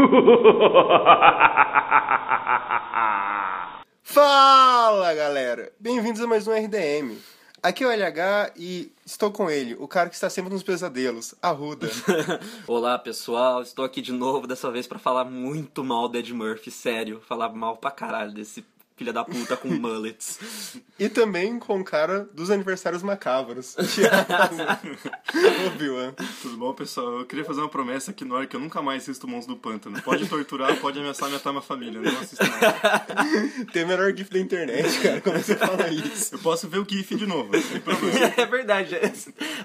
Fala 4.02 5.14
galera, 5.14 5.70
bem-vindos 5.78 6.22
a 6.22 6.26
mais 6.26 6.48
um 6.48 6.52
RDM. 6.52 7.18
Aqui 7.62 7.84
é 7.84 7.86
o 7.86 7.90
LH 7.90 8.52
e 8.56 8.90
estou 9.04 9.30
com 9.30 9.50
ele, 9.50 9.76
o 9.78 9.86
cara 9.86 10.08
que 10.08 10.14
está 10.14 10.30
sempre 10.30 10.50
nos 10.50 10.62
pesadelos, 10.62 11.34
Arruda. 11.42 11.90
Olá 12.66 12.98
pessoal, 12.98 13.60
estou 13.60 13.84
aqui 13.84 14.00
de 14.00 14.12
novo, 14.12 14.46
dessa 14.46 14.70
vez 14.70 14.86
para 14.86 14.98
falar 14.98 15.26
muito 15.26 15.84
mal 15.84 16.08
do 16.08 16.16
Ed 16.16 16.32
Murphy, 16.32 16.70
sério, 16.70 17.20
falar 17.28 17.50
mal 17.50 17.76
pra 17.76 17.90
caralho 17.90 18.32
desse 18.32 18.64
filha 19.00 19.14
da 19.14 19.24
puta 19.24 19.56
com 19.56 19.68
mullets. 19.68 20.76
e 20.98 21.08
também 21.08 21.58
com 21.58 21.80
o 21.80 21.84
cara 21.84 22.28
dos 22.34 22.50
aniversários 22.50 23.02
macabros, 23.02 23.74
Thiago. 23.94 24.56
Obi-Wan. 25.68 26.12
Tudo 26.42 26.58
bom, 26.58 26.74
pessoal? 26.74 27.20
Eu 27.20 27.24
queria 27.24 27.42
fazer 27.46 27.60
uma 27.60 27.68
promessa 27.70 28.10
aqui 28.10 28.26
no 28.26 28.36
ar 28.36 28.46
que 28.46 28.54
eu 28.54 28.60
nunca 28.60 28.82
mais 28.82 29.02
assisto 29.04 29.26
Mãos 29.26 29.46
do 29.46 29.56
Pântano. 29.56 30.02
Pode 30.02 30.26
torturar, 30.28 30.76
pode 30.76 30.98
ameaçar 30.98 31.30
matar 31.30 31.50
minha 31.50 31.62
família, 31.62 31.98
não 31.98 32.20
assisto 32.20 32.44
nada. 32.44 33.06
Tem 33.72 33.84
o 33.84 33.88
melhor 33.88 34.14
GIF 34.14 34.30
da 34.30 34.38
internet, 34.38 35.00
cara, 35.00 35.20
como 35.22 35.38
você 35.38 35.56
fala 35.56 35.88
isso. 35.88 36.34
Eu 36.34 36.38
posso 36.40 36.68
ver 36.68 36.80
o 36.80 36.86
GIF 36.86 37.14
de 37.14 37.26
novo, 37.26 37.58
sem 37.58 37.80
problema. 37.80 38.34
É 38.36 38.44
verdade. 38.44 38.96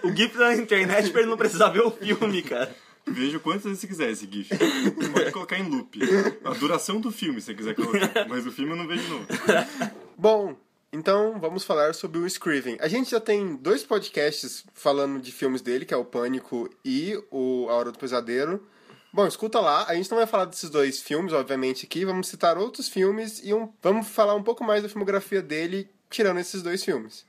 O 0.01 0.15
GIF 0.15 0.37
da 0.37 0.55
internet 0.55 1.09
pra 1.11 1.19
ele 1.19 1.29
não 1.29 1.35
precisar 1.37 1.67
ver 1.69 1.81
o 1.81 1.91
filme, 1.91 2.41
cara. 2.41 2.73
Veja 3.07 3.39
quantas 3.39 3.63
vezes 3.63 3.79
você 3.79 3.87
quiser 3.87 4.09
esse 4.11 4.27
GIF. 4.29 4.49
Pode 5.13 5.31
colocar 5.31 5.59
em 5.59 5.69
loop. 5.69 5.99
A 6.43 6.53
duração 6.53 6.99
do 6.99 7.11
filme, 7.11 7.39
se 7.39 7.47
você 7.47 7.53
quiser 7.53 7.75
colocar. 7.75 8.27
Mas 8.27 8.45
o 8.45 8.51
filme 8.51 8.71
eu 8.71 8.75
não 8.75 8.87
vejo, 8.87 9.03
não. 9.09 9.25
Bom, 10.17 10.55
então 10.91 11.39
vamos 11.39 11.63
falar 11.63 11.93
sobre 11.93 12.19
o 12.19 12.25
Scriven. 12.25 12.77
A 12.79 12.87
gente 12.87 13.11
já 13.11 13.19
tem 13.19 13.55
dois 13.57 13.83
podcasts 13.83 14.65
falando 14.73 15.19
de 15.19 15.31
filmes 15.31 15.61
dele, 15.61 15.85
que 15.85 15.93
é 15.93 15.97
o 15.97 16.05
Pânico 16.05 16.69
e 16.83 17.21
o 17.29 17.67
A 17.69 17.73
Hora 17.73 17.91
do 17.91 17.99
Pesadelo. 17.99 18.65
Bom, 19.11 19.27
escuta 19.27 19.59
lá. 19.59 19.85
A 19.87 19.95
gente 19.95 20.09
não 20.09 20.17
vai 20.17 20.27
falar 20.27 20.45
desses 20.45 20.69
dois 20.69 21.01
filmes, 21.01 21.31
obviamente, 21.31 21.85
aqui. 21.85 22.03
Vamos 22.05 22.27
citar 22.27 22.57
outros 22.57 22.89
filmes 22.89 23.41
e 23.43 23.53
um... 23.53 23.71
vamos 23.81 24.07
falar 24.07 24.35
um 24.35 24.43
pouco 24.43 24.63
mais 24.63 24.83
da 24.83 24.89
filmografia 24.89 25.41
dele, 25.41 25.89
tirando 26.09 26.39
esses 26.39 26.61
dois 26.61 26.83
filmes. 26.83 27.25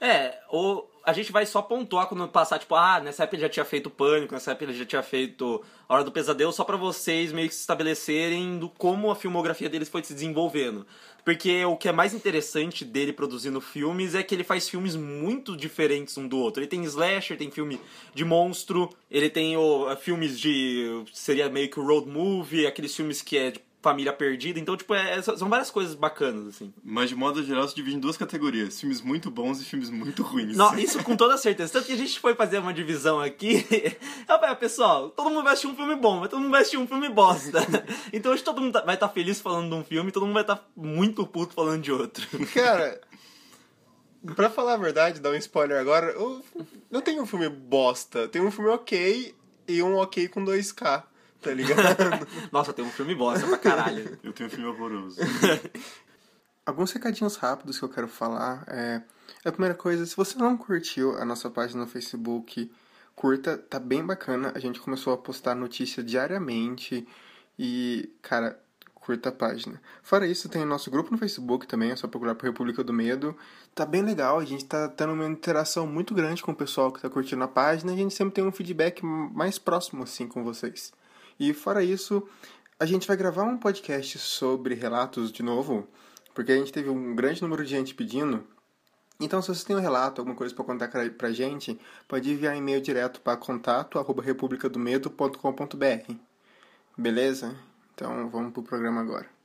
É, 0.00 0.38
o, 0.52 0.84
a 1.08 1.12
gente 1.14 1.32
vai 1.32 1.46
só 1.46 1.62
pontuar 1.62 2.06
quando 2.06 2.28
passar, 2.28 2.58
tipo, 2.58 2.74
ah, 2.74 3.00
nessa 3.00 3.22
época 3.22 3.36
ele 3.36 3.42
já 3.42 3.48
tinha 3.48 3.64
feito 3.64 3.88
Pânico, 3.88 4.34
nessa 4.34 4.50
época 4.50 4.66
ele 4.66 4.74
já 4.74 4.84
tinha 4.84 5.02
feito 5.02 5.64
A 5.88 5.94
Hora 5.94 6.04
do 6.04 6.12
Pesadelo, 6.12 6.52
só 6.52 6.64
para 6.64 6.76
vocês 6.76 7.32
meio 7.32 7.48
que 7.48 7.54
se 7.54 7.62
estabelecerem 7.62 8.58
do 8.58 8.68
como 8.68 9.10
a 9.10 9.16
filmografia 9.16 9.70
deles 9.70 9.88
foi 9.88 10.04
se 10.04 10.12
desenvolvendo. 10.12 10.86
Porque 11.24 11.64
o 11.64 11.78
que 11.78 11.88
é 11.88 11.92
mais 11.92 12.12
interessante 12.12 12.84
dele 12.84 13.14
produzindo 13.14 13.58
filmes 13.58 14.14
é 14.14 14.22
que 14.22 14.34
ele 14.34 14.44
faz 14.44 14.68
filmes 14.68 14.96
muito 14.96 15.56
diferentes 15.56 16.16
um 16.18 16.28
do 16.28 16.36
outro. 16.36 16.60
Ele 16.60 16.68
tem 16.68 16.84
slasher, 16.84 17.38
tem 17.38 17.50
filme 17.50 17.80
de 18.14 18.24
monstro, 18.24 18.90
ele 19.10 19.30
tem 19.30 19.56
o, 19.56 19.94
filmes 19.96 20.38
de. 20.38 21.04
seria 21.12 21.48
meio 21.48 21.70
que 21.70 21.80
road 21.80 22.06
movie, 22.06 22.66
aqueles 22.66 22.94
filmes 22.94 23.22
que 23.22 23.38
é 23.38 23.50
de 23.50 23.60
família 23.88 24.12
perdida. 24.12 24.60
Então, 24.60 24.76
tipo, 24.76 24.94
é, 24.94 25.20
são 25.22 25.48
várias 25.48 25.70
coisas 25.70 25.94
bacanas, 25.94 26.46
assim. 26.46 26.72
Mas, 26.84 27.08
de 27.08 27.14
modo 27.14 27.42
geral, 27.42 27.66
se 27.66 27.74
divide 27.74 27.96
em 27.96 28.00
duas 28.00 28.16
categorias. 28.16 28.78
Filmes 28.78 29.00
muito 29.00 29.30
bons 29.30 29.60
e 29.60 29.64
filmes 29.64 29.88
muito 29.88 30.22
ruins. 30.22 30.56
Não, 30.56 30.78
isso 30.78 31.02
com 31.02 31.16
toda 31.16 31.38
certeza. 31.38 31.72
Tanto 31.72 31.86
que 31.86 31.92
a 31.92 31.96
gente 31.96 32.20
foi 32.20 32.34
fazer 32.34 32.58
uma 32.58 32.74
divisão 32.74 33.18
aqui. 33.18 33.64
Eu 34.28 34.38
falei, 34.38 34.54
pessoal, 34.56 35.08
todo 35.10 35.30
mundo 35.30 35.42
vai 35.42 35.54
assistir 35.54 35.68
um 35.68 35.76
filme 35.76 35.96
bom, 35.96 36.20
mas 36.20 36.28
todo 36.28 36.40
mundo 36.40 36.50
vai 36.50 36.60
assistir 36.60 36.76
um 36.76 36.86
filme 36.86 37.08
bosta. 37.08 37.58
Então 38.12 38.32
hoje 38.32 38.42
todo 38.42 38.60
mundo 38.60 38.72
tá, 38.72 38.80
vai 38.82 38.94
estar 38.94 39.08
tá 39.08 39.14
feliz 39.14 39.40
falando 39.40 39.68
de 39.68 39.74
um 39.74 39.84
filme 39.84 40.08
e 40.08 40.12
todo 40.12 40.24
mundo 40.24 40.34
vai 40.34 40.42
estar 40.42 40.56
tá 40.56 40.64
muito 40.76 41.26
puto 41.26 41.54
falando 41.54 41.82
de 41.82 41.92
outro. 41.92 42.26
Cara... 42.52 43.00
Pra 44.34 44.50
falar 44.50 44.74
a 44.74 44.76
verdade, 44.76 45.20
dar 45.20 45.30
um 45.30 45.36
spoiler 45.36 45.78
agora, 45.78 46.10
eu 46.10 46.44
não 46.90 47.00
tenho 47.00 47.22
um 47.22 47.26
filme 47.26 47.48
bosta. 47.48 48.26
Tem 48.26 48.42
um 48.42 48.50
filme 48.50 48.68
ok 48.70 49.34
e 49.68 49.82
um 49.82 49.96
ok 49.96 50.26
com 50.28 50.44
2K 50.44 51.04
tá 51.40 51.52
ligado? 51.52 52.26
Nossa, 52.52 52.72
tem 52.72 52.84
um 52.84 52.90
filme 52.90 53.14
bosta 53.14 53.46
pra 53.46 53.58
caralho. 53.58 54.18
Eu 54.22 54.32
tenho 54.32 54.48
um 54.48 54.50
filme 54.50 54.66
horroroso. 54.66 55.20
Alguns 56.64 56.92
recadinhos 56.92 57.36
rápidos 57.36 57.78
que 57.78 57.84
eu 57.84 57.88
quero 57.88 58.08
falar. 58.08 58.64
É, 58.68 59.02
a 59.44 59.50
primeira 59.50 59.74
coisa, 59.74 60.04
se 60.04 60.16
você 60.16 60.38
não 60.38 60.56
curtiu 60.56 61.16
a 61.16 61.24
nossa 61.24 61.48
página 61.48 61.82
no 61.82 61.86
Facebook, 61.86 62.70
curta, 63.14 63.56
tá 63.56 63.78
bem 63.78 64.04
bacana. 64.04 64.52
A 64.54 64.58
gente 64.58 64.80
começou 64.80 65.12
a 65.12 65.18
postar 65.18 65.54
notícia 65.54 66.02
diariamente 66.02 67.08
e, 67.58 68.12
cara, 68.20 68.60
curta 68.94 69.30
a 69.30 69.32
página. 69.32 69.80
Fora 70.02 70.26
isso, 70.26 70.50
tem 70.50 70.62
o 70.62 70.66
nosso 70.66 70.90
grupo 70.90 71.10
no 71.10 71.16
Facebook 71.16 71.66
também, 71.66 71.90
é 71.90 71.96
só 71.96 72.06
procurar 72.06 72.34
por 72.34 72.44
República 72.44 72.84
do 72.84 72.92
Medo. 72.92 73.34
Tá 73.74 73.86
bem 73.86 74.02
legal, 74.02 74.38
a 74.38 74.44
gente 74.44 74.66
tá 74.66 74.86
tendo 74.86 75.14
uma 75.14 75.26
interação 75.26 75.86
muito 75.86 76.12
grande 76.12 76.42
com 76.42 76.52
o 76.52 76.54
pessoal 76.54 76.92
que 76.92 77.00
tá 77.00 77.08
curtindo 77.08 77.42
a 77.42 77.48
página 77.48 77.90
e 77.92 77.94
a 77.94 77.98
gente 77.98 78.14
sempre 78.14 78.34
tem 78.34 78.44
um 78.44 78.52
feedback 78.52 79.02
mais 79.02 79.58
próximo 79.58 80.02
assim 80.02 80.28
com 80.28 80.44
vocês. 80.44 80.92
E 81.38 81.54
fora 81.54 81.84
isso, 81.84 82.26
a 82.80 82.86
gente 82.86 83.06
vai 83.06 83.16
gravar 83.16 83.44
um 83.44 83.56
podcast 83.56 84.18
sobre 84.18 84.74
relatos 84.74 85.30
de 85.30 85.40
novo, 85.42 85.86
porque 86.34 86.50
a 86.52 86.56
gente 86.56 86.72
teve 86.72 86.90
um 86.90 87.14
grande 87.14 87.40
número 87.42 87.64
de 87.64 87.70
gente 87.70 87.94
pedindo. 87.94 88.44
Então, 89.20 89.42
se 89.42 89.48
você 89.48 89.66
tem 89.66 89.74
um 89.76 89.80
relato, 89.80 90.20
alguma 90.20 90.36
coisa 90.36 90.54
para 90.54 90.64
contar 90.64 90.88
pra 91.16 91.32
gente, 91.32 91.80
pode 92.06 92.30
enviar 92.30 92.54
um 92.54 92.58
e-mail 92.58 92.80
direto 92.80 93.20
para 93.20 93.36
contato@republicadomedo.com.br. 93.36 96.12
Beleza? 96.96 97.56
Então, 97.94 98.28
vamos 98.28 98.52
pro 98.52 98.62
programa 98.62 99.00
agora. 99.00 99.37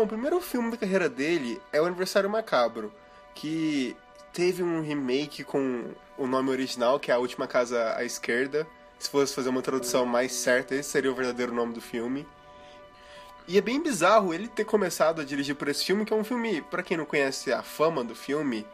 Bom, 0.00 0.04
o 0.04 0.08
primeiro 0.08 0.40
filme 0.40 0.70
da 0.70 0.78
carreira 0.78 1.10
dele 1.10 1.60
é 1.70 1.78
O 1.78 1.84
Aniversário 1.84 2.30
Macabro, 2.30 2.90
que 3.34 3.94
teve 4.32 4.62
um 4.62 4.80
remake 4.80 5.44
com 5.44 5.90
o 6.16 6.26
nome 6.26 6.48
original, 6.48 6.98
que 6.98 7.10
é 7.10 7.14
A 7.14 7.18
Última 7.18 7.46
Casa 7.46 7.94
à 7.94 8.02
Esquerda. 8.02 8.66
Se 8.98 9.10
fosse 9.10 9.34
fazer 9.34 9.50
uma 9.50 9.60
tradução 9.60 10.06
mais 10.06 10.32
certa, 10.32 10.74
esse 10.74 10.88
seria 10.88 11.12
o 11.12 11.14
verdadeiro 11.14 11.52
nome 11.52 11.74
do 11.74 11.82
filme. 11.82 12.26
E 13.46 13.58
é 13.58 13.60
bem 13.60 13.82
bizarro 13.82 14.32
ele 14.32 14.48
ter 14.48 14.64
começado 14.64 15.20
a 15.20 15.24
dirigir 15.24 15.54
por 15.54 15.68
esse 15.68 15.84
filme, 15.84 16.06
que 16.06 16.14
é 16.14 16.16
um 16.16 16.24
filme, 16.24 16.62
para 16.62 16.82
quem 16.82 16.96
não 16.96 17.04
conhece 17.04 17.52
a 17.52 17.62
fama 17.62 18.02
do 18.02 18.14
filme, 18.14 18.66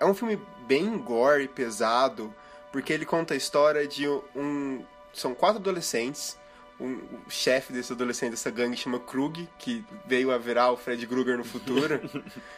é 0.00 0.04
um 0.04 0.14
filme 0.14 0.36
bem 0.66 0.98
gore, 0.98 1.46
pesado, 1.46 2.34
porque 2.72 2.92
ele 2.92 3.06
conta 3.06 3.34
a 3.34 3.36
história 3.36 3.86
de 3.86 4.08
um. 4.34 4.84
São 5.14 5.32
quatro 5.32 5.60
adolescentes 5.60 6.36
um, 6.82 7.00
o 7.26 7.30
chefe 7.30 7.72
desse 7.72 7.92
adolescente 7.92 8.32
dessa 8.32 8.50
gangue 8.50 8.76
chama 8.76 8.98
Krug, 8.98 9.48
que 9.58 9.84
veio 10.06 10.30
a 10.32 10.38
virar 10.38 10.72
o 10.72 10.76
Fred 10.76 11.06
Krueger 11.06 11.38
no 11.38 11.44
futuro. 11.44 12.00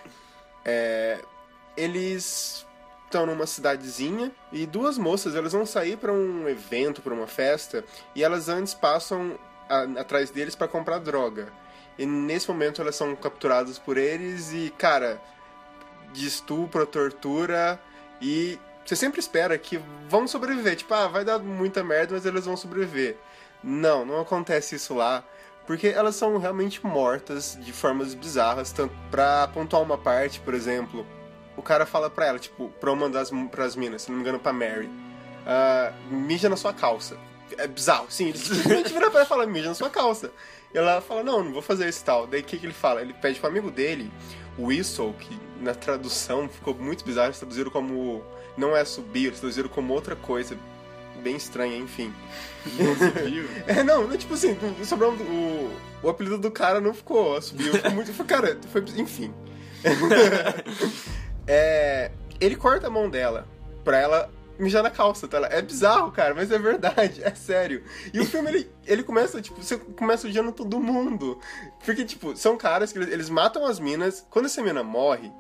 é, 0.65 1.21
eles 1.77 2.67
estão 3.05 3.27
numa 3.27 3.47
cidadezinha 3.47 4.33
e 4.51 4.67
duas 4.67 4.99
moças 4.99 5.35
elas 5.35 5.53
vão 5.53 5.67
sair 5.67 5.97
para 5.97 6.13
um 6.13 6.49
evento, 6.49 7.03
para 7.03 7.15
uma 7.15 7.27
festa, 7.27 7.85
e 8.15 8.25
elas 8.25 8.49
antes 8.49 8.75
passam 8.75 9.39
a, 9.69 9.83
atrás 10.01 10.31
deles 10.31 10.55
para 10.55 10.67
comprar 10.67 10.99
droga. 10.99 11.53
E 11.99 12.07
nesse 12.07 12.49
momento 12.49 12.81
elas 12.81 12.97
são 12.97 13.15
capturadas 13.15 13.79
por 13.79 13.97
eles 13.97 14.53
e, 14.53 14.73
cara, 14.77 15.23
de 16.13 16.27
estupro, 16.27 16.85
tortura 16.87 17.81
e 18.21 18.59
você 18.85 18.97
sempre 18.97 19.19
espera 19.19 19.57
que 19.57 19.81
vão 20.09 20.29
sobreviver. 20.29 20.77
Tipo, 20.77 20.93
ah, 20.95 21.09
vai 21.09 21.25
dar 21.25 21.39
muita 21.39 21.83
merda, 21.83 22.15
mas 22.15 22.27
eles 22.27 22.45
vão 22.45 22.57
sobreviver. 22.57 23.17
Não, 23.65 24.05
não 24.05 24.21
acontece 24.21 24.77
isso 24.77 24.95
lá. 24.95 25.25
Porque 25.67 25.89
elas 25.89 26.15
são 26.15 26.37
realmente 26.37 26.85
mortas 26.85 27.59
de 27.59 27.73
formas 27.73 28.13
bizarras, 28.13 28.71
tanto 28.71 28.95
pra 29.11 29.49
pontuar 29.49 29.83
uma 29.83 29.97
parte, 29.97 30.39
por 30.41 30.53
exemplo, 30.53 31.07
o 31.57 31.63
cara 31.63 31.87
fala 31.87 32.11
pra 32.11 32.27
ela, 32.27 32.39
tipo, 32.39 32.69
pra 32.81 32.93
uma 32.93 33.09
das 33.09 33.31
pras 33.51 33.75
minas, 33.75 34.03
se 34.03 34.11
não 34.11 34.17
me 34.17 34.23
engano, 34.23 34.39
pra 34.39 34.53
Mary, 34.53 34.87
uh, 34.87 36.15
mija 36.15 36.51
na 36.51 36.57
sua 36.57 36.75
calça. 36.75 37.17
É 37.57 37.67
bizarro, 37.67 38.07
sim, 38.11 38.29
ele 38.29 38.39
simplesmente 38.39 38.93
vira 38.93 39.11
pra 39.11 39.21
ela 39.21 39.27
e 39.27 39.29
fala, 39.29 39.47
mija 39.47 39.69
na 39.69 39.75
sua 39.75 39.89
calça. 39.89 40.31
E 40.75 40.77
ela 40.77 41.01
fala, 41.01 41.23
não, 41.23 41.43
não 41.43 41.53
vou 41.53 41.63
fazer 41.63 41.89
isso 41.89 42.05
tal. 42.05 42.27
Daí 42.27 42.41
o 42.41 42.45
que, 42.45 42.59
que 42.59 42.67
ele 42.67 42.75
fala? 42.75 43.01
Ele 43.01 43.15
pede 43.15 43.41
pro 43.41 43.49
amigo 43.49 43.71
dele, 43.71 44.13
o 44.59 44.67
Whistle, 44.67 45.15
que 45.19 45.39
na 45.61 45.75
tradução 45.75 46.47
ficou 46.47 46.75
muito 46.75 47.05
bizarro, 47.05 47.29
eles 47.29 47.39
traduziram 47.39 47.71
como. 47.71 48.23
Não 48.57 48.77
é 48.77 48.85
subir, 48.85 49.27
eles 49.27 49.41
traduziram 49.41 49.69
como 49.69 49.95
outra 49.95 50.15
coisa 50.15 50.57
bem 51.23 51.37
estranha, 51.37 51.77
enfim. 51.77 52.13
é, 53.67 53.83
não, 53.83 54.07
não, 54.09 54.17
tipo 54.17 54.35
assim, 54.35 54.57
sobrou 54.85 55.13
o, 55.13 55.71
o 56.03 56.09
apelido 56.09 56.39
do 56.39 56.51
cara 56.51 56.81
não 56.81 56.95
ficou, 56.95 57.41
subiu, 57.41 57.73
foi 57.79 57.91
muito, 57.91 58.13
foi, 58.13 58.27
cara, 58.27 58.59
foi, 58.71 58.85
enfim. 58.97 59.33
é, 61.47 62.11
ele 62.41 62.57
corta 62.57 62.87
a 62.87 62.91
mão 62.91 63.09
dela 63.09 63.47
pra 63.85 63.99
ela 63.99 64.31
mijar 64.59 64.83
na 64.83 64.91
calça, 64.91 65.27
tá? 65.27 65.39
É 65.51 65.61
bizarro, 65.61 66.13
cara, 66.13 66.35
mas 66.35 66.51
é 66.51 66.59
verdade, 66.59 67.23
é 67.23 67.35
sério. 67.35 67.83
E 68.13 68.21
o 68.21 68.27
filme, 68.27 68.49
ele, 68.51 68.71
ele 68.87 69.03
começa, 69.03 69.41
tipo, 69.43 69.63
você 69.63 69.77
começa 69.77 70.27
odiando 70.27 70.53
todo 70.53 70.81
mundo. 70.81 71.39
Porque, 71.85 72.05
tipo, 72.05 72.37
são 72.37 72.57
caras 72.57 72.93
que 72.93 72.99
eles, 72.99 73.13
eles 73.13 73.29
matam 73.29 73.67
as 73.67 73.81
minas, 73.81 74.25
quando 74.31 74.47
essa 74.47 74.63
mina 74.63 74.83
morre, 74.83 75.33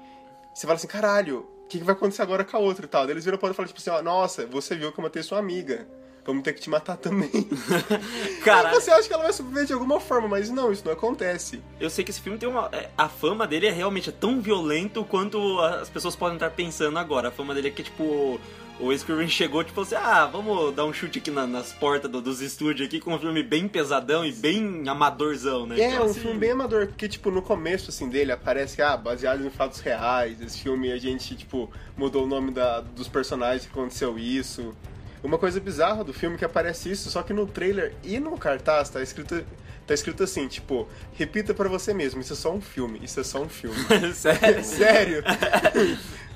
você 0.52 0.66
fala 0.66 0.76
assim, 0.76 0.86
caralho, 0.86 1.48
o 1.64 1.68
que, 1.68 1.78
que 1.78 1.84
vai 1.84 1.94
acontecer 1.94 2.22
agora 2.22 2.44
com 2.44 2.56
a 2.56 2.60
outra 2.60 2.84
e 2.84 2.88
tal? 2.88 3.04
Daí 3.04 3.14
eles 3.14 3.24
viram 3.24 3.38
pra 3.38 3.48
ela 3.48 3.54
e 3.54 3.56
falaram, 3.56 3.72
tipo 3.74 3.80
assim, 3.80 3.90
ó, 3.90 4.02
nossa, 4.02 4.46
você 4.46 4.76
viu 4.76 4.92
que 4.92 4.98
eu 4.98 5.02
matei 5.02 5.22
sua 5.22 5.38
amiga. 5.38 5.86
Vamos 6.26 6.42
ter 6.42 6.54
que 6.54 6.60
te 6.62 6.70
matar 6.70 6.96
também. 6.96 7.30
Aí 8.70 8.74
você 8.74 8.90
acha 8.90 9.06
que 9.06 9.12
ela 9.12 9.24
vai 9.24 9.32
sobreviver 9.34 9.66
de 9.66 9.74
alguma 9.74 10.00
forma, 10.00 10.26
mas 10.26 10.48
não, 10.48 10.72
isso 10.72 10.82
não 10.84 10.92
acontece. 10.92 11.62
Eu 11.78 11.90
sei 11.90 12.02
que 12.02 12.10
esse 12.10 12.20
filme 12.20 12.38
tem 12.38 12.48
uma. 12.48 12.70
é, 12.72 12.88
A 12.96 13.10
fama 13.10 13.46
dele 13.46 13.66
é 13.66 13.70
realmente 13.70 14.10
tão 14.10 14.40
violento 14.40 15.04
quanto 15.04 15.60
as 15.60 15.90
pessoas 15.90 16.16
podem 16.16 16.36
estar 16.36 16.50
pensando 16.50 16.98
agora. 16.98 17.28
A 17.28 17.30
fama 17.30 17.54
dele 17.54 17.68
é 17.68 17.70
que, 17.70 17.82
tipo. 17.82 18.40
O 18.80 18.86
Wes 18.86 19.04
Craven 19.04 19.28
chegou, 19.28 19.62
tipo 19.62 19.80
assim, 19.82 19.94
ah, 19.94 20.26
vamos 20.26 20.74
dar 20.74 20.84
um 20.84 20.92
chute 20.92 21.20
aqui 21.20 21.30
na- 21.30 21.46
nas 21.46 21.72
portas 21.72 22.10
do- 22.10 22.20
dos 22.20 22.40
estúdios 22.40 22.88
aqui 22.88 22.98
com 23.00 23.14
um 23.14 23.18
filme 23.18 23.40
bem 23.42 23.68
pesadão 23.68 24.26
e 24.26 24.32
bem 24.32 24.82
amadorzão, 24.88 25.64
né? 25.64 25.78
É, 25.80 25.90
Então, 25.92 26.06
um 26.06 26.10
assim, 26.10 26.20
filme 26.20 26.38
bem 26.38 26.50
amador, 26.50 26.88
porque, 26.88 27.08
tipo, 27.08 27.30
no 27.30 27.40
começo, 27.40 27.90
assim, 27.90 28.08
dele 28.08 28.32
aparece 28.32 28.82
ah, 28.82 28.96
baseado 28.96 29.46
em 29.46 29.50
fatos 29.50 29.78
reais, 29.78 30.40
esse 30.40 30.58
filme 30.60 30.90
a 30.90 30.98
gente, 30.98 31.36
tipo, 31.36 31.70
mudou 31.96 32.24
o 32.24 32.26
nome 32.26 32.50
da, 32.50 32.80
dos 32.80 33.06
personagens 33.06 33.64
que 33.64 33.70
aconteceu 33.70 34.18
isso. 34.18 34.74
Uma 35.22 35.38
coisa 35.38 35.60
bizarra 35.60 36.02
do 36.02 36.12
filme 36.12 36.34
é 36.34 36.38
que 36.40 36.44
aparece 36.44 36.90
isso, 36.90 37.08
só 37.10 37.22
que 37.22 37.32
no 37.32 37.46
trailer 37.46 37.94
e 38.02 38.18
no 38.18 38.36
cartaz 38.36 38.90
tá 38.90 39.00
escrito, 39.00 39.42
tá 39.86 39.94
escrito 39.94 40.24
assim, 40.24 40.48
tipo, 40.48 40.88
repita 41.14 41.54
pra 41.54 41.68
você 41.68 41.94
mesmo, 41.94 42.20
isso 42.20 42.32
é 42.32 42.36
só 42.36 42.52
um 42.52 42.60
filme, 42.60 43.00
isso 43.02 43.20
é 43.20 43.24
só 43.24 43.40
um 43.40 43.48
filme. 43.48 43.76
Sério. 44.12 44.64
Sério? 44.66 45.22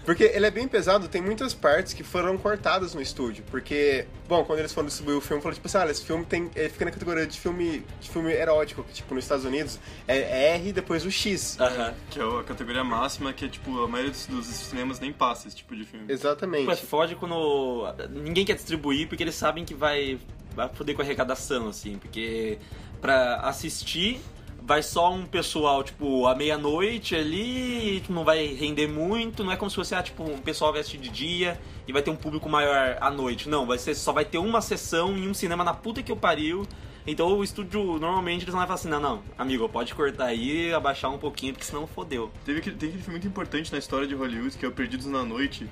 Porque 0.08 0.24
ele 0.24 0.46
é 0.46 0.50
bem 0.50 0.66
pesado, 0.66 1.06
tem 1.06 1.20
muitas 1.20 1.52
partes 1.52 1.92
que 1.92 2.02
foram 2.02 2.38
cortadas 2.38 2.94
no 2.94 3.02
estúdio. 3.02 3.44
Porque, 3.50 4.06
bom, 4.26 4.42
quando 4.42 4.60
eles 4.60 4.72
foram 4.72 4.88
distribuir 4.88 5.18
o 5.18 5.20
filme, 5.20 5.42
falaram, 5.42 5.56
tipo 5.56 5.66
assim, 5.66 5.76
olha, 5.76 5.90
esse 5.90 6.02
filme 6.02 6.24
tem, 6.24 6.50
ele 6.56 6.70
fica 6.70 6.86
na 6.86 6.90
categoria 6.90 7.26
de 7.26 7.38
filme, 7.38 7.84
de 8.00 8.08
filme 8.08 8.32
erótico, 8.32 8.82
que, 8.84 8.94
tipo, 8.94 9.14
nos 9.14 9.24
Estados 9.24 9.44
Unidos 9.44 9.78
é 10.06 10.54
R 10.54 10.70
e 10.70 10.72
depois 10.72 11.04
o 11.04 11.10
X. 11.10 11.60
Aham. 11.60 11.92
Que 12.08 12.20
é 12.20 12.22
a 12.22 12.42
categoria 12.42 12.82
máxima 12.82 13.34
que, 13.34 13.50
tipo, 13.50 13.84
a 13.84 13.86
maioria 13.86 14.10
dos, 14.10 14.26
dos 14.28 14.46
cinemas 14.46 14.98
nem 14.98 15.12
passa 15.12 15.46
esse 15.46 15.58
tipo 15.58 15.76
de 15.76 15.84
filme. 15.84 16.10
Exatamente. 16.10 16.60
Tipo, 16.60 16.72
é 16.72 16.76
foge 16.76 17.14
quando 17.14 17.86
ninguém 18.08 18.46
quer 18.46 18.54
distribuir 18.54 19.08
porque 19.10 19.22
eles 19.22 19.34
sabem 19.34 19.62
que 19.62 19.74
vai, 19.74 20.18
vai 20.56 20.70
foder 20.70 20.96
com 20.96 21.02
a 21.02 21.04
arrecadação, 21.04 21.68
assim. 21.68 21.98
Porque 21.98 22.58
pra 22.98 23.40
assistir 23.40 24.22
vai 24.68 24.82
só 24.82 25.10
um 25.10 25.24
pessoal, 25.24 25.82
tipo, 25.82 26.26
à 26.26 26.34
meia-noite 26.34 27.16
ali, 27.16 28.00
tipo, 28.00 28.12
não 28.12 28.22
vai 28.22 28.48
render 28.48 28.86
muito. 28.86 29.42
Não 29.42 29.50
é 29.50 29.56
como 29.56 29.70
se 29.70 29.76
fosse, 29.76 29.94
ah, 29.94 30.02
tipo, 30.02 30.22
um 30.22 30.36
pessoal 30.36 30.74
assistir 30.74 30.98
de 30.98 31.08
dia 31.08 31.58
e 31.86 31.92
vai 31.92 32.02
ter 32.02 32.10
um 32.10 32.16
público 32.16 32.50
maior 32.50 32.98
à 33.00 33.10
noite. 33.10 33.48
Não, 33.48 33.64
vai 33.64 33.78
ser, 33.78 33.94
só 33.94 34.12
vai 34.12 34.26
ter 34.26 34.36
uma 34.36 34.60
sessão 34.60 35.16
em 35.16 35.26
um 35.26 35.32
cinema 35.32 35.64
na 35.64 35.72
puta 35.72 36.02
que 36.02 36.12
eu 36.12 36.16
pariu. 36.16 36.66
Então 37.06 37.38
o 37.38 37.42
estúdio, 37.42 37.98
normalmente, 37.98 38.42
eles 38.44 38.52
não 38.52 38.58
vai 38.58 38.66
falar 38.66 38.74
assim, 38.74 38.90
não, 38.90 39.00
não, 39.00 39.22
amigo, 39.38 39.66
pode 39.70 39.94
cortar 39.94 40.26
aí, 40.26 40.74
abaixar 40.74 41.10
um 41.10 41.16
pouquinho, 41.16 41.54
porque 41.54 41.64
senão 41.64 41.86
fodeu. 41.86 42.30
Teve 42.44 42.58
aquele, 42.58 42.76
tem 42.76 42.90
aquele 42.90 43.02
filme 43.02 43.18
muito 43.18 43.26
importante 43.26 43.72
na 43.72 43.78
história 43.78 44.06
de 44.06 44.14
Hollywood, 44.14 44.58
que 44.58 44.66
é 44.66 44.68
o 44.68 44.72
Perdidos 44.72 45.06
na 45.06 45.24
Noite, 45.24 45.66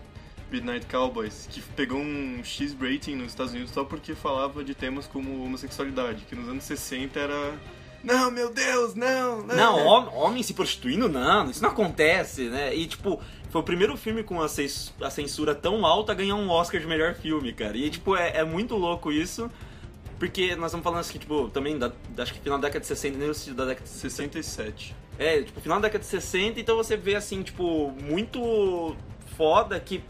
Midnight 0.51 0.87
Cowboys, 0.87 1.47
que 1.53 1.61
pegou 1.61 1.99
um 1.99 2.43
X 2.43 2.75
rating 2.81 3.17
nos 3.17 3.27
Estados 3.27 3.53
Unidos 3.53 3.73
só 3.73 3.85
porque 3.85 4.15
falava 4.15 4.65
de 4.65 4.75
temas 4.75 5.07
como 5.07 5.45
homossexualidade, 5.45 6.25
que 6.25 6.35
nos 6.35 6.49
anos 6.49 6.65
60 6.65 7.21
era... 7.21 7.55
Não, 8.07 8.31
meu 8.31 8.53
Deus, 8.53 8.95
não, 8.95 9.43
não. 9.43 9.55
Não, 9.57 9.87
hom- 9.87 10.15
homem 10.15 10.43
se 10.43 10.55
prostituindo, 10.55 11.09
não, 11.09 11.51
isso 11.51 11.63
não 11.63 11.71
acontece, 11.71 12.45
né? 12.45 12.75
E, 12.75 12.87
tipo, 12.87 13.21
foi 13.51 13.61
o 13.61 13.65
primeiro 13.65 13.97
filme 13.97 14.23
com 14.23 14.41
a, 14.41 14.49
cens- 14.49 14.95
a 15.03 15.11
censura 15.11 15.55
tão 15.55 15.85
alta 15.85 16.13
a 16.13 16.15
ganhar 16.15 16.37
um 16.37 16.49
Oscar 16.49 16.81
de 16.81 16.87
melhor 16.87 17.15
filme, 17.15 17.53
cara. 17.53 17.77
E, 17.77 17.91
tipo, 17.91 18.15
é, 18.17 18.37
é 18.39 18.45
muito 18.45 18.77
louco 18.77 19.11
isso, 19.11 19.51
porque 20.19 20.55
nós 20.57 20.67
estamos 20.67 20.85
falando 20.85 21.01
assim, 21.01 21.19
tipo, 21.19 21.49
também, 21.49 21.77
da, 21.79 21.91
acho 22.19 22.33
que 22.33 22.41
final 22.41 22.59
da 22.59 22.69
década 22.69 22.81
de 22.81 22.87
60, 22.87 23.19
nem 23.19 23.29
da 23.55 23.65
década 23.65 23.85
de 23.85 23.89
67. 23.91 24.95
é, 25.19 25.43
tipo, 25.43 25.61
final 25.61 25.79
da 25.81 25.89
década 25.89 26.05
de 26.05 26.09
60, 26.11 26.61
então 26.61 26.77
você 26.77 26.97
vê, 26.97 27.17
assim, 27.17 27.43
tipo, 27.43 27.91
muito 28.03 28.95
foda 29.37 29.79
que, 29.81 30.03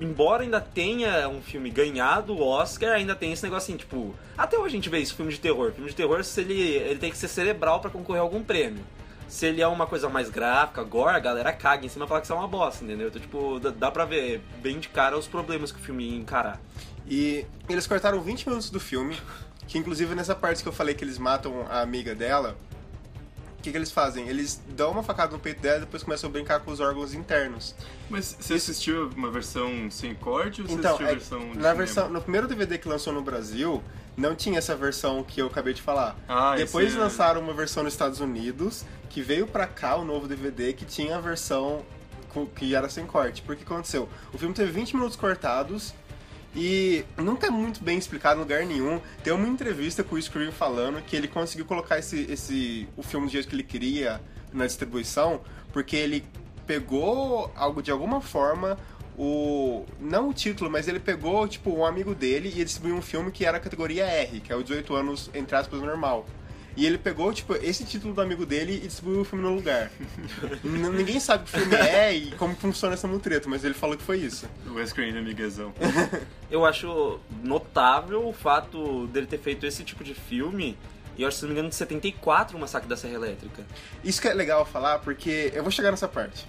embora 0.00 0.42
ainda 0.42 0.60
tenha 0.60 1.28
um 1.28 1.40
filme 1.40 1.70
ganhado 1.70 2.34
o 2.34 2.42
Oscar, 2.42 2.92
ainda 2.92 3.14
tem 3.14 3.32
esse 3.32 3.42
negócio 3.42 3.72
assim, 3.72 3.76
tipo... 3.76 4.14
Até 4.36 4.56
hoje 4.58 4.68
a 4.68 4.78
gente 4.78 4.88
vê 4.88 4.98
isso, 4.98 5.14
filme 5.14 5.32
de 5.32 5.40
terror. 5.40 5.72
Filme 5.72 5.88
de 5.88 5.96
terror, 5.96 6.22
se 6.24 6.40
ele, 6.40 6.60
ele 6.60 6.98
tem 6.98 7.10
que 7.10 7.18
ser 7.18 7.28
cerebral 7.28 7.80
pra 7.80 7.90
concorrer 7.90 8.20
a 8.20 8.24
algum 8.24 8.42
prêmio. 8.42 8.84
Se 9.28 9.46
ele 9.46 9.60
é 9.60 9.66
uma 9.66 9.86
coisa 9.86 10.08
mais 10.08 10.30
gráfica, 10.30 10.82
gore, 10.84 11.16
a 11.16 11.18
galera 11.18 11.52
caga 11.52 11.84
em 11.84 11.88
cima 11.88 12.04
e 12.04 12.08
fala 12.08 12.20
que 12.20 12.26
isso 12.26 12.32
é 12.32 12.36
uma 12.36 12.46
bosta, 12.46 12.84
entendeu? 12.84 13.08
Então, 13.08 13.20
tipo, 13.20 13.58
dá, 13.58 13.70
dá 13.70 13.90
pra 13.90 14.04
ver 14.04 14.40
bem 14.62 14.78
de 14.78 14.88
cara 14.88 15.18
os 15.18 15.26
problemas 15.26 15.72
que 15.72 15.80
o 15.80 15.82
filme 15.82 16.08
ia 16.08 16.16
encarar. 16.16 16.60
E 17.08 17.44
eles 17.68 17.86
cortaram 17.86 18.20
20 18.20 18.46
minutos 18.48 18.70
do 18.70 18.78
filme, 18.78 19.16
que 19.66 19.78
inclusive 19.78 20.14
nessa 20.14 20.34
parte 20.34 20.62
que 20.62 20.68
eu 20.68 20.72
falei 20.72 20.94
que 20.94 21.02
eles 21.02 21.18
matam 21.18 21.66
a 21.68 21.80
amiga 21.80 22.14
dela, 22.14 22.56
que, 23.66 23.72
que 23.72 23.76
eles 23.78 23.90
fazem? 23.90 24.28
Eles 24.28 24.60
dão 24.68 24.92
uma 24.92 25.02
facada 25.02 25.32
no 25.32 25.38
peito 25.38 25.60
dela 25.60 25.78
e 25.78 25.80
depois 25.80 26.02
começam 26.02 26.30
a 26.30 26.32
brincar 26.32 26.60
com 26.60 26.70
os 26.70 26.78
órgãos 26.80 27.12
internos. 27.12 27.74
Mas 28.08 28.36
você 28.38 28.54
assistiu 28.54 29.10
uma 29.16 29.30
versão 29.30 29.90
sem 29.90 30.14
corte 30.14 30.62
ou 30.62 30.68
você 30.68 30.74
Então, 30.74 30.90
assistiu 30.94 31.06
a 31.06 31.10
é- 31.10 31.14
versão 31.14 31.38
na 31.40 31.52
cinema? 31.54 31.74
versão, 31.74 32.08
no 32.08 32.20
primeiro 32.22 32.46
DVD 32.46 32.78
que 32.78 32.88
lançou 32.88 33.12
no 33.12 33.22
Brasil, 33.22 33.82
não 34.16 34.34
tinha 34.34 34.58
essa 34.58 34.74
versão 34.76 35.22
que 35.24 35.40
eu 35.42 35.46
acabei 35.48 35.74
de 35.74 35.82
falar. 35.82 36.16
Ah, 36.28 36.54
Depois 36.56 36.94
é- 36.94 36.98
lançaram 36.98 37.40
uma 37.40 37.52
versão 37.52 37.82
nos 37.82 37.92
Estados 37.92 38.20
Unidos, 38.20 38.84
que 39.10 39.20
veio 39.20 39.46
pra 39.46 39.66
cá 39.66 39.96
o 39.96 40.04
novo 40.04 40.28
DVD, 40.28 40.72
que 40.72 40.84
tinha 40.84 41.16
a 41.16 41.20
versão 41.20 41.84
que 42.54 42.74
era 42.74 42.88
sem 42.88 43.06
corte. 43.06 43.40
Porque 43.42 43.62
o 43.62 43.66
que 43.66 43.72
aconteceu? 43.72 44.08
O 44.32 44.38
filme 44.38 44.54
teve 44.54 44.70
20 44.70 44.94
minutos 44.94 45.16
cortados 45.16 45.94
e 46.56 47.04
nunca 47.18 47.48
é 47.48 47.50
muito 47.50 47.84
bem 47.84 47.98
explicado 47.98 48.40
em 48.40 48.42
lugar 48.42 48.64
nenhum. 48.64 48.98
Tem 49.22 49.32
uma 49.32 49.46
entrevista 49.46 50.02
com 50.02 50.16
o 50.16 50.22
Scream 50.22 50.50
falando 50.50 51.02
que 51.02 51.14
ele 51.14 51.28
conseguiu 51.28 51.66
colocar 51.66 51.98
esse, 51.98 52.22
esse 52.30 52.88
o 52.96 53.02
filme 53.02 53.26
do 53.26 53.32
jeito 53.32 53.46
que 53.46 53.54
ele 53.54 53.62
queria 53.62 54.22
na 54.54 54.66
distribuição, 54.66 55.42
porque 55.70 55.94
ele 55.94 56.24
pegou 56.66 57.52
algo 57.54 57.82
de 57.82 57.90
alguma 57.90 58.22
forma 58.22 58.78
o 59.18 59.84
não 60.00 60.30
o 60.30 60.34
título, 60.34 60.70
mas 60.70 60.88
ele 60.88 60.98
pegou 60.98 61.46
tipo 61.46 61.70
um 61.70 61.84
amigo 61.84 62.14
dele 62.14 62.48
e 62.48 62.52
ele 62.52 62.64
distribuiu 62.64 62.96
um 62.96 63.02
filme 63.02 63.30
que 63.30 63.44
era 63.44 63.58
a 63.58 63.60
categoria 63.60 64.06
R, 64.06 64.40
que 64.40 64.50
é 64.50 64.56
o 64.56 64.62
18 64.62 64.94
anos 64.94 65.30
entre 65.34 65.56
aspas 65.56 65.80
normal. 65.82 66.24
E 66.76 66.84
ele 66.84 66.98
pegou, 66.98 67.32
tipo, 67.32 67.54
esse 67.54 67.84
título 67.84 68.12
do 68.12 68.20
amigo 68.20 68.44
dele 68.44 68.74
e 68.74 68.86
distribuiu 68.86 69.22
o 69.22 69.24
filme 69.24 69.42
no 69.42 69.54
lugar. 69.54 69.90
N- 70.62 70.90
Ninguém 70.90 71.18
sabe 71.18 71.44
o 71.44 71.46
que 71.46 71.56
o 71.56 71.60
filme 71.60 71.74
é 71.76 72.14
e 72.14 72.30
como 72.32 72.54
funciona 72.54 72.92
essa 72.94 73.08
mutreta, 73.08 73.48
mas 73.48 73.64
ele 73.64 73.72
falou 73.74 73.96
que 73.96 74.02
foi 74.02 74.18
isso. 74.18 74.46
O 74.66 74.74
Wes 74.74 74.92
Craven, 74.92 75.16
amiguezão. 75.18 75.72
Eu 76.50 76.66
acho 76.66 77.18
notável 77.42 78.28
o 78.28 78.32
fato 78.32 79.06
dele 79.08 79.26
ter 79.26 79.38
feito 79.38 79.64
esse 79.66 79.82
tipo 79.84 80.04
de 80.04 80.12
filme. 80.14 80.76
E 81.18 81.22
eu 81.22 81.28
acho, 81.28 81.38
se 81.38 81.42
não 81.44 81.48
me 81.48 81.54
engano, 81.54 81.70
de 81.70 81.74
74 81.74 82.56
o 82.56 82.60
Massacre 82.60 82.86
da 82.86 82.94
Serra 82.96 83.14
Elétrica. 83.14 83.64
Isso 84.04 84.20
que 84.20 84.28
é 84.28 84.34
legal 84.34 84.66
falar, 84.66 84.98
porque 84.98 85.50
eu 85.54 85.62
vou 85.62 85.72
chegar 85.72 85.90
nessa 85.90 86.06
parte. 86.06 86.46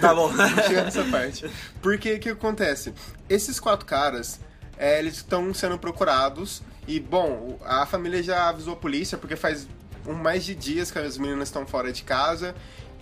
Tá 0.00 0.14
bom. 0.14 0.28
Vou 0.32 0.64
chegar 0.64 0.84
nessa 0.84 1.04
parte. 1.04 1.50
Porque 1.82 2.14
o 2.14 2.18
que 2.18 2.30
acontece? 2.30 2.92
Esses 3.28 3.60
quatro 3.60 3.84
caras, 3.86 4.40
é, 4.78 4.98
eles 4.98 5.16
estão 5.16 5.52
sendo 5.54 5.78
procurados 5.78 6.62
e, 6.90 6.98
bom, 6.98 7.56
a 7.64 7.86
família 7.86 8.20
já 8.20 8.48
avisou 8.48 8.72
a 8.72 8.76
polícia 8.76 9.16
porque 9.16 9.36
faz 9.36 9.68
um 10.04 10.12
mais 10.12 10.44
de 10.44 10.56
dias 10.56 10.90
que 10.90 10.98
as 10.98 11.16
meninas 11.16 11.46
estão 11.46 11.64
fora 11.64 11.92
de 11.92 12.02
casa 12.02 12.52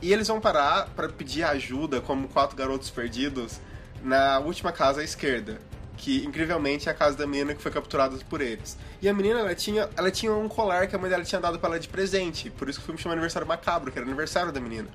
e 0.03 0.13
eles 0.13 0.29
vão 0.29 0.39
parar 0.39 0.91
para 0.91 1.09
pedir 1.09 1.43
ajuda 1.43 1.99
como 1.99 2.29
quatro 2.29 2.55
garotos 2.55 2.91
perdidos 2.91 3.63
na 4.03 4.41
última 4.41 4.73
casa 4.73 5.01
à 5.01 5.05
esquerda. 5.05 5.59
Que, 5.97 6.23
incrivelmente, 6.27 6.87
é 6.87 6.93
a 6.93 6.95
casa 6.95 7.17
da 7.17 7.27
menina 7.27 7.55
que 7.55 7.63
foi 7.63 7.73
capturada 7.73 8.15
por 8.29 8.43
eles. 8.43 8.77
E 9.01 9.09
a 9.09 9.15
menina, 9.15 9.41
ela 9.41 9.55
tinha, 9.55 9.89
ela 9.97 10.11
tinha 10.11 10.35
um 10.35 10.51
colar 10.51 10.87
que 10.87 10.95
a 10.95 10.99
mãe 10.99 11.09
dela 11.09 11.25
tinha 11.25 11.41
dado 11.41 11.59
pra 11.59 11.71
ela 11.71 11.81
de 11.81 11.89
presente. 11.89 12.51
Por 12.51 12.69
isso 12.69 12.81
que 12.81 12.85
o 12.85 12.87
filme 12.87 13.01
chama 13.01 13.15
Aniversário 13.15 13.49
Macabro, 13.49 13.91
que 13.91 13.99
era 13.99 14.07
aniversário 14.07 14.53
da 14.53 14.61
menina. 14.61 14.89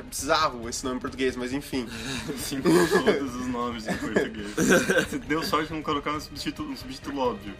Que 0.00 0.06
é 0.06 0.10
bizarro 0.10 0.68
esse 0.68 0.84
nome 0.84 0.96
em 0.96 1.00
português, 1.00 1.36
mas 1.36 1.52
enfim. 1.52 1.86
Sim, 2.38 2.60
todos 2.62 3.34
os 3.34 3.46
nomes 3.46 3.86
em 3.86 3.96
português. 3.96 4.54
Você 4.56 5.18
deu 5.26 5.42
sorte 5.42 5.68
de 5.68 5.74
não 5.74 5.82
colocar 5.82 6.10
um 6.12 6.20
subtítulo, 6.20 6.70
um 6.72 6.76
subtítulo 6.76 7.20
óbvio. 7.20 7.54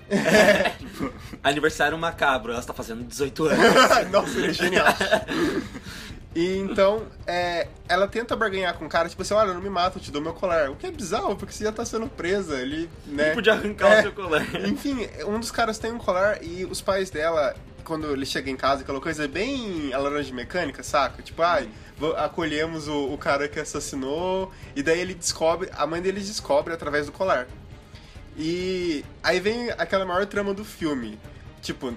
Tipo, 0.78 1.12
Aniversário 1.42 1.97
macabro, 1.99 2.52
ela 2.52 2.61
está 2.61 2.73
fazendo 2.73 3.02
18 3.04 3.44
anos. 3.47 4.11
Nossa, 4.11 4.38
ele 4.38 4.49
é 4.49 4.52
genial. 4.52 4.87
E 6.35 6.59
então, 6.59 7.06
é, 7.26 7.66
ela 7.88 8.06
tenta 8.06 8.37
barganhar 8.37 8.75
com 8.78 8.87
o 8.87 8.88
cara, 8.88 9.09
tipo 9.09 9.20
assim, 9.20 9.35
olha, 9.35 9.52
não 9.52 9.61
me 9.61 9.68
mata, 9.68 9.99
eu 9.99 10.02
te 10.02 10.12
dou 10.12 10.23
meu 10.23 10.32
colar. 10.32 10.70
O 10.70 10.76
que 10.76 10.87
é 10.87 10.90
bizarro, 10.90 11.35
porque 11.35 11.52
você 11.52 11.64
já 11.64 11.73
tá 11.73 11.85
sendo 11.85 12.06
presa, 12.06 12.56
ele, 12.61 12.88
né? 13.06 13.26
Ele 13.26 13.35
podia 13.35 13.52
arrancar 13.54 13.92
É. 13.92 13.99
o 13.99 14.02
seu 14.02 14.12
colar. 14.12 14.47
Enfim, 14.64 15.09
um 15.26 15.40
dos 15.40 15.50
caras 15.50 15.78
tem 15.78 15.90
um 15.92 15.99
colar 15.99 16.38
e 16.42 16.64
os 16.64 16.80
pais 16.80 17.11
dela, 17.11 17.56
quando 17.90 18.12
ele 18.12 18.25
chega 18.25 18.49
em 18.49 18.56
casa, 18.56 18.82
aquela 18.82 19.00
coisa 19.00 19.26
bem 19.26 19.92
a 19.92 19.99
laranja 19.99 20.32
mecânica, 20.32 20.80
saca? 20.80 21.20
Tipo, 21.25 21.42
ai, 21.42 21.68
vo- 21.99 22.12
acolhemos 22.16 22.87
o, 22.87 23.12
o 23.12 23.18
cara 23.18 23.49
que 23.49 23.59
assassinou, 23.59 24.52
e 24.76 24.82
daí 24.82 25.00
ele 25.00 25.12
descobre, 25.12 25.68
a 25.76 25.85
mãe 25.88 26.00
dele 26.00 26.20
descobre 26.20 26.73
através 26.73 27.06
do 27.06 27.12
colar. 27.12 27.49
E 28.37 29.04
aí 29.25 29.40
vem 29.40 29.70
aquela 29.73 30.04
maior 30.06 30.25
trama 30.25 30.54
do 30.54 30.64
filme. 30.64 31.18
Tipo, 31.61 31.92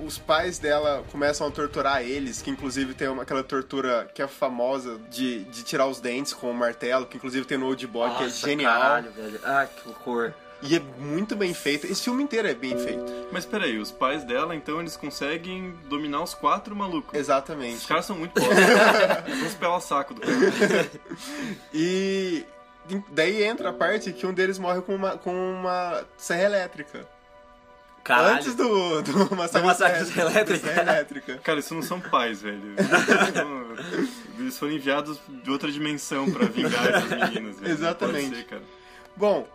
os 0.00 0.16
pais 0.16 0.58
dela 0.58 1.04
começam 1.12 1.46
a 1.46 1.50
torturar 1.50 2.02
eles, 2.02 2.40
que 2.40 2.50
inclusive 2.50 2.94
tem 2.94 3.06
uma, 3.08 3.22
aquela 3.22 3.42
tortura 3.42 4.08
que 4.14 4.22
é 4.22 4.26
famosa 4.26 4.98
de, 5.10 5.44
de 5.44 5.62
tirar 5.62 5.86
os 5.86 6.00
dentes 6.00 6.32
com 6.32 6.50
o 6.50 6.54
martelo, 6.54 7.04
que 7.04 7.18
inclusive 7.18 7.44
tem 7.44 7.58
no 7.58 7.66
Old 7.66 7.86
Boy, 7.86 8.08
que 8.16 8.22
é 8.22 8.26
Nossa, 8.26 8.46
genial. 8.48 8.80
Caralho, 8.80 9.10
velho. 9.12 9.40
Ai, 9.44 9.68
que 9.68 9.88
horror. 9.90 10.32
E 10.60 10.74
é 10.74 10.80
muito 10.80 11.36
bem 11.36 11.54
feito. 11.54 11.86
Esse 11.86 12.02
filme 12.02 12.22
inteiro 12.22 12.48
é 12.48 12.54
bem 12.54 12.76
feito. 12.76 13.04
Mas 13.30 13.44
peraí, 13.46 13.78
os 13.78 13.92
pais 13.92 14.24
dela, 14.24 14.56
então, 14.56 14.80
eles 14.80 14.96
conseguem 14.96 15.72
dominar 15.88 16.20
os 16.22 16.34
quatro 16.34 16.74
malucos. 16.74 17.12
Os 17.12 17.18
Exatamente. 17.18 17.86
caras 17.86 18.04
são 18.06 18.16
muito 18.16 18.32
pobres. 18.40 19.54
Pelar 19.54 19.76
o 19.76 19.80
saco 19.80 20.14
do 20.14 20.20
cara. 20.20 20.34
E 21.72 22.44
daí 23.10 23.44
entra 23.44 23.70
a 23.70 23.72
parte 23.72 24.12
que 24.12 24.26
um 24.26 24.32
deles 24.32 24.58
morre 24.58 24.80
com 24.80 24.94
uma, 24.94 25.16
com 25.16 25.32
uma 25.32 26.04
serra 26.16 26.42
elétrica. 26.44 27.06
Caralho. 28.02 28.36
Antes 28.36 28.54
do, 28.54 29.02
do 29.02 29.36
massacre, 29.36 29.60
Do 29.60 29.66
massacre 29.66 29.98
da 30.00 30.04
serra 30.06 30.30
elétrica. 30.30 30.66
serra 30.66 30.82
elétrica. 30.82 31.40
Cara, 31.44 31.60
isso 31.60 31.74
não 31.74 31.82
são 31.82 32.00
pais, 32.00 32.40
velho. 32.42 32.62
Eles 32.76 32.88
foram- 33.34 33.76
Eles 34.38 34.58
foram 34.58 34.72
enviados 34.72 35.20
de 35.28 35.50
outra 35.50 35.70
dimensão 35.70 36.30
pra 36.30 36.46
vingar 36.46 36.86
essas 36.88 37.10
meninas, 37.10 37.60
velho. 37.60 37.72
Exatamente. 37.72 38.24
Pode 38.30 38.36
ser, 38.36 38.44
cara. 38.46 38.62
Bom, 39.14 39.46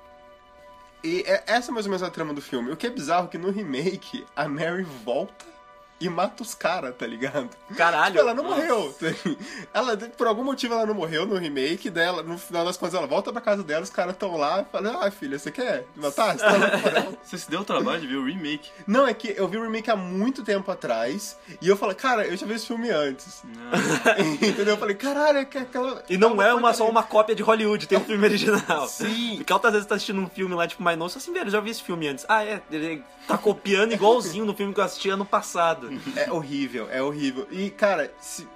e 1.03 1.21
é- 1.27 1.43
essa 1.47 1.71
é 1.71 1.73
mais 1.73 1.85
ou 1.85 1.89
menos 1.91 2.03
a 2.03 2.09
trama 2.09 2.33
do 2.33 2.41
filme. 2.41 2.71
O 2.71 2.77
que 2.77 2.87
é 2.87 2.89
bizarro 2.89 3.25
é 3.25 3.29
que 3.29 3.37
no 3.37 3.51
remake, 3.51 4.25
a 4.35 4.47
Mary 4.47 4.83
volta 4.83 5.52
e 5.99 6.09
mata 6.09 6.43
os 6.43 6.53
caras, 6.53 6.93
tá 6.97 7.07
ligado? 7.07 7.49
Caralho. 7.77 8.15
Tipo, 8.15 8.19
ela 8.19 8.33
não 8.33 8.43
Nossa. 8.43 8.55
morreu. 8.55 8.95
Ela, 9.73 9.97
por 9.97 10.27
algum 10.27 10.43
motivo, 10.43 10.73
ela 10.73 10.85
não 10.85 10.93
morreu 10.93 11.25
no 11.25 11.35
remake 11.35 11.89
dela. 11.89 12.21
No 12.21 12.37
final 12.37 12.65
das 12.65 12.77
contas, 12.77 12.95
ela 12.95 13.07
volta 13.07 13.31
pra 13.31 13.41
casa 13.41 13.63
dela, 13.63 13.83
os 13.83 13.89
caras 13.89 14.13
estão 14.13 14.35
lá 14.37 14.61
e 14.61 14.65
falam: 14.71 15.01
Ah, 15.01 15.09
filha, 15.09 15.39
você 15.39 15.49
quer 15.51 15.85
matar? 15.95 16.33
Você 16.33 16.45
tá 16.45 16.51
ela?" 16.51 17.13
Você 17.23 17.37
se 17.37 17.49
deu 17.49 17.61
o 17.61 17.65
trabalho 17.65 18.01
de 18.01 18.07
ver 18.07 18.17
o 18.17 18.25
remake. 18.25 18.69
Não, 18.85 19.07
é 19.07 19.13
que 19.13 19.33
eu 19.35 19.47
vi 19.47 19.57
o 19.57 19.63
remake 19.63 19.89
há 19.89 19.95
muito 19.95 20.43
tempo 20.43 20.69
atrás 20.69 21.37
e 21.61 21.67
eu 21.67 21.77
falei: 21.77 21.95
Cara, 21.95 22.25
eu 22.27 22.35
já 22.35 22.45
vi 22.45 22.53
esse 22.53 22.67
filme 22.67 22.89
antes. 22.89 23.41
Não. 23.43 24.19
Entendeu? 24.47 24.73
Eu 24.75 24.77
falei: 24.77 24.95
Caralho, 24.95 25.39
é 25.39 25.45
que 25.45 25.57
aquela. 25.57 26.03
E 26.09 26.17
não 26.17 26.41
é 26.41 26.53
uma, 26.53 26.73
só 26.73 26.85
porcaria." 26.85 26.91
uma 26.91 27.03
cópia 27.03 27.35
de 27.35 27.41
Hollywood, 27.41 27.87
tem 27.87 27.97
um 27.97 28.03
filme 28.03 28.25
original. 28.25 28.87
Sim. 28.87 29.37
Porque 29.37 29.53
outras 29.53 29.73
vezes 29.73 29.85
você 29.85 29.89
tá 29.89 29.95
assistindo 29.95 30.19
um 30.19 30.29
filme 30.29 30.53
lá, 30.53 30.67
tipo, 30.67 30.83
mais 30.83 30.97
novo, 30.97 31.15
assim, 31.15 31.33
velho, 31.33 31.47
eu 31.47 31.51
já 31.51 31.59
vi 31.59 31.71
esse 31.71 31.81
filme 31.81 32.07
antes. 32.07 32.25
Ah, 32.27 32.43
é, 32.43 32.61
ele 32.71 33.03
tá 33.27 33.37
copiando 33.37 33.93
igualzinho 33.93 34.45
no 34.45 34.53
filme 34.53 34.73
que 34.73 34.79
eu 34.79 34.83
assisti 34.83 35.09
ano 35.09 35.25
passado. 35.25 35.92
É 36.15 36.31
horrível, 36.31 36.89
é 36.89 37.01
horrível. 37.01 37.47
E, 37.51 37.69
cara, 37.69 38.13
se... 38.19 38.47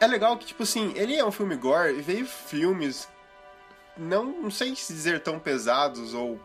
é 0.00 0.06
legal 0.06 0.36
que, 0.36 0.46
tipo 0.46 0.62
assim, 0.62 0.92
ele 0.96 1.14
é 1.14 1.24
um 1.24 1.32
filme 1.32 1.56
gore 1.56 1.98
e 1.98 2.02
veio 2.02 2.26
filmes, 2.26 3.08
não, 3.96 4.24
não 4.24 4.50
sei 4.50 4.74
se 4.76 4.92
dizer 4.92 5.20
tão 5.20 5.38
pesados 5.38 6.14
ou 6.14 6.40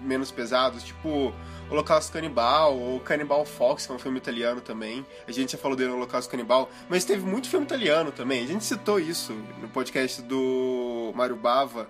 menos 0.00 0.30
pesados, 0.30 0.82
tipo 0.82 1.32
Holocausto 1.70 2.12
Canibal 2.12 2.76
ou 2.76 3.00
Cannibal 3.00 3.44
Fox, 3.44 3.86
que 3.86 3.92
é 3.92 3.94
um 3.94 3.98
filme 3.98 4.18
italiano 4.18 4.60
também. 4.60 5.04
A 5.26 5.32
gente 5.32 5.52
já 5.52 5.58
falou 5.58 5.76
dele 5.76 5.90
no 5.90 5.96
Holocausto 5.96 6.30
Canibal, 6.30 6.70
mas 6.88 7.04
teve 7.04 7.24
muito 7.24 7.48
filme 7.48 7.64
italiano 7.64 8.12
também. 8.12 8.44
A 8.44 8.46
gente 8.46 8.64
citou 8.64 9.00
isso 9.00 9.32
no 9.60 9.68
podcast 9.68 10.22
do 10.22 11.12
Mario 11.14 11.36
Bava, 11.36 11.88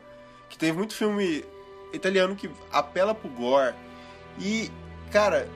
que 0.49 0.57
teve 0.57 0.77
muito 0.77 0.95
filme 0.95 1.45
italiano 1.93 2.37
que 2.37 2.51
apela 2.73 3.15
pro 3.15 3.29
gore. 3.29 3.75
E, 4.39 4.71
cara, 5.11 5.49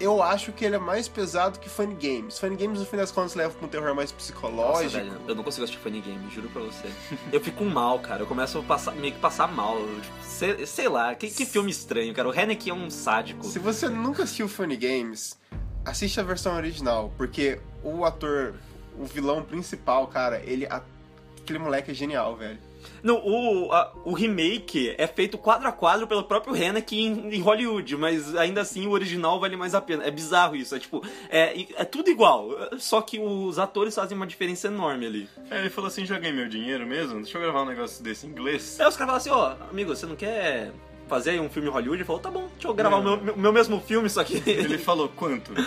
eu 0.00 0.22
acho 0.22 0.52
que 0.52 0.64
ele 0.64 0.74
é 0.74 0.78
mais 0.78 1.08
pesado 1.08 1.58
que 1.58 1.68
Funny 1.68 1.94
Games. 1.94 2.38
Funny 2.38 2.56
Games, 2.56 2.80
no 2.80 2.86
fim 2.86 2.96
das 2.96 3.10
contas, 3.12 3.34
leva 3.34 3.54
pra 3.54 3.66
um 3.66 3.68
terror 3.68 3.94
mais 3.94 4.10
Nossa, 4.10 4.22
psicológico. 4.24 4.92
velho, 5.04 5.20
eu 5.28 5.34
não 5.34 5.44
consigo 5.44 5.64
assistir 5.64 5.80
Funny 5.82 6.00
Game, 6.00 6.30
juro 6.30 6.48
pra 6.48 6.62
você. 6.62 6.90
Eu 7.32 7.40
fico 7.40 7.64
mal, 7.64 7.98
cara. 8.00 8.22
Eu 8.22 8.26
começo 8.26 8.58
a 8.58 8.62
passar, 8.62 8.92
meio 8.92 9.14
que 9.14 9.20
passar 9.20 9.46
mal. 9.46 9.76
Tipo, 9.76 10.14
sei, 10.22 10.66
sei 10.66 10.88
lá, 10.88 11.14
que, 11.14 11.28
que 11.28 11.46
filme 11.46 11.70
estranho, 11.70 12.12
cara. 12.12 12.28
O 12.28 12.32
Haneke 12.32 12.70
é 12.70 12.74
um 12.74 12.90
sádico. 12.90 13.44
Se 13.44 13.58
você 13.58 13.88
nunca 13.88 14.24
assistiu 14.24 14.48
Funny 14.48 14.76
Games, 14.76 15.38
assiste 15.84 16.18
a 16.18 16.22
versão 16.22 16.56
original, 16.56 17.12
porque 17.16 17.60
o 17.82 18.04
ator, 18.04 18.54
o 18.98 19.04
vilão 19.04 19.42
principal, 19.42 20.06
cara, 20.08 20.40
ele. 20.44 20.66
aquele 20.66 21.58
moleque 21.58 21.90
é 21.90 21.94
genial, 21.94 22.36
velho. 22.36 22.58
Não, 23.02 23.16
o, 23.24 23.72
a- 23.72 23.92
o 24.04 24.12
remake 24.12 24.94
é 24.98 25.06
feito 25.06 25.36
quadro 25.38 25.68
a 25.68 25.72
quadro 25.72 26.06
pelo 26.06 26.24
próprio 26.24 26.54
Haneke 26.54 26.98
em, 27.00 27.34
em 27.34 27.40
Hollywood, 27.40 27.96
mas 27.96 28.34
ainda 28.36 28.60
assim 28.62 28.86
o 28.86 28.90
original 28.90 29.38
vale 29.40 29.56
mais 29.56 29.74
a 29.74 29.80
pena. 29.80 30.04
É 30.04 30.10
bizarro 30.10 30.56
isso, 30.56 30.74
é 30.74 30.78
tipo, 30.78 31.02
é, 31.28 31.66
é 31.76 31.84
tudo 31.84 32.10
igual, 32.10 32.48
só 32.78 33.00
que 33.00 33.18
os 33.18 33.58
atores 33.58 33.94
fazem 33.94 34.16
uma 34.16 34.26
diferença 34.26 34.68
enorme 34.68 35.06
ali. 35.06 35.28
É, 35.50 35.58
ele 35.60 35.70
falou 35.70 35.88
assim, 35.88 36.04
já 36.06 36.18
ganhei 36.18 36.34
meu 36.36 36.48
dinheiro 36.48 36.86
mesmo? 36.86 37.20
Deixa 37.22 37.36
eu 37.38 37.42
gravar 37.42 37.62
um 37.62 37.66
negócio 37.66 38.02
desse 38.02 38.26
em 38.26 38.30
inglês. 38.30 38.78
Aí 38.80 38.86
os 38.86 38.96
caras 38.96 39.24
falam 39.24 39.46
assim, 39.54 39.60
ó, 39.64 39.68
amigo, 39.70 39.94
você 39.94 40.06
não 40.06 40.16
quer 40.16 40.72
fazer 41.08 41.30
aí 41.30 41.40
um 41.40 41.50
filme 41.50 41.68
Hollywood? 41.68 41.98
Ele 41.98 42.04
falou, 42.04 42.20
tá 42.22 42.30
bom, 42.30 42.48
deixa 42.54 42.68
eu 42.68 42.74
gravar 42.74 42.96
o 42.96 43.02
Não. 43.02 43.16
meu, 43.16 43.24
meu, 43.24 43.36
meu 43.36 43.52
mesmo 43.52 43.80
filme, 43.80 44.08
só 44.08 44.24
que... 44.24 44.42
Ele 44.48 44.78
falou 44.78 45.08
quanto? 45.14 45.52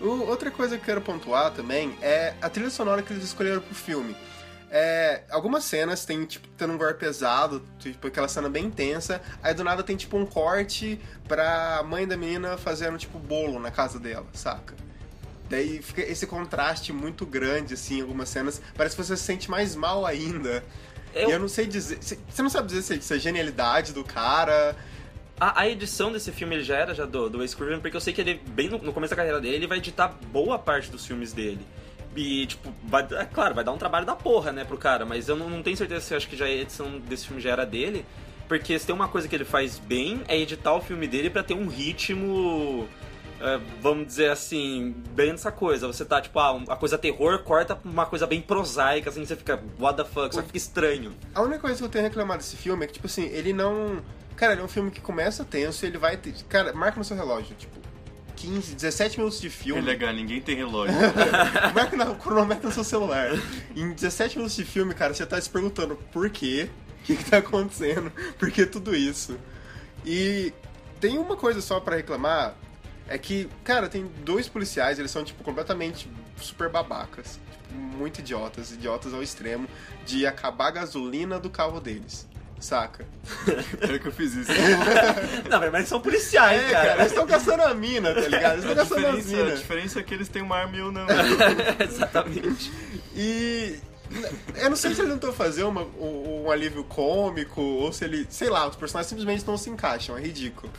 O- 0.00 0.28
outra 0.28 0.50
coisa 0.50 0.76
que 0.76 0.82
eu 0.82 0.86
quero 0.86 1.00
pontuar 1.00 1.50
também 1.52 1.96
é 2.00 2.34
a 2.40 2.48
trilha 2.48 2.70
sonora 2.70 3.02
que 3.02 3.12
eles 3.12 3.24
escolheram 3.24 3.60
pro 3.60 3.74
filme. 3.74 4.14
É, 4.70 5.22
algumas 5.30 5.64
cenas 5.64 6.04
tem, 6.04 6.24
tipo, 6.26 6.46
tendo 6.56 6.74
um 6.74 6.78
gore 6.78 6.94
pesado, 6.94 7.62
tipo, 7.78 8.06
aquela 8.06 8.28
cena 8.28 8.50
bem 8.50 8.66
intensa, 8.66 9.20
aí 9.42 9.54
do 9.54 9.64
nada 9.64 9.82
tem, 9.82 9.96
tipo, 9.96 10.16
um 10.18 10.26
corte 10.26 11.00
pra 11.26 11.82
mãe 11.86 12.06
da 12.06 12.16
menina 12.18 12.56
fazendo, 12.58 12.98
tipo, 12.98 13.18
bolo 13.18 13.58
na 13.58 13.70
casa 13.70 13.98
dela, 13.98 14.26
saca? 14.34 14.74
Daí 15.48 15.80
fica 15.80 16.02
esse 16.02 16.26
contraste 16.26 16.92
muito 16.92 17.24
grande, 17.24 17.72
assim, 17.72 17.98
em 17.98 18.02
algumas 18.02 18.28
cenas. 18.28 18.60
Parece 18.76 18.94
que 18.94 19.02
você 19.02 19.16
se 19.16 19.22
sente 19.22 19.50
mais 19.50 19.74
mal 19.74 20.04
ainda. 20.04 20.62
Eu- 21.14 21.30
E 21.30 21.32
eu 21.32 21.38
não 21.38 21.48
sei 21.48 21.66
dizer... 21.66 21.98
Você 22.02 22.42
não 22.42 22.50
sabe 22.50 22.66
dizer 22.68 23.00
se, 23.00 23.14
é 23.14 23.18
genialidade 23.18 23.94
do 23.94 24.04
cara... 24.04 24.76
A, 25.40 25.62
a 25.62 25.68
edição 25.68 26.12
desse 26.12 26.32
filme 26.32 26.56
ele 26.56 26.64
já 26.64 26.76
era 26.76 26.92
já 26.94 27.06
do, 27.06 27.30
do 27.30 27.38
Wes 27.38 27.54
Craven, 27.54 27.80
porque 27.80 27.96
eu 27.96 28.00
sei 28.00 28.12
que 28.12 28.20
ele, 28.20 28.42
bem 28.48 28.68
no, 28.68 28.76
no 28.78 28.92
começo 28.92 29.10
da 29.12 29.16
carreira 29.16 29.40
dele, 29.40 29.54
ele 29.54 29.66
vai 29.68 29.78
editar 29.78 30.08
boa 30.32 30.58
parte 30.58 30.90
dos 30.90 31.06
filmes 31.06 31.32
dele. 31.32 31.64
E, 32.18 32.46
tipo, 32.46 32.74
vai, 32.82 33.06
é 33.12 33.24
claro, 33.24 33.54
vai 33.54 33.62
dar 33.62 33.70
um 33.70 33.78
trabalho 33.78 34.04
da 34.04 34.16
porra, 34.16 34.50
né, 34.50 34.64
pro 34.64 34.76
cara, 34.76 35.06
mas 35.06 35.28
eu 35.28 35.36
não, 35.36 35.48
não 35.48 35.62
tenho 35.62 35.76
certeza 35.76 36.00
se 36.00 36.12
eu 36.12 36.16
acho 36.16 36.28
que 36.28 36.36
já 36.36 36.46
a 36.46 36.50
edição 36.50 36.98
desse 36.98 37.28
filme 37.28 37.40
já 37.40 37.50
era 37.50 37.64
dele, 37.64 38.04
porque 38.48 38.76
se 38.76 38.84
tem 38.84 38.92
uma 38.92 39.06
coisa 39.06 39.28
que 39.28 39.36
ele 39.36 39.44
faz 39.44 39.78
bem, 39.78 40.22
é 40.26 40.36
editar 40.36 40.74
o 40.74 40.80
filme 40.80 41.06
dele 41.06 41.30
pra 41.30 41.44
ter 41.44 41.54
um 41.54 41.68
ritmo, 41.68 42.88
é, 43.40 43.60
vamos 43.80 44.08
dizer 44.08 44.32
assim, 44.32 44.96
bem 45.10 45.30
essa 45.30 45.52
coisa. 45.52 45.86
Você 45.86 46.04
tá, 46.04 46.20
tipo, 46.20 46.36
ah, 46.40 46.60
a 46.68 46.74
coisa 46.74 46.98
terror 46.98 47.38
corta 47.44 47.76
pra 47.76 47.88
uma 47.88 48.04
coisa 48.04 48.26
bem 48.26 48.40
prosaica, 48.40 49.10
assim, 49.10 49.24
você 49.24 49.36
fica, 49.36 49.62
what 49.78 49.96
the 49.96 50.04
fuck, 50.04 50.34
só 50.34 50.42
fica 50.42 50.56
estranho. 50.56 51.14
A 51.32 51.42
única 51.42 51.60
coisa 51.60 51.76
que 51.76 51.84
eu 51.84 51.88
tenho 51.88 52.02
reclamado 52.02 52.38
desse 52.38 52.56
filme 52.56 52.82
é 52.84 52.88
que, 52.88 52.94
tipo 52.94 53.06
assim, 53.06 53.26
ele 53.26 53.52
não. 53.52 54.02
Cara, 54.34 54.54
ele 54.54 54.60
é 54.60 54.64
um 54.64 54.68
filme 54.68 54.90
que 54.90 55.00
começa 55.00 55.44
tenso 55.44 55.84
e 55.84 55.88
ele 55.88 55.98
vai. 55.98 56.18
Cara, 56.48 56.72
marca 56.72 56.98
no 56.98 57.04
seu 57.04 57.16
relógio, 57.16 57.54
tipo, 57.56 57.77
15, 58.38 58.74
17 58.74 59.18
minutos 59.18 59.40
de 59.40 59.48
É 59.48 59.50
filme. 59.50 59.80
legal, 59.82 60.12
ninguém 60.14 60.40
tem 60.40 60.54
relógio. 60.56 60.94
marca 61.74 61.96
no 61.96 62.14
cronômetro 62.14 62.68
no 62.68 62.72
seu 62.72 62.84
celular. 62.84 63.30
Em 63.74 63.92
17 63.92 64.36
minutos 64.36 64.56
de 64.56 64.64
filme, 64.64 64.94
cara, 64.94 65.12
você 65.12 65.26
tá 65.26 65.40
se 65.40 65.50
perguntando 65.50 65.96
por 66.12 66.30
quê? 66.30 66.70
O 67.00 67.04
que, 67.04 67.16
que 67.16 67.24
tá 67.24 67.38
acontecendo? 67.38 68.12
Por 68.38 68.50
que 68.50 68.66
tudo 68.66 68.94
isso? 68.94 69.38
E 70.04 70.52
tem 71.00 71.18
uma 71.18 71.36
coisa 71.36 71.60
só 71.60 71.80
pra 71.80 71.96
reclamar. 71.96 72.54
É 73.08 73.16
que, 73.16 73.48
cara, 73.64 73.88
tem 73.88 74.06
dois 74.22 74.48
policiais, 74.48 74.98
eles 74.98 75.10
são, 75.10 75.24
tipo, 75.24 75.42
completamente 75.42 76.10
super 76.36 76.68
babacas. 76.68 77.40
Tipo, 77.50 77.74
muito 77.74 78.18
idiotas, 78.20 78.70
idiotas 78.72 79.14
ao 79.14 79.22
extremo, 79.22 79.66
de 80.04 80.26
acabar 80.26 80.68
a 80.68 80.70
gasolina 80.72 81.40
do 81.40 81.48
carro 81.48 81.80
deles. 81.80 82.28
Saca? 82.60 83.04
Pior 83.80 83.98
que 83.98 84.06
eu 84.08 84.12
fiz 84.12 84.34
isso. 84.34 84.50
Não, 85.48 85.60
mas 85.60 85.74
eles 85.74 85.88
são 85.88 86.00
policiais, 86.00 86.60
É, 86.60 86.70
cara, 86.70 86.94
eles 87.00 87.06
estão 87.12 87.26
caçando 87.26 87.62
a 87.62 87.72
mina, 87.74 88.12
tá 88.14 88.20
ligado? 88.22 88.54
Eles 88.58 88.64
A 88.66 88.72
estão 88.72 88.74
caçando 88.74 89.06
as 89.06 89.24
diferença, 89.24 89.52
a 89.52 89.56
diferença 89.56 90.00
é 90.00 90.02
que 90.02 90.14
eles 90.14 90.28
têm 90.28 90.42
uma 90.42 90.56
arma 90.56 90.76
e 90.76 90.80
eu 90.80 90.90
não. 90.92 91.06
Exatamente. 91.80 92.72
E. 93.14 93.78
Eu 94.56 94.70
não 94.70 94.76
sei 94.76 94.94
se 94.94 95.00
eles 95.02 95.08
não 95.10 95.16
estão 95.16 95.32
fazendo 95.34 95.68
uma- 95.68 95.82
um, 95.82 96.44
um 96.46 96.50
alívio 96.50 96.82
cômico, 96.84 97.60
ou 97.60 97.92
se 97.92 98.04
ele. 98.04 98.26
Sei 98.30 98.48
lá, 98.48 98.66
os 98.66 98.74
personagens 98.76 99.08
simplesmente 99.08 99.46
não 99.46 99.56
se 99.58 99.68
encaixam, 99.70 100.16
é 100.16 100.20
ridículo. 100.22 100.72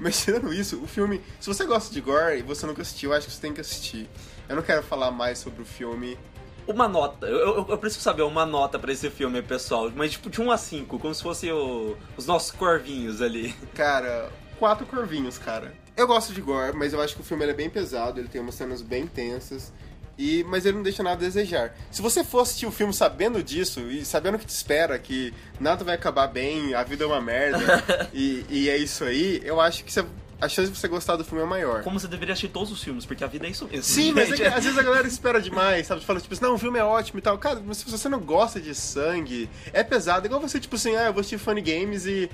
Mas 0.00 0.18
tirando 0.24 0.52
isso, 0.52 0.80
o 0.82 0.86
filme. 0.86 1.20
Se 1.38 1.46
você 1.46 1.64
gosta 1.66 1.92
de 1.92 2.00
gore 2.00 2.38
e 2.38 2.42
você 2.42 2.66
nunca 2.66 2.80
assistiu, 2.82 3.10
eu 3.10 3.16
acho 3.16 3.26
que 3.26 3.32
você 3.34 3.40
tem 3.40 3.52
que 3.52 3.60
assistir. 3.60 4.08
Eu 4.48 4.56
não 4.56 4.62
quero 4.62 4.82
falar 4.82 5.10
mais 5.10 5.38
sobre 5.38 5.62
o 5.62 5.66
filme. 5.66 6.18
Uma 6.66 6.86
nota, 6.86 7.26
eu, 7.26 7.38
eu, 7.38 7.66
eu 7.70 7.78
preciso 7.78 8.02
saber 8.02 8.22
uma 8.22 8.46
nota 8.46 8.78
pra 8.78 8.92
esse 8.92 9.10
filme, 9.10 9.42
pessoal, 9.42 9.90
mas 9.94 10.12
tipo 10.12 10.30
de 10.30 10.40
1 10.40 10.50
a 10.50 10.56
5, 10.56 10.98
como 10.98 11.14
se 11.14 11.22
fosse 11.22 11.50
o- 11.50 11.96
os 12.16 12.26
nossos 12.26 12.50
corvinhos 12.52 13.20
ali. 13.20 13.52
Cara, 13.74 14.30
quatro 14.58 14.86
corvinhos, 14.86 15.38
cara. 15.38 15.74
Eu 15.96 16.06
gosto 16.06 16.32
de 16.32 16.40
gore, 16.40 16.76
mas 16.76 16.92
eu 16.92 17.00
acho 17.00 17.14
que 17.16 17.20
o 17.20 17.24
filme 17.24 17.44
é 17.44 17.52
bem 17.52 17.68
pesado, 17.68 18.20
ele 18.20 18.28
tem 18.28 18.40
umas 18.40 18.54
cenas 18.54 18.80
bem 18.80 19.06
tensas. 19.06 19.72
E, 20.18 20.44
mas 20.44 20.64
ele 20.66 20.76
não 20.76 20.82
deixa 20.82 21.02
nada 21.02 21.16
a 21.16 21.26
desejar. 21.26 21.74
Se 21.90 22.00
você 22.02 22.22
for 22.22 22.40
assistir 22.40 22.66
o 22.66 22.70
filme 22.70 22.92
sabendo 22.92 23.42
disso 23.42 23.80
e 23.80 24.04
sabendo 24.04 24.34
o 24.36 24.38
que 24.38 24.44
te 24.46 24.50
espera, 24.50 24.98
que 24.98 25.32
nada 25.58 25.82
vai 25.82 25.94
acabar 25.94 26.26
bem, 26.28 26.74
a 26.74 26.82
vida 26.84 27.02
é 27.02 27.06
uma 27.06 27.20
merda, 27.20 27.58
e, 28.12 28.44
e 28.48 28.68
é 28.68 28.76
isso 28.76 29.04
aí, 29.04 29.40
eu 29.42 29.58
acho 29.60 29.82
que 29.82 29.90
você- 29.92 30.04
a 30.42 30.48
chance 30.48 30.72
de 30.72 30.76
você 30.76 30.88
gostar 30.88 31.14
do 31.14 31.24
filme 31.24 31.44
é 31.44 31.46
maior. 31.46 31.84
Como 31.84 32.00
você 32.00 32.08
deveria 32.08 32.32
assistir 32.32 32.48
todos 32.48 32.72
os 32.72 32.82
filmes, 32.82 33.06
porque 33.06 33.22
a 33.22 33.28
vida 33.28 33.46
é 33.46 33.50
isso 33.50 33.64
mesmo. 33.64 33.84
Sim, 33.84 34.10
mas 34.10 34.24
é 34.24 34.32
que, 34.32 34.36
gente. 34.38 34.52
às 34.52 34.64
vezes 34.64 34.76
a 34.76 34.82
galera 34.82 35.06
espera 35.06 35.40
demais, 35.40 35.86
sabe? 35.86 36.04
Fala, 36.04 36.20
tipo 36.20 36.34
assim, 36.34 36.42
não, 36.42 36.54
o 36.54 36.58
filme 36.58 36.80
é 36.80 36.84
ótimo 36.84 37.20
e 37.20 37.22
tal. 37.22 37.38
Cara, 37.38 37.62
mas 37.64 37.76
se 37.76 37.88
você 37.88 38.08
não 38.08 38.18
gosta 38.18 38.60
de 38.60 38.74
sangue, 38.74 39.48
é 39.72 39.84
pesado. 39.84 40.26
Igual 40.26 40.40
você, 40.40 40.58
tipo 40.58 40.74
assim, 40.74 40.96
ah, 40.96 41.04
eu 41.04 41.12
vou 41.12 41.20
assistir 41.20 41.38
Funny 41.38 41.60
Games 41.62 42.06
e 42.06 42.28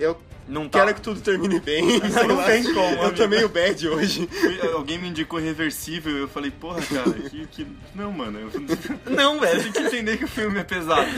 eu 0.00 0.18
Não 0.46 0.68
tá. 0.68 0.80
Quero 0.80 0.94
que 0.94 1.00
tudo 1.00 1.20
termine 1.20 1.58
bem. 1.58 1.98
Não 2.28 2.36
lá. 2.36 2.44
tem 2.44 2.62
como, 2.64 2.78
Eu 2.96 3.00
amigo. 3.02 3.16
tô 3.16 3.28
meio 3.28 3.48
bad 3.48 3.88
hoje. 3.88 4.28
Alguém 4.74 4.98
me 4.98 5.08
indicou 5.08 5.38
reversível 5.40 6.16
e 6.16 6.20
eu 6.20 6.28
falei, 6.28 6.50
porra, 6.50 6.82
cara, 6.82 7.12
que. 7.30 7.46
que... 7.46 7.66
Não, 7.94 8.12
mano, 8.12 8.38
eu... 8.40 8.50
Não, 9.10 9.40
velho. 9.40 9.62
tem 9.62 9.72
que 9.72 9.78
entender 9.80 10.18
que 10.18 10.24
o 10.24 10.28
filme 10.28 10.58
é 10.58 10.64
pesado. 10.64 11.08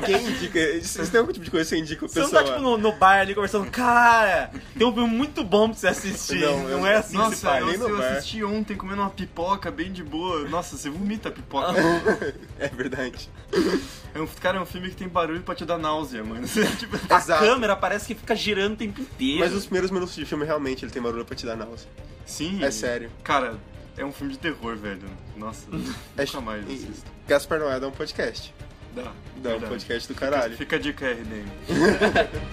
Ninguém 0.00 0.26
indica. 0.28 0.60
Se 0.82 1.10
tem 1.10 1.20
algum 1.20 1.32
tipo 1.32 1.44
de 1.44 1.50
coisa 1.50 1.64
que 1.64 1.70
você 1.70 1.78
indica 1.80 2.04
o 2.04 2.08
Você 2.08 2.20
não 2.20 2.26
pessoal. 2.26 2.44
tá, 2.44 2.50
tipo, 2.52 2.62
no, 2.62 2.76
no 2.76 2.92
bar 2.92 3.20
ali 3.20 3.34
conversando, 3.34 3.70
cara, 3.70 4.50
tem 4.76 4.86
um 4.86 4.92
filme 4.92 5.08
muito 5.14 5.42
bom 5.42 5.68
pra 5.70 5.78
você 5.78 5.88
assistir. 5.88 6.40
Não, 6.40 6.58
Não, 6.64 6.70
eu- 6.80 6.86
é 6.86 6.96
assim 6.96 7.16
que 7.18 7.36
se 7.36 7.44
Nossa, 7.46 7.58
eu, 7.60 7.88
eu 7.88 8.02
assisti 8.02 8.44
ontem 8.44 8.76
comendo 8.76 9.00
uma 9.00 9.10
pipoca 9.10 9.70
bem 9.70 9.90
de 9.90 10.02
boa. 10.02 10.46
Nossa, 10.48 10.76
você 10.76 10.90
vomita 10.90 11.28
a 11.28 11.32
pipoca. 11.32 11.72
É 12.58 12.68
verdade. 12.68 13.28
É 14.14 14.20
um, 14.20 14.26
cara, 14.26 14.58
é 14.58 14.60
um 14.60 14.66
filme 14.66 14.88
que 14.90 14.96
tem 14.96 15.08
barulho 15.08 15.42
pra 15.42 15.54
te 15.54 15.64
dar 15.64 15.78
náusea, 15.78 16.24
mano. 16.24 16.46
tipo, 16.78 16.98
A 17.08 17.20
câmera 17.20 17.76
parece 17.76 18.06
que 18.06 18.14
fica 18.14 18.34
girando 18.34 18.65
o 18.74 18.76
tempo 18.76 19.00
inteiro. 19.00 19.40
Mas 19.40 19.52
os 19.52 19.64
primeiros 19.64 19.90
minutos 19.90 20.14
de 20.14 20.24
filme 20.24 20.44
realmente 20.44 20.84
ele 20.84 20.92
tem 20.92 21.02
barulho 21.02 21.24
pra 21.24 21.34
te 21.36 21.44
dar 21.46 21.56
náusea. 21.56 21.88
sim. 22.24 22.62
É 22.62 22.70
sério. 22.70 23.10
Cara, 23.24 23.56
é 23.96 24.04
um 24.04 24.12
filme 24.12 24.32
de 24.32 24.38
terror, 24.38 24.76
velho. 24.76 25.02
Nossa, 25.36 25.66
É 26.16 26.24
nunca 26.24 26.40
mais 26.40 26.64
assisto. 26.66 27.10
Gaspar 27.28 27.58
Noé 27.58 27.78
dá 27.80 27.88
um 27.88 27.92
podcast. 27.92 28.54
Dá. 28.94 29.02
Dá 29.02 29.10
um 29.10 29.42
verdade. 29.42 29.66
podcast 29.66 30.08
do 30.08 30.14
Fica- 30.14 30.30
caralho. 30.30 30.56
Fica 30.56 30.76
a 30.76 30.78
dica 30.78 31.06
RDM. 31.10 31.46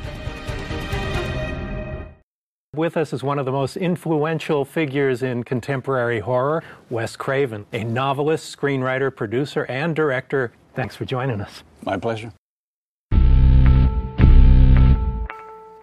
With 2.75 2.97
us 2.97 3.13
is 3.13 3.21
one 3.21 3.37
of 3.37 3.45
the 3.45 3.51
most 3.51 3.77
influential 3.77 4.65
figures 4.65 5.21
in 5.21 5.43
contemporary 5.43 6.21
horror, 6.21 6.63
Wes 6.89 7.15
Craven, 7.15 7.67
a 7.71 7.83
novelist, 7.83 8.57
screenwriter, 8.57 9.15
producer, 9.15 9.63
and 9.69 9.95
director. 9.95 10.51
Thanks 10.73 10.95
for 10.95 11.05
joining 11.05 11.39
us. 11.39 11.63
My 11.85 11.97
pleasure. 11.97 12.33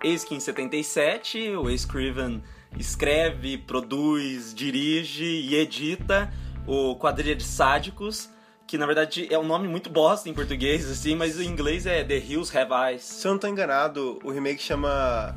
Eis 0.03 0.25
que 0.25 0.35
em 0.35 0.41
77, 0.41 1.51
o 1.51 1.63
Wes 1.65 1.85
Craven 1.85 2.43
escreve, 2.79 3.59
produz, 3.59 4.55
dirige 4.55 5.25
e 5.25 5.55
edita 5.57 6.33
o 6.67 6.97
Quadrilha 6.97 7.35
de 7.37 7.43
Sádicos, 7.45 8.31
que 8.67 8.79
na 8.79 8.87
verdade 8.87 9.27
é 9.33 9.39
um 9.39 9.47
nome 9.47 9.69
muito 9.69 9.91
bosta 9.91 10.29
em 10.29 10.33
português, 10.35 10.89
assim, 10.91 11.15
mas 11.17 11.39
em 11.39 11.45
inglês 11.47 11.85
é 11.87 12.03
The 12.05 12.17
Hills 12.19 12.57
Have 12.57 12.73
Eyes. 12.73 13.03
Se 13.03 13.27
eu 13.27 13.33
não 13.33 13.39
tô 13.39 13.47
enganado, 13.49 14.19
o 14.25 14.31
remake 14.31 14.63
chama 14.63 15.37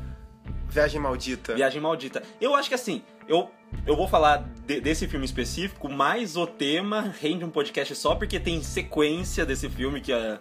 Viagem 0.68 1.00
Maldita. 1.00 1.54
Viagem 1.54 1.80
Maldita. 1.80 2.22
Eu 2.40 2.54
acho 2.54 2.68
que 2.68 2.74
assim, 2.74 3.02
eu, 3.28 3.50
eu 3.86 3.96
vou 3.96 4.06
falar 4.08 4.48
de- 4.66 4.80
desse 4.80 5.06
filme 5.08 5.24
específico, 5.26 5.88
mas 5.90 6.36
o 6.36 6.46
tema 6.46 7.12
rende 7.20 7.44
um 7.44 7.50
podcast 7.50 7.94
só 7.96 8.14
porque 8.14 8.38
tem 8.40 8.62
sequência 8.62 9.44
desse 9.44 9.68
filme 9.68 10.00
que 10.00 10.12
a 10.12 10.40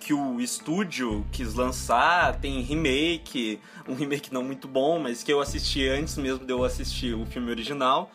que 0.00 0.14
o 0.14 0.40
estúdio 0.40 1.24
quis 1.30 1.54
lançar, 1.54 2.40
tem 2.40 2.60
remake, 2.62 3.60
um 3.86 3.94
remake 3.94 4.32
não 4.32 4.42
muito 4.42 4.66
bom, 4.66 4.98
mas 4.98 5.22
que 5.22 5.32
eu 5.32 5.40
assisti 5.40 5.86
antes 5.86 6.16
mesmo 6.16 6.44
de 6.44 6.52
eu 6.52 6.64
assistir 6.64 7.14
o 7.14 7.26
filme 7.26 7.50
original. 7.50 8.10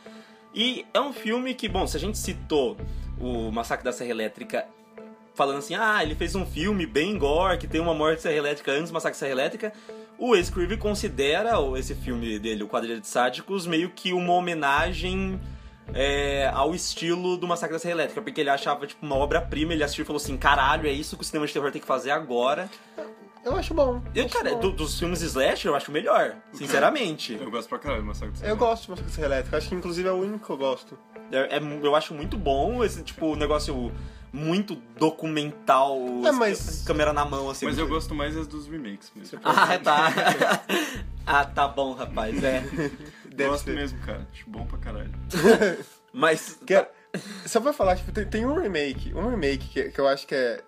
E 0.53 0.85
é 0.93 0.99
um 0.99 1.13
filme 1.13 1.53
que, 1.53 1.69
bom, 1.69 1.85
se 1.85 1.95
a 1.95 1.99
gente 1.99 2.17
citou 2.17 2.75
o 3.19 3.51
Massacre 3.51 3.85
da 3.85 3.93
Serra 3.93 4.09
Elétrica 4.09 4.67
falando 5.35 5.59
assim, 5.59 5.75
ah, 5.75 6.01
ele 6.01 6.15
fez 6.15 6.33
um 6.33 6.45
filme 6.45 6.85
bem 6.85 7.17
gore, 7.17 7.57
que 7.57 7.67
tem 7.67 7.81
uma 7.81 7.93
morte 7.93 8.17
de 8.17 8.21
Serra 8.23 8.35
Elétrica 8.35 8.71
antes 8.71 8.89
do 8.89 8.93
Massacre 8.93 9.15
da 9.15 9.19
Serra 9.19 9.31
Elétrica, 9.31 9.73
o 10.17 10.29
Wes 10.29 10.49
Craven 10.49 10.77
considera 10.77 11.51
esse 11.77 11.93
filme 11.93 12.39
dele, 12.39 12.63
o 12.63 12.67
Quadrilha 12.67 12.99
de 12.99 13.07
Sádicos, 13.07 13.67
meio 13.67 13.89
que 13.89 14.13
uma 14.13 14.33
homenagem 14.33 15.39
é, 15.93 16.49
ao 16.53 16.73
estilo 16.75 17.37
do 17.37 17.47
Massacre 17.47 17.73
da 17.75 17.79
Serra 17.79 17.93
Elétrica, 17.93 18.21
porque 18.21 18.41
ele 18.41 18.49
achava 18.49 18.85
tipo 18.87 19.05
uma 19.05 19.15
obra-prima, 19.15 19.73
ele 19.73 19.83
assistiu 19.83 20.03
e 20.03 20.05
falou 20.05 20.21
assim, 20.21 20.37
caralho, 20.37 20.87
é 20.87 20.91
isso 20.91 21.15
que 21.15 21.21
o 21.21 21.25
cinema 21.25 21.45
de 21.47 21.53
terror 21.53 21.71
tem 21.71 21.81
que 21.81 21.87
fazer 21.87 22.11
agora. 22.11 22.69
Eu 23.43 23.55
acho 23.55 23.75
bom. 23.75 24.01
Eu, 24.15 24.25
acho 24.25 24.33
cara, 24.33 24.49
bom. 24.55 24.59
do- 24.59 24.71
dos 24.71 24.97
filmes 24.97 25.21
slasher, 25.21 25.69
eu 25.69 25.75
acho 25.75 25.91
o 25.91 25.93
melhor, 25.93 26.35
sinceramente. 26.51 27.37
Eu 27.39 27.51
gosto 27.51 27.69
pra 27.69 27.77
caralho 27.77 28.01
do 28.01 28.07
Massacre 28.07 28.31
do 28.39 28.43
Eu 28.45 28.57
gosto 28.57 28.85
de 28.85 28.89
Massacre 28.91 29.11
Serra 29.13 29.27
Elétrica. 29.27 29.57
Acho 29.57 29.69
que 29.69 29.75
inclusive 29.75 30.07
é 30.09 30.11
o 30.11 30.15
único 30.15 30.43
que 30.45 30.51
eu 30.51 30.57
gosto. 30.57 30.97
É, 31.31 31.57
é- 31.57 31.61
eu 31.83 31.95
acho 31.95 32.13
muito 32.15 32.37
bom 32.37 32.83
esse 32.83 33.03
tipo 33.03 33.35
negócio 33.35 33.91
muito 34.33 34.75
documental, 34.97 35.97
É, 36.25 36.31
mas- 36.31 36.83
câmera 36.85 37.13
na 37.13 37.23
mão 37.23 37.49
assim. 37.49 37.65
Mas 37.67 37.77
eu 37.77 37.87
gosto 37.87 38.13
mais 38.15 38.35
as 38.35 38.47
dos 38.47 38.67
remakes 38.67 39.11
mesmo. 39.15 39.39
Ah, 39.43 39.77
tá. 39.77 40.07
ah, 41.25 41.45
tá 41.45 41.67
bom, 41.67 41.93
rapaz. 41.93 42.43
É. 42.43 42.63
Deve 43.35 43.49
gosto 43.49 43.65
ser. 43.65 43.75
mesmo, 43.75 43.99
cara. 44.05 44.27
Acho 44.31 44.49
bom 44.49 44.65
pra 44.65 44.77
caralho. 44.79 45.11
Mas 46.13 46.57
Que 46.65 46.75
é- 46.75 46.89
Só 47.45 47.59
pra 47.61 47.73
falar, 47.73 47.95
tipo, 47.97 48.11
tem, 48.11 48.25
tem 48.25 48.45
um 48.45 48.59
remake. 48.59 49.13
Um 49.13 49.29
remake 49.29 49.67
que, 49.67 49.89
que 49.89 49.99
eu 49.99 50.07
acho 50.07 50.25
que 50.27 50.33
é 50.35 50.61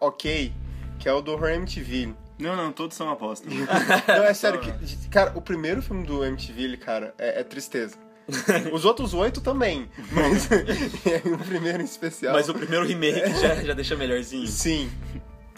ok, 0.00 0.52
que 0.98 1.08
é 1.08 1.12
o 1.12 1.20
do 1.20 1.32
Horror 1.32 1.50
MTV. 1.50 2.14
Não, 2.38 2.56
não, 2.56 2.72
todos 2.72 2.96
são 2.96 3.08
aposta. 3.10 3.46
Não, 4.08 4.24
é 4.24 4.34
sério. 4.34 4.58
Que, 4.60 5.08
cara, 5.08 5.32
o 5.36 5.40
primeiro 5.42 5.80
filme 5.80 6.04
do 6.04 6.24
MTV, 6.24 6.76
cara, 6.78 7.14
é, 7.18 7.40
é 7.40 7.44
tristeza. 7.44 7.96
Os 8.72 8.84
outros 8.84 9.14
oito 9.14 9.40
também, 9.40 9.88
mas 10.12 10.48
o 11.24 11.38
primeiro 11.44 11.82
em 11.82 11.84
especial. 11.84 12.32
Mas 12.32 12.48
o 12.48 12.54
primeiro 12.54 12.84
remake 12.86 13.32
já, 13.40 13.54
já 13.56 13.74
deixa 13.74 13.94
melhorzinho. 13.96 14.46
Sim. 14.46 14.90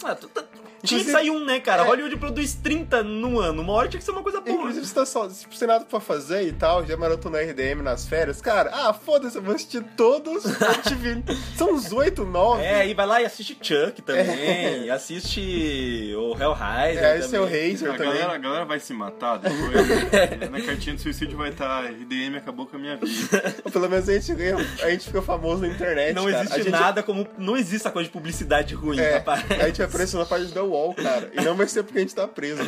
Ah, 0.03 0.13
tu- 0.15 0.27
tu- 0.27 0.43
tinha 0.85 1.03
que 1.03 1.11
sair 1.11 1.31
um, 1.31 1.43
né, 1.45 1.59
cara? 1.59 1.83
É. 1.83 1.85
Hollywood 1.85 2.17
produz 2.17 2.53
30 2.55 3.03
no 3.03 3.39
ano. 3.39 3.61
Uma 3.61 3.73
hora 3.73 3.87
tinha 3.87 3.99
que 3.99 4.05
ser 4.05 4.11
uma 4.11 4.23
coisa 4.23 4.41
boa. 4.41 4.55
Inclusive, 4.57 4.85
você 4.85 4.93
tá 4.95 5.05
só, 5.05 5.29
se 5.29 5.45
você 5.49 5.59
tem 5.59 5.67
nada 5.67 5.85
pra 5.85 5.99
fazer 5.99 6.47
e 6.47 6.51
tal, 6.53 6.85
já 6.85 6.95
maratona 6.97 7.39
RDM 7.41 7.81
nas 7.83 8.07
férias, 8.07 8.41
cara, 8.41 8.69
ah, 8.73 8.93
foda-se, 8.93 9.35
eu 9.37 9.41
vou 9.41 9.55
assistir 9.55 9.83
todos 9.97 10.45
os 10.45 10.55
MTV. 10.61 11.23
São 11.57 11.73
uns 11.73 11.91
oito, 11.91 12.25
nove. 12.25 12.63
É, 12.63 12.75
aí 12.81 12.93
vai 12.93 13.05
lá 13.05 13.21
e 13.21 13.25
assiste 13.25 13.57
Chuck 13.61 14.01
também. 14.01 14.89
Assiste 14.89 16.13
o 16.15 16.35
Hellraiser. 16.41 17.03
É, 17.03 17.17
esse 17.19 17.35
é 17.35 17.39
o. 17.39 17.45
Razer 17.45 17.89
A 17.89 17.93
também. 17.93 18.07
galera, 18.13 18.33
a 18.33 18.37
galera 18.37 18.65
vai 18.65 18.79
se 18.79 18.93
matar 18.93 19.37
depois. 19.37 19.75
Na 20.51 20.61
cartinha 20.61 20.95
do 20.95 21.01
suicídio 21.01 21.37
vai 21.37 21.49
estar 21.49 21.83
RDM 21.85 22.35
acabou 22.37 22.65
com 22.65 22.75
a 22.75 22.79
minha 22.79 22.95
vida. 22.97 23.55
Pelo 23.71 23.89
menos 23.89 24.07
a 24.09 24.13
gente 24.13 24.33
ganha, 24.33 24.57
a 24.81 24.89
gente 24.89 25.05
fica 25.05 25.21
famoso 25.21 25.61
na 25.61 25.67
internet. 25.67 26.13
Não 26.13 26.25
cara. 26.25 26.37
existe 26.37 26.53
a 26.53 26.57
gente, 26.63 26.71
nada 26.71 27.03
como. 27.03 27.27
Não 27.37 27.55
existe 27.55 27.75
essa 27.77 27.91
coisa 27.91 28.07
de 28.07 28.13
publicidade 28.13 28.73
ruim, 28.75 28.99
É, 28.99 29.15
rapaz. 29.17 29.43
a 29.51 29.67
gente 29.67 29.77
vai 29.77 29.87
aparecer 29.87 30.17
na 30.17 30.25
página 30.25 30.51
da 30.51 30.63
UOL, 30.75 30.93
cara. 30.93 31.31
E 31.33 31.41
não 31.41 31.55
vai 31.55 31.67
ser 31.67 31.83
porque 31.83 31.99
a 31.99 32.01
gente 32.01 32.15
tá 32.15 32.27
preso. 32.27 32.61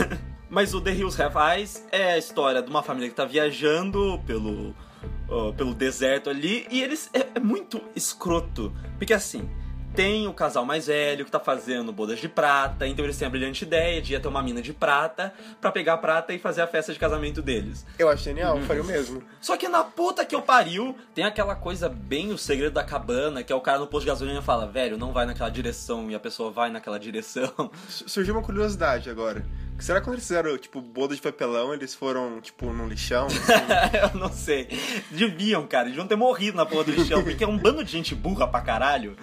Mas 0.50 0.74
o 0.74 0.80
The 0.80 0.92
Hills 0.92 1.20
Have 1.20 1.36
Eyes 1.38 1.86
é 1.90 2.12
a 2.12 2.18
história 2.18 2.62
de 2.62 2.68
uma 2.68 2.82
família 2.82 3.08
que 3.08 3.14
tá 3.14 3.24
viajando 3.24 4.20
pelo, 4.26 4.74
ó, 5.28 5.50
pelo 5.52 5.74
deserto 5.74 6.28
ali 6.28 6.66
e 6.70 6.82
eles 6.82 7.08
é, 7.14 7.26
é 7.36 7.40
muito 7.40 7.80
escroto. 7.96 8.70
Porque 8.98 9.14
assim, 9.14 9.48
tem 9.94 10.26
o 10.26 10.32
casal 10.32 10.64
mais 10.64 10.86
velho 10.86 11.24
que 11.24 11.30
tá 11.30 11.40
fazendo 11.40 11.92
bodas 11.92 12.18
de 12.18 12.28
prata, 12.28 12.86
então 12.86 13.04
eles 13.04 13.16
têm 13.16 13.26
a 13.26 13.30
brilhante 13.30 13.64
ideia 13.64 14.00
de 14.00 14.12
ir 14.12 14.16
até 14.16 14.28
uma 14.28 14.42
mina 14.42 14.62
de 14.62 14.72
prata 14.72 15.32
pra 15.60 15.70
pegar 15.70 15.94
a 15.94 15.98
prata 15.98 16.32
e 16.32 16.38
fazer 16.38 16.62
a 16.62 16.66
festa 16.66 16.92
de 16.92 16.98
casamento 16.98 17.42
deles. 17.42 17.84
Eu 17.98 18.08
acho 18.08 18.24
genial, 18.24 18.58
eu 18.58 18.64
faria 18.64 18.82
o 18.82 18.86
mesmo. 18.86 19.22
Só 19.40 19.56
que 19.56 19.68
na 19.68 19.84
puta 19.84 20.24
que 20.24 20.34
eu 20.34 20.42
pariu, 20.42 20.96
tem 21.14 21.24
aquela 21.24 21.54
coisa 21.54 21.88
bem 21.88 22.32
o 22.32 22.38
segredo 22.38 22.72
da 22.72 22.84
cabana, 22.84 23.42
que 23.42 23.52
é 23.52 23.56
o 23.56 23.60
cara 23.60 23.78
no 23.78 23.86
posto 23.86 24.04
de 24.04 24.10
gasolina 24.10 24.40
e 24.40 24.42
fala, 24.42 24.66
velho, 24.66 24.96
não 24.96 25.12
vai 25.12 25.26
naquela 25.26 25.50
direção, 25.50 26.10
e 26.10 26.14
a 26.14 26.20
pessoa 26.20 26.50
vai 26.50 26.70
naquela 26.70 26.98
direção. 26.98 27.70
Surgiu 27.88 28.34
uma 28.34 28.42
curiosidade 28.42 29.10
agora. 29.10 29.44
Será 29.78 29.98
que 29.98 30.04
quando 30.04 30.14
eles 30.14 30.26
fizeram, 30.26 30.56
tipo, 30.56 30.80
boda 30.80 31.14
de 31.14 31.20
papelão, 31.20 31.74
eles 31.74 31.92
foram, 31.92 32.40
tipo, 32.40 32.72
num 32.72 32.86
lixão? 32.86 33.26
assim? 33.26 33.96
eu 34.00 34.18
não 34.18 34.32
sei. 34.32 34.68
Deviam, 35.10 35.66
cara, 35.66 35.86
deviam 35.88 36.06
ter 36.06 36.14
morrido 36.14 36.56
na 36.56 36.64
porra 36.64 36.84
do 36.84 36.92
lixão, 36.92 37.22
porque 37.24 37.42
é 37.42 37.48
um 37.48 37.58
bando 37.58 37.82
de 37.82 37.90
gente 37.90 38.14
burra 38.14 38.46
pra 38.46 38.60
caralho. 38.60 39.16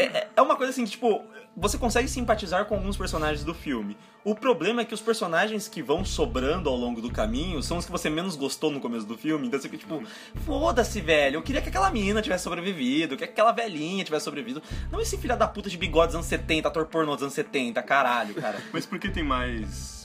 É, 0.00 0.18
é- 0.18 0.28
é 0.36 0.42
uma 0.42 0.56
coisa 0.56 0.70
assim 0.72 0.84
tipo, 0.84 1.22
você 1.56 1.76
consegue 1.78 2.08
simpatizar 2.08 2.64
com 2.66 2.74
alguns 2.74 2.96
personagens 2.96 3.44
do 3.44 3.54
filme. 3.54 3.96
O 4.22 4.34
problema 4.34 4.82
é 4.82 4.84
que 4.84 4.92
os 4.92 5.00
personagens 5.00 5.66
que 5.66 5.82
vão 5.82 6.04
sobrando 6.04 6.68
ao 6.68 6.76
longo 6.76 7.00
do 7.00 7.10
caminho 7.10 7.62
são 7.62 7.78
os 7.78 7.86
que 7.86 7.90
você 7.92 8.10
menos 8.10 8.36
gostou 8.36 8.70
no 8.70 8.78
começo 8.80 9.06
do 9.06 9.16
filme. 9.16 9.46
Então 9.46 9.58
você 9.58 9.68
fica 9.68 9.78
tipo, 9.78 10.02
foda-se, 10.44 11.00
velho. 11.00 11.36
Eu 11.36 11.42
queria 11.42 11.62
que 11.62 11.68
aquela 11.70 11.90
menina 11.90 12.20
tivesse 12.20 12.44
sobrevivido, 12.44 13.16
que 13.16 13.24
aquela 13.24 13.50
velhinha 13.52 14.04
tivesse 14.04 14.24
sobrevivido. 14.24 14.62
Não 14.92 15.00
esse 15.00 15.16
filho 15.16 15.36
da 15.36 15.48
puta 15.48 15.70
de 15.70 15.76
bigode 15.78 16.08
dos 16.08 16.16
anos 16.16 16.26
70, 16.26 16.68
ator 16.68 16.84
pornô 16.86 17.14
dos 17.14 17.22
anos 17.22 17.34
70, 17.34 17.82
caralho, 17.82 18.34
cara. 18.34 18.58
Mas 18.72 18.84
por 18.84 18.98
que 18.98 19.08
tem 19.08 19.22
mais. 19.22 19.99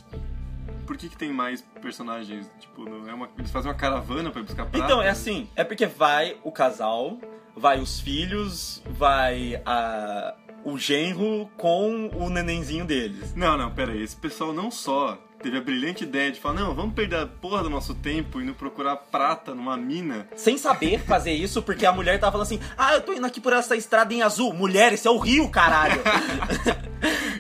Por 0.86 0.98
que, 0.98 1.10
que 1.10 1.18
tem 1.18 1.32
mais 1.32 1.62
personagens? 1.82 2.50
Tipo, 2.60 2.86
não 2.88 3.10
é 3.10 3.14
uma... 3.14 3.30
eles 3.38 3.52
fazem 3.52 3.70
uma 3.72 3.78
caravana 3.78 4.30
pra 4.32 4.42
ir 4.42 4.46
buscar 4.46 4.66
prata? 4.66 4.86
Então, 4.86 5.02
é 5.02 5.10
assim, 5.10 5.48
é 5.56 5.64
porque 5.64 5.86
vai 5.86 6.38
o 6.44 6.52
casal, 6.52 7.18
vai 7.56 7.80
os 7.80 8.00
filhos, 8.00 8.82
vai 8.90 9.62
a, 9.66 10.36
o 10.64 10.78
genro 10.78 11.50
com 11.58 12.10
o 12.16 12.30
nenenzinho 12.30 12.86
deles. 12.86 13.34
Não, 13.36 13.58
não, 13.58 13.72
pera 13.72 13.92
aí. 13.94 14.02
Esse 14.04 14.16
pessoal 14.16 14.54
não 14.54 14.70
só 14.70 15.18
teve 15.42 15.58
a 15.58 15.62
brilhante 15.62 16.04
ideia 16.04 16.32
de 16.32 16.40
falar, 16.40 16.56
não, 16.62 16.74
vamos 16.74 16.96
perder 16.96 17.18
a 17.20 17.28
porra 17.28 17.62
do 17.62 17.70
nosso 17.70 17.94
tempo 17.94 18.42
indo 18.42 18.54
procurar 18.56 18.96
prata 18.96 19.54
numa 19.54 19.78
mina. 19.78 20.28
Sem 20.36 20.58
saber 20.58 21.00
fazer 21.02 21.34
isso, 21.34 21.62
porque 21.62 21.86
a 21.86 21.92
mulher 21.92 22.20
tava 22.20 22.32
falando 22.34 22.48
assim: 22.48 22.60
Ah, 22.78 22.94
eu 22.94 23.02
tô 23.02 23.14
indo 23.14 23.26
aqui 23.26 23.40
por 23.40 23.54
essa 23.54 23.76
estrada 23.76 24.12
em 24.14 24.22
azul. 24.24 24.54
Mulher, 24.54 24.94
esse 24.94 25.08
é 25.08 25.12
o 25.12 25.18
rio, 25.18 25.50
caralho. 25.50 26.02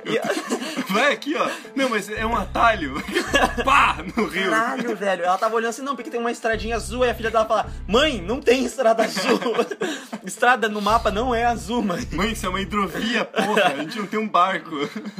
E- 0.05 0.19
Vai 0.95 1.13
aqui, 1.13 1.35
ó. 1.35 1.49
Não, 1.75 1.89
mas 1.89 2.09
é 2.09 2.25
um 2.25 2.35
atalho. 2.35 2.95
Pá! 3.63 3.97
No 4.15 4.25
rio. 4.25 4.49
Caralho, 4.49 4.95
velho. 4.95 5.23
Ela 5.23 5.37
tava 5.37 5.55
olhando 5.55 5.69
assim, 5.69 5.81
não, 5.81 5.95
porque 5.95 6.09
tem 6.09 6.19
uma 6.19 6.31
estradinha 6.31 6.75
azul. 6.75 7.03
Aí 7.03 7.09
a 7.09 7.15
filha 7.15 7.31
dela 7.31 7.45
fala: 7.45 7.69
Mãe, 7.87 8.21
não 8.21 8.39
tem 8.39 8.65
estrada 8.65 9.03
azul. 9.03 9.39
estrada 10.25 10.69
no 10.69 10.81
mapa 10.81 11.11
não 11.11 11.33
é 11.33 11.45
azul, 11.45 11.81
mãe. 11.81 12.07
Mãe, 12.11 12.31
isso 12.31 12.45
é 12.45 12.49
uma 12.49 12.61
hidrovia, 12.61 13.25
porra. 13.25 13.65
A 13.65 13.77
gente 13.77 13.99
não 13.99 14.07
tem 14.07 14.19
um 14.19 14.27
barco. 14.27 14.71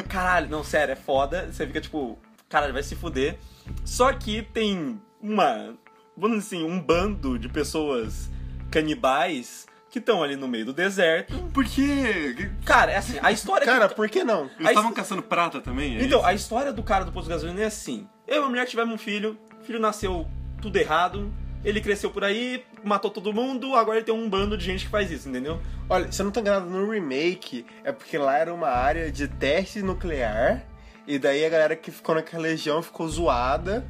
Caralho, 0.08 0.50
não, 0.50 0.64
sério, 0.64 0.94
é 0.94 0.96
foda. 0.96 1.50
Você 1.52 1.68
fica 1.68 1.82
tipo. 1.82 2.18
cara, 2.50 2.72
vai 2.72 2.84
se 2.84 2.96
fuder. 2.96 3.38
Só 3.84 4.12
que 4.14 4.42
tem 4.42 5.02
uma, 5.22 5.76
vamos 6.16 6.44
dizer 6.44 6.58
assim, 6.58 6.66
um 6.66 6.80
bando 6.80 7.38
de 7.38 7.50
pessoas 7.50 8.30
canibais 8.70 9.66
que 9.96 10.00
estão 10.00 10.22
ali 10.22 10.36
no 10.36 10.46
meio 10.46 10.66
do 10.66 10.74
deserto. 10.74 11.34
Por 11.54 11.64
quê? 11.64 12.50
Cara, 12.66 12.92
é 12.92 12.98
assim, 12.98 13.18
a 13.22 13.32
história... 13.32 13.66
Cara, 13.66 13.88
que... 13.88 13.96
por 13.96 14.10
que 14.10 14.26
não? 14.26 14.50
Eles 14.60 14.72
estavam 14.72 14.92
caçando 14.92 15.22
prata 15.22 15.62
também? 15.62 15.96
é 15.96 16.04
Então, 16.04 16.20
isso? 16.20 16.28
a 16.28 16.34
história 16.34 16.74
do 16.74 16.84
cara 16.84 17.06
do 17.06 17.14
posto 17.14 17.28
de 17.28 17.34
gasolina 17.34 17.62
é 17.62 17.66
assim. 17.68 18.06
Eu 18.28 18.42
e 18.42 18.46
a 18.46 18.50
mulher 18.50 18.66
tivemos 18.68 18.94
um 18.94 18.98
filho, 18.98 19.38
o 19.58 19.64
filho 19.64 19.80
nasceu 19.80 20.28
tudo 20.62 20.76
errado, 20.76 21.34
ele 21.64 21.80
cresceu 21.80 22.12
por 22.12 22.26
aí, 22.26 22.66
matou 22.84 23.10
todo 23.10 23.32
mundo, 23.32 23.74
agora 23.74 24.00
ele 24.00 24.06
tem 24.06 24.14
um 24.14 24.30
bando 24.30 24.58
de 24.58 24.66
gente 24.66 24.84
que 24.84 24.92
faz 24.92 25.10
isso, 25.10 25.30
entendeu? 25.30 25.62
Olha, 25.88 26.12
se 26.12 26.22
eu 26.22 26.26
não 26.26 26.32
tô 26.34 26.42
enganado, 26.42 26.66
no 26.66 26.92
remake 26.92 27.66
é 27.86 27.94
porque 27.94 28.18
lá 28.18 28.38
era 28.38 28.54
uma 28.54 28.68
área 28.68 29.10
de 29.10 29.30
teste 29.30 29.82
nuclear 29.82 30.62
e 31.08 31.18
daí 31.18 31.46
a 31.46 31.50
galera 31.50 31.74
que 31.74 31.90
ficou 31.90 32.16
naquela 32.16 32.48
região 32.48 32.84
ficou 32.84 33.08
zoada. 33.08 33.86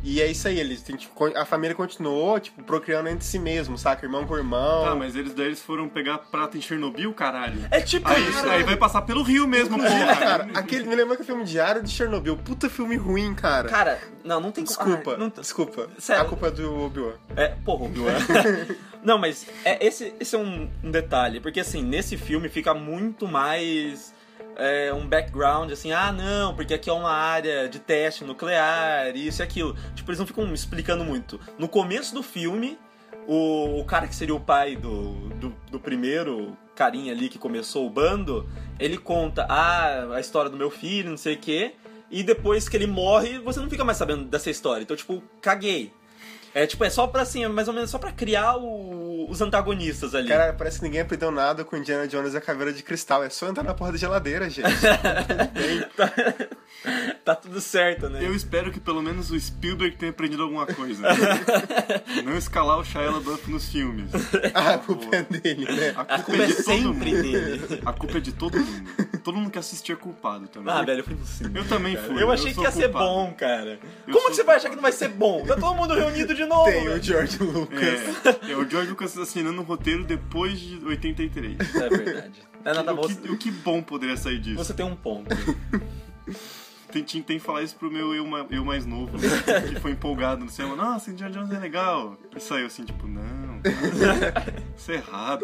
E 0.00 0.22
é 0.22 0.26
isso 0.30 0.46
aí, 0.46 0.58
eles 0.60 0.80
têm, 0.80 0.94
tipo, 0.94 1.12
a 1.36 1.44
família 1.44 1.74
continuou, 1.74 2.38
tipo, 2.38 2.62
procriando 2.62 3.08
entre 3.08 3.24
si 3.24 3.36
mesmo, 3.38 3.76
saca? 3.76 4.06
Irmão 4.06 4.24
com 4.26 4.36
irmão. 4.36 4.84
Tá, 4.84 4.94
mas 4.94 5.16
eles 5.16 5.34
daí 5.34 5.46
eles 5.46 5.60
foram 5.60 5.88
pegar 5.88 6.18
prata 6.18 6.56
em 6.56 6.60
Chernobyl, 6.60 7.12
caralho. 7.12 7.60
É 7.70 7.80
tipo 7.80 8.08
Aí, 8.08 8.28
isso. 8.28 8.48
aí 8.48 8.62
vai 8.62 8.76
passar 8.76 9.02
pelo 9.02 9.22
rio 9.22 9.46
mesmo, 9.48 9.76
Inclusive, 9.76 10.00
porra. 10.00 10.16
cara, 10.16 10.48
aquele, 10.54 10.84
me 10.88 10.94
lembra 10.94 11.16
que 11.16 11.22
o 11.22 11.24
filme 11.24 11.44
Diário 11.44 11.82
de 11.82 11.90
Chernobyl, 11.90 12.36
puta 12.36 12.70
filme 12.70 12.96
ruim, 12.96 13.34
cara. 13.34 13.68
Cara, 13.68 14.00
não, 14.24 14.40
não 14.40 14.52
tem 14.52 14.64
como- 14.64 14.76
desculpa, 14.86 15.14
Ah, 15.14 15.18
não- 15.18 15.28
desculpa. 15.30 15.88
Sério. 15.98 16.22
A 16.22 16.24
culpa 16.26 16.46
é 16.46 16.50
do 16.52 16.80
Obi-Wan. 16.84 17.12
É, 17.36 17.48
porra, 17.64 17.84
Obi-Wan. 17.86 18.12
Não, 19.02 19.16
mas 19.18 19.46
é, 19.64 19.84
esse, 19.86 20.12
esse 20.18 20.34
é 20.34 20.38
um, 20.38 20.68
um 20.82 20.90
detalhe, 20.90 21.38
porque 21.40 21.60
assim, 21.60 21.82
nesse 21.82 22.16
filme 22.16 22.48
fica 22.48 22.74
muito 22.74 23.28
mais 23.28 24.12
é, 24.58 24.92
um 24.92 25.06
background, 25.06 25.70
assim, 25.70 25.92
ah 25.92 26.12
não, 26.12 26.54
porque 26.54 26.74
aqui 26.74 26.90
é 26.90 26.92
uma 26.92 27.12
área 27.12 27.68
de 27.68 27.78
teste 27.78 28.24
nuclear, 28.24 29.16
isso 29.16 29.40
e 29.40 29.44
aquilo. 29.44 29.76
Tipo, 29.94 30.10
eles 30.10 30.18
não 30.18 30.26
ficam 30.26 30.52
explicando 30.52 31.04
muito. 31.04 31.40
No 31.56 31.68
começo 31.68 32.12
do 32.12 32.22
filme, 32.22 32.76
o, 33.26 33.78
o 33.80 33.84
cara 33.84 34.08
que 34.08 34.14
seria 34.14 34.34
o 34.34 34.40
pai 34.40 34.74
do, 34.74 35.12
do, 35.36 35.54
do 35.70 35.78
primeiro 35.78 36.56
carinha 36.74 37.12
ali 37.12 37.28
que 37.28 37.38
começou 37.38 37.86
o 37.86 37.90
bando, 37.90 38.48
ele 38.78 38.98
conta, 38.98 39.46
ah, 39.48 40.14
a 40.14 40.20
história 40.20 40.50
do 40.50 40.56
meu 40.56 40.70
filho, 40.70 41.10
não 41.10 41.16
sei 41.16 41.34
o 41.34 41.38
quê, 41.38 41.74
e 42.10 42.22
depois 42.22 42.68
que 42.68 42.76
ele 42.76 42.86
morre, 42.86 43.38
você 43.38 43.60
não 43.60 43.68
fica 43.68 43.84
mais 43.84 43.98
sabendo 43.98 44.24
dessa 44.24 44.50
história. 44.50 44.82
Então, 44.82 44.96
tipo, 44.96 45.22
caguei. 45.40 45.92
É 46.54 46.66
tipo, 46.66 46.82
é 46.84 46.90
só 46.90 47.06
pra 47.06 47.22
assim, 47.22 47.44
é 47.44 47.48
mais 47.48 47.68
ou 47.68 47.74
menos 47.74 47.90
só 47.90 47.98
pra 47.98 48.10
criar 48.12 48.56
o- 48.56 49.30
os 49.30 49.40
antagonistas 49.40 50.14
ali. 50.14 50.28
Cara, 50.28 50.52
parece 50.52 50.78
que 50.78 50.84
ninguém 50.84 51.00
aprendeu 51.02 51.30
nada 51.30 51.64
com 51.64 51.76
Indiana 51.76 52.08
Jones 52.08 52.34
e 52.34 52.36
a 52.36 52.40
Caveira 52.40 52.72
de 52.72 52.82
Cristal. 52.82 53.22
É 53.22 53.30
só 53.30 53.48
entrar 53.48 53.62
na 53.62 53.74
porra 53.74 53.92
da 53.92 53.98
geladeira, 53.98 54.48
gente. 54.48 54.66
tá, 55.96 56.12
tá 57.24 57.34
tudo 57.34 57.60
certo, 57.60 58.08
né? 58.08 58.24
Eu 58.24 58.34
espero 58.34 58.72
que 58.72 58.80
pelo 58.80 59.02
menos 59.02 59.30
o 59.30 59.38
Spielberg 59.38 59.96
tenha 59.96 60.10
aprendido 60.10 60.42
alguma 60.42 60.66
coisa. 60.66 61.02
Não 62.24 62.36
escalar 62.36 62.78
o 62.78 62.84
Shia 62.84 63.10
LaBeouf 63.10 63.50
nos 63.50 63.68
filmes. 63.68 64.10
ah, 64.54 64.74
a 64.74 64.78
culpa 64.78 65.16
é 65.16 65.22
dele, 65.22 65.64
né? 65.70 65.94
A 65.96 66.18
culpa 66.22 66.42
é 66.42 66.46
de 66.46 66.54
todo 66.54 66.64
sempre 66.64 67.12
mundo. 67.12 67.22
dele. 67.22 67.82
A 67.84 67.92
culpa 67.92 68.16
é 68.18 68.20
de 68.20 68.32
todo 68.32 68.58
mundo. 68.58 69.07
Todo 69.28 69.36
mundo 69.36 69.50
que 69.50 69.58
assistir 69.58 69.92
é 69.92 69.94
culpado 69.94 70.48
também. 70.48 70.72
Ah, 70.72 70.80
velho, 70.80 71.00
eu 71.00 71.04
fui 71.04 71.14
no 71.14 71.26
cinema. 71.26 71.58
Eu 71.58 71.68
também 71.68 71.94
cara. 71.94 72.06
fui, 72.06 72.16
Eu 72.16 72.20
eu 72.20 72.32
achei 72.32 72.48
que 72.48 72.54
sou 72.54 72.64
ia 72.64 72.72
ser 72.72 72.84
culpado. 72.84 73.04
bom, 73.04 73.34
cara. 73.34 73.78
Eu 74.06 74.14
Como 74.14 74.30
que 74.30 74.36
você 74.36 74.42
vai 74.42 74.56
achar 74.56 74.70
culpado. 74.70 74.70
que 74.70 74.76
não 74.76 74.82
vai 74.82 74.92
ser 74.92 75.08
bom? 75.08 75.44
Tá 75.44 75.54
todo 75.54 75.74
mundo 75.74 75.92
reunido 75.92 76.34
de 76.34 76.46
novo. 76.46 76.64
Tem 76.64 76.84
velho. 76.84 76.98
o 76.98 77.02
George 77.02 77.38
Lucas. 77.42 77.78
É, 78.48 78.52
é 78.52 78.56
o 78.56 78.66
George 78.66 78.88
Lucas 78.88 79.18
assinando 79.18 79.60
o 79.60 79.64
roteiro 79.64 80.02
depois 80.02 80.58
de 80.58 80.82
83. 80.82 81.58
É 81.74 81.88
verdade. 81.90 82.42
É 82.64 82.72
nada 82.72 82.94
o, 82.94 82.96
bom. 82.96 83.02
que, 83.06 83.30
o 83.30 83.36
que 83.36 83.50
bom 83.50 83.82
poderia 83.82 84.16
sair 84.16 84.38
disso? 84.38 84.56
Você 84.64 84.72
tem 84.72 84.86
um 84.86 84.96
ponto. 84.96 85.28
Que 86.90 87.38
falar 87.38 87.62
isso 87.62 87.76
pro 87.76 87.90
meu 87.90 88.14
eu, 88.14 88.26
eu 88.50 88.64
mais 88.64 88.84
novo, 88.86 89.16
né? 89.18 89.28
que 89.68 89.80
foi 89.80 89.92
empolgado 89.92 90.44
no 90.44 90.50
cinema. 90.50 90.74
Nossa, 90.74 91.10
Indiana 91.10 91.32
Jones 91.32 91.52
é 91.52 91.58
legal. 91.58 92.16
E 92.34 92.40
saiu 92.40 92.66
assim, 92.66 92.84
tipo, 92.84 93.06
não, 93.06 93.60
isso 94.76 94.90
é 94.92 94.94
errado. 94.94 95.42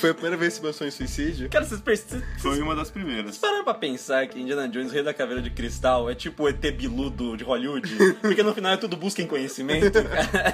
Foi 0.00 0.10
a 0.10 0.14
primeira 0.14 0.36
vez 0.36 0.54
que 0.54 0.60
você 0.60 0.66
pensou 0.68 0.86
em 0.86 0.90
suicídio? 0.90 1.48
Cara, 1.50 1.64
vocês 1.64 1.80
percebem. 1.80 2.24
Foi 2.38 2.60
uma 2.60 2.74
das 2.74 2.90
primeiras. 2.90 3.38
Pararam 3.38 3.64
pra 3.64 3.74
pensar 3.74 4.26
que 4.28 4.40
Indiana 4.40 4.68
Jones, 4.68 4.90
o 4.90 4.94
Rei 4.94 5.02
da 5.02 5.12
Caveira 5.12 5.42
de 5.42 5.50
Cristal, 5.50 6.08
é 6.08 6.14
tipo 6.14 6.44
o 6.44 6.48
ET 6.48 6.60
biludo 6.76 7.36
de 7.36 7.44
Hollywood? 7.44 8.14
Porque 8.20 8.42
no 8.42 8.54
final 8.54 8.72
é 8.72 8.76
tudo 8.76 8.96
busca 8.96 9.20
em 9.22 9.26
conhecimento, 9.26 9.92
cara. 9.92 10.48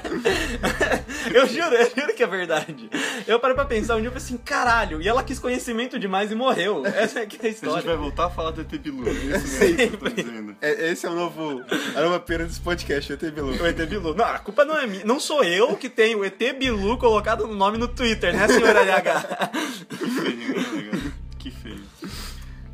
Eu 1.33 1.47
juro, 1.47 1.75
eu 1.75 1.91
juro 1.95 2.15
que 2.15 2.23
é 2.23 2.27
verdade. 2.27 2.91
Eu 3.27 3.39
parei 3.39 3.55
pra 3.55 3.65
pensar 3.65 3.97
um 3.97 4.01
dia 4.01 4.09
e 4.09 4.13
falei 4.13 4.25
assim, 4.25 4.37
caralho, 4.39 5.01
e 5.01 5.09
ela 5.09 5.23
quis 5.23 5.39
conhecimento 5.39 5.99
demais 5.99 6.31
e 6.33 6.35
morreu. 6.35 6.85
Essa 6.87 7.21
é 7.21 7.23
é 7.23 7.25
a 7.25 7.27
A 7.27 7.29
gente 7.29 7.41
vai 7.41 7.51
história. 7.51 7.97
voltar 7.97 8.27
a 8.27 8.31
falar 8.31 8.51
do 8.51 8.61
ET 8.63 8.79
Bilu. 8.79 9.09
É 9.09 9.13
isso 9.13 9.61
mesmo 9.77 9.99
tô 10.01 10.09
dizendo. 10.09 10.57
É, 10.61 10.91
esse 10.91 11.07
é 11.07 11.11
o 11.11 11.15
novo. 11.15 11.65
A 11.95 12.01
nova 12.01 12.21
pena 12.21 12.45
desse 12.45 12.61
podcast, 12.61 13.13
o 13.13 13.15
ET 13.15 13.33
Bilu. 13.33 13.63
O 13.63 13.67
ET 13.67 13.77
Bilu. 13.87 14.15
Não, 14.15 14.25
a 14.25 14.39
culpa 14.39 14.65
não 14.65 14.77
é 14.79 14.87
minha. 14.87 15.05
Não 15.05 15.21
sou 15.21 15.45
eu 15.45 15.77
que 15.77 15.89
tenho 15.89 16.21
o 16.21 16.25
ET 16.25 16.39
Bilu 16.59 16.99
colocado 16.99 17.47
no 17.47 17.55
nome 17.55 17.79
no 17.79 17.89
Twitter, 17.89 18.35
né, 18.35 18.49
senhora 18.49 18.81
LH? 18.81 19.51
Que 19.99 20.11
feio, 20.11 20.93
né? 20.93 21.13
Que 21.39 21.51
feio. 21.51 21.85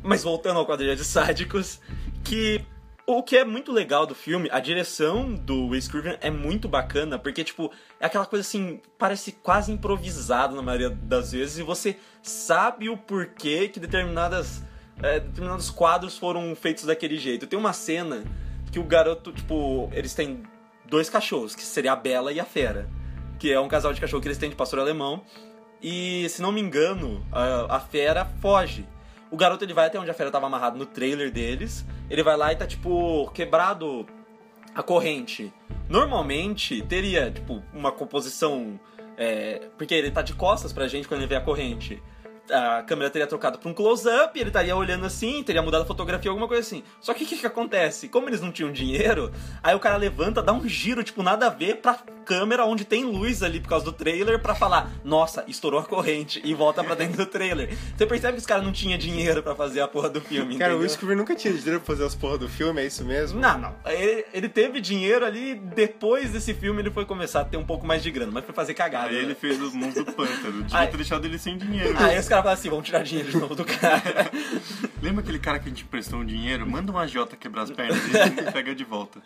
Mas 0.01 0.23
voltando 0.23 0.57
ao 0.57 0.65
quadrilha 0.65 0.95
de 0.95 1.03
sádicos, 1.03 1.79
que 2.23 2.65
o 3.09 3.23
que 3.23 3.37
é 3.37 3.45
muito 3.45 3.71
legal 3.71 4.05
do 4.05 4.13
filme, 4.13 4.49
a 4.51 4.59
direção 4.59 5.33
do 5.33 5.67
Wes 5.67 5.87
Craven 5.87 6.17
é 6.19 6.29
muito 6.29 6.67
bacana, 6.67 7.17
porque, 7.17 7.41
tipo, 7.41 7.71
é 8.01 8.05
aquela 8.05 8.25
coisa 8.25 8.45
assim, 8.45 8.81
parece 8.97 9.31
quase 9.31 9.71
improvisado 9.71 10.53
na 10.53 10.61
maioria 10.61 10.89
das 10.89 11.31
vezes, 11.31 11.57
e 11.57 11.63
você 11.63 11.95
sabe 12.21 12.89
o 12.89 12.97
porquê 12.97 13.69
que 13.69 13.79
determinadas, 13.79 14.61
é, 15.01 15.19
determinados 15.19 15.69
quadros 15.69 16.17
foram 16.17 16.55
feitos 16.55 16.85
daquele 16.85 17.17
jeito. 17.17 17.47
Tem 17.47 17.57
uma 17.57 17.73
cena 17.73 18.23
que 18.71 18.79
o 18.79 18.83
garoto, 18.83 19.31
tipo, 19.31 19.89
eles 19.93 20.13
têm 20.13 20.43
dois 20.85 21.09
cachorros, 21.09 21.55
que 21.55 21.61
seria 21.63 21.93
a 21.93 21.95
Bela 21.95 22.31
e 22.31 22.39
a 22.39 22.45
Fera, 22.45 22.89
que 23.39 23.51
é 23.51 23.59
um 23.59 23.67
casal 23.67 23.93
de 23.93 24.01
cachorro 24.01 24.21
que 24.21 24.27
eles 24.27 24.37
têm 24.37 24.49
de 24.49 24.55
pastor 24.55 24.79
alemão, 24.79 25.23
e, 25.81 26.27
se 26.29 26.41
não 26.41 26.51
me 26.51 26.59
engano, 26.59 27.25
a, 27.31 27.77
a 27.77 27.79
fera 27.79 28.25
foge. 28.25 28.85
O 29.29 29.37
garoto 29.37 29.63
ele 29.63 29.73
vai 29.73 29.87
até 29.87 29.99
onde 29.99 30.09
a 30.09 30.13
fera 30.13 30.31
tava 30.31 30.47
amarrada 30.47 30.77
no 30.77 30.85
trailer 30.85 31.31
deles. 31.31 31.85
Ele 32.09 32.23
vai 32.23 32.35
lá 32.37 32.51
e 32.51 32.55
tá, 32.55 32.65
tipo, 32.65 33.29
quebrado 33.31 34.07
a 34.73 34.81
corrente. 34.81 35.53
Normalmente 35.89 36.81
teria, 36.81 37.29
tipo, 37.29 37.61
uma 37.73 37.91
composição. 37.91 38.79
é, 39.17 39.67
porque 39.77 39.93
ele 39.93 40.11
tá 40.11 40.21
de 40.21 40.33
costas 40.33 40.71
pra 40.71 40.87
gente 40.87 41.07
quando 41.07 41.21
ele 41.21 41.27
vê 41.27 41.35
a 41.35 41.41
corrente. 41.41 42.01
A 42.51 42.83
câmera 42.83 43.09
teria 43.09 43.27
trocado 43.27 43.57
pra 43.59 43.69
um 43.69 43.73
close-up, 43.73 44.39
ele 44.39 44.49
estaria 44.49 44.75
olhando 44.75 45.05
assim, 45.05 45.43
teria 45.43 45.61
mudado 45.61 45.81
a 45.81 45.85
fotografia, 45.85 46.29
alguma 46.31 46.47
coisa 46.47 46.61
assim. 46.61 46.83
Só 47.01 47.13
que 47.13 47.23
o 47.23 47.27
que, 47.27 47.37
que 47.37 47.45
acontece? 47.47 48.07
Como 48.07 48.29
eles 48.29 48.41
não 48.41 48.51
tinham 48.51 48.71
dinheiro, 48.71 49.31
aí 49.61 49.75
o 49.75 49.79
cara 49.79 49.97
levanta, 49.97 50.41
dá 50.41 50.53
um 50.53 50.67
giro, 50.67 51.03
tipo, 51.03 51.21
nada 51.23 51.47
a 51.47 51.49
ver 51.49 51.77
pra 51.77 51.97
câmera 52.25 52.65
onde 52.65 52.83
tem 52.83 53.05
luz 53.05 53.41
ali 53.41 53.59
por 53.59 53.69
causa 53.69 53.85
do 53.85 53.91
trailer 53.93 54.39
pra 54.41 54.53
falar, 54.53 54.91
nossa, 55.03 55.43
estourou 55.47 55.79
a 55.79 55.83
corrente, 55.83 56.41
e 56.43 56.53
volta 56.53 56.83
pra 56.83 56.95
dentro 56.95 57.17
do 57.17 57.25
trailer. 57.25 57.77
Você 57.95 58.05
percebe 58.05 58.33
que 58.33 58.39
os 58.39 58.45
caras 58.45 58.63
não 58.63 58.71
tinham 58.71 58.97
dinheiro 58.97 59.41
pra 59.41 59.55
fazer 59.55 59.81
a 59.81 59.87
porra 59.87 60.09
do 60.09 60.19
filme, 60.21 60.57
Cara, 60.57 60.73
o 60.73 60.75
entendeu? 60.77 60.89
Will 60.89 60.97
Craven 60.99 61.15
nunca 61.17 61.35
tinha 61.35 61.53
dinheiro 61.53 61.79
pra 61.79 61.87
fazer 61.95 62.05
as 62.05 62.15
porra 62.15 62.37
do 62.37 62.47
filme, 62.49 62.81
é 62.81 62.85
isso 62.85 63.03
mesmo? 63.05 63.39
Não, 63.39 63.57
não. 63.57 63.75
Ele, 63.85 64.25
ele 64.33 64.49
teve 64.49 64.79
dinheiro 64.81 65.25
ali, 65.25 65.55
depois 65.55 66.31
desse 66.31 66.53
filme 66.53 66.81
ele 66.81 66.91
foi 66.91 67.05
começar 67.05 67.41
a 67.41 67.45
ter 67.45 67.57
um 67.57 67.65
pouco 67.65 67.85
mais 67.85 68.03
de 68.03 68.11
grana, 68.11 68.31
mas 68.33 68.45
foi 68.45 68.53
fazer 68.53 68.73
cagada. 68.73 69.07
Aí 69.07 69.15
né? 69.15 69.21
ele 69.21 69.35
fez 69.35 69.61
os 69.61 69.73
mãos 69.73 69.93
do 69.93 70.05
pântano. 70.05 70.63
Devia 70.63 70.79
Aí- 70.79 70.87
ter 70.87 70.97
deixado 70.97 71.25
ele 71.25 71.37
sem 71.39 71.57
dinheiro. 71.57 71.95
Aí 71.97 72.17
os 72.19 72.27
caras 72.27 72.36
falam 72.41 72.53
assim, 72.53 72.69
vamos 72.69 72.85
tirar 72.85 73.03
dinheiro 73.03 73.31
de 73.31 73.37
novo 73.37 73.55
do 73.55 73.65
cara. 73.65 74.31
Lembra 75.01 75.21
aquele 75.21 75.39
cara 75.39 75.59
que 75.59 75.65
a 75.65 75.69
gente 75.69 75.83
emprestou 75.83 76.19
um 76.19 76.25
dinheiro? 76.25 76.69
Manda 76.69 76.91
um 76.91 76.97
agiota 76.97 77.35
quebrar 77.35 77.63
as 77.63 77.71
pernas 77.71 77.97
e 77.97 78.51
pega 78.51 78.73
de 78.73 78.83
volta. 78.83 79.21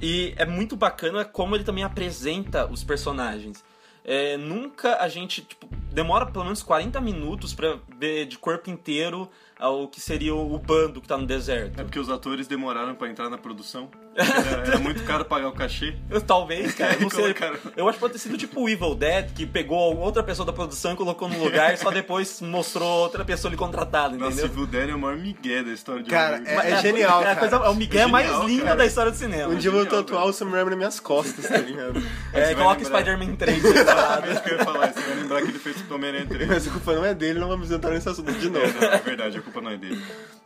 E 0.00 0.34
é 0.36 0.46
muito 0.46 0.76
bacana 0.76 1.24
como 1.24 1.56
ele 1.56 1.64
também 1.64 1.84
apresenta 1.84 2.66
os 2.66 2.84
personagens. 2.84 3.64
É, 4.04 4.36
nunca 4.38 5.02
a 5.02 5.08
gente, 5.08 5.42
tipo, 5.42 5.68
demora 5.92 6.24
pelo 6.24 6.44
menos 6.44 6.62
40 6.62 7.00
minutos 7.00 7.52
pra 7.52 7.78
ver 7.98 8.26
de 8.26 8.38
corpo 8.38 8.70
inteiro 8.70 9.28
o 9.60 9.88
que 9.88 10.00
seria 10.00 10.34
o 10.34 10.58
bando 10.58 11.00
que 11.00 11.08
tá 11.08 11.18
no 11.18 11.26
deserto. 11.26 11.80
É 11.80 11.84
porque 11.84 11.98
os 11.98 12.08
atores 12.08 12.46
demoraram 12.46 12.94
pra 12.94 13.08
entrar 13.08 13.28
na 13.28 13.36
produção. 13.36 13.90
Era, 14.18 14.66
era 14.66 14.78
muito 14.78 15.04
caro 15.04 15.24
pagar 15.24 15.48
o 15.48 15.52
cachê. 15.52 15.94
Eu, 16.10 16.20
talvez, 16.20 16.74
cara, 16.76 16.94
eu 16.94 17.00
não 17.02 17.10
sei. 17.10 17.34
Eu 17.76 17.88
acho 17.88 17.94
que 17.98 18.00
pode 18.00 18.12
ter 18.14 18.18
sido 18.18 18.36
tipo 18.36 18.60
o 18.62 18.68
Evil 18.68 18.94
Dead, 18.94 19.30
que 19.32 19.46
pegou 19.46 19.96
outra 19.96 20.22
pessoa 20.22 20.44
da 20.44 20.52
produção 20.52 20.92
e 20.92 20.96
colocou 20.96 21.28
no 21.28 21.38
lugar 21.42 21.72
e 21.72 21.76
só 21.76 21.90
depois 21.90 22.40
mostrou 22.40 22.88
outra 23.02 23.24
pessoa 23.24 23.48
ali 23.50 23.56
contratada, 23.56 24.16
Nossa, 24.16 24.32
entendeu? 24.32 24.46
Evil 24.46 24.66
Dead 24.66 24.90
é 24.90 24.94
o 24.94 24.98
maior 24.98 25.16
migué 25.16 25.62
da 25.62 25.70
história 25.72 26.02
de 26.02 26.10
Cara, 26.10 26.38
Hollywood. 26.38 26.50
é- 26.50 26.56
Mas 26.72 26.82
genial, 26.82 27.20
é, 27.20 27.22
a 27.22 27.26
cara. 27.34 27.36
coisa- 27.48 27.56
é 27.64 27.68
o 27.68 27.74
Miguel 27.74 28.02
É 28.02 28.06
mais 28.06 28.26
genial, 28.26 28.46
lindo 28.48 28.64
cara. 28.64 28.76
da 28.76 28.86
história 28.86 29.10
do 29.12 29.16
cinema. 29.16 29.52
Um 29.52 29.56
dia 29.56 29.68
eu 29.68 29.72
vou 29.72 29.84
genial, 29.84 30.02
tatuar 30.02 30.26
o 30.26 30.32
Sam 30.32 30.50
Raimi 30.50 30.70
nas 30.70 30.78
minhas 30.78 31.00
costas, 31.00 31.46
tá 31.46 31.56
ligado? 31.58 32.02
É, 32.34 32.54
coloca. 32.54 32.84
Spider-Man 32.84 33.36
3 33.36 33.62
separado. 33.62 34.26
É 34.28 34.32
isso 34.32 34.42
que 34.42 34.50
eu 34.50 34.58
ia 34.58 34.64
falar, 34.64 34.92
você 34.92 35.00
vai 35.00 35.14
lembrar 35.14 35.42
que 35.42 35.48
ele 35.48 35.58
fez 35.58 35.76
o 35.88 35.94
Homem-Aranha 35.94 36.26
3. 36.26 36.48
Mas 36.48 36.66
a 36.68 36.70
culpa 36.70 36.92
não 36.94 37.04
é 37.04 37.14
dele, 37.14 37.38
não 37.38 37.48
vamos 37.48 37.70
entrar 37.70 37.90
nesse 37.92 38.08
assunto 38.08 38.32
de 38.32 38.50
novo. 38.50 38.66
É, 38.66 38.80
não, 38.80 38.92
é 38.92 38.98
verdade, 38.98 39.38
a 39.38 39.42
culpa 39.42 39.60
não 39.60 39.70
é 39.70 39.76
dele. 39.76 40.02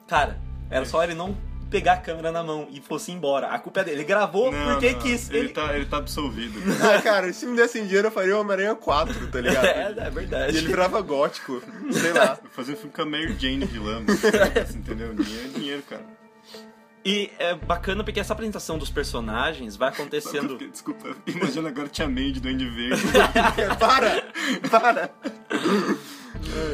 Cara, 0.09 0.39
era 0.71 0.85
só 0.85 1.03
ele 1.03 1.15
não 1.15 1.37
pegar 1.73 1.95
a 1.95 1.97
câmera 1.97 2.31
na 2.31 2.43
mão 2.43 2.69
e 2.71 2.81
fosse 2.81 3.11
embora. 3.11 3.49
A 3.49 3.59
culpa 3.59 3.81
é 3.81 3.85
dele. 3.85 3.97
Ele 3.97 4.05
gravou 4.05 4.53
Não, 4.53 4.73
porque 4.73 4.93
não, 4.93 4.99
quis. 5.01 5.31
Ele, 5.31 5.39
Ele... 5.39 5.49
Tá, 5.49 5.75
ele 5.75 5.87
tá 5.87 5.97
absolvido. 5.97 6.61
Ah, 6.83 7.01
cara, 7.01 7.33
se 7.33 7.47
me 7.47 7.57
dessem 7.57 7.85
dinheiro 7.85 8.09
eu 8.09 8.13
faria 8.13 8.37
o 8.37 8.41
Homem-Aranha 8.41 8.75
4, 8.75 9.29
tá 9.29 9.41
ligado? 9.41 9.65
É, 9.73 9.95
é 9.97 10.11
verdade. 10.11 10.55
E 10.55 10.59
ele 10.59 10.67
virava 10.67 11.01
gótico, 11.01 11.63
sei 11.93 12.13
lá. 12.13 12.39
Fazer 12.51 12.73
um 12.73 12.77
filme 12.77 12.93
com 12.93 13.03
a 13.03 13.07
Mary 13.07 13.37
Jane 13.39 13.65
vilã. 13.65 14.03
Você 14.05 14.77
entendeu? 14.77 15.15
Dinheiro 15.15 15.47
é 15.47 15.59
dinheiro, 15.59 15.83
cara. 15.89 16.05
E 17.05 17.31
é 17.39 17.55
bacana 17.55 18.05
porque 18.05 18.21
essa 18.21 18.33
apresentação 18.33 18.79
dos 18.79 18.91
personagens 18.91 19.77
vai 19.77 19.89
acontecendo. 19.89 20.57
Desculpa, 20.59 21.17
imagina 21.27 21.69
agora 21.69 21.89
Tia 21.89 22.09
May 22.09 22.33
de 22.33 22.41
Duende 22.41 22.69
Verde. 22.69 23.03
para! 23.79 24.25
Para! 24.71 25.11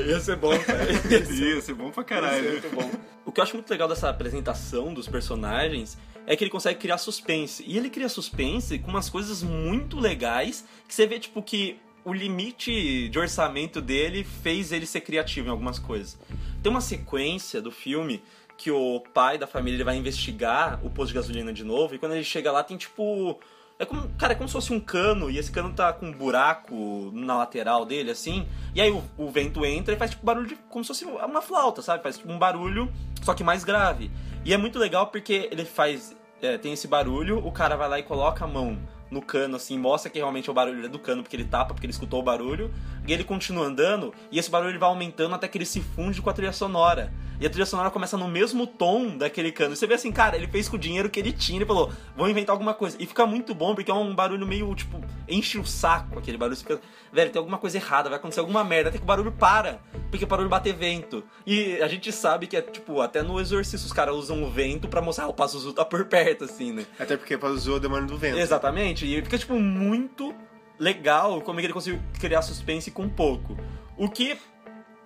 Ia 0.06 0.20
ser 0.20 0.36
bom, 0.36 0.56
cara. 0.60 0.88
Ia 0.92 1.60
ser 1.60 1.74
bom 1.74 1.90
pra 1.90 2.04
caralho. 2.04 2.50
muito 2.50 2.74
bom. 2.74 2.90
O 3.24 3.32
que 3.32 3.40
eu 3.40 3.44
acho 3.44 3.54
muito 3.54 3.70
legal 3.70 3.88
dessa 3.88 4.08
apresentação 4.08 4.94
dos 4.94 5.06
personagens 5.08 5.98
é 6.26 6.36
que 6.36 6.44
ele 6.44 6.50
consegue 6.50 6.78
criar 6.78 6.98
suspense. 6.98 7.64
E 7.66 7.76
ele 7.76 7.90
cria 7.90 8.08
suspense 8.08 8.78
com 8.78 8.90
umas 8.90 9.08
coisas 9.08 9.42
muito 9.42 9.98
legais 9.98 10.64
que 10.86 10.94
você 10.94 11.06
vê, 11.06 11.18
tipo, 11.18 11.42
que 11.42 11.78
o 12.04 12.12
limite 12.12 13.08
de 13.08 13.18
orçamento 13.18 13.80
dele 13.80 14.24
fez 14.24 14.72
ele 14.72 14.86
ser 14.86 15.00
criativo 15.02 15.48
em 15.48 15.50
algumas 15.50 15.78
coisas. 15.78 16.18
Tem 16.62 16.70
uma 16.70 16.80
sequência 16.80 17.60
do 17.60 17.70
filme 17.70 18.22
que 18.56 18.70
o 18.70 19.00
pai 19.14 19.38
da 19.38 19.46
família 19.46 19.76
ele 19.76 19.84
vai 19.84 19.96
investigar 19.96 20.84
o 20.84 20.90
posto 20.90 21.08
de 21.08 21.14
gasolina 21.14 21.52
de 21.52 21.64
novo, 21.64 21.94
e 21.94 21.98
quando 21.98 22.12
ele 22.12 22.24
chega 22.24 22.50
lá 22.50 22.62
tem 22.64 22.76
tipo. 22.76 23.38
É 23.78 23.84
como, 23.84 24.08
cara, 24.18 24.32
é 24.32 24.36
como 24.36 24.48
se 24.48 24.52
fosse 24.54 24.72
um 24.72 24.80
cano, 24.80 25.30
e 25.30 25.38
esse 25.38 25.52
cano 25.52 25.72
tá 25.72 25.92
com 25.92 26.06
um 26.06 26.12
buraco 26.12 27.12
na 27.14 27.38
lateral 27.38 27.86
dele, 27.86 28.10
assim. 28.10 28.44
E 28.74 28.80
aí 28.80 28.90
o, 28.90 29.04
o 29.16 29.30
vento 29.30 29.64
entra 29.64 29.94
e 29.94 29.96
faz 29.96 30.10
tipo 30.10 30.26
barulho 30.26 30.48
de, 30.48 30.56
como 30.68 30.84
se 30.84 30.88
fosse 30.88 31.04
uma 31.04 31.40
flauta, 31.40 31.80
sabe? 31.80 32.02
Faz 32.02 32.18
tipo 32.18 32.32
um 32.32 32.38
barulho, 32.38 32.92
só 33.22 33.34
que 33.34 33.44
mais 33.44 33.62
grave. 33.62 34.10
E 34.44 34.52
é 34.52 34.56
muito 34.56 34.80
legal 34.80 35.06
porque 35.06 35.48
ele 35.52 35.64
faz. 35.64 36.16
É, 36.42 36.58
tem 36.58 36.72
esse 36.72 36.88
barulho, 36.88 37.38
o 37.46 37.52
cara 37.52 37.76
vai 37.76 37.88
lá 37.88 37.98
e 37.98 38.02
coloca 38.02 38.44
a 38.44 38.48
mão 38.48 38.78
no 39.10 39.22
cano, 39.22 39.56
assim, 39.56 39.78
mostra 39.78 40.10
que 40.10 40.18
realmente 40.18 40.48
é 40.48 40.52
o 40.52 40.54
barulho 40.54 40.88
do 40.88 40.98
cano, 40.98 41.22
porque 41.22 41.36
ele 41.36 41.44
tapa, 41.44 41.72
porque 41.72 41.86
ele 41.86 41.92
escutou 41.92 42.20
o 42.20 42.22
barulho. 42.22 42.74
E 43.08 43.12
ele 43.12 43.24
continua 43.24 43.64
andando, 43.64 44.12
e 44.30 44.38
esse 44.38 44.50
barulho 44.50 44.70
ele 44.70 44.78
vai 44.78 44.90
aumentando 44.90 45.34
até 45.34 45.48
que 45.48 45.56
ele 45.56 45.64
se 45.64 45.80
funde 45.80 46.20
com 46.20 46.28
a 46.28 46.32
trilha 46.34 46.52
sonora. 46.52 47.10
E 47.40 47.46
a 47.46 47.48
trilha 47.48 47.64
sonora 47.64 47.90
começa 47.90 48.18
no 48.18 48.28
mesmo 48.28 48.66
tom 48.66 49.16
daquele 49.16 49.50
cano. 49.50 49.72
E 49.72 49.76
você 49.76 49.86
vê 49.86 49.94
assim, 49.94 50.12
cara, 50.12 50.36
ele 50.36 50.46
fez 50.46 50.68
com 50.68 50.76
o 50.76 50.78
dinheiro 50.78 51.08
que 51.08 51.18
ele 51.18 51.32
tinha, 51.32 51.56
ele 51.56 51.64
falou, 51.64 51.90
vou 52.14 52.28
inventar 52.28 52.52
alguma 52.52 52.74
coisa. 52.74 52.98
E 53.00 53.06
fica 53.06 53.24
muito 53.24 53.54
bom, 53.54 53.74
porque 53.74 53.90
é 53.90 53.94
um 53.94 54.14
barulho 54.14 54.46
meio, 54.46 54.74
tipo, 54.74 55.00
enche 55.26 55.56
o 55.56 55.64
saco 55.64 56.18
aquele 56.18 56.36
barulho. 56.36 56.54
Você 56.54 56.64
fica, 56.64 56.80
velho, 57.10 57.30
tem 57.30 57.38
alguma 57.38 57.56
coisa 57.56 57.78
errada, 57.78 58.10
vai 58.10 58.18
acontecer 58.18 58.40
alguma 58.40 58.62
merda, 58.62 58.90
até 58.90 58.98
que 58.98 59.04
o 59.04 59.06
barulho 59.06 59.32
para, 59.32 59.80
porque 60.10 60.24
o 60.24 60.28
barulho 60.28 60.50
bater 60.50 60.74
vento. 60.74 61.24
E 61.46 61.80
a 61.80 61.88
gente 61.88 62.12
sabe 62.12 62.46
que 62.46 62.58
é, 62.58 62.60
tipo, 62.60 63.00
até 63.00 63.22
no 63.22 63.40
exorcista 63.40 63.86
os 63.86 63.92
caras 63.92 64.14
usam 64.16 64.42
o 64.42 64.50
vento 64.50 64.86
pra 64.86 65.00
mostrar, 65.00 65.24
ah, 65.24 65.28
o 65.28 65.32
Pazuzu 65.32 65.72
tá 65.72 65.84
por 65.84 66.04
perto, 66.04 66.44
assim, 66.44 66.72
né? 66.72 66.84
Até 66.98 67.16
porque 67.16 67.36
o 67.36 67.38
Pazuzu 67.38 67.72
é 67.72 67.76
o 67.76 67.80
demônio 67.80 68.06
do 68.06 68.18
vento. 68.18 68.38
Exatamente, 68.38 69.06
e 69.06 69.22
fica, 69.22 69.38
tipo, 69.38 69.58
muito 69.58 70.34
legal 70.78 71.40
como 71.40 71.58
é 71.58 71.62
que 71.62 71.66
ele 71.66 71.72
conseguiu 71.72 72.00
criar 72.18 72.42
suspense 72.42 72.90
com 72.90 73.08
pouco. 73.08 73.56
O 73.96 74.08
que 74.08 74.38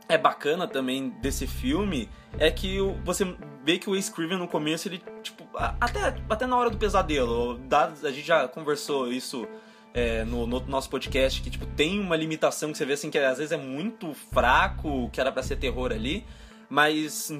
é 0.09 0.19
bacana 0.19 0.69
também 0.69 1.11
desse 1.21 1.47
filme 1.47 2.09
é 2.39 2.51
que 2.51 2.79
você 3.05 3.25
vê 3.65 3.79
que 3.79 3.89
o 3.89 3.93
Wes 3.93 4.09
Craven 4.09 4.39
no 4.39 4.49
começo, 4.49 4.89
ele, 4.89 5.03
tipo, 5.23 5.49
até, 5.57 6.15
até 6.29 6.47
na 6.47 6.57
hora 6.57 6.71
do 6.71 6.77
pesadelo, 6.77 7.61
a 7.71 8.11
gente 8.11 8.27
já 8.27 8.47
conversou 8.49 9.11
isso 9.11 9.47
é, 9.95 10.25
no, 10.25 10.47
no, 10.47 10.61
nosso 10.67 10.91
podcast, 10.91 11.41
que, 11.41 11.51
tipo, 11.51 11.67
tem 11.67 12.01
uma 12.01 12.17
limitação 12.17 12.73
que 12.73 12.79
você 12.79 12.85
vê, 12.85 12.95
assim, 12.95 13.11
que 13.11 13.19
às 13.19 13.39
vezes 13.39 13.53
é 13.53 13.57
muito 13.57 14.13
fraco, 14.33 15.09
que 15.11 15.21
era 15.21 15.31
para 15.31 15.43
ser 15.43 15.57
terror 15.57 15.93
ali, 15.93 16.25
mas 16.69 17.31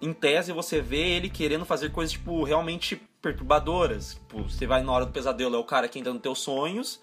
em 0.00 0.12
tese 0.12 0.52
você 0.52 0.80
vê 0.80 1.16
ele 1.16 1.28
querendo 1.28 1.64
fazer 1.64 1.90
coisas, 1.90 2.12
tipo, 2.12 2.42
realmente 2.42 3.00
perturbadoras. 3.20 4.14
Tipo, 4.14 4.42
você 4.44 4.66
vai 4.66 4.82
na 4.82 4.92
hora 4.92 5.06
do 5.06 5.12
pesadelo, 5.12 5.54
é 5.54 5.58
o 5.58 5.64
cara 5.64 5.88
que 5.88 5.98
entra 5.98 6.12
nos 6.12 6.22
teus 6.22 6.40
sonhos. 6.40 7.00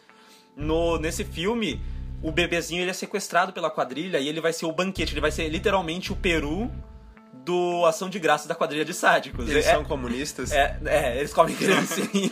No, 0.57 0.97
nesse 0.97 1.23
filme, 1.23 1.79
o 2.21 2.31
bebezinho 2.31 2.81
ele 2.81 2.89
é 2.89 2.93
sequestrado 2.93 3.53
pela 3.53 3.69
quadrilha 3.69 4.19
e 4.19 4.27
ele 4.27 4.41
vai 4.41 4.51
ser 4.51 4.65
o 4.65 4.71
banquete, 4.71 5.13
ele 5.13 5.21
vai 5.21 5.31
ser 5.31 5.47
literalmente 5.49 6.11
o 6.11 6.15
peru 6.15 6.71
do 7.47 7.85
Ação 7.85 8.09
de 8.09 8.19
Graça 8.19 8.45
da 8.45 8.53
quadrilha 8.53 8.83
de 8.83 8.93
sádicos. 8.93 9.49
Eles 9.49 9.65
é, 9.65 9.71
são 9.71 9.85
comunistas? 9.85 10.51
É, 10.51 10.77
é, 10.85 11.17
eles 11.17 11.33
comem 11.33 11.55
criancinhas. 11.55 12.31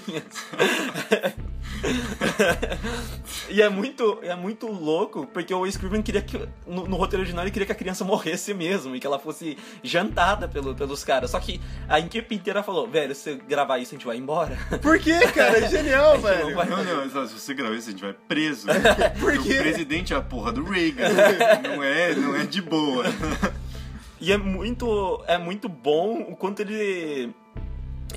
e 3.50 3.62
é 3.62 3.70
muito, 3.70 4.20
é 4.22 4.36
muito 4.36 4.68
louco, 4.68 5.26
porque 5.28 5.54
o 5.54 5.66
Scriven 5.66 6.02
queria 6.02 6.22
que. 6.22 6.38
No, 6.68 6.86
no, 6.86 6.98
roteiro 6.98 7.22
original 7.22 7.46
ele 7.46 7.52
queria 7.52 7.66
que 7.66 7.72
a 7.72 7.76
criança 7.76 8.04
morresse 8.04 8.54
mesmo 8.54 8.94
e 8.94 9.00
que 9.00 9.08
ela 9.08 9.18
fosse 9.18 9.58
jantada 9.82 10.50
pelo, 10.50 10.76
pelos 10.76 11.06
caras. 11.06 11.32
Só 11.32 11.40
que 11.40 11.62
a 11.88 11.98
equipe 11.98 12.36
inteira 12.36 12.62
falou: 12.62 12.86
velho, 12.86 13.16
se 13.16 13.22
você 13.22 13.36
gravar 13.36 13.78
isso, 13.80 13.96
a 13.96 13.98
gente 13.98 14.06
vai 14.06 14.18
embora. 14.18 14.58
Por 14.82 15.00
quê, 15.00 15.18
cara? 15.34 15.60
É 15.60 15.70
genial, 15.72 16.20
velho. 16.20 16.54
Não, 16.54 16.84
não, 16.84 17.06
não, 17.08 17.28
se 17.28 17.40
você 17.40 17.54
gravar 17.54 17.76
isso, 17.76 17.88
a 17.88 17.92
gente 17.92 18.04
vai 18.04 18.14
preso. 18.28 18.68
Por 19.18 19.42
quê? 19.42 19.54
O 19.54 19.62
presidente 19.62 20.14
é 20.14 20.18
a 20.18 20.22
porra 20.22 20.52
do 20.52 20.64
Reagan. 20.66 21.08
não, 21.64 21.82
é, 21.82 22.14
não 22.16 22.36
é 22.36 22.46
de 22.46 22.62
boa. 22.62 23.06
E 24.20 24.32
é 24.32 24.38
muito, 24.38 25.24
é 25.28 25.38
muito 25.38 25.68
bom 25.68 26.22
o 26.22 26.36
quanto 26.36 26.62
ele. 26.62 27.34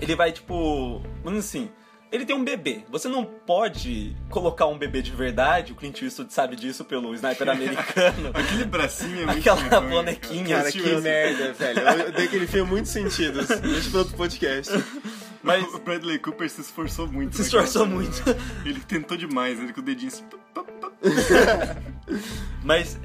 Ele 0.00 0.16
vai, 0.16 0.32
tipo. 0.32 1.02
Assim. 1.36 1.70
Ele 2.10 2.24
tem 2.24 2.34
um 2.34 2.42
bebê. 2.42 2.84
Você 2.90 3.06
não 3.06 3.22
pode 3.22 4.16
colocar 4.30 4.66
um 4.66 4.78
bebê 4.78 5.02
de 5.02 5.10
verdade, 5.10 5.72
o 5.72 5.74
Clint 5.74 6.00
Eastwood 6.00 6.32
sabe 6.32 6.56
disso 6.56 6.82
pelo 6.82 7.14
sniper 7.14 7.50
americano. 7.50 8.30
Aquele 8.32 8.64
bracinho 8.64 9.22
é 9.22 9.26
muito 9.26 9.50
Aquela 9.50 9.80
bonequinha. 9.82 10.56
Cara, 10.56 10.72
que 10.72 10.96
merda, 10.96 11.52
velho. 11.52 11.80
Eu 11.80 12.12
dei 12.12 12.24
aquele 12.24 12.46
filme 12.46 12.70
muito 12.70 12.88
sentido. 12.88 13.44
Deixa 13.46 13.90
pra 13.90 13.98
outro 13.98 14.16
podcast. 14.16 14.72
Mas 15.42 15.62
o 15.74 15.78
Bradley 15.78 16.18
Cooper 16.18 16.48
se 16.48 16.62
esforçou 16.62 17.06
muito. 17.06 17.36
Se 17.36 17.42
esforçou 17.42 17.86
muito. 17.86 18.22
Ele 18.64 18.80
tentou 18.80 19.16
demais, 19.16 19.58
ele 19.58 19.72
com 19.72 19.80
o 19.80 19.84
dedinho 19.84 20.08
assim. 20.08 20.24
Mas 22.64 22.98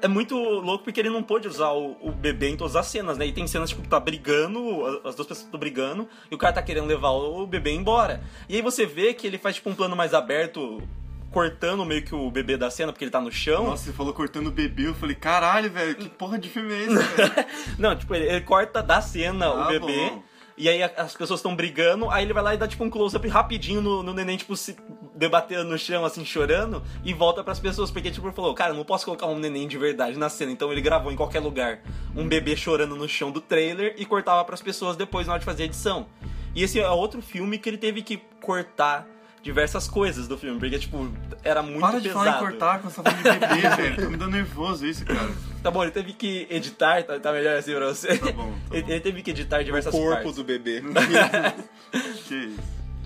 é 0.00 0.08
muito 0.08 0.36
louco 0.36 0.84
porque 0.84 1.00
ele 1.00 1.10
não 1.10 1.22
pôde 1.22 1.48
usar 1.48 1.72
o, 1.72 1.96
o, 2.00 2.12
bebê 2.12 2.50
em 2.50 2.56
todas 2.56 2.76
as 2.76 2.86
cenas, 2.86 3.18
né? 3.18 3.26
E 3.26 3.32
tem 3.32 3.46
cenas 3.46 3.70
tipo 3.70 3.86
tá 3.88 3.98
brigando, 3.98 4.84
as 5.04 5.14
duas 5.14 5.28
pessoas 5.28 5.44
estão 5.44 5.58
brigando, 5.58 6.08
e 6.30 6.34
o 6.34 6.38
cara 6.38 6.52
tá 6.52 6.62
querendo 6.62 6.86
levar 6.86 7.10
o 7.10 7.46
bebê 7.46 7.72
embora. 7.72 8.22
E 8.48 8.56
aí 8.56 8.62
você 8.62 8.86
vê 8.86 9.14
que 9.14 9.26
ele 9.26 9.38
faz 9.38 9.56
tipo 9.56 9.70
um 9.70 9.74
plano 9.74 9.96
mais 9.96 10.14
aberto, 10.14 10.82
cortando 11.30 11.84
meio 11.84 12.02
que 12.02 12.14
o 12.14 12.30
bebê 12.30 12.56
da 12.56 12.70
cena, 12.70 12.92
porque 12.92 13.04
ele 13.04 13.10
tá 13.10 13.20
no 13.20 13.32
chão. 13.32 13.64
Nossa, 13.64 13.84
você 13.84 13.92
falou 13.92 14.12
cortando 14.12 14.48
o 14.48 14.52
bebê, 14.52 14.86
eu 14.86 14.94
falei, 14.94 15.16
caralho, 15.16 15.70
velho, 15.70 15.94
que 15.94 16.08
porra 16.08 16.38
de 16.38 16.48
filme 16.48 16.72
é 16.72 16.82
esse, 16.84 17.76
não, 17.78 17.96
tipo, 17.96 18.14
ele, 18.14 18.26
ele, 18.26 18.40
corta 18.42 18.82
da 18.82 19.00
cena 19.00 19.46
ah, 19.46 19.64
o 19.64 19.68
bebê. 19.68 20.10
Bom. 20.10 20.22
E 20.56 20.68
aí 20.68 20.82
as 20.82 21.14
pessoas 21.14 21.38
estão 21.38 21.54
brigando, 21.54 22.10
aí 22.10 22.24
ele 22.24 22.32
vai 22.32 22.42
lá 22.42 22.52
e 22.52 22.58
dá 22.58 22.66
tipo 22.66 22.82
um 22.82 22.90
close-up 22.90 23.26
rapidinho 23.28 23.80
no, 23.80 24.02
no 24.02 24.12
neném, 24.12 24.36
tipo, 24.36 24.56
se 24.56 24.76
debatendo 25.18 25.64
no 25.64 25.76
chão, 25.76 26.04
assim, 26.04 26.24
chorando, 26.24 26.82
e 27.04 27.12
volta 27.12 27.42
para 27.42 27.52
as 27.52 27.58
pessoas, 27.58 27.90
porque 27.90 28.10
tipo, 28.10 28.26
ele 28.26 28.34
falou, 28.34 28.54
cara, 28.54 28.72
não 28.72 28.84
posso 28.84 29.04
colocar 29.04 29.26
um 29.26 29.38
neném 29.38 29.66
de 29.66 29.76
verdade 29.76 30.16
na 30.16 30.28
cena, 30.28 30.52
então 30.52 30.70
ele 30.70 30.80
gravou 30.80 31.10
em 31.10 31.16
qualquer 31.16 31.40
lugar 31.40 31.80
um 32.14 32.28
bebê 32.28 32.56
chorando 32.56 32.94
no 32.94 33.08
chão 33.08 33.30
do 33.30 33.40
trailer 33.40 33.94
e 33.98 34.06
cortava 34.06 34.44
para 34.44 34.54
as 34.54 34.62
pessoas 34.62 34.96
depois 34.96 35.26
na 35.26 35.32
hora 35.32 35.40
de 35.40 35.44
fazer 35.44 35.64
a 35.64 35.66
edição. 35.66 36.06
E 36.54 36.62
esse 36.62 36.78
é 36.80 36.88
outro 36.88 37.20
filme 37.20 37.58
que 37.58 37.68
ele 37.68 37.76
teve 37.76 38.00
que 38.02 38.22
cortar 38.40 39.06
diversas 39.42 39.88
coisas 39.88 40.28
do 40.28 40.36
filme, 40.36 40.58
porque, 40.58 40.78
tipo, 40.78 41.10
era 41.42 41.62
muito 41.62 41.80
Para 41.80 41.92
pesado. 41.92 42.02
de 42.02 42.10
falar 42.10 42.36
em 42.36 42.38
cortar 42.38 42.80
com 42.80 42.88
essa 42.88 43.02
falando 43.02 43.22
de 43.22 43.22
bebê, 43.22 43.68
velho. 43.76 43.96
Tá 43.96 44.08
me 44.10 44.16
dando 44.16 44.32
nervoso 44.32 44.86
isso, 44.86 45.04
cara. 45.04 45.30
Tá 45.62 45.70
bom, 45.70 45.82
ele 45.82 45.92
teve 45.92 46.12
que 46.12 46.46
editar, 46.50 47.02
tá, 47.02 47.18
tá 47.18 47.32
melhor 47.32 47.56
assim 47.56 47.74
pra 47.74 47.86
você? 47.86 48.18
Tá 48.18 48.32
bom. 48.32 48.52
Tá 48.68 48.76
ele, 48.76 48.82
bom. 48.82 48.90
ele, 48.92 49.00
teve 49.00 49.22
que 49.22 49.30
editar 49.30 49.62
diversas 49.62 49.92
o 49.92 49.96
corpo 49.96 50.14
partes. 50.14 50.36
do 50.36 50.44
bebê. 50.44 50.82
que 52.26 52.34
isso. 52.34 52.60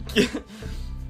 Que... 0.08 0.42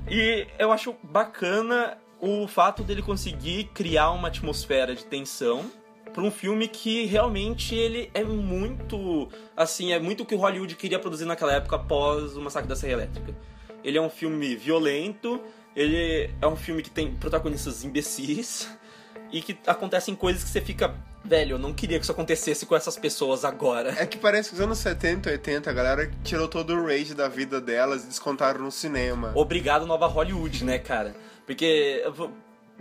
E 0.08 0.46
eu 0.58 0.72
acho 0.72 0.94
bacana 1.02 1.96
o 2.20 2.46
fato 2.46 2.82
dele 2.82 3.02
conseguir 3.02 3.64
criar 3.74 4.10
uma 4.10 4.28
atmosfera 4.28 4.94
de 4.94 5.04
tensão 5.04 5.64
para 6.12 6.22
um 6.22 6.30
filme 6.30 6.68
que 6.68 7.06
realmente 7.06 7.74
ele 7.74 8.10
é 8.12 8.22
muito 8.22 9.28
assim 9.56 9.92
é 9.92 9.98
muito 9.98 10.22
o 10.22 10.26
que 10.26 10.34
o 10.34 10.38
Hollywood 10.38 10.76
queria 10.76 10.98
produzir 10.98 11.24
naquela 11.24 11.54
época 11.54 11.76
após 11.76 12.36
o 12.36 12.40
massacre 12.40 12.68
da 12.68 12.76
Serra 12.76 12.92
Elétrica. 12.92 13.34
Ele 13.82 13.98
é 13.98 14.00
um 14.00 14.10
filme 14.10 14.54
violento, 14.54 15.40
ele 15.74 16.30
é 16.40 16.46
um 16.46 16.56
filme 16.56 16.82
que 16.82 16.90
tem 16.90 17.14
protagonistas 17.14 17.82
imbecis 17.82 18.68
e 19.32 19.40
que 19.40 19.58
acontecem 19.66 20.14
coisas 20.14 20.44
que 20.44 20.50
você 20.50 20.60
fica, 20.60 20.94
velho, 21.24 21.54
eu 21.54 21.58
não 21.58 21.72
queria 21.72 21.98
que 21.98 22.04
isso 22.04 22.12
acontecesse 22.12 22.66
com 22.66 22.74
essas 22.74 22.96
pessoas 22.96 23.44
agora. 23.44 23.94
É 23.98 24.06
que 24.06 24.18
parece 24.18 24.50
que 24.50 24.56
nos 24.56 24.64
anos 24.64 24.78
70, 24.78 25.30
80, 25.30 25.70
a 25.70 25.72
galera 25.72 26.10
tirou 26.22 26.48
todo 26.48 26.74
o 26.74 26.86
rage 26.86 27.14
da 27.14 27.28
vida 27.28 27.60
delas 27.60 28.04
e 28.04 28.06
descontaram 28.08 28.60
no 28.60 28.70
cinema. 28.70 29.32
Obrigado, 29.34 29.86
Nova 29.86 30.06
Hollywood, 30.06 30.64
né, 30.64 30.78
cara? 30.78 31.14
Porque. 31.46 32.02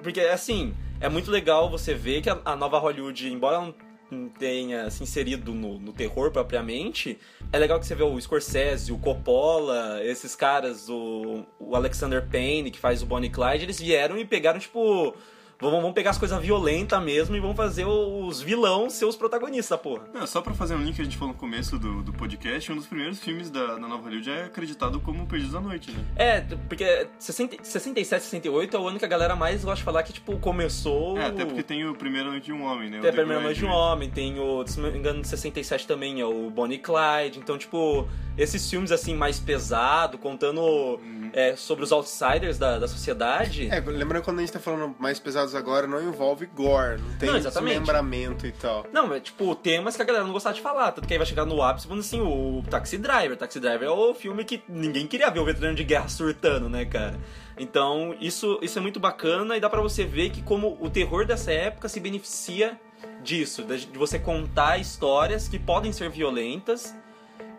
Porque, 0.01 0.21
assim, 0.21 0.73
é 0.99 1.10
muito 1.10 1.30
legal 1.30 1.69
você 1.69 1.93
ver 1.93 2.21
que 2.21 2.30
a, 2.30 2.56
Nova 2.56 2.80
Hollywood, 2.80 3.32
embora 3.32 3.73
não 4.10 4.30
tenha 4.30 4.89
se 4.89 5.04
inserido 5.04 5.54
no, 5.54 5.80
no, 5.80 5.93
terror 5.93 6.32
propriamente, 6.32 7.19
é 7.51 7.58
legal 7.58 7.80
que 7.80 7.86
você 7.86 7.95
vê 7.95 8.04
o 8.04 8.19
Scorsese, 8.19 8.91
o 8.91 8.97
Coppola, 8.97 9.99
esses 10.04 10.36
caras, 10.36 10.89
o, 10.89 11.45
o 11.60 11.75
Alexander 11.75 12.27
Payne, 12.27 12.71
que 12.71 12.80
faz 12.80 13.01
o 13.01 13.06
Bonnie 13.06 13.30
Clyde, 13.30 13.65
eles 13.65 13.80
vieram 13.80 14.17
e 14.17 14.25
pegaram, 14.25 14.60
tipo, 14.60 15.15
Vamos, 15.62 15.80
vamos 15.80 15.93
pegar 15.93 16.10
as 16.10 16.17
coisas 16.17 16.41
violentas 16.41 17.02
mesmo 17.04 17.36
e 17.36 17.39
vamos 17.39 17.56
fazer 17.56 17.86
os 17.86 18.41
vilão 18.41 18.89
ser 18.89 19.06
os 19.06 19.15
protagonistas, 19.15 19.80
porra. 19.80 20.06
Não, 20.12 20.26
só 20.26 20.41
pra 20.41 20.56
fazer 20.56 20.74
um 20.74 20.84
link 20.84 20.95
que 20.95 21.02
a 21.02 21.06
gente 21.06 21.15
falou 21.15 21.36
no 21.36 21.39
começo 21.39 21.78
do, 21.78 22.02
do 22.02 22.12
podcast, 22.12 22.71
um 22.71 22.76
dos 22.76 22.88
primeiros 22.88 23.19
filmes 23.19 23.52
da, 23.52 23.76
da 23.76 23.88
Nova 23.88 24.02
Hollywood 24.04 24.32
é 24.32 24.45
acreditado 24.45 25.00
como 25.00 25.28
Perdidos 25.28 25.54
da 25.54 25.62
Noite, 25.62 25.91
né? 25.91 26.04
É, 26.15 26.41
porque 26.67 27.08
60, 27.19 27.58
67, 27.63 28.24
68 28.24 28.76
é 28.76 28.80
o 28.80 28.88
ano 28.88 28.97
que 28.97 29.06
a 29.06 29.08
galera 29.08 29.36
mais 29.36 29.63
gosta 29.63 29.78
de 29.78 29.84
falar 29.84 30.02
que, 30.02 30.13
tipo, 30.13 30.36
começou... 30.39 31.19
É, 31.19 31.28
até 31.28 31.45
porque 31.45 31.62
tem 31.62 31.88
o 31.88 31.93
Primeira 31.93 32.30
Noite 32.30 32.45
de 32.45 32.54
um 32.54 32.63
Homem, 32.63 32.89
né? 32.89 33.00
Tem 33.00 33.12
a 33.12 33.13
Primeira 33.13 33.43
Noite 33.43 33.60
de 33.60 33.65
um 33.65 33.69
Homem, 33.69 34.10
tem 34.10 34.39
o, 34.39 34.65
se 34.65 34.80
não 34.80 34.91
me 34.91 34.97
engano, 34.97 35.24
67 35.24 35.86
também 35.86 36.21
é 36.21 36.26
o 36.26 36.50
Bonnie 36.50 36.80
Clyde. 36.80 37.38
Então, 37.38 37.56
tipo, 37.56 38.08
esses 38.36 38.67
filmes, 38.67 38.91
assim, 38.91 39.13
mais 39.13 39.39
pesado, 39.39 40.17
contando 40.17 40.60
uhum. 40.60 41.30
é, 41.34 41.56
sobre 41.56 41.84
os 41.84 41.91
outsiders 41.91 42.58
da, 42.58 42.80
da 42.80 42.88
sociedade... 42.88 43.69
É, 43.69 43.80
lembrando 43.80 44.24
quando 44.24 44.39
a 44.39 44.41
gente 44.41 44.54
tá 44.54 44.60
falando 44.60 44.95
mais 44.97 45.19
pesados 45.52 45.56
agora, 45.56 45.86
não 45.86 46.02
envolve 46.02 46.46
gore, 46.46 47.00
não 47.00 47.18
tem 47.18 47.30
não, 47.30 47.40
desmembramento 47.40 48.48
e 48.48 48.52
tal. 48.52 48.86
Não, 48.92 49.14
é 49.14 49.20
tipo 49.20 49.54
temas 49.56 49.96
que 49.96 50.02
a 50.02 50.06
galera 50.06 50.24
não 50.24 50.34
gostava 50.34 50.56
de 50.56 50.62
falar, 50.62 50.92
tanto 50.92 51.08
que 51.08 51.14
aí 51.14 51.18
vai 51.18 51.28
chegar 51.28 51.46
no 51.46 51.62
ápice 51.62 51.88
falando 51.88 52.02
assim, 52.02 52.22
o 52.22 52.64
Taxi 52.70 52.98
Driver. 52.98 53.38
Taxi 53.38 53.60
Driver 53.60 53.88
é 53.88 53.92
o 53.92 54.14
filme 54.14 54.44
que 54.44 54.64
ninguém 54.68 55.06
queria 55.06 55.30
ver 55.30 55.40
o 55.40 55.46
veterano 55.46 55.76
de 55.76 55.84
guerra 55.84 56.08
surtando, 56.08 56.70
né, 56.70 56.86
cara? 56.86 57.20
Então, 57.58 58.16
isso, 58.20 58.58
isso 58.62 58.80
é 58.80 58.82
muito 58.82 59.00
bacana 59.00 59.58
e 59.58 59.60
dá 59.60 59.70
para 59.70 59.82
você 59.82 60.06
ver 60.06 60.30
que 60.30 60.42
como 60.42 60.78
o 60.80 60.90
terror 60.90 61.26
dessa 61.26 61.52
época 61.52 61.90
se 61.90 62.00
beneficia 62.00 62.80
disso, 63.22 63.64
de 63.64 63.98
você 63.98 64.18
contar 64.18 64.78
histórias 64.78 65.48
que 65.48 65.60
podem 65.60 65.92
ser 65.92 66.10
violentas 66.10 66.96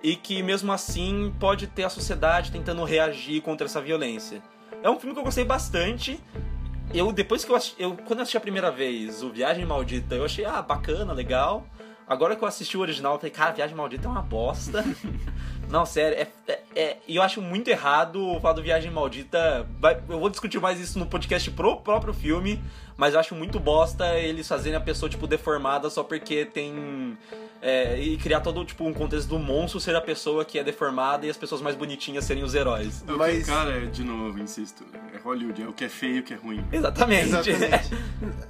e 0.03 0.17
que 0.17 0.43
mesmo 0.43 0.73
assim 0.73 1.33
pode 1.39 1.67
ter 1.69 1.85
a 1.85 1.89
sociedade 1.89 2.51
tentando 2.51 2.83
reagir 2.85 3.41
contra 3.43 3.67
essa 3.67 3.81
violência. 3.81 4.43
É 4.83 4.91
um 4.91 4.99
filme 4.99 5.15
que 5.15 5.21
eu 5.21 5.25
gostei 5.25 5.45
bastante 5.45 6.19
eu 6.95 7.13
depois 7.13 7.45
que 7.45 7.51
eu, 7.51 7.57
assisti, 7.57 7.83
eu 7.83 7.97
quando 7.97 8.19
eu 8.19 8.23
assisti 8.23 8.37
a 8.37 8.41
primeira 8.41 8.71
vez 8.71 9.23
o 9.23 9.31
Viagem 9.31 9.65
Maldita, 9.65 10.15
eu 10.15 10.25
achei, 10.25 10.45
ah, 10.45 10.63
bacana, 10.63 11.13
legal. 11.13 11.67
Agora 12.07 12.37
que 12.37 12.43
eu 12.43 12.49
assisti 12.49 12.77
o 12.77 12.81
original, 12.81 13.15
eu 13.15 13.19
falei, 13.19 13.31
cara, 13.31 13.53
Viagem 13.53 13.77
Maldita 13.77 14.07
é 14.07 14.11
uma 14.11 14.23
bosta. 14.23 14.85
Não, 15.71 15.87
sério, 15.87 16.19
é, 16.19 16.29
é, 16.47 16.63
é, 16.77 16.97
e 17.09 17.17
eu 17.17 17.23
acho 17.23 17.41
muito 17.41 17.69
errado 17.69 18.39
falar 18.41 18.53
do 18.53 18.63
Viagem 18.63 18.91
Maldita. 18.91 19.67
Vai, 19.81 19.99
eu 20.09 20.21
vou 20.21 20.29
discutir 20.29 20.61
mais 20.61 20.79
isso 20.79 20.99
no 20.99 21.07
podcast 21.07 21.51
pro 21.53 21.77
próprio 21.77 22.13
filme, 22.13 22.63
mas 22.97 23.15
eu 23.15 23.21
acho 23.21 23.35
muito 23.35 23.59
bosta 23.59 24.19
eles 24.19 24.47
fazerem 24.47 24.77
a 24.77 24.81
pessoa, 24.81 25.09
tipo, 25.09 25.27
deformada 25.27 25.89
só 25.89 26.05
porque 26.05 26.45
tem. 26.45 27.17
É, 27.65 27.97
e 27.97 28.17
criar 28.17 28.41
todo 28.41 28.65
tipo 28.65 28.85
um 28.85 28.93
contexto 28.93 29.29
do 29.29 29.39
monstro 29.39 29.79
ser 29.79 29.95
a 29.95 30.01
pessoa 30.01 30.45
que 30.45 30.59
é 30.59 30.65
deformada 30.65 31.25
e 31.25 31.31
as 31.31 31.37
pessoas 31.37 31.61
mais 31.61 31.77
bonitinhas 31.77 32.25
serem 32.25 32.43
os 32.43 32.55
heróis. 32.57 33.05
Mas, 33.07 33.47
cara, 33.47 33.87
de 33.87 34.03
novo, 34.03 34.37
insisto, 34.41 34.85
é 35.15 35.19
Hollywood, 35.19 35.63
é 35.63 35.69
o 35.69 35.73
que 35.73 35.85
é 35.85 35.89
feio, 35.89 36.23
o 36.23 36.25
que 36.25 36.35
é 36.35 36.37
ruim. 36.37 36.65
Exatamente. 36.73 37.29
Exatamente. 37.29 37.91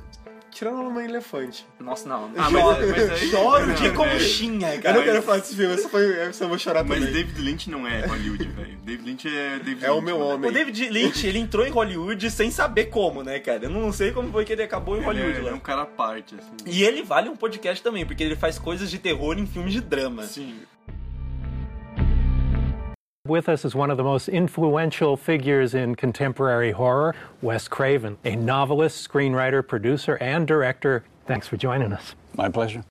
Tirando 0.53 0.81
a 0.81 0.83
Mamãe 0.83 1.07
Elefante. 1.07 1.67
Nossa, 1.81 2.07
não. 2.09 2.31
Ah, 2.37 2.51
mas, 2.51 2.63
mas 2.91 3.11
aí, 3.11 3.31
Choro 3.31 3.73
de 3.73 3.91
conchinha, 3.93 4.79
cara. 4.81 4.97
Eu 4.97 5.01
não 5.01 5.05
quero 5.11 5.23
falar 5.23 5.39
desse 5.39 5.57
filme, 5.57 5.75
essa, 5.75 5.89
foi, 5.89 6.19
essa 6.19 6.45
eu 6.45 6.49
vou 6.49 6.59
chorar 6.59 6.85
mas 6.85 6.99
também. 6.99 7.15
Mas 7.15 7.25
David 7.27 7.41
Lynch 7.43 7.71
não 7.71 7.89
é 7.89 8.05
Hollywood, 8.07 8.45
velho. 8.49 8.79
David 8.85 9.09
Lynch 9.09 9.29
é 9.29 9.59
David 9.59 9.85
É 9.85 9.89
Lynch, 9.89 9.99
o 9.99 10.03
meu 10.03 10.21
homem. 10.21 10.51
O 10.51 10.53
David 10.53 10.89
Lynch, 10.91 11.27
ele 11.27 11.39
entrou 11.39 11.67
em 11.67 11.71
Hollywood 11.71 12.31
sem 12.31 12.51
saber 12.51 12.87
como, 12.87 13.23
né, 13.23 13.39
cara? 13.39 13.65
Eu 13.65 13.71
não 13.71 13.91
sei 13.93 14.13
como 14.13 14.31
foi 14.31 14.45
que 14.45 14.53
ele 14.53 14.63
acabou 14.63 14.95
em 14.97 14.99
ele 14.99 15.07
Hollywood 15.07 15.39
é, 15.39 15.43
lá. 15.43 15.51
é 15.51 15.55
um 15.55 15.61
cara 15.61 15.83
à 15.83 15.87
parte, 15.87 16.35
assim. 16.35 16.51
E 16.67 16.85
ele 16.85 17.03
vale 17.03 17.31
um 17.31 17.37
podcast 17.37 17.83
também, 17.83 18.05
porque 18.05 18.23
ele 18.23 18.37
faz 18.37 18.59
coisas 18.59 18.91
de 18.91 18.99
terror 18.99 19.39
em 19.39 19.47
filmes 19.47 19.73
de 19.73 19.81
drama. 19.81 20.25
Sim. 20.25 20.57
With 23.29 23.49
us 23.49 23.65
is 23.65 23.73
one 23.73 23.93
of 23.93 23.97
the 23.99 24.03
most 24.03 24.29
influential 24.29 25.17
figures 25.17 25.75
in 25.75 25.95
contemporary 25.95 26.73
horror, 26.73 27.15
Wes 27.41 27.69
Craven, 27.69 28.19
a 28.25 28.35
novelist, 28.35 29.09
screenwriter, 29.09 29.65
producer, 29.65 30.17
and 30.17 30.45
director. 30.45 31.05
Thanks 31.25 31.47
for 31.47 31.57
joining 31.57 31.93
us. 31.93 32.17
My 32.37 32.49
pleasure. 32.49 32.83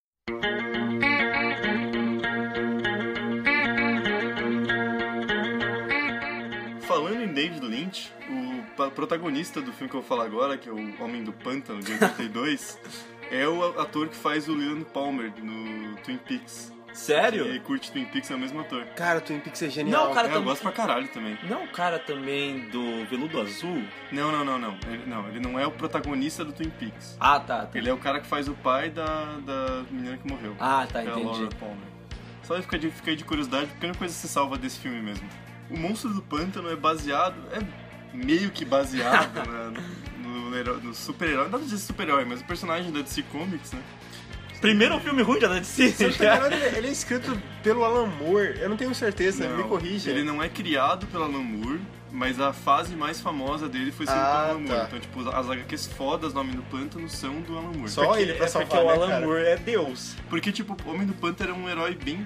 Falando 6.79 7.23
em 7.23 7.33
David 7.33 7.65
Lynch, 7.65 8.13
o 8.29 8.91
protagonista 8.91 9.61
do 9.61 9.73
filme 9.73 9.89
que 9.89 9.97
eu 9.97 10.01
vou 10.01 10.07
falar 10.07 10.23
agora, 10.27 10.57
que 10.57 10.69
é 10.69 10.71
o 10.71 11.03
Homem 11.03 11.25
do 11.25 11.33
Pântano, 11.33 11.81
de 11.81 11.91
82, 11.91 12.79
é 13.29 13.45
o 13.45 13.77
ator 13.77 14.07
que 14.07 14.15
faz 14.15 14.47
o 14.47 14.53
Leland 14.53 14.85
Palmer 14.93 15.33
no 15.43 15.97
Twin 15.97 16.15
Peaks. 16.19 16.71
Sério? 16.93 17.53
E 17.53 17.59
curte 17.59 17.91
Twin 17.91 18.05
Peaks 18.05 18.29
é 18.29 18.35
o 18.35 18.39
mesmo 18.39 18.59
ator. 18.59 18.85
Cara, 18.95 19.21
Twin 19.21 19.39
Peaks 19.39 19.61
é 19.61 19.69
genial. 19.69 20.05
Não, 20.05 20.11
o 20.11 20.13
cara 20.13 20.27
é, 20.27 20.31
tam... 20.31 20.39
eu 20.39 20.43
gosto 20.43 20.61
pra 20.61 20.71
caralho 20.71 21.07
também. 21.07 21.37
Não, 21.43 21.63
o 21.63 21.67
cara 21.69 21.99
também 21.99 22.69
do 22.69 23.05
Veludo 23.05 23.39
Azul? 23.39 23.83
Não, 24.11 24.31
não, 24.31 24.43
não, 24.43 24.59
não. 24.59 24.77
Ele, 24.87 25.05
não, 25.05 25.27
ele 25.29 25.39
não 25.39 25.59
é 25.59 25.65
o 25.65 25.71
protagonista 25.71 26.43
do 26.43 26.51
Twin 26.51 26.69
Peaks. 26.69 27.17
Ah, 27.19 27.39
tá. 27.39 27.65
tá. 27.65 27.77
Ele 27.77 27.89
é 27.89 27.93
o 27.93 27.97
cara 27.97 28.19
que 28.19 28.27
faz 28.27 28.47
o 28.47 28.53
pai 28.53 28.89
da, 28.89 29.37
da 29.45 29.83
menina 29.89 30.17
que 30.17 30.27
morreu. 30.27 30.55
Ah, 30.59 30.87
tá, 30.91 31.01
que 31.01 31.09
entendi. 31.09 31.25
É 31.25 31.29
a 31.29 31.31
Laura 31.31 31.49
Palmer. 31.59 31.87
Só 32.43 32.61
fica 32.61 32.77
de, 32.77 32.91
fica 32.91 33.15
de 33.15 33.23
curiosidade, 33.23 33.67
porque 33.67 33.85
a 33.85 33.89
única 33.89 33.99
coisa 33.99 34.13
que 34.13 34.19
se 34.19 34.27
salva 34.27 34.57
desse 34.57 34.79
filme 34.79 35.01
mesmo. 35.01 35.27
O 35.69 35.79
Monstro 35.79 36.13
do 36.13 36.21
Pântano 36.21 36.69
é 36.69 36.75
baseado... 36.75 37.35
É 37.53 37.91
meio 38.13 38.51
que 38.51 38.65
baseado 38.65 39.35
na, 39.47 39.71
no, 40.19 40.49
no, 40.49 40.81
no 40.81 40.93
super-herói. 40.93 41.45
Não 41.45 41.51
dá 41.51 41.57
pra 41.57 41.65
dizer 41.65 41.77
super-herói, 41.77 42.25
mas 42.25 42.41
o 42.41 42.45
personagem 42.45 42.91
da 42.91 43.01
DC 43.01 43.23
Comics, 43.23 43.71
né? 43.71 43.81
Primeiro 44.61 44.99
filme 44.99 45.23
ruim 45.23 45.39
da 45.39 45.47
DC. 45.47 45.95
ele, 45.99 46.77
ele 46.77 46.87
é 46.87 46.91
escrito 46.93 47.35
pelo 47.63 47.83
Alan 47.83 48.05
Moore, 48.05 48.59
eu 48.59 48.69
não 48.69 48.77
tenho 48.77 48.93
certeza, 48.93 49.47
não, 49.47 49.57
me 49.57 49.63
corrija. 49.63 50.11
Ele 50.11 50.23
não 50.23 50.41
é 50.41 50.47
criado 50.47 51.07
pelo 51.07 51.23
Alan 51.23 51.41
Moore, 51.41 51.81
mas 52.11 52.39
a 52.39 52.53
fase 52.53 52.95
mais 52.95 53.19
famosa 53.19 53.67
dele 53.67 53.91
foi 53.91 54.05
escrita 54.05 54.23
ah, 54.23 54.45
pelo 54.45 54.49
Alan 54.51 54.59
Moore. 54.59 54.79
Tá. 54.79 54.85
Então, 54.85 54.99
tipo, 54.99 55.29
as 55.29 55.49
HQs 55.49 55.87
fodas 55.87 56.33
Nome 56.33 56.53
do 56.53 56.61
Pântano 56.63 57.09
são 57.09 57.41
do 57.41 57.57
Alan 57.57 57.71
Moore. 57.71 57.89
Só 57.89 58.05
porque, 58.05 58.21
ele 58.21 58.33
pra 58.35 58.45
é 58.45 58.47
salvar, 58.47 58.69
porque 58.69 58.83
o 58.83 58.87
né, 58.87 58.93
Alan 58.93 59.07
cara? 59.07 59.25
Moore 59.25 59.43
é 59.43 59.55
Deus. 59.57 60.15
Porque, 60.29 60.51
tipo, 60.51 60.77
o 60.85 60.89
Homem 60.89 61.07
do 61.07 61.13
Pântano 61.13 61.51
era 61.51 61.59
um 61.59 61.67
herói 61.67 61.95
bem 61.95 62.25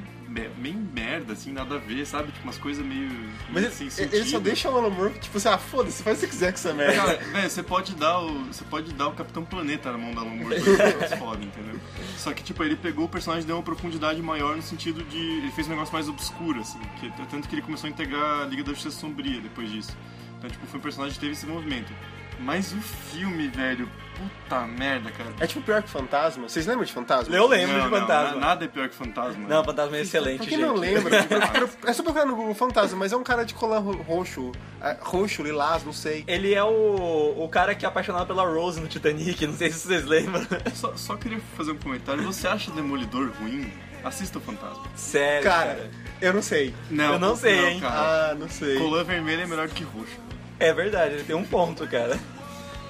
bem 0.57 0.73
merda, 0.73 1.33
assim, 1.33 1.51
nada 1.51 1.75
a 1.75 1.77
ver, 1.77 2.05
sabe? 2.05 2.31
Tipo, 2.31 2.43
umas 2.43 2.57
coisas 2.57 2.85
meio. 2.85 3.09
Mas 3.49 3.79
meio 3.79 3.91
ele, 3.97 4.15
ele 4.17 4.25
só 4.25 4.39
deixa 4.39 4.69
o 4.69 4.77
Alan 4.77 4.89
Moore, 4.89 5.13
tipo 5.19 5.37
assim, 5.37 5.47
ah, 5.47 5.57
foda-se, 5.57 6.03
faz 6.03 6.17
o 6.17 6.21
que 6.21 6.27
você 6.27 6.31
quiser 6.31 6.51
com 6.51 6.57
essa 6.57 6.73
merda. 6.73 6.95
Cara, 6.95 7.17
velho, 7.17 7.49
você 7.49 7.63
pode 7.63 7.95
dar 7.95 8.19
o. 8.19 8.45
Você 8.45 8.63
pode 8.65 8.93
dar 8.93 9.07
o 9.07 9.13
Capitão 9.13 9.45
Planeta 9.45 9.91
na 9.91 9.97
mão 9.97 10.13
do 10.13 10.19
Alan 10.19 10.35
Moore 10.35 10.61
pra 10.61 11.07
foda, 11.17 11.43
entendeu? 11.43 11.79
Só 12.17 12.33
que, 12.33 12.43
tipo, 12.43 12.63
ele 12.63 12.75
pegou 12.75 13.05
o 13.05 13.09
personagem 13.09 13.43
e 13.43 13.47
deu 13.47 13.55
uma 13.55 13.63
profundidade 13.63 14.21
maior 14.21 14.55
no 14.55 14.61
sentido 14.61 15.03
de. 15.03 15.17
Ele 15.17 15.51
fez 15.51 15.67
um 15.67 15.71
negócio 15.71 15.93
mais 15.93 16.09
obscuro, 16.09 16.59
assim. 16.59 16.79
Que, 16.99 17.11
tanto 17.29 17.47
que 17.47 17.55
ele 17.55 17.61
começou 17.61 17.87
a 17.87 17.91
integrar 17.91 18.41
a 18.41 18.45
Liga 18.45 18.63
da 18.63 18.73
Justiça 18.73 18.99
Sombria 18.99 19.39
depois 19.41 19.71
disso. 19.71 19.95
Então, 20.37 20.49
tipo, 20.49 20.65
foi 20.67 20.79
um 20.79 20.83
personagem 20.83 21.13
que 21.15 21.19
teve 21.19 21.33
esse 21.33 21.45
movimento. 21.45 21.91
Mas 22.39 22.71
o 22.73 22.77
filme, 22.77 23.47
velho, 23.47 23.89
puta 24.15 24.61
merda, 24.67 25.09
cara. 25.11 25.29
É 25.39 25.47
tipo 25.47 25.61
pior 25.61 25.81
que 25.81 25.89
Fantasma. 25.89 26.47
Vocês 26.47 26.65
lembram 26.65 26.85
de 26.85 26.93
Fantasma? 26.93 27.35
Eu 27.35 27.47
lembro 27.47 27.77
não, 27.77 27.85
de 27.85 27.91
não, 27.91 27.99
Fantasma. 28.01 28.39
nada 28.39 28.65
é 28.65 28.67
pior 28.67 28.87
que 28.89 28.95
Fantasma. 28.95 29.47
Não, 29.47 29.63
Fantasma 29.63 29.97
é 29.97 30.01
excelente, 30.01 30.37
Pra 30.37 30.45
quem 30.47 30.57
gente. 30.57 30.67
não 30.67 30.75
lembra, 30.75 31.15
é 31.85 31.93
só 31.93 32.03
procurar 32.03 32.25
no 32.25 32.35
Google 32.35 32.53
Fantasma, 32.55 32.97
mas 32.97 33.11
é 33.11 33.17
um 33.17 33.23
cara 33.23 33.43
de 33.45 33.53
colar 33.53 33.79
roxo. 33.79 34.51
é, 34.81 34.97
Roxo, 35.01 35.41
lilás, 35.43 35.83
não 35.83 35.93
sei. 35.93 36.23
Ele 36.27 36.53
é 36.53 36.63
o, 36.63 37.35
o 37.37 37.49
cara 37.49 37.73
que 37.75 37.85
é 37.85 37.87
apaixonado 37.87 38.27
pela 38.27 38.43
Rose 38.43 38.79
no 38.79 38.87
Titanic, 38.87 39.45
não 39.47 39.55
sei 39.55 39.71
se 39.71 39.79
vocês 39.87 40.05
lembram. 40.05 40.45
Só, 40.75 40.95
só 40.95 41.15
queria 41.17 41.39
fazer 41.57 41.71
um 41.71 41.77
comentário. 41.77 42.21
Você 42.23 42.47
acha 42.47 42.69
Demolidor 42.71 43.31
ruim? 43.39 43.71
Assista 44.03 44.37
o 44.37 44.41
Fantasma. 44.41 44.83
Sério, 44.95 45.43
Cara, 45.49 45.89
eu 46.21 46.31
não 46.31 46.41
sei. 46.43 46.75
Não, 46.91 47.13
Eu 47.13 47.19
não 47.19 47.35
sei, 47.35 47.57
hein? 47.69 47.79
Cara. 47.79 48.29
Ah, 48.31 48.35
não 48.35 48.47
sei. 48.47 48.77
Colã 48.77 49.03
vermelho 49.03 49.41
é 49.41 49.47
melhor 49.47 49.67
que 49.67 49.83
roxo. 49.83 50.13
É 50.59 50.73
verdade, 50.73 51.15
ele 51.15 51.23
tem 51.23 51.35
um 51.35 51.43
ponto, 51.43 51.85
cara. 51.87 52.17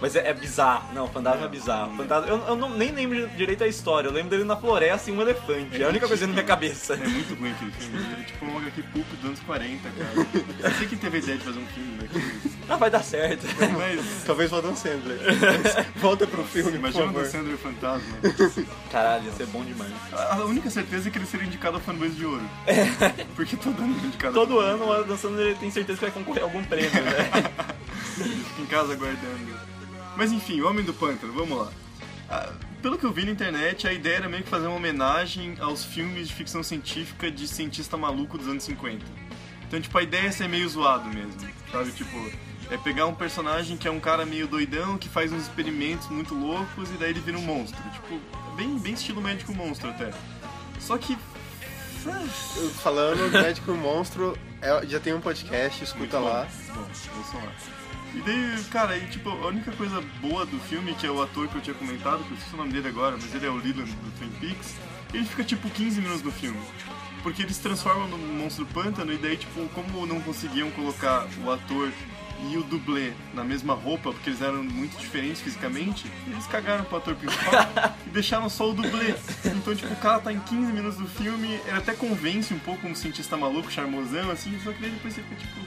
Mas 0.01 0.15
é, 0.15 0.29
é 0.29 0.33
bizarro. 0.33 0.93
Não, 0.93 1.07
Fantasma 1.07 1.45
é 1.45 1.49
bizarro. 1.49 1.95
Fantasma, 1.95 2.29
eu, 2.29 2.37
eu 2.47 2.55
não, 2.55 2.69
nem 2.69 2.91
lembro 2.91 3.27
direito 3.29 3.63
a 3.63 3.67
história. 3.67 4.07
Eu 4.07 4.13
lembro 4.13 4.29
dele 4.29 4.43
na 4.43 4.55
floresta 4.55 5.09
e 5.09 5.13
um 5.13 5.21
elefante. 5.21 5.81
É 5.81 5.85
a 5.85 5.89
única 5.89 6.07
coisa 6.07 6.27
na 6.27 6.33
minha 6.33 6.45
cabeça. 6.45 6.93
É 6.93 7.07
muito 7.07 7.33
ruim 7.35 7.51
aquele 7.51 7.71
filme. 7.71 7.97
Ele 7.97 8.21
é 8.21 8.25
tipo 8.25 8.45
um 8.45 8.57
HQ 8.57 8.83
pulp 8.83 9.07
dos 9.07 9.25
anos 9.25 9.39
40, 9.41 9.89
cara. 9.89 10.27
Eu 10.59 10.71
sei 10.77 10.87
que 10.87 10.95
teve 10.95 11.17
a 11.17 11.19
ideia 11.19 11.37
de 11.37 11.43
fazer 11.43 11.59
um 11.59 11.67
filme 11.67 11.97
daquele. 11.97 12.55
Ah, 12.67 12.75
vai 12.77 12.89
dar 12.89 13.03
certo. 13.03 13.45
Mas. 13.77 14.23
Talvez 14.25 14.51
o 14.51 14.55
Adam 14.55 14.75
Sandler. 14.75 15.19
Volta 15.97 16.27
pro 16.27 16.43
filme, 16.43 16.77
Imagina 16.77 17.11
por 17.11 17.21
o 17.21 17.49
e 17.49 17.53
o 17.53 17.57
Fantasma. 17.57 18.17
Caralho, 18.91 19.25
ia 19.25 19.31
ser 19.31 19.45
bom 19.47 19.63
demais. 19.63 19.91
A 20.13 20.43
única 20.43 20.69
certeza 20.69 21.07
é 21.07 21.11
que 21.11 21.17
ele 21.17 21.25
seria 21.25 21.45
indicado 21.45 21.77
ao 21.77 21.81
Fanboys 21.81 22.15
de 22.15 22.25
Ouro. 22.25 22.43
Porque 23.35 23.55
todo 23.55 23.77
ano 23.81 23.93
ele 23.93 24.03
é 24.03 24.07
indicado. 24.07 24.33
Todo 24.33 24.59
ano 24.59 24.85
o 24.85 24.91
Adam 24.91 25.17
Sandler 25.17 25.55
tem 25.57 25.69
certeza 25.71 25.99
que 25.99 26.05
vai 26.05 26.13
concorrer 26.13 26.43
a 26.43 26.45
algum 26.45 26.63
prêmio, 26.63 26.91
né? 26.91 27.29
Ele 28.17 28.43
fica 28.45 28.61
em 28.61 28.65
casa 28.65 28.93
aguardando. 28.93 29.74
Mas 30.15 30.31
enfim, 30.31 30.61
Homem 30.61 30.83
do 30.85 30.93
Pântano, 30.93 31.33
vamos 31.33 31.57
lá. 31.57 31.71
Ah, 32.29 32.53
pelo 32.81 32.97
que 32.97 33.03
eu 33.05 33.11
vi 33.11 33.25
na 33.25 33.31
internet, 33.31 33.87
a 33.87 33.93
ideia 33.93 34.17
era 34.17 34.29
meio 34.29 34.43
que 34.43 34.49
fazer 34.49 34.67
uma 34.67 34.75
homenagem 34.77 35.55
aos 35.59 35.83
filmes 35.83 36.27
de 36.27 36.33
ficção 36.33 36.61
científica 36.63 37.29
de 37.31 37.47
cientista 37.47 37.97
maluco 37.97 38.37
dos 38.37 38.47
anos 38.47 38.63
50. 38.63 39.05
Então, 39.67 39.81
tipo, 39.81 39.97
a 39.97 40.03
ideia 40.03 40.27
é 40.27 40.31
ser 40.31 40.47
meio 40.47 40.67
zoado 40.69 41.09
mesmo, 41.09 41.33
sabe? 41.71 41.91
Tipo, 41.91 42.31
é 42.69 42.77
pegar 42.77 43.05
um 43.07 43.13
personagem 43.15 43.77
que 43.77 43.87
é 43.87 43.91
um 43.91 43.99
cara 43.99 44.25
meio 44.25 44.47
doidão, 44.47 44.97
que 44.97 45.09
faz 45.09 45.31
uns 45.31 45.43
experimentos 45.43 46.07
muito 46.09 46.33
loucos 46.35 46.89
e 46.91 46.93
daí 46.93 47.09
ele 47.11 47.19
vira 47.19 47.37
um 47.37 47.41
monstro. 47.41 47.81
Tipo, 47.91 48.19
bem, 48.55 48.77
bem 48.77 48.93
estilo 48.93 49.21
médico 49.21 49.53
monstro 49.53 49.89
até. 49.89 50.11
Só 50.79 50.97
que. 50.97 51.17
Falando 52.83 53.31
do 53.31 53.41
Médico 53.41 53.73
Monstro, 53.73 54.37
é- 54.61 54.85
já 54.85 54.99
tem 54.99 55.11
um 55.13 55.19
podcast, 55.19 55.83
escuta 55.83 56.19
lá. 56.19 56.47
Bom, 56.73 56.87
ouçam 57.17 57.43
lá. 57.43 57.51
E 58.15 58.21
daí, 58.21 58.63
cara, 58.71 58.97
e, 58.97 59.05
tipo, 59.07 59.29
a 59.29 59.47
única 59.47 59.71
coisa 59.73 60.01
boa 60.21 60.45
do 60.45 60.57
filme, 60.59 60.93
que 60.95 61.05
é 61.05 61.11
o 61.11 61.21
ator 61.21 61.49
que 61.49 61.55
eu 61.55 61.61
tinha 61.61 61.75
comentado, 61.75 62.23
que 62.23 62.31
eu 62.31 62.37
esqueci 62.37 62.55
o 62.55 62.57
nome 62.57 62.71
dele 62.71 62.87
agora, 62.87 63.17
mas 63.21 63.35
ele 63.35 63.45
é 63.45 63.49
o 63.49 63.55
Leland 63.55 63.91
do 63.91 64.17
Twin 64.17 64.29
Peaks, 64.39 64.75
ele 65.13 65.25
fica 65.25 65.43
tipo 65.43 65.69
15 65.69 65.99
minutos 65.99 66.23
no 66.23 66.31
filme. 66.31 66.59
Porque 67.21 67.41
eles 67.41 67.57
transformam 67.57 68.07
no 68.07 68.17
monstro 68.17 68.65
pântano 68.67 69.11
e 69.11 69.17
daí, 69.17 69.35
tipo, 69.35 69.67
como 69.69 70.05
não 70.05 70.21
conseguiam 70.21 70.71
colocar 70.71 71.27
o 71.43 71.51
ator 71.51 71.91
e 72.49 72.57
o 72.57 72.63
dublê 72.63 73.13
na 73.33 73.43
mesma 73.43 73.73
roupa, 73.73 74.11
porque 74.11 74.29
eles 74.29 74.41
eram 74.41 74.63
muito 74.63 74.97
diferentes 74.97 75.41
fisicamente, 75.41 76.09
eles 76.27 76.45
cagaram 76.47 76.83
pro 76.83 76.97
ator 76.97 77.15
principal 77.15 77.53
e 78.05 78.09
deixaram 78.09 78.49
só 78.49 78.69
o 78.69 78.73
dublê. 78.73 79.15
Então, 79.45 79.75
tipo, 79.75 79.91
o 79.91 79.97
cara 79.97 80.19
tá 80.19 80.31
em 80.31 80.39
15 80.39 80.71
minutos 80.71 80.97
do 80.97 81.07
filme, 81.07 81.59
ele 81.65 81.77
até 81.77 81.93
convence 81.93 82.53
um 82.53 82.59
pouco 82.59 82.87
um 82.87 82.95
cientista 82.95 83.35
maluco, 83.35 83.71
charmosão, 83.71 84.29
assim, 84.31 84.57
só 84.63 84.71
que 84.71 84.81
daí 84.81 84.91
depois 84.91 85.13
você 85.13 85.21
fica 85.21 85.35
tipo. 85.35 85.59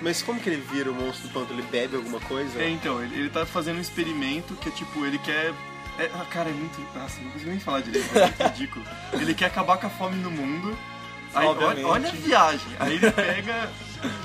Mas 0.00 0.22
como 0.22 0.40
que 0.40 0.48
ele 0.48 0.62
vira 0.72 0.90
o 0.90 0.94
monstro 0.94 1.28
do 1.28 1.32
pântano? 1.32 1.60
Ele 1.60 1.68
bebe 1.68 1.96
alguma 1.96 2.20
coisa? 2.20 2.60
É, 2.60 2.68
então, 2.68 3.02
ele, 3.02 3.14
ele 3.14 3.30
tá 3.30 3.44
fazendo 3.46 3.78
um 3.78 3.80
experimento 3.80 4.54
que 4.54 4.68
é 4.68 4.72
tipo, 4.72 5.04
ele 5.04 5.18
quer. 5.18 5.52
É, 5.98 6.10
ah, 6.14 6.24
cara, 6.30 6.48
é 6.50 6.52
muito. 6.52 6.80
Nossa, 6.96 7.20
não 7.20 7.30
consigo 7.30 7.50
nem 7.50 7.60
falar 7.60 7.80
direito, 7.80 8.16
é 8.16 8.26
muito 8.26 8.42
ridículo. 8.42 8.84
Ele 9.14 9.34
quer 9.34 9.46
acabar 9.46 9.78
com 9.78 9.86
a 9.86 9.90
fome 9.90 10.16
no 10.16 10.30
mundo. 10.30 10.76
Aí, 11.34 11.46
olha, 11.46 11.86
olha 11.86 12.08
a 12.08 12.12
viagem. 12.12 12.68
Aí 12.78 12.94
ele 12.94 13.10
pega 13.10 13.70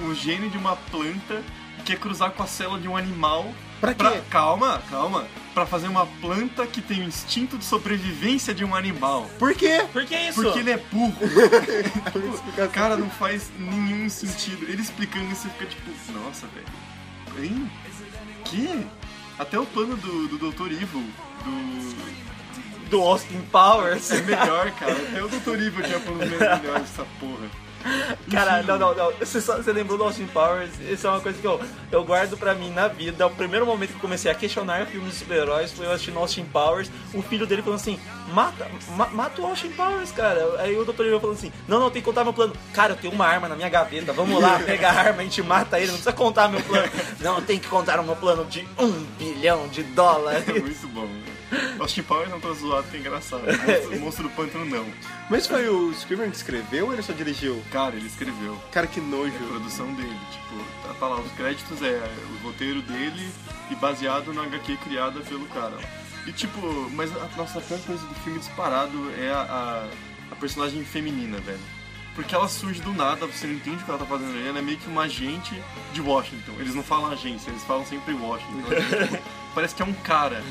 o 0.07 0.13
gene 0.13 0.49
de 0.49 0.57
uma 0.57 0.75
planta 0.75 1.41
e 1.79 1.83
quer 1.83 1.97
cruzar 1.97 2.31
com 2.31 2.43
a 2.43 2.47
célula 2.47 2.79
de 2.79 2.87
um 2.87 2.95
animal. 2.95 3.53
Pra 3.83 3.93
quê? 3.93 4.21
calma, 4.29 4.81
calma. 4.89 5.27
Pra 5.53 5.65
fazer 5.65 5.87
uma 5.87 6.05
planta 6.05 6.65
que 6.65 6.81
tem 6.81 7.01
o 7.01 7.03
instinto 7.03 7.57
de 7.57 7.65
sobrevivência 7.65 8.53
de 8.53 8.63
um 8.63 8.73
animal. 8.73 9.29
Por 9.37 9.53
quê? 9.53 9.85
Por 9.91 10.05
que 10.05 10.15
isso? 10.15 10.41
Porque 10.41 10.59
ele 10.59 10.71
é 10.71 10.77
burro. 10.77 11.13
Cara, 12.71 12.95
não 12.95 13.09
faz 13.09 13.51
nenhum 13.59 14.09
sentido. 14.09 14.63
Ele 14.69 14.81
explicando 14.81 15.29
isso, 15.33 15.49
fica 15.49 15.65
tipo, 15.65 15.91
nossa, 16.13 16.47
velho. 16.47 17.45
Hein? 17.45 17.69
Que? 18.45 18.87
Até 19.37 19.59
o 19.59 19.65
plano 19.65 19.97
do, 19.97 20.29
do 20.29 20.51
Dr. 20.51 20.71
Evil, 20.71 21.03
do. 21.43 22.13
Do 22.89 23.01
Austin 23.01 23.41
Powers. 23.51 24.11
É 24.11 24.21
melhor, 24.21 24.71
cara. 24.71 24.93
Até 24.93 25.23
o 25.23 25.27
Dr. 25.27 25.61
Evil 25.61 25.83
tinha 25.83 25.99
planos 25.99 26.29
melhores 26.29 26.83
dessa 26.83 27.05
porra. 27.19 27.62
Cara, 28.31 28.63
não, 28.63 28.77
não, 28.79 28.95
não. 28.95 29.11
Você, 29.19 29.39
só- 29.41 29.57
você 29.57 29.71
lembrou 29.73 29.97
do 29.97 30.03
Austin 30.05 30.25
Powers? 30.27 30.71
Isso 30.89 31.05
é 31.05 31.09
uma 31.09 31.19
coisa 31.19 31.37
que 31.39 31.45
eu, 31.45 31.59
eu 31.91 32.03
guardo 32.03 32.37
pra 32.37 32.53
mim 32.53 32.69
na 32.71 32.87
vida. 32.87 33.27
O 33.27 33.31
primeiro 33.31 33.65
momento 33.65 33.89
que 33.89 33.95
eu 33.95 34.01
comecei 34.01 34.31
a 34.31 34.35
questionar 34.35 34.85
filmes 34.87 35.11
de 35.13 35.19
super-heróis 35.19 35.71
foi 35.71 35.85
eu 35.85 35.91
assistindo 35.91 36.17
Austin 36.19 36.45
Powers. 36.45 36.89
O 37.13 37.21
filho 37.21 37.45
dele 37.45 37.61
falando 37.61 37.79
assim: 37.79 37.99
mata, 38.33 38.67
ma- 38.95 39.07
mata 39.09 39.41
o 39.41 39.45
Austin 39.45 39.71
Powers, 39.71 40.11
cara. 40.11 40.55
Aí 40.59 40.77
o 40.77 40.85
Dr. 40.85 41.01
Evil 41.05 41.19
falando 41.19 41.37
assim: 41.37 41.51
não, 41.67 41.79
não, 41.79 41.89
tem 41.91 42.01
que 42.01 42.05
contar 42.05 42.23
meu 42.23 42.33
plano. 42.33 42.53
Cara, 42.73 42.93
eu 42.93 42.97
tenho 42.97 43.13
uma 43.13 43.25
arma 43.25 43.47
na 43.47 43.55
minha 43.55 43.69
gaveta. 43.69 44.13
Vamos 44.13 44.41
lá, 44.41 44.59
pega 44.65 44.89
a 44.89 44.93
arma, 44.93 45.21
a 45.21 45.23
gente 45.23 45.41
mata 45.43 45.77
ele. 45.77 45.87
Não 45.87 45.93
precisa 45.95 46.13
contar 46.13 46.47
meu 46.49 46.61
plano. 46.61 46.89
Não, 47.19 47.41
tem 47.41 47.59
que 47.59 47.67
contar 47.67 47.99
o 47.99 48.03
meu 48.03 48.15
plano 48.15 48.45
de 48.45 48.67
um 48.79 48.91
bilhão 49.17 49.67
de 49.67 49.83
dólares. 49.83 50.47
É 50.47 50.53
muito 50.59 50.87
bom. 50.87 51.07
Austin 51.79 52.03
Powers 52.03 52.29
não 52.29 52.39
tá 52.39 52.51
zoado, 52.53 52.87
que 52.89 52.97
é 52.97 52.99
engraçado. 52.99 53.43
O 53.91 53.99
monstro, 53.99 54.23
do 54.23 54.29
pântano 54.29 54.65
não. 54.65 54.85
Mas 55.29 55.47
foi 55.47 55.67
o 55.69 55.93
Spielberg 55.93 56.31
que 56.31 56.37
escreveu 56.37 56.87
ou 56.87 56.93
ele 56.93 57.01
só 57.01 57.13
dirigiu? 57.13 57.61
Cara, 57.71 57.95
ele 57.95 58.07
escreveu. 58.07 58.57
Cara, 58.71 58.87
que 58.87 58.99
nojo. 58.99 59.33
A 59.33 59.47
produção 59.47 59.93
dele, 59.93 60.17
tipo, 60.31 60.87
tá, 60.87 60.93
tá 60.99 61.07
lá, 61.07 61.19
os 61.19 61.31
créditos 61.33 61.81
é 61.81 62.01
o 62.33 62.45
roteiro 62.45 62.81
dele 62.81 63.29
e 63.69 63.75
baseado 63.75 64.33
na 64.33 64.43
HQ 64.43 64.77
criada 64.77 65.19
pelo 65.21 65.45
cara. 65.47 65.77
E 66.25 66.31
tipo, 66.31 66.59
mas 66.91 67.11
a 67.15 67.29
nossa 67.35 67.59
a 67.59 67.61
pior 67.61 67.79
coisa 67.81 68.05
do 68.05 68.15
filme 68.15 68.39
disparado 68.39 69.11
é 69.19 69.29
a, 69.31 69.41
a, 69.41 69.87
a 70.31 70.35
personagem 70.35 70.83
feminina, 70.83 71.37
velho. 71.39 71.59
Porque 72.15 72.35
ela 72.35 72.47
surge 72.47 72.79
do 72.81 72.93
nada, 72.93 73.25
você 73.25 73.47
não 73.47 73.55
entende 73.55 73.77
o 73.77 73.85
que 73.85 73.89
ela 73.89 73.99
tá 73.99 74.05
fazendo 74.05 74.29
ali, 74.29 74.47
ela 74.47 74.59
é 74.59 74.61
meio 74.61 74.77
que 74.77 74.87
uma 74.87 75.03
agente 75.03 75.59
de 75.91 76.01
Washington. 76.01 76.53
Eles 76.59 76.75
não 76.75 76.83
falam 76.83 77.11
agência, 77.11 77.49
eles 77.49 77.63
falam 77.63 77.85
sempre 77.85 78.13
Washington. 78.13 78.59
Então, 78.59 79.07
tipo, 79.09 79.23
parece 79.55 79.73
que 79.73 79.81
é 79.81 79.85
um 79.85 79.93
cara. 79.93 80.43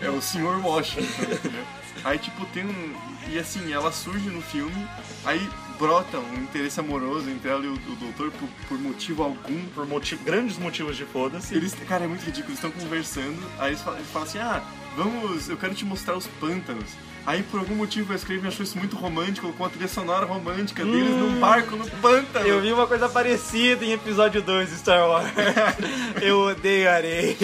É 0.00 0.10
o 0.10 0.20
senhor 0.20 0.60
Washington, 0.62 1.22
entendeu? 1.22 1.64
Aí 2.04 2.18
tipo 2.18 2.44
tem 2.46 2.64
um. 2.64 2.94
E 3.28 3.38
assim, 3.38 3.72
ela 3.72 3.92
surge 3.92 4.28
no 4.28 4.42
filme, 4.42 4.86
aí 5.24 5.48
brota 5.78 6.18
um 6.18 6.34
interesse 6.34 6.78
amoroso 6.80 7.30
entre 7.30 7.48
ela 7.48 7.64
e 7.64 7.68
o, 7.68 7.74
o 7.74 7.96
doutor 7.96 8.30
por, 8.32 8.48
por 8.68 8.78
motivo 8.78 9.22
algum. 9.22 9.64
Por 9.74 9.86
motivo, 9.86 10.24
grandes 10.24 10.58
motivos 10.58 10.96
de 10.96 11.04
foda-se. 11.04 11.54
Eles, 11.54 11.74
cara, 11.88 12.04
é 12.04 12.08
muito 12.08 12.24
ridículo, 12.24 12.54
eles 12.54 12.64
estão 12.64 12.70
conversando, 12.70 13.38
aí 13.58 13.70
eles 13.70 13.80
falam, 13.80 13.98
eles 13.98 14.10
falam 14.10 14.28
assim, 14.28 14.38
ah, 14.38 14.62
vamos, 14.96 15.48
eu 15.48 15.56
quero 15.56 15.74
te 15.74 15.84
mostrar 15.84 16.16
os 16.16 16.26
pântanos. 16.26 16.90
Aí 17.24 17.42
por 17.44 17.60
algum 17.60 17.76
motivo 17.76 18.12
a 18.12 18.18
Scraven 18.18 18.48
achou 18.48 18.64
isso 18.64 18.76
muito 18.76 18.96
romântico, 18.96 19.42
colocou 19.42 19.66
uma 19.66 19.70
trilha 19.70 19.88
sonora 19.88 20.26
romântica 20.26 20.84
deles 20.84 21.10
num 21.10 21.38
barco 21.38 21.76
no 21.76 21.88
pântano. 21.88 22.46
Eu 22.46 22.60
vi 22.60 22.72
uma 22.72 22.86
coisa 22.86 23.08
parecida 23.08 23.84
em 23.84 23.92
episódio 23.92 24.42
2 24.42 24.70
de 24.70 24.76
Star 24.76 25.08
Wars. 25.08 25.30
Eu 26.20 26.40
odeio 26.40 26.90
areia. 26.90 27.36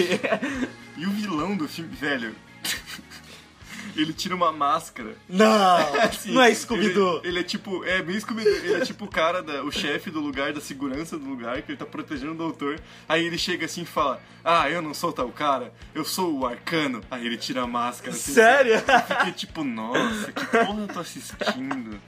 E 0.97 1.05
o 1.05 1.11
vilão 1.11 1.55
do 1.55 1.67
filme, 1.67 1.95
velho, 1.95 2.35
ele 3.95 4.13
tira 4.13 4.35
uma 4.35 4.51
máscara. 4.51 5.15
Não! 5.27 5.77
Assim, 6.01 6.31
não 6.31 6.41
é 6.41 6.53
Scooby-Doo. 6.53 7.19
Ele, 7.19 7.27
ele 7.29 7.39
é 7.39 7.43
tipo, 7.43 7.83
é 7.83 8.01
bem 8.01 8.19
Scooby-Doo. 8.19 8.53
Ele 8.53 8.73
é 8.75 8.79
tipo 8.81 9.05
o 9.05 9.07
cara, 9.07 9.41
da, 9.41 9.63
o 9.63 9.71
chefe 9.71 10.09
do 10.09 10.19
lugar, 10.19 10.53
da 10.53 10.61
segurança 10.61 11.17
do 11.17 11.25
lugar, 11.25 11.61
que 11.61 11.71
ele 11.71 11.77
tá 11.77 11.85
protegendo 11.85 12.33
o 12.33 12.37
doutor. 12.37 12.79
Aí 13.07 13.25
ele 13.25 13.37
chega 13.37 13.65
assim 13.65 13.81
e 13.81 13.85
fala: 13.85 14.21
Ah, 14.43 14.69
eu 14.69 14.81
não 14.81 14.93
sou 14.93 15.11
tal 15.11 15.29
cara, 15.29 15.73
eu 15.93 16.03
sou 16.05 16.39
o 16.39 16.45
arcano. 16.45 17.01
Aí 17.09 17.25
ele 17.25 17.37
tira 17.37 17.61
a 17.63 17.67
máscara. 17.67 18.11
Assim, 18.11 18.33
Sério? 18.33 18.73
Eu 18.73 18.81
fiquei 19.17 19.31
tipo, 19.33 19.63
nossa, 19.63 20.31
que 20.31 20.45
porra 20.45 20.81
eu 20.81 20.87
tô 20.87 20.99
assistindo? 20.99 21.99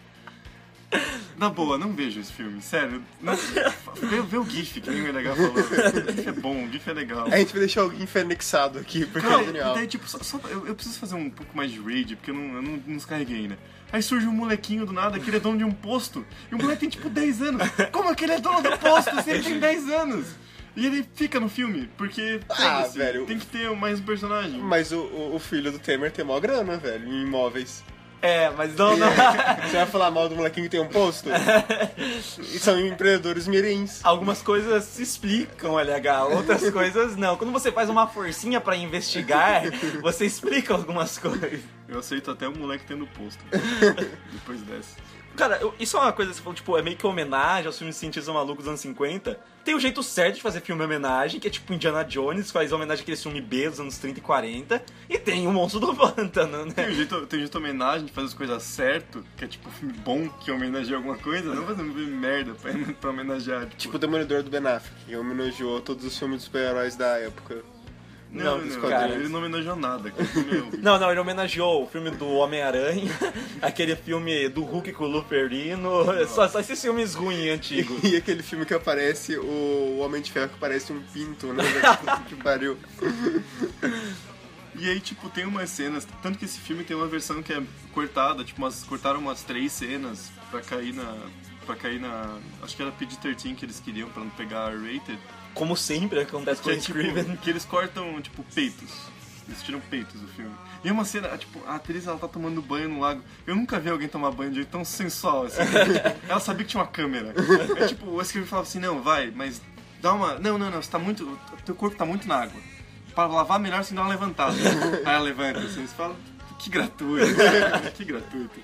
Na 1.37 1.49
boa, 1.49 1.77
não 1.77 1.93
vejo 1.93 2.19
esse 2.19 2.31
filme, 2.31 2.61
sério. 2.61 3.01
Não, 3.21 3.35
vê, 3.35 4.21
vê 4.21 4.37
o 4.37 4.45
GIF, 4.45 4.79
que 4.81 4.89
nem 4.91 5.01
o 5.01 5.07
LH 5.07 5.35
falou. 5.35 5.53
O 5.53 6.11
GIF 6.11 6.27
é 6.27 6.31
bom, 6.31 6.65
o 6.65 6.71
GIF 6.71 6.87
é 6.89 6.93
legal. 6.93 7.25
A 7.27 7.37
gente 7.37 7.51
vai 7.51 7.59
deixar 7.61 7.81
alguém 7.81 8.07
anexado 8.15 8.77
aqui, 8.77 9.05
porque 9.05 9.27
Cara, 9.27 9.41
é 9.41 9.45
genial. 9.45 9.73
daí, 9.73 9.87
tipo, 9.87 10.07
só, 10.07 10.19
só- 10.19 10.39
eu, 10.49 10.67
eu 10.67 10.75
preciso 10.75 10.99
fazer 10.99 11.15
um 11.15 11.29
pouco 11.29 11.55
mais 11.57 11.71
de 11.71 11.79
raid, 11.79 12.15
porque 12.15 12.29
eu 12.31 12.35
não, 12.35 12.55
eu 12.55 12.61
não, 12.61 12.71
não 12.85 12.95
descarreguei 12.95 13.37
ainda. 13.37 13.57
Aí 13.91 14.01
surge 14.03 14.27
um 14.27 14.31
molequinho 14.33 14.85
do 14.85 14.93
nada, 14.93 15.19
que 15.19 15.29
ele 15.29 15.37
é 15.37 15.39
dono 15.39 15.57
de 15.57 15.63
um 15.63 15.71
posto, 15.71 16.25
e 16.51 16.55
o 16.55 16.57
moleque 16.57 16.81
tem 16.81 16.89
tipo 16.89 17.09
10 17.09 17.41
anos. 17.41 17.61
Como 17.91 18.13
que 18.15 18.23
ele 18.23 18.33
é 18.33 18.39
dono 18.39 18.61
do 18.61 18.77
posto 18.77 19.21
se 19.23 19.29
ele 19.31 19.43
tem 19.43 19.57
10 19.59 19.89
anos? 19.89 20.27
E 20.75 20.85
ele 20.85 21.05
fica 21.15 21.37
no 21.39 21.49
filme, 21.49 21.89
porque 21.97 22.39
Ah, 22.49 22.83
velho. 22.93 23.25
tem 23.25 23.37
que 23.37 23.45
ter 23.45 23.69
mais 23.75 23.99
um 23.99 24.03
personagem. 24.03 24.57
Mas 24.59 24.93
o, 24.93 24.99
o, 24.99 25.35
o 25.35 25.39
filho 25.39 25.69
do 25.71 25.79
Temer 25.79 26.11
tem 26.11 26.23
mó 26.23 26.39
grana, 26.39 26.77
velho, 26.77 27.05
em 27.09 27.23
imóveis. 27.23 27.83
É, 28.21 28.49
mas 28.51 28.75
não, 28.75 28.95
não. 28.95 29.07
Você 29.65 29.77
vai 29.77 29.85
falar 29.87 30.11
mal 30.11 30.29
do 30.29 30.35
molequinho 30.35 30.65
que 30.65 30.69
tem 30.69 30.79
um 30.79 30.87
posto? 30.87 31.29
e 32.37 32.59
são 32.59 32.79
empreendedores 32.79 33.47
mirins. 33.47 33.99
Algumas 34.03 34.41
coisas 34.41 34.83
se 34.83 35.01
explicam, 35.01 35.79
LH, 35.79 36.25
outras 36.35 36.69
coisas 36.69 37.15
não. 37.15 37.35
Quando 37.35 37.51
você 37.51 37.71
faz 37.71 37.89
uma 37.89 38.07
forcinha 38.07 38.61
pra 38.61 38.75
investigar, 38.75 39.63
você 40.01 40.25
explica 40.25 40.73
algumas 40.73 41.17
coisas. 41.17 41.61
Eu 41.87 41.99
aceito 41.99 42.31
até 42.31 42.47
o 42.47 42.55
moleque 42.55 42.85
tendo 42.87 43.07
posto. 43.07 43.43
Depois 44.31 44.61
dessa. 44.61 44.95
Cara, 45.35 45.57
eu- 45.61 45.73
isso 45.79 45.97
é 45.97 45.99
uma 46.01 46.13
coisa 46.13 46.31
que 46.31 46.37
você 46.37 46.43
falou, 46.43 46.55
tipo, 46.55 46.77
é 46.77 46.81
meio 46.81 46.97
que 46.97 47.07
homenagem 47.07 47.65
aos 47.67 47.77
filmes 47.77 47.95
de 47.95 47.99
cientistas 47.99 48.33
malucos 48.33 48.63
dos 48.65 48.67
anos 48.67 48.81
50. 48.81 49.39
Tem 49.63 49.75
o 49.75 49.79
jeito 49.79 50.01
certo 50.03 50.35
de 50.35 50.41
fazer 50.41 50.59
filme 50.61 50.83
homenagem, 50.83 51.39
que 51.39 51.47
é 51.47 51.51
tipo 51.51 51.71
Indiana 51.71 52.03
Jones, 52.03 52.47
que 52.47 52.51
faz 52.53 52.71
homenagem 52.71 53.03
àqueles 53.03 53.21
filmes 53.21 53.43
B 53.43 53.69
dos 53.69 53.79
anos 53.79 53.97
30 53.97 54.17
e 54.19 54.21
40. 54.21 54.83
E 55.07 55.17
tem 55.19 55.47
o 55.47 55.51
Monstro 55.51 55.79
do 55.79 55.93
Pântano, 55.95 56.71
Tem 56.73 56.85
um 56.85 56.87
né? 56.89 56.93
jeito, 56.95 57.25
tem 57.27 57.39
um 57.39 57.41
jeito 57.43 57.57
homenagem 57.57 58.05
de 58.07 58.11
fazer 58.11 58.27
as 58.27 58.33
coisas 58.33 58.63
certo, 58.63 59.23
que 59.37 59.45
é 59.45 59.47
tipo 59.47 59.69
um 59.69 59.71
filme 59.71 59.93
bom 59.93 60.27
que 60.29 60.51
homenageia 60.51 60.97
alguma 60.97 61.17
coisa, 61.17 61.53
não 61.53 61.65
fazer 61.65 61.83
um 61.83 61.93
filme 61.93 62.11
merda 62.11 62.53
pra, 62.55 62.71
pra 62.99 63.09
homenagear. 63.11 63.61
Tipo, 63.65 63.75
Tipo 63.77 63.95
o 63.97 63.99
Demolidor 63.99 64.41
do 64.43 64.49
Ben 64.49 64.65
Affleck, 64.67 65.05
que 65.05 65.15
homenageou 65.15 65.79
todos 65.81 66.03
os 66.05 66.17
filmes 66.17 66.39
de 66.39 66.45
super-heróis 66.45 66.95
da 66.95 67.17
época. 67.19 67.63
Não, 68.31 68.57
não, 68.57 68.65
não, 68.65 68.79
dos 68.81 68.91
ele- 69.15 69.29
não 69.29 69.39
homenageou 69.39 69.75
nada. 69.75 70.09
É. 70.09 70.21
Não, 70.81 70.97
não, 70.99 71.11
ele 71.11 71.19
homenageou 71.19 71.83
o 71.83 71.87
filme 71.87 72.09
do 72.11 72.27
Homem-Aranha, 72.27 73.11
aquele 73.61 73.95
filme 73.95 74.47
do 74.49 74.63
Hulk 74.63 74.93
com 74.93 75.03
o 75.03 75.07
Luperino, 75.07 75.89
só, 76.27 76.47
só 76.47 76.59
esses 76.59 76.81
filmes 76.81 77.13
ruins 77.13 77.51
antigos. 77.53 78.01
E 78.03 78.15
aquele 78.15 78.41
filme 78.41 78.65
que 78.65 78.73
aparece 78.73 79.37
o 79.37 79.99
Homem 79.99 80.21
de 80.21 80.31
Ferro 80.31 80.49
que 80.49 80.57
parece 80.59 80.91
um 80.91 81.01
pinto, 81.13 81.47
né? 81.53 81.63
Que 82.27 82.35
pariu. 82.35 82.77
E 84.75 84.89
aí, 84.89 84.99
tipo, 84.99 85.29
tem 85.29 85.45
umas 85.45 85.69
cenas, 85.69 86.07
tanto 86.23 86.39
que 86.39 86.45
esse 86.45 86.59
filme 86.59 86.83
tem 86.83 86.95
uma 86.95 87.07
versão 87.07 87.43
que 87.43 87.51
é 87.53 87.61
cortada, 87.93 88.43
tipo, 88.43 88.61
umas, 88.61 88.83
cortaram 88.83 89.19
umas 89.19 89.43
três 89.43 89.71
cenas 89.71 90.31
pra 90.49 90.61
cair 90.61 90.93
na. 90.93 91.17
pra 91.65 91.75
cair 91.75 91.99
na. 91.99 92.37
Acho 92.63 92.75
que 92.75 92.81
era 92.81 92.91
PG-13 92.91 93.55
que 93.55 93.65
eles 93.65 93.79
queriam 93.79 94.09
pra 94.09 94.23
não 94.23 94.29
pegar 94.31 94.67
a 94.67 94.71
rated. 94.71 95.19
Como 95.53 95.75
sempre 95.75 96.21
acontece 96.21 96.61
com 96.61 96.69
é, 96.69 96.77
tipo, 96.77 96.97
que 97.37 97.49
eles 97.49 97.65
cortam, 97.65 98.21
tipo, 98.21 98.43
peitos. 98.55 98.89
Eles 99.47 99.61
tiram 99.63 99.79
peitos 99.81 100.19
do 100.19 100.27
filme. 100.29 100.55
E 100.83 100.89
é 100.89 100.91
uma 100.91 101.05
cena, 101.05 101.37
tipo, 101.37 101.61
a 101.67 101.75
atriz 101.75 102.07
ela 102.07 102.17
tá 102.17 102.27
tomando 102.27 102.61
banho 102.61 102.89
no 102.89 102.99
lago. 102.99 103.21
Eu 103.45 103.55
nunca 103.55 103.79
vi 103.79 103.89
alguém 103.89 104.07
tomar 104.07 104.31
banho 104.31 104.49
de 104.49 104.57
jeito 104.57 104.69
tão 104.69 104.83
sensual 104.83 105.45
assim. 105.45 105.61
ela 106.27 106.39
sabia 106.39 106.65
que 106.65 106.71
tinha 106.71 106.81
uma 106.81 106.89
câmera. 106.89 107.33
É 107.77 107.87
tipo, 107.87 108.09
o 108.09 108.21
escrever 108.21 108.47
falava 108.47 108.67
assim, 108.67 108.79
não, 108.79 109.01
vai, 109.01 109.31
mas 109.31 109.61
dá 110.01 110.13
uma. 110.13 110.39
Não, 110.39 110.57
não, 110.57 110.71
não, 110.71 110.81
você 110.81 110.89
tá 110.89 110.97
muito. 110.97 111.37
Teu 111.65 111.75
corpo 111.75 111.95
tá 111.95 112.05
muito 112.05 112.27
na 112.27 112.43
água. 112.43 112.59
Pra 113.13 113.27
lavar 113.27 113.59
melhor 113.59 113.83
você 113.83 113.93
dá 113.93 114.01
uma 114.01 114.09
levantada. 114.09 114.55
Aí 114.55 115.13
ela 115.13 115.19
levanta, 115.19 115.59
assim, 115.59 115.85
você 115.85 115.95
fala, 115.95 116.15
que 116.57 116.69
gratuito. 116.69 117.35
que 117.93 118.05
gratuito. 118.05 118.59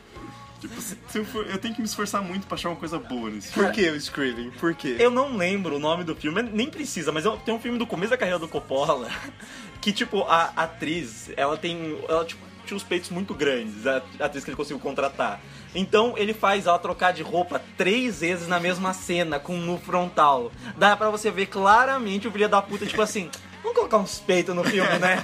Tipo, 0.68 0.82
se 1.12 1.18
eu, 1.18 1.26
for, 1.26 1.48
eu 1.48 1.58
tenho 1.58 1.74
que 1.74 1.82
me 1.82 1.88
esforçar 1.88 2.22
muito 2.22 2.48
pra 2.48 2.56
achar 2.56 2.70
uma 2.70 2.76
coisa 2.76 3.00
boa 3.00 3.30
nesse 3.30 3.52
Por 3.52 3.72
que 3.72 3.90
o 3.90 3.96
Scriven? 3.96 4.52
Por 4.52 4.74
quê? 4.76 4.96
Eu 5.00 5.10
não 5.10 5.36
lembro 5.36 5.76
o 5.76 5.80
nome 5.80 6.04
do 6.04 6.16
filme, 6.16 6.42
nem 6.42 6.70
precisa, 6.70 7.12
mas 7.12 7.26
tem 7.46 7.54
um 7.54 7.60
filme 7.60 7.78
do 7.78 7.88
começo 7.88 8.12
da 8.12 8.18
carreira 8.18 8.40
do 8.40 8.48
Coppola 8.48 9.10
que, 9.82 9.92
tipo, 9.92 10.24
a 10.24 10.52
atriz, 10.56 11.30
ela 11.36 11.58
tem. 11.58 11.98
Ela, 12.08 12.26
tipo, 12.26 12.46
tinha 12.68 12.78
os 12.78 12.84
peitos 12.84 13.10
muito 13.10 13.34
grandes, 13.34 13.88
a 13.88 14.04
atriz 14.20 14.44
que 14.44 14.50
ele 14.50 14.58
conseguiu 14.58 14.80
contratar. 14.80 15.40
Então 15.74 16.16
ele 16.18 16.34
faz 16.34 16.68
ela 16.68 16.78
trocar 16.78 17.14
de 17.14 17.24
roupa 17.24 17.62
três 17.78 18.20
vezes 18.20 18.48
na 18.48 18.60
mesma 18.60 18.94
cena, 18.94 19.40
com 19.40 19.56
no 19.58 19.78
frontal. 19.78 20.52
Dá 20.78 20.96
pra 20.96 21.10
você 21.10 21.32
ver 21.32 21.48
claramente 21.48 22.28
o 22.28 22.32
filho 22.32 22.50
da 22.50 22.62
puta, 22.62 22.86
tipo 22.86 23.02
assim, 23.02 23.30
vamos 23.64 23.78
colocar 23.78 23.98
uns 23.98 24.20
peitos 24.20 24.54
no 24.54 24.64
filme, 24.64 24.90
né? 25.00 25.24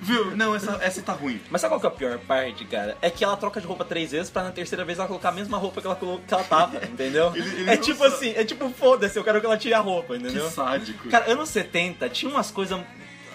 Viu? 0.00 0.34
Não, 0.34 0.54
essa, 0.54 0.78
essa 0.82 1.02
tá 1.02 1.12
ruim. 1.12 1.40
Mas 1.50 1.60
sabe 1.60 1.72
qual 1.72 1.80
que 1.80 1.86
é 1.86 1.88
a 1.88 1.92
pior 1.92 2.18
parte, 2.20 2.64
cara? 2.64 2.96
É 3.02 3.10
que 3.10 3.22
ela 3.22 3.36
troca 3.36 3.60
de 3.60 3.66
roupa 3.66 3.84
três 3.84 4.12
vezes 4.12 4.30
pra 4.30 4.42
na 4.42 4.50
terceira 4.50 4.84
vez 4.84 4.98
ela 4.98 5.06
colocar 5.06 5.28
a 5.28 5.32
mesma 5.32 5.58
roupa 5.58 5.80
que 5.80 5.86
ela, 5.86 5.94
que 5.96 6.34
ela 6.34 6.44
tava, 6.44 6.76
entendeu? 6.86 7.32
Ele- 7.34 7.48
ele 7.60 7.70
é 7.70 7.76
não 7.76 7.82
tipo 7.82 7.98
sabe. 7.98 8.14
assim, 8.14 8.30
é 8.30 8.44
tipo, 8.44 8.70
foda-se, 8.70 9.18
eu 9.18 9.24
quero 9.24 9.40
que 9.40 9.46
ela 9.46 9.58
tire 9.58 9.74
a 9.74 9.80
roupa, 9.80 10.16
entendeu? 10.16 10.46
Que 10.48 10.54
sádico. 10.54 11.08
Cara, 11.10 11.30
anos 11.30 11.48
70 11.50 12.08
tinha 12.08 12.30
umas 12.30 12.50
coisas. 12.50 12.80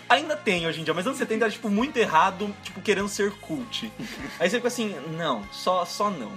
Ainda 0.09 0.35
tem 0.35 0.67
hoje 0.67 0.81
em 0.81 0.83
dia, 0.83 0.93
mas 0.93 1.05
anos 1.05 1.17
70 1.19 1.45
era 1.45 1.51
tipo 1.51 1.69
muito 1.69 1.97
errado, 1.97 2.53
tipo, 2.63 2.81
querendo 2.81 3.07
ser 3.09 3.31
cult. 3.33 3.91
Aí 4.39 4.49
você 4.49 4.57
fica 4.57 4.67
assim, 4.67 4.95
não, 5.17 5.43
só, 5.51 5.85
só 5.85 6.09
não. 6.09 6.31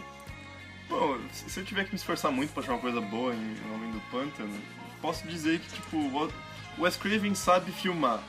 Bom, 0.89 1.19
se 1.33 1.51
se 1.51 1.61
eu 1.61 1.65
tiver 1.65 1.85
que 1.85 1.91
me 1.91 1.97
esforçar 1.97 2.31
muito 2.33 2.53
pra 2.53 2.63
achar 2.63 2.73
uma 2.73 2.81
coisa 2.81 3.01
boa 3.01 3.35
em 3.35 3.57
Homem 3.75 3.91
do 3.93 4.01
Pântano, 4.11 4.55
posso 5.03 5.27
dizer 5.29 5.61
que, 5.61 5.75
tipo, 5.75 5.97
o 5.99 6.31
Wes 6.83 6.97
Craven 6.97 7.35
sabe 7.35 7.71
filmar. 7.73 8.21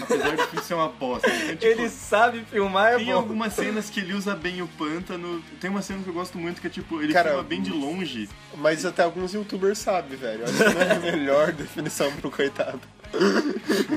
Apesar 0.00 0.36
do 0.36 0.42
filme 0.44 0.64
ser 0.64 0.74
uma 0.74 0.88
bosta. 0.88 1.28
Então, 1.28 1.56
tipo, 1.56 1.64
Ele 1.64 1.88
sabe 1.88 2.44
filmar, 2.44 2.92
é 2.92 2.96
Tem 2.96 3.06
bom. 3.06 3.12
algumas 3.12 3.52
cenas 3.52 3.90
que 3.90 4.00
ele 4.00 4.14
usa 4.14 4.34
bem 4.34 4.62
o 4.62 4.68
pântano. 4.68 5.42
Tem 5.60 5.70
uma 5.70 5.82
cena 5.82 6.02
que 6.02 6.08
eu 6.08 6.14
gosto 6.14 6.38
muito 6.38 6.60
que 6.60 6.66
é 6.66 6.70
tipo, 6.70 7.02
ele 7.02 7.12
Cara, 7.12 7.30
filma 7.30 7.44
bem 7.44 7.60
de 7.62 7.70
longe. 7.70 8.28
Mas 8.56 8.84
até 8.84 9.02
alguns 9.02 9.34
youtubers 9.34 9.78
sabem, 9.78 10.16
velho. 10.16 10.44
Acho 10.44 10.52
que 10.52 10.64
não 10.74 10.80
é 10.80 10.92
a 10.92 11.00
melhor 11.00 11.52
definição 11.52 12.10
pro 12.12 12.30
coitado. 12.30 12.80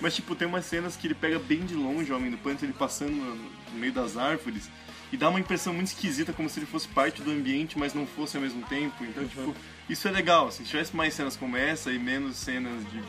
Mas 0.00 0.14
tipo, 0.14 0.34
tem 0.34 0.46
umas 0.46 0.64
cenas 0.64 0.96
que 0.96 1.06
ele 1.08 1.14
pega 1.14 1.38
bem 1.38 1.60
de 1.60 1.74
longe 1.74 2.12
o 2.12 2.16
Homem 2.16 2.30
do 2.30 2.38
Pântano, 2.38 2.66
ele 2.70 2.78
passando 2.78 3.10
no, 3.10 3.50
meio 3.78 3.92
das 3.92 4.16
árvores. 4.16 4.70
E 5.10 5.16
dá 5.16 5.28
uma 5.28 5.40
impressão 5.40 5.72
muito 5.72 5.88
esquisita, 5.88 6.32
como 6.32 6.48
se 6.48 6.58
ele 6.58 6.66
fosse 6.66 6.86
parte 6.86 7.22
do 7.22 7.30
ambiente, 7.30 7.78
mas 7.78 7.94
não 7.94 8.06
fosse 8.06 8.36
ao 8.36 8.42
mesmo 8.42 8.62
tempo. 8.66 9.02
Então, 9.02 9.26
tipo, 9.26 9.54
isso 9.88 10.06
é 10.06 10.10
legal. 10.10 10.48
assim, 10.48 10.64
se 10.64 10.70
tivesse 10.70 10.94
mais 10.94 11.14
cenas 11.14 11.36
como 11.36 11.56
essa 11.56 11.90
e 11.90 11.98
menos 11.98 12.36
cenas 12.36 12.78
de 12.90 13.02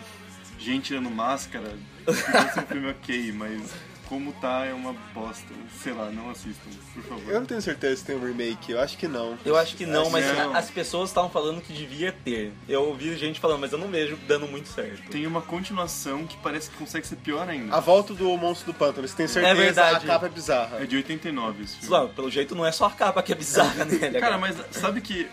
gente 0.59 0.85
tirando 0.87 1.09
máscara, 1.09 1.73
um 2.07 2.61
filme 2.67 2.89
ok, 2.89 3.31
mas 3.31 3.71
como 4.07 4.33
tá 4.33 4.65
é 4.65 4.73
uma 4.73 4.93
bosta. 5.13 5.45
Sei 5.83 5.93
lá, 5.93 6.09
não 6.09 6.31
assistam, 6.31 6.69
por 6.95 7.03
favor. 7.03 7.31
Eu 7.31 7.39
não 7.39 7.45
tenho 7.45 7.61
certeza 7.61 7.97
se 7.97 8.05
tem 8.05 8.15
um 8.15 8.25
remake, 8.25 8.71
eu 8.71 8.79
acho 8.81 8.97
que 8.97 9.07
não. 9.07 9.37
Eu 9.45 9.55
acho 9.55 9.75
que 9.77 9.85
não, 9.85 10.01
Acho 10.01 10.11
mas 10.11 10.25
que 10.25 10.33
não. 10.37 10.55
as 10.55 10.69
pessoas 10.71 11.09
estavam 11.11 11.29
falando 11.29 11.61
que 11.61 11.71
devia 11.71 12.11
ter. 12.11 12.51
Eu 12.67 12.85
ouvi 12.87 13.15
gente 13.17 13.39
falando, 13.39 13.59
mas 13.61 13.71
eu 13.71 13.77
não 13.77 13.87
vejo 13.87 14.17
dando 14.27 14.47
muito 14.47 14.67
certo. 14.67 15.09
Tem 15.11 15.27
uma 15.27 15.41
continuação 15.41 16.25
que 16.25 16.35
parece 16.37 16.71
que 16.71 16.77
consegue 16.77 17.05
ser 17.05 17.17
pior 17.17 17.47
ainda. 17.47 17.75
A 17.75 17.79
volta 17.79 18.13
do 18.15 18.35
Monstro 18.35 18.73
do 18.73 18.77
Pântano, 18.77 19.07
você 19.07 19.15
tem 19.15 19.27
certeza? 19.27 19.53
É 19.53 19.63
verdade. 19.63 20.05
A 20.05 20.07
capa 20.13 20.25
é 20.25 20.29
bizarra. 20.29 20.77
É 20.81 20.85
de 20.87 20.95
89 20.95 21.63
esse 21.63 21.75
filme. 21.77 21.89
Lá, 21.95 22.07
pelo 22.07 22.31
jeito 22.31 22.55
não 22.55 22.65
é 22.65 22.71
só 22.71 22.85
a 22.87 22.91
capa 22.91 23.21
que 23.21 23.31
é 23.31 23.35
bizarra 23.35 23.85
nele. 23.85 24.19
Cara, 24.19 24.39
mas 24.39 24.55
sabe 24.71 25.01
que 25.01 25.27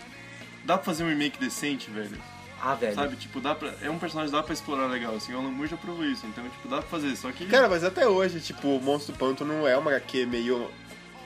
dá 0.63 0.77
pra 0.77 0.85
fazer 0.85 1.03
um 1.03 1.09
remake 1.09 1.39
decente, 1.39 1.89
velho? 1.89 2.11
Ah, 2.61 2.73
velho. 2.75 2.95
Sabe, 2.95 3.15
tipo, 3.15 3.39
dá 3.39 3.53
pra. 3.53 3.71
É 3.81 3.89
um 3.89 3.99
personagem 3.99 4.31
que 4.31 4.37
dá 4.37 4.43
pra 4.43 4.53
explorar 4.53 4.87
legal, 4.87 5.15
assim, 5.15 5.33
o 5.33 5.37
Alan 5.37 5.51
Moore 5.51 5.69
já 5.69 5.77
provou 5.77 6.03
isso, 6.05 6.25
então, 6.25 6.43
tipo, 6.43 6.67
dá 6.67 6.77
pra 6.77 6.87
fazer, 6.87 7.15
só 7.15 7.31
que. 7.31 7.45
Cara, 7.45 7.69
mas 7.69 7.83
até 7.83 8.07
hoje, 8.07 8.39
tipo, 8.39 8.67
o 8.67 8.81
Monstro 8.81 9.13
do 9.13 9.19
Pântano 9.19 9.53
não 9.53 9.67
é 9.67 9.77
uma 9.77 9.91
HQ 9.91 10.25
meio 10.25 10.69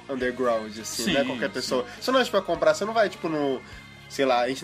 underground, 0.09 0.71
assim, 0.77 1.03
Sim, 1.03 1.13
não 1.13 1.21
é 1.21 1.25
qualquer 1.25 1.47
sim. 1.47 1.53
pessoa. 1.53 1.85
Você 1.99 2.11
não 2.11 2.19
é, 2.19 2.23
tipo, 2.23 2.35
pra 2.37 2.45
comprar, 2.45 2.73
você 2.73 2.83
não 2.85 2.93
vai, 2.93 3.07
tipo, 3.09 3.29
no... 3.29 3.61
Sei 4.11 4.25
lá, 4.25 4.41
a 4.41 4.47
gente 4.49 4.61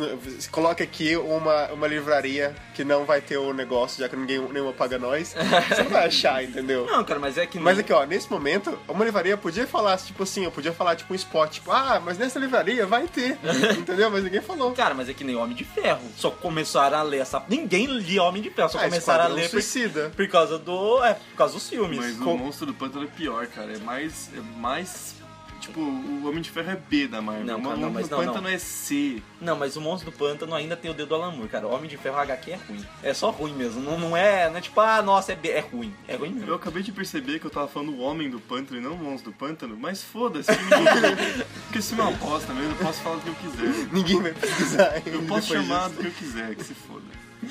coloca 0.52 0.84
aqui 0.84 1.16
uma, 1.16 1.68
uma 1.72 1.88
livraria 1.88 2.54
que 2.76 2.84
não 2.84 3.06
vai 3.06 3.22
ter 3.22 3.38
o 3.38 3.54
negócio, 3.54 3.98
já 4.02 4.10
que 4.10 4.16
ninguém 4.18 4.40
nenhuma 4.52 4.74
paga 4.74 5.00
nós. 5.00 5.34
Você 5.70 5.84
não 5.84 5.90
vai 5.90 6.06
achar, 6.08 6.44
entendeu? 6.44 6.86
Não, 6.86 7.02
cara, 7.06 7.18
mas 7.18 7.38
é 7.38 7.46
que 7.46 7.58
Mas 7.58 7.78
nem- 7.78 7.82
aqui, 7.86 7.94
ó, 7.94 8.04
nesse 8.06 8.30
momento, 8.30 8.78
uma 8.90 9.06
livraria 9.06 9.38
podia 9.38 9.66
falar, 9.66 9.96
tipo 10.00 10.24
assim, 10.24 10.44
eu 10.44 10.52
podia 10.52 10.74
falar, 10.74 10.98
tipo, 10.98 11.14
um 11.14 11.16
spot, 11.16 11.50
tipo, 11.54 11.72
ah, 11.72 12.02
mas 12.04 12.18
nessa 12.18 12.38
livraria 12.38 12.86
vai 12.86 13.08
ter, 13.08 13.38
entendeu? 13.80 14.12
Mas 14.12 14.26
ninguém 14.26 14.42
falou. 14.42 14.74
Cara, 14.74 14.94
mas 14.94 15.08
é 15.08 15.14
que 15.14 15.24
nem 15.24 15.38
Homem 15.38 15.56
de 15.56 15.64
Ferro. 15.64 16.02
Só 16.18 16.30
começaram 16.30 16.98
a 16.98 17.02
ler 17.04 17.20
essa. 17.22 17.42
Ninguém 17.48 17.86
lia 17.86 18.22
Homem 18.24 18.42
de 18.42 18.50
Ferro, 18.50 18.68
só 18.70 18.80
Ah, 18.80 18.84
começaram 18.84 19.24
a 19.24 19.28
ler 19.30 19.44
por, 19.44 19.62
Suicida. 19.62 20.12
por 20.14 20.28
causa 20.28 20.60
do. 20.60 21.02
É, 21.06 21.14
por 21.14 21.38
causa 21.38 21.54
dos 21.54 21.70
filmes. 21.70 21.98
Mas 21.98 22.18
Com- 22.18 22.36
o 22.36 22.38
monstro 22.38 22.66
do 22.66 22.74
pântano 22.74 23.06
é 23.06 23.08
pior, 23.08 23.48
cara. 23.48 23.72
É 23.74 23.78
mais. 23.78 24.30
É 24.36 24.42
mais. 24.60 25.16
Tipo, 25.60 25.80
o 25.80 26.28
Homem 26.28 26.42
de 26.42 26.50
Ferro 26.50 26.72
é 26.72 26.76
B 26.76 27.08
da 27.08 27.22
Marvel. 27.22 27.46
Não, 27.46 27.60
o 27.60 27.64
cara, 27.64 27.76
monstro 27.76 27.82
não, 27.86 27.94
mas 27.94 28.08
do 28.08 28.12
não, 28.12 28.26
pântano 28.26 28.48
não. 28.48 28.50
é 28.50 28.58
C. 28.58 29.24
Não, 29.42 29.56
mas 29.56 29.76
o 29.76 29.82
Monstro 29.82 30.12
do 30.12 30.18
Pântano 30.18 30.56
ainda 30.56 30.76
tem 30.76 30.90
o 30.90 30.94
dedo 30.94 31.10
do 31.10 31.16
Alan 31.16 31.32
Moore, 31.32 31.50
cara. 31.50 31.68
O 31.68 31.74
Homem 31.74 31.90
de 31.90 31.98
Ferro 31.98 32.18
HQ 32.18 32.52
é 32.52 32.56
ruim. 32.56 32.86
É 33.04 33.14
só 33.14 33.30
ruim 33.30 33.54
mesmo. 33.54 33.82
Não, 33.82 34.00
não 34.00 34.16
é, 34.18 34.50
não 34.50 34.58
é 34.58 34.62
tipo, 34.62 34.80
ah, 34.80 35.02
nossa, 35.02 35.32
é, 35.32 35.36
B. 35.36 35.50
é 35.50 35.60
ruim. 35.60 35.94
É 36.08 36.16
ruim 36.16 36.32
mesmo. 36.32 36.50
Eu 36.50 36.56
acabei 36.56 36.84
de 36.84 36.92
perceber 36.92 37.40
que 37.40 37.46
eu 37.46 37.52
tava 37.52 37.68
falando 37.68 37.94
o 37.94 38.00
Homem 38.00 38.30
do 38.30 38.40
Pântano 38.40 38.80
e 38.80 38.84
não 38.84 38.94
o 38.94 38.98
Monstro 38.98 39.32
do 39.32 39.38
Pântano, 39.38 39.78
mas 39.78 40.04
foda-se. 40.04 40.52
Porque 41.68 41.82
filme 41.82 42.04
é 42.04 42.06
uma 42.06 42.18
bosta 42.18 42.54
mesmo, 42.54 42.72
eu 42.72 42.86
posso 42.86 43.02
falar 43.02 43.16
do 43.18 43.22
que 43.22 43.30
eu 43.30 43.36
quiser. 43.36 43.88
Ninguém 43.92 44.22
vai 44.22 44.34
pesquisar 44.34 44.90
ainda 44.92 45.10
Eu 45.10 45.24
posso 45.24 45.48
chamar 45.48 45.90
disso. 45.90 45.96
do 45.96 46.02
que 46.02 46.08
eu 46.08 46.12
quiser, 46.12 46.56
que 46.56 46.64
se 46.64 46.74
foda. 46.74 47.06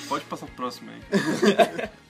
Pode 0.09 0.25
passar 0.25 0.47
pro 0.47 0.55
próximo 0.57 0.91
aí. 0.91 1.89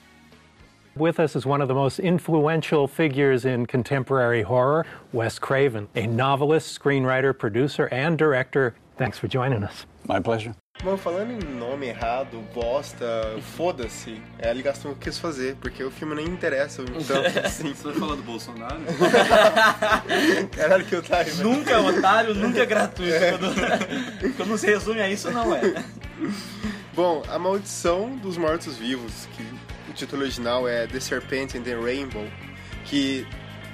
With 0.99 1.19
us 1.19 1.35
is 1.35 1.45
one 1.45 1.61
of 1.61 1.67
the 1.67 1.75
most 1.75 1.99
influential 1.99 2.87
figures 2.87 3.45
in 3.45 3.67
contemporary 3.67 4.41
horror, 4.41 4.83
Wes 5.13 5.37
Craven, 5.37 5.87
a 5.95 6.07
novelist, 6.07 6.79
screenwriter, 6.79 7.37
producer, 7.37 7.87
and 7.91 8.17
director. 8.17 8.73
Thanks 8.97 9.19
for 9.19 9.27
joining 9.27 9.63
us. 9.63 9.85
My 10.07 10.19
pleasure. 10.19 10.55
Bom, 10.83 10.97
falando 10.97 11.31
em 11.31 11.59
nome 11.59 11.87
errado, 11.87 12.43
bosta, 12.53 13.05
foda-se, 13.55 14.19
é 14.39 14.49
a 14.49 14.53
ligação 14.53 14.93
que 14.93 14.97
eu 14.97 15.01
quis 15.11 15.19
fazer, 15.19 15.55
porque 15.57 15.83
o 15.83 15.91
filme 15.91 16.15
nem 16.15 16.25
interessa 16.25 16.83
tanto 17.07 17.39
assim. 17.45 17.75
Você 17.75 17.83
vai 17.83 17.93
falar 17.93 18.15
do 18.15 18.23
Bolsonaro? 18.23 18.79
Caralho, 20.55 20.85
que 20.85 20.95
otário, 20.95 21.33
velho. 21.33 21.49
Nunca 21.49 21.71
é 21.71 21.77
otário, 21.77 22.33
nunca 22.33 22.59
é 22.61 22.65
gratuito. 22.65 23.13
Quando, 23.39 24.33
quando 24.37 24.57
se 24.57 24.65
resume 24.65 25.01
a 25.01 25.09
isso, 25.09 25.29
não 25.29 25.53
é. 25.55 25.83
Bom, 26.95 27.21
A 27.29 27.37
Maldição 27.37 28.15
dos 28.17 28.37
Mortos-Vivos, 28.37 29.27
que 29.35 29.43
título 29.97 30.21
original 30.21 30.67
é 30.67 30.87
The 30.87 30.99
Serpent 30.99 31.55
and 31.55 31.61
the 31.63 31.75
Rainbow, 31.75 32.25
que 32.85 33.27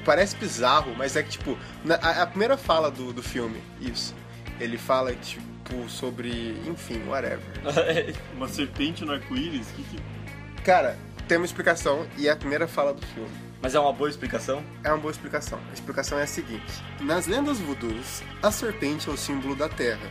parece 0.06 0.36
bizarro, 0.36 0.94
mas 0.98 1.16
é 1.16 1.24
que, 1.24 1.30
tipo, 1.32 1.58
na- 1.84 1.96
a, 1.96 2.24
a 2.24 2.28
primeira 2.28 2.58
fala 2.58 2.90
do, 2.90 3.14
do 3.14 3.22
filme, 3.24 3.62
isso, 3.80 4.16
ele 4.60 4.78
fala, 4.78 5.14
tipo, 5.14 5.88
sobre, 5.90 6.58
enfim, 6.68 7.02
whatever. 7.08 7.40
Uma 8.36 8.48
serpente 8.48 9.04
no 9.06 9.14
arco-íris? 9.14 9.68
Que 9.76 9.84
que... 9.84 10.62
Cara, 10.64 10.98
tem 11.28 11.38
uma 11.38 11.46
explicação 11.46 12.06
e 12.18 12.28
é 12.28 12.32
a 12.32 12.36
primeira 12.36 12.68
fala 12.68 12.94
do 12.94 13.06
filme. 13.08 13.30
Mas 13.62 13.74
é 13.76 13.80
uma 13.80 13.94
boa 13.94 14.10
explicação? 14.10 14.62
É 14.84 14.90
uma 14.90 14.98
boa 14.98 15.12
explicação. 15.12 15.58
A 15.70 15.74
explicação 15.74 16.20
é 16.20 16.24
a 16.24 16.28
seguinte: 16.28 16.84
nas 17.00 17.28
lendas 17.28 17.60
voodoos, 17.60 18.22
a 18.42 18.52
serpente 18.52 19.10
é 19.10 19.12
o 19.14 19.18
símbolo 19.18 19.56
da 19.56 19.70
terra, 19.70 20.06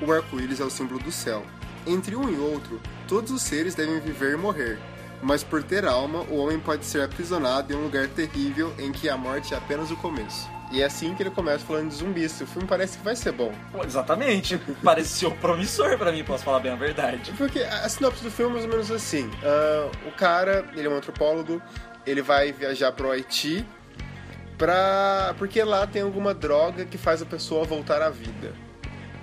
o 0.00 0.12
arco-íris 0.12 0.60
é 0.60 0.64
o 0.64 0.70
símbolo 0.70 1.00
do 1.00 1.10
céu. 1.10 1.42
Entre 1.86 2.14
um 2.14 2.28
e 2.28 2.36
outro, 2.38 2.78
todos 3.06 3.30
os 3.30 3.40
seres 3.40 3.74
devem 3.74 3.98
viver 3.98 4.34
e 4.34 4.36
morrer. 4.36 4.78
Mas 5.22 5.42
por 5.42 5.62
ter 5.62 5.84
alma, 5.84 6.20
o 6.30 6.36
homem 6.36 6.58
pode 6.58 6.84
ser 6.84 7.02
aprisionado 7.02 7.72
em 7.72 7.76
um 7.76 7.84
lugar 7.84 8.06
terrível 8.08 8.72
em 8.78 8.92
que 8.92 9.08
a 9.08 9.16
morte 9.16 9.52
é 9.52 9.56
apenas 9.56 9.90
o 9.90 9.96
começo. 9.96 10.48
E 10.70 10.82
é 10.82 10.84
assim 10.84 11.14
que 11.14 11.22
ele 11.22 11.30
começa 11.30 11.64
falando 11.64 11.88
de 11.88 11.94
zumbis. 11.94 12.40
O 12.40 12.46
filme 12.46 12.68
parece 12.68 12.98
que 12.98 13.04
vai 13.04 13.16
ser 13.16 13.32
bom. 13.32 13.52
Exatamente. 13.84 14.58
Pareceu 14.84 15.30
promissor 15.30 15.96
pra 15.96 16.12
mim, 16.12 16.22
posso 16.22 16.44
falar 16.44 16.60
bem 16.60 16.72
a 16.72 16.76
verdade. 16.76 17.32
Porque 17.38 17.60
a 17.60 17.88
sinopse 17.88 18.22
do 18.22 18.30
filme 18.30 18.50
é 18.50 18.54
mais 18.54 18.64
ou 18.64 18.70
menos 18.70 18.90
assim. 18.90 19.30
ah, 19.42 19.90
o 20.06 20.12
cara, 20.12 20.66
ele 20.76 20.86
é 20.86 20.90
um 20.90 20.96
antropólogo, 20.96 21.60
ele 22.06 22.20
vai 22.20 22.52
viajar 22.52 22.92
pro 22.92 23.10
Haiti 23.10 23.66
pra... 24.58 25.34
porque 25.38 25.62
lá 25.62 25.86
tem 25.86 26.02
alguma 26.02 26.34
droga 26.34 26.84
que 26.84 26.98
faz 26.98 27.22
a 27.22 27.26
pessoa 27.26 27.64
voltar 27.64 28.02
à 28.02 28.10
vida. 28.10 28.52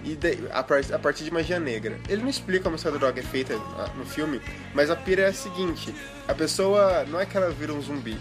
E 0.05 0.15
daí- 0.15 0.47
a, 0.51 0.59
a 0.59 0.99
partir 0.99 1.23
de 1.23 1.31
magia 1.31 1.59
negra. 1.59 1.97
Ele 2.07 2.21
não 2.21 2.29
explica 2.29 2.63
como 2.63 2.75
essa 2.75 2.91
droga 2.91 3.19
é 3.19 3.23
feita 3.23 3.55
ah, 3.77 3.89
no 3.97 4.05
filme, 4.05 4.39
mas 4.73 4.89
a 4.91 4.95
pira 4.95 5.23
é 5.23 5.27
a 5.27 5.33
seguinte: 5.33 5.93
a 6.27 6.33
pessoa 6.33 7.03
não 7.05 7.19
é 7.19 7.25
que 7.25 7.35
ela 7.35 7.49
vira 7.51 7.73
um 7.73 7.81
zumbi. 7.81 8.17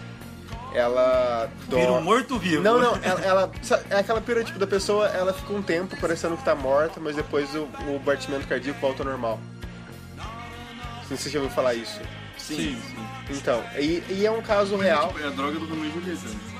Ela. 0.73 1.49
Vira 1.69 1.91
um 1.93 2.01
morto-vivo. 2.01 2.61
não, 2.61 2.79
não, 2.79 2.95
ela, 3.03 3.21
ela- 3.21 3.51
é 3.89 3.99
aquela 3.99 4.19
pira 4.19 4.43
tipo 4.43 4.59
da 4.59 4.67
pessoa, 4.67 5.07
ela 5.07 5.31
fica 5.31 5.53
um 5.53 5.61
tempo 5.61 5.95
parecendo 6.01 6.35
que 6.35 6.43
tá 6.43 6.53
morta, 6.55 6.99
mas 6.99 7.15
depois 7.15 7.53
o, 7.55 7.63
o 7.87 7.99
batimento 8.03 8.45
cardíaco 8.47 8.79
volta 8.81 9.03
ao 9.03 9.09
normal. 9.09 9.39
Não 10.17 11.07
sei 11.07 11.17
se 11.17 11.23
você 11.23 11.29
já 11.29 11.39
ouviu 11.39 11.55
falar 11.55 11.75
isso. 11.75 11.99
Sim. 12.37 12.77
Então, 13.29 13.63
e, 13.77 14.03
e 14.09 14.25
é 14.25 14.31
um 14.31 14.41
caso 14.41 14.75
real. 14.75 15.07
Tipo, 15.09 15.19
é 15.19 15.27
a 15.27 15.29
droga 15.29 15.59
do 15.59 15.65
Romeo 15.65 15.85
e 15.85 15.91
Julieta. 15.93 16.27
né? 16.27 16.54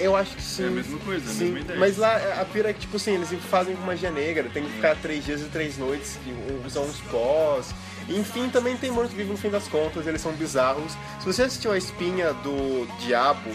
Eu 0.00 0.16
acho 0.16 0.34
que 0.34 0.42
sim. 0.42 0.64
É 0.64 0.68
a 0.68 0.70
mesma 0.70 0.98
coisa, 1.00 1.30
a 1.30 1.32
sim. 1.32 1.44
mesma 1.44 1.60
ideia. 1.60 1.78
Mas 1.78 1.96
lá 1.96 2.16
a 2.40 2.44
pira 2.44 2.70
é 2.70 2.72
que, 2.72 2.80
tipo 2.80 2.96
assim, 2.96 3.14
eles 3.14 3.30
fazem 3.50 3.76
com 3.76 3.82
magia 3.82 4.10
negra, 4.10 4.48
tem 4.48 4.64
que 4.64 4.70
ficar 4.70 4.96
três 4.96 5.24
dias 5.24 5.40
e 5.42 5.44
três 5.44 5.78
noites, 5.78 6.18
que 6.24 6.34
usam 6.66 6.84
uns 6.84 7.00
pós. 7.02 7.74
Enfim, 8.08 8.48
também 8.48 8.76
tem 8.76 8.90
morto-vivo 8.90 9.32
no 9.32 9.38
fim 9.38 9.50
das 9.50 9.68
contas, 9.68 10.06
eles 10.06 10.20
são 10.20 10.32
bizarros. 10.32 10.92
Se 11.20 11.26
você 11.26 11.42
assistiu 11.42 11.72
a 11.72 11.78
espinha 11.78 12.32
do 12.32 12.88
Diabo, 13.00 13.50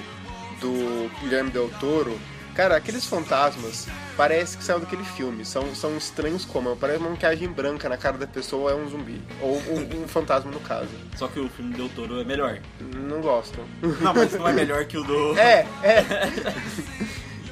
do 0.61 1.11
Guilherme 1.19 1.51
Del 1.51 1.69
Toro, 1.79 2.17
Cara, 2.56 2.78
aqueles 2.78 3.06
fantasmas 3.06 3.86
parece 4.16 4.58
que 4.58 4.64
saiu 4.64 4.80
daquele 4.80 5.03
filme. 5.03 5.43
São, 5.43 5.76
são 5.76 5.97
estranhos 5.97 6.45
como. 6.45 6.74
Parece 6.78 6.99
uma 6.99 7.10
maquiagem 7.10 7.49
branca 7.49 7.89
na 7.89 7.97
cara 7.97 8.18
da 8.18 8.26
pessoa 8.26 8.72
é 8.72 8.76
um 8.76 8.89
zumbi. 8.89 9.22
Ou 9.41 9.58
um, 9.58 10.03
um 10.03 10.08
fantasma 10.08 10.49
no 10.49 10.62
caso. 10.62 10.89
Só 11.18 11.28
que 11.28 11.38
o 11.38 11.49
filme 11.49 11.74
do 11.76 11.89
Toro 11.89 12.22
é 12.22 12.24
melhor. 12.24 12.60
Não 12.80 13.20
gosto. 13.20 13.60
Não, 13.99 14.14
mas 14.14 14.32
não 14.34 14.47
é 14.47 14.53
melhor 14.53 14.86
que 14.86 14.97
o 14.97 15.03
do. 15.03 15.36
É, 15.38 15.68
é. 15.84 16.06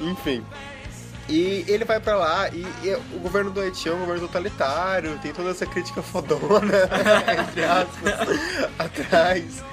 Enfim. 0.00 0.42
E 1.28 1.64
ele 1.68 1.84
vai 1.84 2.00
pra 2.00 2.16
lá 2.16 2.48
e, 2.50 2.66
e 2.82 2.94
o 3.14 3.18
governo 3.20 3.50
do 3.50 3.60
Haiti 3.60 3.88
é 3.88 3.92
um 3.92 4.00
governo 4.00 4.26
totalitário, 4.26 5.18
tem 5.20 5.32
toda 5.32 5.50
essa 5.50 5.64
crítica 5.64 6.02
fodona, 6.02 6.74
entre 7.40 7.64
aspas, 7.64 8.38
atrás. 8.78 9.64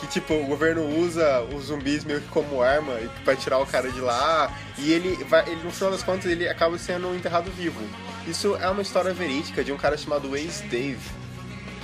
Que 0.00 0.06
tipo, 0.06 0.34
o 0.34 0.46
governo 0.46 0.86
usa 1.00 1.42
os 1.54 1.66
zumbis 1.66 2.04
meio 2.04 2.20
que 2.20 2.28
como 2.28 2.62
arma 2.62 2.94
pra 3.24 3.34
tirar 3.34 3.58
o 3.58 3.66
cara 3.66 3.90
de 3.90 4.00
lá. 4.00 4.52
E 4.78 4.92
ele 4.92 5.22
vai. 5.24 5.48
Ele, 5.48 5.62
no 5.62 5.70
final 5.70 5.90
das 5.90 6.02
contas, 6.02 6.26
ele 6.30 6.48
acaba 6.48 6.78
sendo 6.78 7.14
enterrado 7.14 7.50
vivo. 7.50 7.80
Isso 8.26 8.56
é 8.56 8.68
uma 8.68 8.82
história 8.82 9.12
verídica 9.12 9.64
de 9.64 9.72
um 9.72 9.76
cara 9.76 9.96
chamado 9.96 10.36
Ace 10.36 10.62
Dave. 10.64 11.00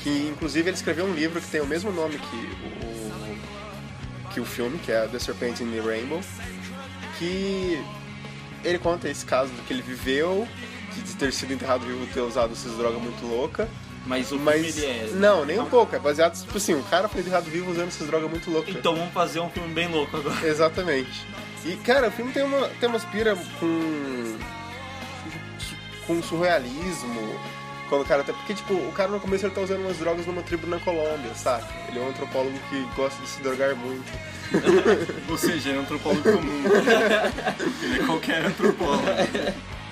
Que 0.02 0.28
inclusive 0.28 0.68
ele 0.68 0.76
escreveu 0.76 1.06
um 1.06 1.14
livro 1.14 1.40
que 1.40 1.48
tem 1.48 1.60
o 1.60 1.66
mesmo 1.66 1.90
nome 1.90 2.18
que 2.18 2.36
o, 2.36 4.30
que 4.32 4.40
o 4.40 4.44
filme, 4.44 4.78
que 4.78 4.92
é 4.92 5.08
The 5.08 5.18
Serpent 5.18 5.60
in 5.60 5.70
the 5.72 5.80
Rainbow. 5.80 6.20
Que 7.18 7.82
ele 8.62 8.78
conta 8.78 9.08
esse 9.08 9.24
caso 9.24 9.52
do 9.52 9.62
que 9.62 9.72
ele 9.72 9.82
viveu, 9.82 10.46
de 10.94 11.14
ter 11.16 11.32
sido 11.32 11.52
enterrado 11.52 11.84
vivo, 11.84 12.06
ter 12.12 12.20
usado 12.20 12.52
essas 12.52 12.76
drogas 12.76 13.00
muito 13.00 13.24
loucas. 13.26 13.68
Mas 14.06 14.32
o 14.32 14.38
Mas. 14.38 14.74
filme 14.74 14.90
ele 14.90 15.10
é. 15.10 15.10
Não, 15.14 15.44
nem 15.44 15.58
um 15.58 15.66
pouco. 15.66 15.94
É 15.94 15.98
baseado, 15.98 16.38
tipo 16.38 16.56
assim, 16.56 16.74
o 16.74 16.82
cara 16.84 17.08
foi 17.08 17.20
enterrado 17.20 17.50
vivo 17.50 17.70
usando 17.70 17.88
essas 17.88 18.06
drogas 18.06 18.30
muito 18.30 18.50
loucas. 18.50 18.74
Então 18.74 18.94
vamos 18.94 19.12
fazer 19.12 19.40
um 19.40 19.50
filme 19.50 19.72
bem 19.72 19.88
louco 19.88 20.16
agora. 20.16 20.46
Exatamente. 20.46 21.26
E, 21.64 21.76
cara, 21.76 22.08
o 22.08 22.10
filme 22.10 22.32
tem 22.32 22.42
uma, 22.42 22.68
tem 22.68 22.88
umas 22.88 23.04
pira 23.04 23.36
com. 23.58 24.38
com 26.06 26.22
surrealismo. 26.22 27.40
Quando 27.88 28.02
o 28.02 28.04
cara 28.04 28.22
tá. 28.22 28.32
Porque, 28.32 28.54
tipo, 28.54 28.74
o 28.74 28.92
cara 28.92 29.10
no 29.10 29.20
começo 29.20 29.46
ele 29.46 29.54
tá 29.54 29.60
usando 29.60 29.80
umas 29.80 29.96
drogas 29.96 30.26
numa 30.26 30.42
tribo 30.42 30.66
na 30.66 30.78
Colômbia, 30.78 31.34
saca? 31.34 31.66
Ele 31.88 31.98
é 31.98 32.02
um 32.02 32.08
antropólogo 32.08 32.58
que 32.68 32.82
gosta 32.96 33.20
de 33.22 33.28
se 33.28 33.42
drogar 33.42 33.74
muito. 33.76 34.04
Ou 35.30 35.38
seja, 35.38 35.70
é 35.70 35.78
um 35.78 35.80
antropólogo 35.80 36.22
comum. 36.22 36.64
Ele 37.82 38.00
é 38.00 38.06
qualquer 38.06 38.44
antropólogo. 38.44 39.04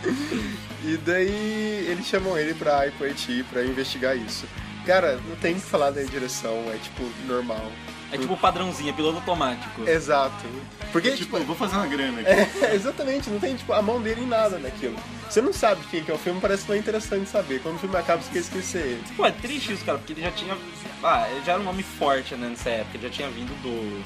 E 0.84 0.96
daí 0.96 1.86
eles 1.88 2.07
chamam 2.07 2.36
ele 2.36 2.55
pra 2.55 2.84
ir 2.88 2.92
pro 2.92 3.07
Haiti 3.07 3.44
pra 3.48 3.64
investigar 3.64 4.16
isso. 4.16 4.46
Cara, 4.84 5.16
não 5.28 5.36
tem 5.36 5.53
o 5.53 5.55
que 5.55 5.61
falar 5.61 5.90
da 5.92 6.03
direção, 6.03 6.57
é 6.74 6.76
tipo 6.82 7.09
normal. 7.24 7.70
É 8.11 8.18
tipo 8.18 8.36
padrãozinho, 8.36 8.90
é 8.90 8.92
piloto 8.92 9.18
automático. 9.18 9.88
Exato. 9.88 10.44
Porque, 10.90 11.12
Tipo, 11.12 11.38
eu 11.38 11.44
vou 11.44 11.55
fazer 11.55 11.76
uma 11.76 11.86
grana 11.86 12.20
aqui. 12.28 12.64
É, 12.64 12.74
exatamente, 12.74 13.30
não 13.30 13.38
tem 13.38 13.55
tipo, 13.55 13.72
a 13.72 13.80
mão 13.80 14.03
dele 14.03 14.22
em 14.22 14.26
nada 14.26 14.59
naquilo. 14.59 14.96
Você 15.30 15.40
não 15.40 15.53
sabe 15.53 15.80
quem 15.90 16.03
que 16.03 16.11
é 16.11 16.14
o 16.14 16.18
filme, 16.18 16.40
parece 16.40 16.64
que 16.64 16.68
não 16.70 16.76
é 16.76 16.78
interessante 16.80 17.28
saber. 17.30 17.61
Quando 17.62 17.76
o 17.76 17.78
filme 17.78 17.96
acaba, 17.96 18.20
você 18.20 18.32
quer 18.32 18.38
esquecer 18.40 18.82
ele. 18.82 19.03
Pô, 19.16 19.24
é 19.24 19.30
triste 19.30 19.72
isso, 19.72 19.84
cara, 19.84 19.98
porque 19.98 20.12
ele 20.14 20.20
já 20.22 20.32
tinha. 20.32 20.59
Ah, 21.03 21.28
ele 21.30 21.44
já 21.44 21.53
era 21.53 21.61
um 21.61 21.64
nome 21.64 21.82
forte, 21.84 22.34
né, 22.34 22.48
nessa 22.48 22.68
época. 22.70 22.96
Ele 22.98 23.05
já 23.07 23.11
tinha 23.11 23.30
vindo 23.30 23.55
do. 23.62 24.03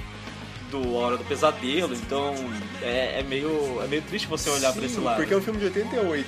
Do 0.70 0.94
Hora 0.94 1.16
do 1.16 1.24
Pesadelo, 1.24 1.94
então 1.94 2.34
é, 2.82 3.20
é 3.20 3.22
meio. 3.22 3.80
É 3.82 3.86
meio 3.86 4.02
triste 4.02 4.26
você 4.26 4.50
olhar 4.50 4.72
pra 4.72 4.84
esse 4.84 4.96
Sim, 4.96 5.00
lado. 5.02 5.16
Porque 5.16 5.32
é 5.32 5.36
um 5.36 5.40
filme 5.42 5.58
de 5.60 5.66
88. 5.66 6.26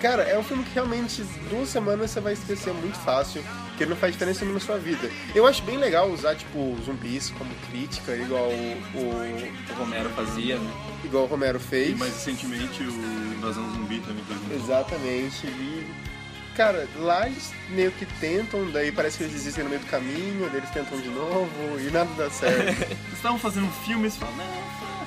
Cara, 0.00 0.22
é 0.22 0.38
um 0.38 0.44
filme 0.44 0.62
que 0.62 0.72
realmente 0.74 1.24
duas 1.50 1.68
semanas 1.68 2.12
você 2.12 2.20
vai 2.20 2.32
esquecer 2.34 2.72
muito 2.72 2.96
fácil, 3.00 3.42
que 3.76 3.82
ele 3.82 3.90
não 3.90 3.96
faz 3.96 4.12
diferença 4.12 4.40
nenhuma 4.44 4.60
na 4.60 4.64
sua 4.64 4.78
vida. 4.78 5.10
Eu 5.34 5.44
acho 5.44 5.60
bem 5.64 5.76
legal 5.76 6.08
usar, 6.08 6.36
tipo, 6.36 6.76
zumbis 6.86 7.30
como 7.36 7.50
crítica, 7.68 8.14
igual 8.14 8.48
o, 8.48 8.78
o- 8.94 9.72
o 9.72 9.74
Romero 9.76 10.08
fazia, 10.10 10.56
né? 10.56 10.70
igual 11.04 11.24
o 11.24 11.26
Romero 11.26 11.58
E 11.58 11.60
fez. 11.60 11.98
mais 11.98 12.12
recentemente 12.14 12.80
o 12.84 13.34
Invasão 13.34 13.68
Zumbi 13.72 13.98
também 13.98 14.22
muito 14.24 14.54
Exatamente. 14.54 15.46
E, 15.48 15.84
cara, 16.58 16.88
lá 16.96 17.28
eles 17.28 17.52
meio 17.68 17.92
que 17.92 18.04
tentam, 18.04 18.68
daí 18.72 18.90
parece 18.90 19.16
que 19.16 19.22
eles 19.22 19.32
desistem 19.32 19.62
no 19.62 19.70
meio 19.70 19.80
do 19.80 19.86
caminho, 19.86 20.50
daí 20.50 20.56
eles 20.56 20.70
tentam 20.70 21.00
de 21.00 21.08
novo 21.08 21.78
e 21.78 21.88
nada 21.88 22.10
dá 22.18 22.28
certo. 22.28 22.96
Estavam 23.14 23.38
fazendo 23.38 23.66
um 23.66 23.72
filme 23.84 24.08
e 24.08 24.10
falaram, 24.10 24.38
não, 24.38 24.97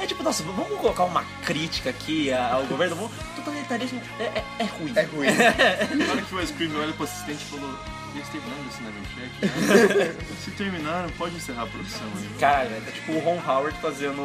É 0.00 0.06
tipo, 0.06 0.22
nossa, 0.22 0.42
vamos 0.42 0.78
colocar 0.80 1.04
uma 1.04 1.24
crítica 1.44 1.90
aqui 1.90 2.32
ao 2.32 2.64
governo. 2.64 2.96
Vamos... 2.96 3.12
Totalitarismo 3.36 4.00
é, 4.18 4.22
é, 4.24 4.44
é 4.60 4.64
ruim. 4.64 4.92
é 4.96 5.02
ruim. 5.02 5.26
Na 6.06 6.12
hora 6.12 6.22
que 6.22 6.34
o 6.34 6.38
Craven 6.38 6.76
olha 6.80 6.92
pro 6.94 7.04
assistente 7.04 7.42
e 7.42 7.50
falou, 7.50 7.78
eles 8.14 8.28
terminaram 8.28 8.62
meu 8.62 9.04
cheque? 9.04 9.94
né?" 9.98 10.16
Se 10.42 10.50
terminaram, 10.52 11.10
pode 11.10 11.36
encerrar 11.36 11.64
a 11.64 11.66
produção 11.66 12.06
aí. 12.16 12.28
Cara, 12.38 12.64
é 12.68 12.90
tipo 12.92 13.12
o 13.12 13.18
Ron 13.20 13.40
Howard 13.46 13.78
fazendo 13.80 14.22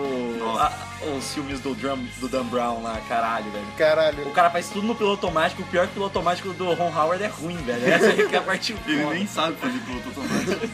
a- 0.58 0.72
os 1.18 1.34
filmes 1.34 1.60
do, 1.60 1.76
Drum, 1.76 2.06
do 2.20 2.30
Dan 2.30 2.46
Brown 2.46 2.82
lá, 2.82 3.00
caralho, 3.10 3.52
velho. 3.52 3.66
O 3.68 3.72
Caralho. 3.78 4.32
cara 4.32 4.50
faz 4.50 4.70
tudo 4.70 4.88
no 4.88 4.96
piloto 4.96 5.26
automático, 5.28 5.62
o 5.62 5.66
pior 5.66 5.86
que 5.88 5.92
o 5.92 5.96
piloto 5.96 6.18
automático 6.18 6.54
do 6.54 6.74
Ron 6.74 6.90
Howard 6.98 7.22
é 7.22 7.28
ruim, 7.28 7.58
velho. 7.58 7.86
Essa 7.86 8.06
aí 8.08 8.28
que 8.28 8.34
é 8.36 8.40
a 8.40 8.42
parte 8.42 8.74
Ele 8.88 9.04
foda. 9.04 9.14
nem 9.16 9.28
sabe 9.28 9.58
fazer 9.58 9.78
piloto 9.80 10.08
automático. 10.08 10.70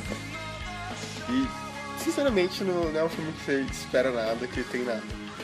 E, 1.29 1.47
sinceramente, 2.01 2.63
não, 2.63 2.91
não 2.91 2.99
é 2.99 3.03
um 3.03 3.09
filme 3.09 3.31
que 3.33 3.43
você 3.45 3.61
espera 3.71 4.11
nada, 4.11 4.45
que 4.47 4.63
tem 4.63 4.83
nada. 4.83 5.01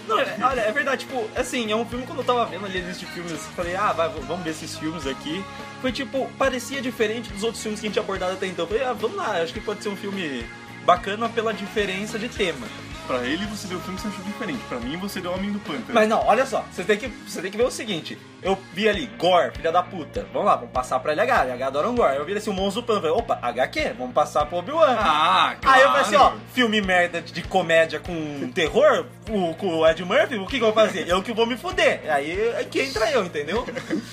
Não, 0.08 0.20
é- 0.20 0.38
olha, 0.42 0.62
é 0.62 0.72
verdade, 0.72 1.06
tipo, 1.06 1.30
assim, 1.36 1.72
é 1.72 1.76
um 1.76 1.86
filme 1.86 2.06
quando 2.06 2.20
eu 2.20 2.26
tava 2.26 2.46
vendo 2.46 2.66
ali 2.66 2.78
a 2.78 2.82
lista 2.82 3.06
de 3.06 3.12
filmes, 3.12 3.32
eu 3.32 3.38
falei, 3.38 3.76
ah, 3.76 3.92
vai, 3.92 4.08
vamos 4.10 4.44
ver 4.44 4.52
esses 4.52 4.78
filmes 4.78 5.06
aqui. 5.06 5.44
Foi 5.82 5.92
tipo, 5.92 6.30
parecia 6.38 6.82
diferente 6.82 7.32
dos 7.32 7.44
outros 7.44 7.62
filmes 7.62 7.80
que 7.80 7.88
a 7.88 7.90
gente 7.90 8.00
abordado 8.00 8.34
até 8.34 8.48
então. 8.48 8.66
Falei, 8.66 8.84
ah, 8.84 8.94
vamos 8.94 9.18
lá, 9.18 9.42
acho 9.42 9.54
que 9.54 9.60
pode 9.62 9.84
ser 9.84 9.90
um 9.90 9.98
filme 9.98 10.46
bacana 10.86 11.28
pela 11.28 11.54
diferença 11.54 12.18
de 12.18 12.30
tema. 12.30 12.66
Pra 13.08 13.26
ele, 13.26 13.46
você 13.46 13.68
deu 13.68 13.78
o 13.78 13.82
filme 13.82 13.96
que 13.96 14.02
você 14.04 14.08
achou 14.10 14.24
diferente. 14.26 14.60
Pra 14.68 14.80
mim, 14.80 14.98
você 14.98 15.22
deu 15.22 15.32
Homem 15.34 15.52
do 15.52 15.60
Pântano. 15.60 15.86
Mas 15.94 16.10
não, 16.10 16.26
olha 16.28 16.46
só, 16.46 16.66
você 16.72 16.84
tem 16.84 16.98
que, 16.98 17.08
você 17.08 17.42
tem 17.42 17.50
que 17.50 17.58
ver 17.58 17.64
o 17.64 17.72
seguinte. 17.72 18.18
Eu 18.44 18.58
vi 18.74 18.88
ali, 18.88 19.08
Gore, 19.18 19.52
filha 19.56 19.72
da 19.72 19.82
puta. 19.82 20.28
Vamos 20.32 20.46
lá, 20.48 20.56
vamos 20.56 20.72
passar 20.72 21.00
pra 21.00 21.14
LH. 21.14 21.44
LH 21.56 21.68
adora 21.68 21.90
um 21.90 21.96
Gore. 21.96 22.18
Eu 22.18 22.26
vi 22.26 22.36
assim, 22.36 22.50
o 22.52 22.54
do 22.54 22.84
Pântano. 22.84 23.02
Falei, 23.02 23.12
opa, 23.16 23.40
HQ, 23.42 23.94
vamos 23.98 24.14
passar 24.14 24.46
pro 24.46 24.58
Obi-Wan. 24.58 24.96
Ah, 25.00 25.56
claro. 25.62 25.78
Aí 25.78 25.82
eu 25.84 25.88
falei 25.90 26.02
assim, 26.04 26.16
ó, 26.18 26.34
filme 26.54 26.82
merda 26.82 27.22
de 27.22 27.42
comédia 27.44 28.00
com 28.00 28.52
terror, 28.54 29.06
o, 29.30 29.54
com 29.56 29.68
o 29.80 29.88
Ed 29.88 30.04
Murphy, 30.04 30.36
o 30.36 30.46
que, 30.46 30.58
que 30.58 30.64
eu 30.64 30.72
vou 30.72 30.86
fazer? 30.86 31.08
Eu 31.08 31.24
que 31.24 31.34
vou 31.34 31.46
me 31.46 31.58
fuder. 31.58 32.02
Aí 32.10 32.56
aqui 32.60 32.82
entra 32.82 33.10
eu, 33.12 33.26
entendeu? 33.26 33.66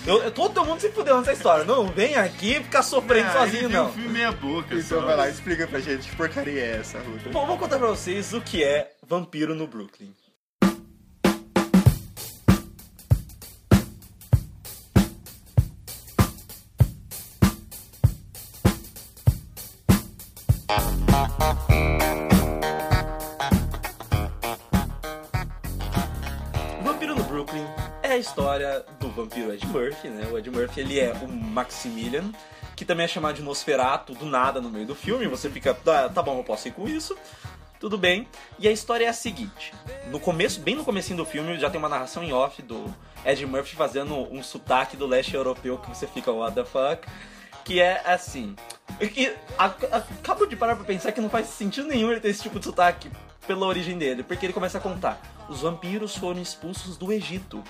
Eu, 0.07 0.23
eu- 0.23 0.31
todo 0.31 0.65
mundo 0.65 0.81
se 0.81 0.89
fudeu 0.91 1.19
nessa 1.19 1.33
história. 1.33 1.65
Não 1.65 1.87
vem 1.89 2.17
aqui 2.17 2.55
ficar 2.55 2.83
sofrendo 2.83 3.29
Ah, 3.29 3.33
sozinho, 3.41 3.69
não. 3.69 3.87
o 3.87 3.93
filme 3.93 4.09
meia 4.09 4.33
boca, 4.33 4.75
Então 4.75 5.01
só. 5.01 5.07
vai 5.07 5.17
lá, 5.17 5.29
explica 5.29 5.67
pra 5.67 5.81
gente 5.81 6.09
que 6.09 6.17
porcaria 6.17 6.61
é 6.63 6.77
essa, 6.81 6.99
Ruta. 6.99 7.29
Bom, 7.31 7.47
vou 7.47 7.59
contar 7.59 7.79
pra 7.79 7.89
vocês 7.89 8.33
o 8.33 8.41
que 8.41 8.63
é 8.65 8.84
Vampiro 9.07 9.55
no 9.55 9.67
Brooklyn. 9.67 10.13
Vampiro 26.83 27.15
no 27.15 27.25
Brooklyn 27.25 27.67
é 28.03 28.13
a 28.13 28.17
história 28.17 28.85
do 29.01 29.09
vampiro 29.11 29.53
Ed 29.53 29.67
Murphy, 29.67 30.09
né? 30.09 30.27
O 30.31 30.39
Ed 30.39 30.51
Murphy 30.51 30.81
ele 30.81 30.99
é 30.99 31.13
o 31.13 31.29
Maximilian, 31.29 32.33
que 32.77 32.85
também 32.85 33.05
é 33.05 33.09
chamado 33.09 33.37
de 33.37 33.43
Nosferatu 33.43 34.15
do 34.15 34.27
nada 34.27 34.61
no 34.61 34.71
meio 34.71 34.87
do 34.87 34.95
filme. 34.95 35.27
Você 35.27 35.51
fica, 35.51 35.75
tá, 35.75 36.09
tá 36.09 36.23
bom, 36.23 36.39
eu 36.39 36.45
posso 36.45 36.69
ir 36.69 36.73
com 36.73 36.89
isso. 36.89 37.17
Tudo 37.85 37.99
bem. 37.99 38.27
E 38.59 38.67
a 38.67 38.73
história 38.73 39.05
é 39.05 39.09
a 39.09 39.13
seguinte: 39.13 39.75
no 40.11 40.19
começo, 40.19 40.59
bem 40.59 40.75
no 40.75 40.83
comecinho 40.83 41.19
do 41.19 41.27
filme, 41.27 41.59
já 41.59 41.69
tem 41.69 41.79
uma 41.79 41.87
narração 41.87 42.25
em 42.25 42.33
off 42.33 42.63
do 42.63 42.83
Ed 43.27 43.45
Murphy 43.45 43.77
fazendo 43.77 44.15
um 44.33 44.43
sotaque 44.43 44.97
do 44.97 45.07
leste 45.07 45.35
europeu 45.35 45.77
que 45.77 45.91
você 45.91 46.07
fica 46.07 46.33
what 46.33 46.55
the 46.55 46.65
fuck. 46.65 47.07
Que 47.63 47.83
é 47.83 48.01
assim. 48.07 48.57
E, 49.03 49.31
acabo 49.59 50.47
de 50.47 50.57
parar 50.57 50.77
pra 50.77 50.85
pensar 50.87 51.13
que 51.13 51.21
não 51.21 51.29
faz 51.29 51.47
sentido 51.49 51.87
nenhum 51.87 52.11
ele 52.11 52.21
ter 52.21 52.31
esse 52.31 52.43
tipo 52.43 52.59
de 52.59 52.65
sotaque 52.65 53.11
pela 53.47 53.67
origem 53.67 53.99
dele, 53.99 54.23
porque 54.23 54.47
ele 54.47 54.55
começa 54.55 54.79
a 54.79 54.81
contar: 54.81 55.21
os 55.51 55.61
vampiros 55.61 56.17
foram 56.17 56.41
expulsos 56.41 56.97
do 56.97 57.13
Egito. 57.13 57.63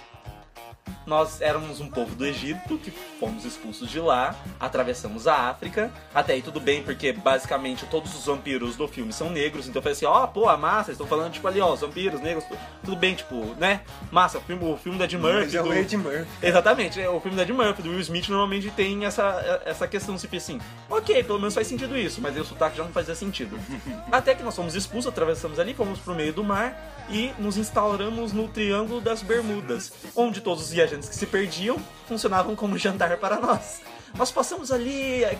Nós 1.06 1.40
éramos 1.42 1.80
um 1.80 1.88
povo 1.88 2.14
do 2.14 2.24
Egito 2.24 2.78
que 2.78 2.90
fomos 3.20 3.44
expulsos 3.44 3.90
de 3.90 4.00
lá, 4.00 4.34
atravessamos 4.58 5.26
a 5.26 5.50
África. 5.50 5.92
Até 6.14 6.32
aí 6.32 6.42
tudo 6.42 6.58
bem, 6.60 6.82
porque 6.82 7.12
basicamente 7.12 7.84
todos 7.86 8.14
os 8.14 8.24
vampiros 8.24 8.74
do 8.76 8.88
filme 8.88 9.12
são 9.12 9.28
negros. 9.28 9.68
Então 9.68 9.82
falei 9.82 9.92
assim: 9.94 10.06
ó, 10.06 10.26
pô, 10.26 10.48
a 10.48 10.56
massa, 10.56 10.90
eles 10.90 10.94
estão 11.00 11.06
falando 11.06 11.32
tipo 11.32 11.46
ali, 11.46 11.60
ó, 11.60 11.72
os 11.74 11.80
vampiros 11.80 12.20
negros. 12.20 12.44
tu- 12.44 12.56
Tudo 12.84 12.96
bem, 12.96 13.14
tipo, 13.14 13.36
né? 13.58 13.82
Massa, 14.10 14.38
o 14.38 14.40
filme, 14.40 14.64
o 14.64 14.76
filme 14.76 14.98
da 14.98 15.04
Ed 15.04 15.16
Murphy. 15.18 15.38
Mas 15.44 15.54
é 15.54 15.62
do- 15.62 15.74
Ed 15.74 15.96
Murphy. 15.96 16.26
Exatamente, 16.42 17.00
é, 17.00 17.08
o 17.08 17.20
filme 17.20 17.36
da 17.36 17.42
Ed 17.42 17.52
Murphy, 17.52 17.82
do 17.82 17.90
Will 17.90 18.00
Smith, 18.00 18.28
normalmente 18.28 18.70
tem 18.70 19.04
essa, 19.04 19.62
essa 19.66 19.86
questão, 19.86 20.16
tipo 20.16 20.36
assim, 20.36 20.58
ok, 20.88 21.22
pelo 21.24 21.38
menos 21.38 21.54
faz 21.54 21.66
sentido 21.66 21.96
isso, 21.98 22.20
mas 22.20 22.34
aí 22.34 22.40
o 22.40 22.44
sotaque 22.44 22.76
já 22.78 22.82
não 22.84 22.92
fazia 22.92 23.14
sentido. 23.14 23.58
Até 24.10 24.34
que 24.34 24.42
nós 24.42 24.56
fomos 24.56 24.74
expulsos, 24.74 25.10
atravessamos 25.12 25.58
ali, 25.58 25.74
fomos 25.74 25.98
pro 25.98 26.14
meio 26.14 26.32
do 26.32 26.42
mar 26.44 26.92
e 27.10 27.32
nos 27.38 27.56
instauramos 27.58 28.32
no 28.32 28.48
Triângulo 28.48 29.00
das 29.00 29.22
Bermudas, 29.22 29.92
onde 30.16 30.40
todos 30.40 30.64
os 30.64 30.73
viajantes 30.74 31.08
que 31.08 31.14
se 31.14 31.26
perdiam 31.26 31.78
funcionavam 32.06 32.54
como 32.54 32.76
jantar 32.76 33.16
para 33.16 33.38
nós. 33.40 33.80
Nós 34.16 34.30
passamos 34.30 34.70
ali 34.70 35.24
é, 35.24 35.38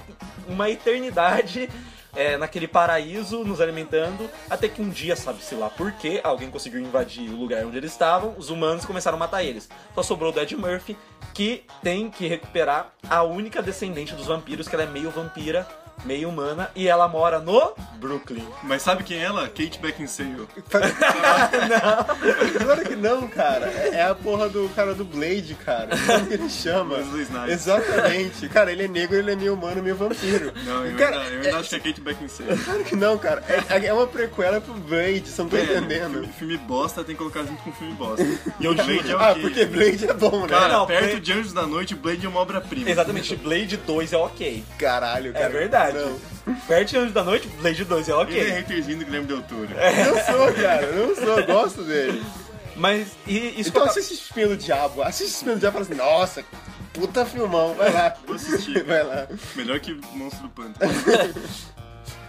uma 0.49 0.70
eternidade 0.70 1.68
é, 2.16 2.37
naquele 2.37 2.68
paraíso, 2.68 3.45
nos 3.45 3.61
alimentando, 3.61 4.30
até 4.49 4.68
que 4.68 4.80
um 4.80 4.89
dia, 4.89 5.16
sabe-se 5.16 5.55
lá 5.55 5.68
por 5.68 5.93
quê, 5.93 6.20
alguém 6.22 6.51
conseguiu 6.51 6.80
invadir 6.80 7.28
o 7.28 7.37
lugar 7.37 7.64
onde 7.64 7.76
eles 7.76 7.93
estavam, 7.93 8.35
os 8.39 8.51
humanos 8.51 8.85
começaram 8.85 9.16
a 9.16 9.18
matar 9.18 9.43
eles. 9.43 9.68
Só 9.95 10.03
sobrou 10.03 10.32
o 10.32 10.39
Ed 10.39 10.57
Murphy, 10.57 10.97
que 11.32 11.64
tem 11.82 12.11
que 12.11 12.26
recuperar 12.26 12.93
a 13.09 13.22
única 13.22 13.62
descendente 13.62 14.14
dos 14.14 14.26
vampiros, 14.26 14.68
que 14.68 14.74
ela 14.74 14.85
é 14.85 14.89
meio 14.89 15.11
vampira, 15.11 15.66
meio 16.05 16.28
humana, 16.28 16.70
e 16.74 16.86
ela 16.88 17.09
mora 17.09 17.38
no 17.40 17.74
Brooklyn. 17.97 18.47
Mas 18.62 18.82
sabe 18.82 19.05
quem 19.05 19.18
é 19.18 19.24
ela? 19.24 19.47
Kate 19.49 19.78
Beckinsale. 19.80 20.47
Claro 22.64 22.82
que 22.84 22.97
não, 22.97 23.26
cara. 23.28 23.66
É 23.66 23.95
é 23.95 24.03
a 24.05 24.14
porra 24.14 24.49
do 24.49 24.68
cara 24.74 24.95
do 24.95 25.05
Blade, 25.05 25.55
cara. 25.64 25.88
Como 26.07 26.26
que 26.26 26.34
ele 26.34 26.49
chama? 26.51 26.97
Wesley 26.97 27.22
Snipes. 27.22 27.51
Exatamente. 27.53 28.49
Cara, 28.49 28.72
ele 28.72 28.84
é 28.84 28.88
negro, 28.88 29.16
ele 29.16 29.30
é 29.32 29.36
meio 29.36 29.55
humano, 29.55 29.82
meio 29.82 29.97
vampiro. 29.97 30.53
Não, 30.64 30.84
eu, 30.84 30.97
cara, 30.97 31.20
ainda, 31.20 31.30
eu 31.34 31.40
ainda 31.45 31.59
acho 31.59 31.68
que 31.70 31.76
é 31.76 31.78
Kate 31.80 32.01
Beckinsale. 32.01 32.59
Claro 32.59 32.84
que 32.84 32.97
não, 32.97 33.16
cara. 33.18 33.42
É, 33.70 33.86
é 33.86 33.92
uma 33.92 34.07
prequela 34.07 34.61
pro 34.61 34.74
Blade, 34.74 35.28
você 35.28 35.42
não 35.42 35.49
tá 35.49 35.61
entendendo. 35.61 36.12
Filme, 36.12 36.28
filme 36.38 36.57
bosta 36.59 37.05
tem 37.05 37.14
que 37.14 37.18
colocar 37.18 37.42
junto 37.45 37.62
com 37.62 37.72
filme 37.72 37.95
bosta. 37.95 38.24
E 38.61 38.68
o 38.68 38.74
Blade 38.74 39.11
é 39.11 39.16
o 39.16 39.18
Ah, 39.20 39.34
quê? 39.34 39.40
porque 39.40 39.64
Blade 39.64 40.07
é 40.09 40.12
bom, 40.14 40.40
né? 40.42 40.49
Cara, 40.49 40.68
Não, 40.72 40.86
perto 40.86 41.05
Blade- 41.05 41.20
de 41.20 41.32
Anjos 41.32 41.53
da 41.53 41.66
Noite, 41.66 41.95
Blade 41.95 42.26
é 42.26 42.28
uma 42.28 42.40
obra-prima. 42.40 42.90
Exatamente, 42.90 43.36
Blade 43.36 43.76
2 43.76 44.12
é 44.12 44.16
ok. 44.18 44.64
Caralho, 44.78 45.32
cara. 45.32 45.45
É 45.45 45.49
verdade. 45.49 45.84
Não. 45.93 46.55
Perto 46.66 46.89
de 46.91 46.97
Anjos 46.99 47.12
da 47.12 47.24
Noite, 47.24 47.49
Blade 47.61 47.85
2 47.85 48.09
é 48.09 48.12
Ele 48.12 48.18
é 48.20 48.22
ok. 48.22 48.59
haterzinho 48.59 48.99
do 48.99 49.05
Guilherme 49.05 49.26
Del 49.26 49.43
Toro. 49.43 49.68
Não 49.68 50.24
sou, 50.39 50.53
cara. 50.55 50.93
Não 50.93 51.14
sou. 51.14 51.39
Eu 51.41 51.47
gosto 51.47 51.82
dele. 51.85 52.22
Mas 52.76 53.09
e, 53.26 53.61
isso 53.61 53.68
Então 53.70 53.82
eu- 53.82 53.89
assiste 53.89 54.12
do 54.49 54.57
Diabo. 54.57 55.03
Assiste 55.03 55.35
Espinho 55.35 55.55
do 55.55 55.61
Diabo 55.61 55.78
e 55.78 55.85
fala 55.85 55.93
assim, 55.93 56.11
nossa, 56.11 56.45
puta 56.93 57.24
filmão. 57.24 57.74
Vai 57.74 57.93
lá. 57.93 58.14
Vou 58.26 58.35
assistir. 58.37 58.82
Vai 58.85 59.03
lá. 59.05 59.26
Melhor 59.55 59.78
que 59.80 59.95
Monstro 60.12 60.43
do 60.43 60.49
Pântano. 60.51 60.93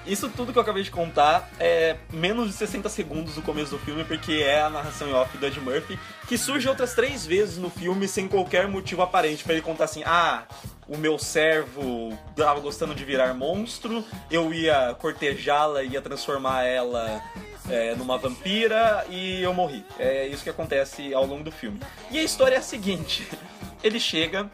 Isso 0.07 0.29
tudo 0.29 0.51
que 0.53 0.57
eu 0.59 0.61
acabei 0.61 0.83
de 0.83 0.91
contar 0.91 1.49
é 1.59 1.95
menos 2.11 2.47
de 2.47 2.53
60 2.53 2.87
segundos 2.89 3.35
do 3.35 3.41
começo 3.41 3.71
do 3.71 3.79
filme, 3.79 4.03
porque 4.03 4.33
é 4.33 4.61
a 4.61 4.69
narração 4.69 5.09
em 5.09 5.13
off 5.13 5.35
do 5.37 5.45
Ed 5.45 5.59
Murphy, 5.59 5.99
que 6.27 6.37
surge 6.37 6.67
outras 6.69 6.93
três 6.93 7.25
vezes 7.25 7.57
no 7.57 7.69
filme 7.69 8.07
sem 8.07 8.27
qualquer 8.27 8.67
motivo 8.67 9.01
aparente 9.01 9.43
pra 9.43 9.53
ele 9.53 9.61
contar 9.61 9.85
assim: 9.85 10.03
ah, 10.05 10.43
o 10.87 10.97
meu 10.97 11.17
servo 11.17 12.17
tava 12.35 12.59
gostando 12.59 12.93
de 12.93 13.03
virar 13.03 13.33
monstro, 13.33 14.03
eu 14.29 14.53
ia 14.53 14.95
cortejá-la, 14.99 15.83
ia 15.83 16.01
transformar 16.01 16.63
ela 16.63 17.21
é, 17.69 17.95
numa 17.95 18.17
vampira 18.17 19.05
e 19.09 19.41
eu 19.41 19.53
morri. 19.53 19.83
É 19.97 20.27
isso 20.27 20.43
que 20.43 20.49
acontece 20.49 21.13
ao 21.13 21.25
longo 21.25 21.43
do 21.43 21.51
filme. 21.51 21.79
E 22.11 22.19
a 22.19 22.23
história 22.23 22.55
é 22.55 22.59
a 22.59 22.61
seguinte: 22.61 23.27
ele 23.83 23.99
chega 23.99 24.49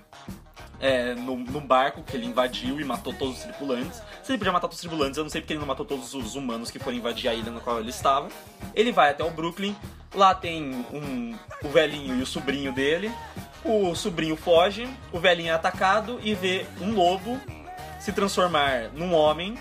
é, 0.82 1.14
no, 1.14 1.38
num 1.38 1.62
barco 1.62 2.02
que 2.02 2.18
ele 2.18 2.26
invadiu 2.26 2.82
e 2.82 2.84
matou 2.84 3.14
todos 3.14 3.38
os 3.38 3.44
tripulantes. 3.44 4.02
Se 4.24 4.32
ele 4.32 4.40
podia 4.40 4.52
matar 4.52 4.68
todos 4.68 4.78
os 4.78 4.82
tripulantes, 4.82 5.18
eu 5.18 5.24
não 5.24 5.30
sei 5.30 5.40
porque 5.40 5.54
ele 5.54 5.60
não 5.60 5.68
matou 5.68 5.86
todos 5.86 6.14
os 6.14 6.36
humanos 6.36 6.72
que 6.72 6.80
foram 6.80 6.98
invadir 6.98 7.30
a 7.30 7.34
ilha 7.34 7.52
na 7.52 7.60
qual 7.60 7.80
ele 7.80 7.92
estava. 7.92 8.28
Ele 8.74 8.92
vai 8.92 9.12
até 9.12 9.24
o 9.24 9.30
Brooklyn, 9.30 9.76
lá 10.14 10.34
tem 10.34 10.86
um, 10.92 11.38
o 11.64 11.70
velhinho 11.70 12.18
e 12.18 12.22
o 12.24 12.26
sobrinho 12.26 12.74
dele. 12.74 13.12
O 13.64 13.94
sobrinho 13.94 14.36
foge, 14.36 14.90
o 15.12 15.20
velhinho 15.20 15.52
é 15.52 15.54
atacado 15.54 16.20
e 16.24 16.34
vê 16.34 16.66
um 16.82 16.96
lobo 16.96 17.40
se 18.00 18.12
transformar 18.12 18.90
num 18.96 19.14
homem, 19.14 19.56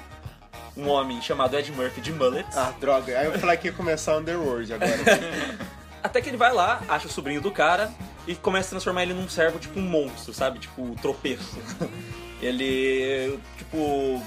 um 0.75 0.89
homem 0.89 1.21
chamado 1.21 1.55
Ed 1.55 1.71
Murphy 1.73 2.01
de 2.01 2.11
mullet. 2.11 2.49
Ah, 2.57 2.73
droga. 2.81 3.19
Aí 3.19 3.27
eu 3.27 3.39
falei 3.39 3.59
que 3.59 3.69
ia 3.69 3.73
começar 3.75 4.17
Underworld 4.17 4.73
agora. 4.73 4.91
Até 6.03 6.23
que 6.23 6.31
ele 6.31 6.39
vai 6.39 6.55
lá, 6.55 6.81
acha 6.89 7.07
o 7.07 7.11
sobrinho 7.11 7.43
do 7.43 7.51
cara 7.51 7.93
e 8.27 8.35
começa 8.35 8.69
a 8.69 8.71
transformar 8.71 9.03
ele 9.03 9.15
num 9.15 9.29
servo, 9.29 9.59
tipo 9.59 9.79
um 9.79 9.83
monstro, 9.83 10.33
sabe? 10.33 10.59
Tipo, 10.59 10.95
tropeço. 11.01 11.59
ele, 12.41 13.39
tipo, 13.57 14.23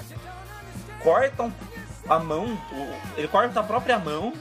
corta 1.01 1.51
a 2.07 2.19
mão, 2.19 2.57
ele 3.15 3.27
corta 3.27 3.59
a 3.59 3.63
própria 3.63 3.97
mão 3.97 4.33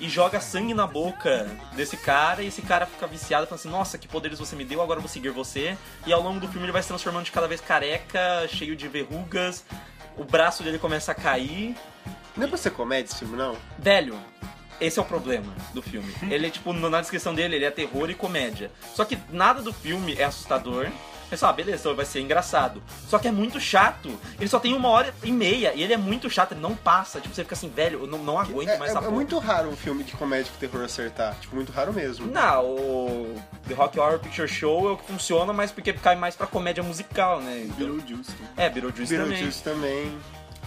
e 0.00 0.08
joga 0.08 0.40
sangue 0.40 0.74
na 0.74 0.86
boca 0.86 1.48
desse 1.74 1.96
cara 1.96 2.42
e 2.42 2.48
esse 2.48 2.60
cara 2.62 2.86
fica 2.86 3.06
viciado, 3.06 3.46
falando 3.46 3.60
assim, 3.60 3.70
nossa, 3.70 3.96
que 3.98 4.06
poderes 4.06 4.38
você 4.38 4.54
me 4.54 4.64
deu, 4.64 4.82
agora 4.82 4.98
eu 4.98 5.02
vou 5.02 5.08
seguir 5.08 5.30
você. 5.30 5.76
E 6.06 6.12
ao 6.12 6.22
longo 6.22 6.40
do 6.40 6.48
filme 6.48 6.66
ele 6.66 6.72
vai 6.72 6.82
se 6.82 6.88
transformando 6.88 7.24
de 7.24 7.32
cada 7.32 7.48
vez 7.48 7.60
careca, 7.60 8.46
cheio 8.48 8.76
de 8.76 8.88
verrugas, 8.88 9.64
o 10.16 10.24
braço 10.24 10.62
dele 10.62 10.78
começa 10.78 11.12
a 11.12 11.14
cair, 11.14 11.76
Não 12.36 12.44
é 12.44 12.48
pra 12.48 12.58
ser 12.58 12.70
comédia 12.70 13.10
esse 13.10 13.18
filme, 13.18 13.36
não? 13.36 13.56
Velho, 13.78 14.18
esse 14.80 14.98
é 14.98 15.02
o 15.02 15.04
problema 15.04 15.52
do 15.74 15.82
filme. 15.82 16.12
Ele, 16.30 16.50
tipo, 16.50 16.72
na 16.72 17.00
descrição 17.00 17.34
dele, 17.34 17.56
ele 17.56 17.64
é 17.64 17.70
terror 17.70 18.08
e 18.10 18.14
comédia. 18.14 18.70
Só 18.94 19.04
que 19.04 19.18
nada 19.30 19.62
do 19.62 19.72
filme 19.72 20.14
é 20.18 20.24
assustador. 20.24 20.88
É 21.28 21.34
só, 21.36 21.48
ah, 21.48 21.52
beleza, 21.52 21.92
vai 21.92 22.04
ser 22.06 22.20
engraçado. 22.20 22.80
Só 23.08 23.18
que 23.18 23.26
é 23.26 23.32
muito 23.32 23.58
chato. 23.58 24.16
Ele 24.38 24.48
só 24.48 24.60
tem 24.60 24.72
uma 24.74 24.88
hora 24.90 25.12
e 25.24 25.32
meia 25.32 25.72
e 25.74 25.82
ele 25.82 25.92
é 25.92 25.96
muito 25.96 26.30
chato, 26.30 26.52
ele 26.52 26.60
não 26.60 26.76
passa. 26.76 27.20
Tipo, 27.20 27.34
você 27.34 27.42
fica 27.42 27.56
assim, 27.56 27.68
velho, 27.68 28.02
eu 28.02 28.06
não, 28.06 28.18
não 28.20 28.38
aguento 28.38 28.68
É, 28.68 28.78
mais 28.78 28.90
é- 28.90 28.94
essa 28.94 28.98
é 28.98 29.02
porra. 29.02 29.10
muito 29.12 29.36
raro 29.40 29.68
um 29.70 29.76
filme 29.76 30.04
de 30.04 30.12
comédia 30.12 30.52
com 30.52 30.58
terror 30.60 30.84
acertar. 30.84 31.34
Tipo, 31.40 31.56
muito 31.56 31.72
raro 31.72 31.92
mesmo. 31.92 32.28
Não, 32.28 32.64
o 32.64 33.34
The 33.66 33.74
Rock 33.74 33.98
Horror 33.98 34.20
Picture 34.20 34.46
Show 34.46 34.88
é 34.88 34.92
o 34.92 34.96
que 34.96 35.04
funciona, 35.04 35.52
mas 35.52 35.72
porque 35.72 35.92
cai 35.94 36.14
mais 36.14 36.36
pra 36.36 36.46
comédia 36.46 36.84
musical, 36.84 37.40
né? 37.40 37.64
Então- 37.64 37.76
Beetlejuice. 37.96 38.30
É, 38.56 38.68
Beetlejuice 38.70 39.12
também. 39.16 39.28
Beetlejuice 39.28 39.62
também. 39.64 40.18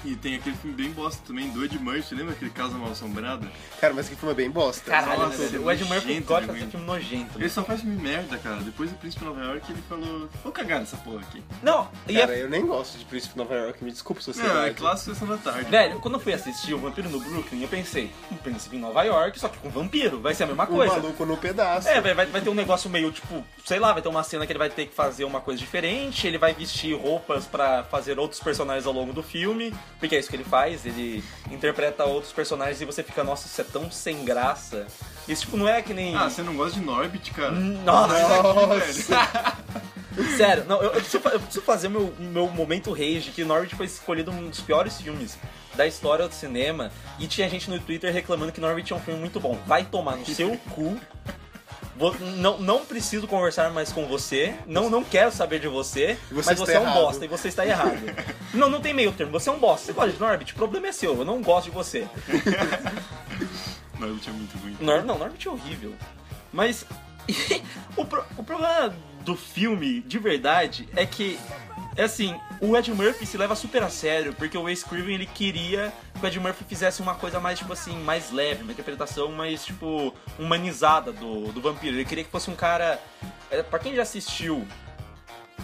E 0.05 0.15
tem 0.15 0.35
aquele 0.35 0.55
filme 0.55 0.75
bem 0.75 0.91
bosta 0.91 1.21
também, 1.27 1.49
do 1.49 1.63
Ed 1.63 1.77
Murphy. 1.77 2.15
Lembra 2.15 2.33
aquele 2.33 2.51
Casa 2.51 2.77
Mal 2.77 2.91
Assombrada? 2.91 3.45
Cara, 3.81 3.93
mas 3.93 4.07
que 4.07 4.15
filme 4.15 4.31
é 4.31 4.35
bem 4.35 4.49
bosta. 4.49 4.89
Caralho, 4.89 5.19
Nossa, 5.23 5.37
velho, 5.37 5.55
é 5.57 5.59
o 5.65 5.71
Ed 5.71 5.83
Murphy 5.83 6.19
gosta 6.21 6.41
de 6.45 6.47
de 6.47 6.47
fazer 6.47 6.59
ruim. 6.61 6.71
filme 6.71 6.85
nojento. 6.85 7.37
né? 7.37 7.43
Ele 7.45 7.49
só 7.49 7.63
faz 7.63 7.81
filme 7.81 8.01
merda, 8.01 8.37
cara. 8.37 8.57
Depois 8.61 8.89
do 8.89 8.97
Príncipe 8.97 9.23
de 9.23 9.29
Nova 9.29 9.43
York, 9.43 9.71
ele 9.71 9.81
falou: 9.89 10.29
Vou 10.43 10.51
cagar 10.53 10.79
nessa 10.79 10.95
porra 10.97 11.19
aqui. 11.19 11.43
Não, 11.61 11.89
e 12.07 12.17
é 12.17 12.21
Cara, 12.21 12.37
eu 12.37 12.49
nem 12.49 12.65
gosto 12.65 12.97
de 12.97 13.05
Príncipe 13.05 13.33
de 13.33 13.39
Nova 13.39 13.53
York, 13.55 13.83
me 13.83 13.91
desculpa, 13.91 14.21
sociedade. 14.21 14.53
Não, 14.55 14.63
é 14.63 14.69
clássico 14.73 15.13
Sessão 15.13 15.27
da 15.27 15.37
Tarde. 15.37 15.69
Velho, 15.69 15.99
quando 15.99 16.13
eu 16.13 16.19
fui 16.19 16.33
assistir 16.33 16.73
o 16.73 16.77
Vampiro 16.79 17.09
no 17.09 17.19
Brooklyn, 17.19 17.61
eu 17.61 17.67
pensei, 17.67 18.11
um 18.31 18.35
príncipe 18.37 18.77
em 18.77 18.79
Nova 18.79 19.03
York, 19.03 19.37
só 19.39 19.47
que 19.49 19.57
com 19.57 19.69
vampiro, 19.69 20.19
vai 20.21 20.33
ser 20.33 20.43
a 20.43 20.47
mesma 20.47 20.63
Um 20.63 20.67
coisa. 20.67 20.93
maluco 20.93 21.25
no 21.25 21.35
pedaço. 21.37 21.87
É, 21.89 21.99
vai, 21.99 22.13
vai, 22.13 22.25
vai 22.25 22.41
ter 22.41 22.49
um 22.49 22.53
negócio 22.55 22.89
meio 22.89 23.11
tipo, 23.11 23.43
sei 23.65 23.79
lá, 23.79 23.91
vai 23.93 24.01
ter 24.01 24.07
uma 24.09 24.23
cena 24.23 24.45
que 24.45 24.51
ele 24.51 24.59
vai 24.59 24.69
ter 24.69 24.85
que 24.87 24.95
fazer 24.95 25.25
uma 25.25 25.41
coisa 25.41 25.59
diferente, 25.59 26.25
ele 26.25 26.37
vai 26.37 26.53
vestir 26.53 26.95
roupas 26.95 27.45
pra 27.45 27.83
fazer 27.83 28.17
outros 28.17 28.39
personagens 28.39 28.85
ao 28.85 28.93
longo 28.93 29.11
do 29.13 29.21
filme, 29.23 29.73
porque 29.99 30.15
é 30.15 30.19
isso 30.19 30.29
que 30.29 30.35
ele 30.35 30.45
faz, 30.45 30.85
ele 30.85 31.23
interpreta 31.51 32.05
outros 32.05 32.31
personagens 32.31 32.81
e 32.81 32.85
você 32.85 33.03
fica, 33.03 33.23
nossa, 33.23 33.47
isso 33.47 33.59
é 33.59 33.63
tão 33.65 33.91
sem 33.91 34.23
graça. 34.23 34.87
Isso, 35.27 35.43
tipo, 35.43 35.57
não 35.57 35.67
é 35.67 35.81
que 35.81 35.93
nem. 35.93 36.15
Ah, 36.15 36.29
você 36.29 36.41
não 36.41 36.55
gosta 36.55 36.79
de 36.79 36.85
Norbit, 36.85 37.31
cara? 37.31 37.51
Nossa! 37.51 38.43
Nossa. 38.43 39.59
Sério, 40.37 40.65
não, 40.67 40.77
eu, 40.77 40.91
eu 40.91 41.01
preciso, 41.01 41.17
eu 41.29 41.39
preciso 41.39 41.61
fazer 41.61 41.87
o 41.87 41.91
meu, 41.91 42.13
meu 42.17 42.47
momento 42.47 42.91
rage, 42.91 43.31
que 43.33 43.43
Norbit 43.43 43.75
foi 43.75 43.85
escolhido 43.85 44.31
um 44.31 44.49
dos 44.49 44.59
piores 44.59 44.99
filmes 44.99 45.37
da 45.75 45.85
história 45.85 46.27
do 46.27 46.33
cinema, 46.33 46.91
e 47.19 47.27
tinha 47.27 47.47
gente 47.47 47.69
no 47.69 47.79
Twitter 47.79 48.11
reclamando 48.11 48.51
que 48.51 48.59
Norbit 48.59 48.91
é 48.91 48.95
um 48.95 48.99
filme 48.99 49.19
muito 49.19 49.39
bom. 49.39 49.57
Vai 49.65 49.85
tomar 49.85 50.15
no 50.17 50.25
seu 50.27 50.57
cu. 50.71 50.99
Não, 52.37 52.57
não 52.59 52.85
preciso 52.85 53.27
conversar 53.27 53.71
mais 53.71 53.91
com 53.91 54.05
você, 54.07 54.55
não, 54.65 54.89
não 54.89 55.03
quero 55.03 55.31
saber 55.31 55.59
de 55.59 55.67
você, 55.67 56.17
Você 56.31 56.49
mas 56.51 56.59
você 56.59 56.73
é 56.73 56.79
um 56.79 56.83
errado. 56.83 56.93
bosta 56.95 57.25
e 57.25 57.27
você 57.27 57.47
está 57.49 57.65
errado. 57.65 57.99
não, 58.53 58.69
não 58.69 58.79
tem 58.79 58.93
meio 58.93 59.11
termo, 59.11 59.31
você 59.33 59.49
é 59.49 59.51
um 59.51 59.59
bosta. 59.59 59.87
Você 59.87 59.93
gosta 59.93 60.11
de 60.13 60.19
Norbit, 60.19 60.53
o 60.53 60.55
problema 60.55 60.87
é 60.87 60.91
seu, 60.93 61.17
eu 61.17 61.25
não 61.25 61.41
gosto 61.41 61.65
de 61.65 61.71
você. 61.71 62.07
Norbit 63.99 64.29
é 64.29 64.33
muito 64.33 64.57
ruim. 64.59 64.77
Nor 64.79 65.03
não, 65.03 65.17
Norbit 65.17 65.47
é 65.47 65.51
horrível. 65.51 65.93
Mas 66.53 66.85
o, 67.97 68.05
pro- 68.05 68.23
o 68.37 68.43
problema 68.43 68.93
do 69.25 69.35
filme, 69.35 70.01
de 70.01 70.17
verdade, 70.17 70.87
é 70.95 71.05
que, 71.05 71.37
é 71.95 72.03
assim, 72.03 72.35
o 72.61 72.75
Ed 72.75 72.91
Murphy 72.93 73.25
se 73.25 73.37
leva 73.37 73.55
super 73.55 73.83
a 73.83 73.89
sério, 73.89 74.33
porque 74.33 74.57
o 74.57 74.63
Wes 74.63 74.83
Craven, 74.83 75.15
ele 75.15 75.25
queria 75.25 75.93
que 76.13 76.25
o 76.25 76.27
Ed 76.27 76.39
Murphy 76.39 76.65
fizesse 76.65 77.01
uma 77.01 77.15
coisa 77.15 77.39
mais, 77.39 77.57
tipo 77.57 77.71
assim, 77.71 77.97
mais 78.03 78.31
leve, 78.31 78.63
uma 78.63 78.71
interpretação 78.71 79.31
mais, 79.31 79.65
tipo, 79.65 80.13
humanizada 80.37 81.11
do, 81.11 81.51
do 81.51 81.61
vampiro. 81.61 81.95
Ele 81.95 82.05
queria 82.05 82.23
que 82.23 82.31
fosse 82.31 82.49
um 82.49 82.55
cara... 82.55 82.99
É, 83.49 83.63
pra 83.63 83.79
quem 83.79 83.95
já 83.95 84.01
assistiu 84.01 84.67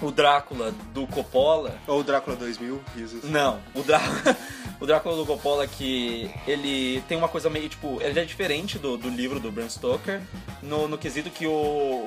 o 0.02 0.12
Drácula 0.12 0.74
do 0.94 1.08
Coppola, 1.08 1.76
Ou 1.88 2.00
o 2.00 2.04
Drácula 2.04 2.36
2000, 2.36 2.82
risos. 2.96 3.24
não, 3.24 3.60
o 3.74 3.82
Drácula, 3.82 4.38
o 4.80 4.86
Drácula 4.86 5.16
do 5.16 5.26
Coppola 5.26 5.66
que 5.68 6.30
ele 6.48 7.02
tem 7.08 7.18
uma 7.18 7.28
coisa 7.30 7.50
meio 7.50 7.70
tipo, 7.70 8.00
ele 8.02 8.20
é 8.20 8.26
diferente 8.26 8.78
do, 8.78 8.98
do 8.98 9.10
livro 9.10 9.40
do 9.40 9.52
Bram 9.52 9.70
Stoker 9.70 10.22
no, 10.62 10.88
no 10.88 10.98
quesito 10.98 11.30
que 11.30 11.48
o, 11.48 11.52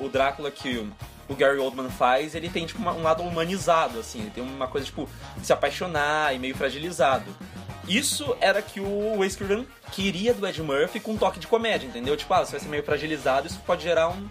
o 0.03 0.09
Drácula 0.11 0.51
que 0.51 0.77
o, 0.77 0.91
o 1.27 1.35
Gary 1.35 1.57
Oldman 1.59 1.89
faz, 1.89 2.35
ele 2.35 2.49
tem 2.49 2.65
tipo 2.65 2.79
uma- 2.79 2.93
um 2.93 3.01
lado 3.03 3.23
humanizado 3.23 3.99
assim, 3.99 4.19
ele 4.21 4.31
tem 4.31 4.43
uma 4.43 4.67
coisa 4.67 4.85
tipo 4.85 5.09
de 5.37 5.45
se 5.45 5.53
apaixonar 5.53 6.33
e 6.35 6.39
meio 6.39 6.55
fragilizado. 6.55 7.25
Isso 7.87 8.35
era 8.39 8.61
que 8.61 8.79
o 8.79 9.17
Wes 9.17 9.35
Craven 9.35 9.65
queria 9.91 10.31
do 10.31 10.45
Ed 10.47 10.61
Murphy 10.61 10.99
com 10.99 11.13
um 11.13 11.17
toque 11.17 11.39
de 11.39 11.47
comédia, 11.47 11.87
entendeu? 11.87 12.15
Tipo, 12.15 12.33
ah, 12.35 12.45
você 12.45 12.51
vai 12.51 12.59
ser 12.59 12.67
meio 12.69 12.83
fragilizado, 12.83 13.47
isso 13.47 13.59
pode 13.65 13.81
gerar 13.81 14.09
um, 14.09 14.29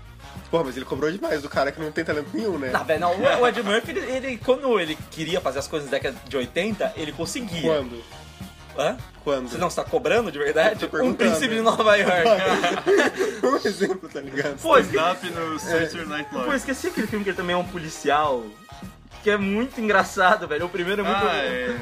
Porra, 0.51 0.65
mas 0.65 0.77
ele 0.77 0.87
cobrou 0.87 1.11
demais 1.13 1.43
do 1.43 1.49
cara 1.49 1.71
que 1.71 1.81
não 1.81 1.93
tem 1.93 2.05
talento 2.05 2.31
nenhum, 2.33 2.59
né? 2.59 2.71
não, 2.71 2.85
velho, 2.85 3.01
não, 3.01 3.13
o- 3.15 3.41
o 3.43 3.47
Ed 3.49 3.63
Murphy, 3.63 3.91
ele, 3.91 4.01
ele- 4.01 4.39
quando 4.39 4.81
ele 4.81 4.97
queria 5.11 5.41
fazer 5.41 5.59
as 5.59 5.69
coisas 5.69 5.91
da 5.91 5.97
década 5.99 6.17
de 6.27 6.37
80, 6.37 6.93
ele 6.97 7.13
conseguia. 7.13 7.61
Quando? 7.61 8.03
Hã? 8.79 8.97
Quando? 9.25 9.49
Você 9.51 9.59
não 9.59 9.69
está 9.69 9.83
cobrando 9.85 10.31
de 10.33 10.39
verdade? 10.39 10.89
Um 11.03 11.13
príncipe 11.13 11.49
de 11.57 11.61
Nova 11.61 11.97
York. 11.97 12.29
um 13.45 13.57
exemplo, 13.69 14.09
tá 14.09 14.21
ligado? 14.21 14.57
Pô. 14.63 14.79
Stand-up 14.79 15.31
no 15.31 15.59
Saturday 15.59 16.07
Night 16.07 16.31
Pô, 16.31 16.39
Live. 16.39 16.57
esqueci 16.57 16.87
aquele 16.87 17.07
filme 17.09 17.25
que 17.25 17.31
ele 17.31 17.37
também 17.37 17.55
é 17.55 17.59
um 17.59 17.65
policial. 17.65 18.45
Que 19.23 19.31
é 19.31 19.37
muito 19.37 19.81
engraçado, 19.81 20.47
velho. 20.47 20.67
O 20.67 20.69
primeiro 20.69 21.03
é 21.03 21.05
muito. 21.05 21.27
Ah, 21.27 21.37
é... 21.37 21.77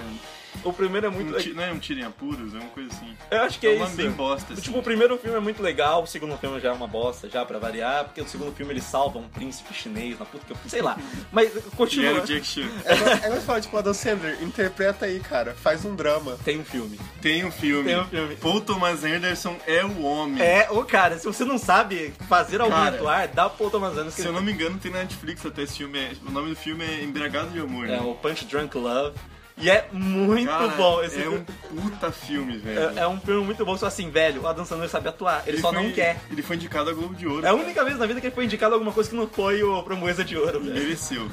O 0.69 0.73
primeiro 0.73 1.07
é 1.07 1.11
muito 1.11 1.35
Um 1.37 1.55
não 1.55 1.63
é 1.63 1.73
um 1.73 1.79
tiro 1.79 2.01
em 2.01 2.05
apuros, 2.05 2.55
é 2.55 2.59
uma 2.59 2.69
coisa 2.69 2.91
assim. 2.93 3.17
Eu 3.31 3.43
acho 3.43 3.59
que 3.59 3.67
É 3.67 3.75
é, 3.75 3.77
uma 3.77 3.87
isso. 3.87 3.97
bem 3.97 4.11
bosta, 4.11 4.53
assim. 4.53 4.63
Tipo, 4.63 4.79
o 4.79 4.83
primeiro 4.83 5.17
filme 5.19 5.37
é 5.37 5.41
muito 5.41 5.63
legal, 5.63 6.03
o 6.03 6.07
segundo 6.07 6.37
filme 6.39 6.61
já 6.61 6.71
é 6.71 6.73
uma 6.73 6.87
bosta, 6.87 7.29
já 7.29 7.45
pra 7.45 7.59
variar, 7.59 8.05
porque 8.05 8.21
o 8.21 8.29
segundo 8.29 8.55
filme 8.55 8.73
ele 8.73 8.81
salva 8.81 9.19
um 9.19 9.29
príncipe 9.29 9.73
chinês 9.75 10.19
na 10.19 10.25
puta 10.25 10.45
que 10.47 10.53
eu. 10.53 10.57
Sei 10.69 10.83
lá. 10.83 10.97
Mas 11.33 11.55
E 11.55 11.61
continua. 11.77 12.11
era 12.11 12.23
o 12.23 12.27
Jack 12.27 12.47
Chan. 12.47 12.69
É 12.85 13.27
é 13.27 13.31
você 13.31 13.41
falar, 13.43 13.61
tipo, 13.61 13.77
Adam 13.77 13.95
Sandler, 13.95 14.43
interpreta 14.43 15.07
aí, 15.07 15.21
cara, 15.21 15.55
faz 15.55 15.85
um 15.85 15.95
drama. 15.95 16.37
Tem 16.45 16.59
um 16.59 16.65
filme. 16.65 16.99
Tem 17.23 17.45
um 17.45 17.51
filme. 17.51 17.85
Tem 17.89 18.01
um 18.01 18.05
filme. 18.07 18.37
Paul 18.37 18.61
Thomas 18.61 19.05
Anderson 19.05 19.57
é 19.67 19.85
o 19.85 20.03
homem. 20.03 20.43
É, 20.43 20.69
ô 20.71 20.85
cara, 20.85 21.19
se 21.19 21.25
você 21.27 21.45
não 21.45 21.59
sabe 21.59 22.13
fazer 22.29 22.61
alguém 22.61 22.77
Cara, 22.77 22.97
atuar, 22.97 23.29
dá 23.29 23.49
pro 23.49 23.59
Paul 23.59 23.71
Thomas 23.71 23.93
Anderson. 23.97 24.23
Se 24.23 24.27
eu 24.27 24.33
não 24.33 24.43
me 24.43 24.53
engano, 24.53 24.79
tem 24.79 24.91
na 24.91 24.99
Netflix 24.99 25.45
até 25.47 25.63
esse 25.63 25.77
filme. 25.79 25.99
é- 25.99 26.13
o 26.27 26.31
nome 26.31 26.51
do 26.51 26.57
filme 26.57 26.85
é 26.85 27.03
Embriagado 27.03 27.51
de 27.51 27.61
Amor. 27.61 27.87
É 27.87 27.93
né? 27.93 28.01
o 28.01 28.15
Punch 28.15 28.45
Drunk 28.47 28.77
Love. 28.77 29.17
E 29.59 29.71
é 29.71 29.89
muito 29.91 30.49
Cara, 30.51 30.69
bom 30.69 31.03
esse 31.03 31.17
é 31.19 31.23
filme. 31.23 31.39
um 31.73 31.81
puta 31.81 32.13
filme, 32.13 32.59
velho. 32.59 32.99
É, 32.99 33.03
é 33.03 33.09
um 33.09 33.19
filme 33.19 33.43
muito 33.47 33.65
bom, 33.65 33.75
só 33.77 33.87
assim, 33.87 34.11
velho, 34.11 34.43
o 34.43 34.47
Adam 34.47 34.67
Sandler 34.67 34.89
sabe 34.91 35.09
atuar, 35.09 35.43
ele, 35.47 35.59
só 35.61 35.73
foi- 35.73 35.83
não 35.83 35.91
quer. 35.93 36.21
Ele 36.31 36.43
foi 36.43 36.57
indicado 36.57 36.91
a 36.91 36.93
Globo 36.93 37.15
de 37.15 37.27
Ouro. 37.27 37.45
É 37.47 37.49
a 37.49 37.55
única 37.55 37.83
vez 37.83 37.99
na 37.99 38.05
vida 38.07 38.21
que 38.21 38.27
ele 38.27 38.35
foi 38.35 38.45
indicado 38.45 38.75
a 38.75 38.77
alguma 38.77 38.93
coisa 38.93 39.09
que 39.09 39.17
não 39.17 39.27
foi 39.27 39.63
o 39.63 39.83
Promoesa 39.83 40.23
de 40.23 40.37
Ouro, 40.37 40.61
velho. 40.61 40.75
mereceu. 40.75 41.31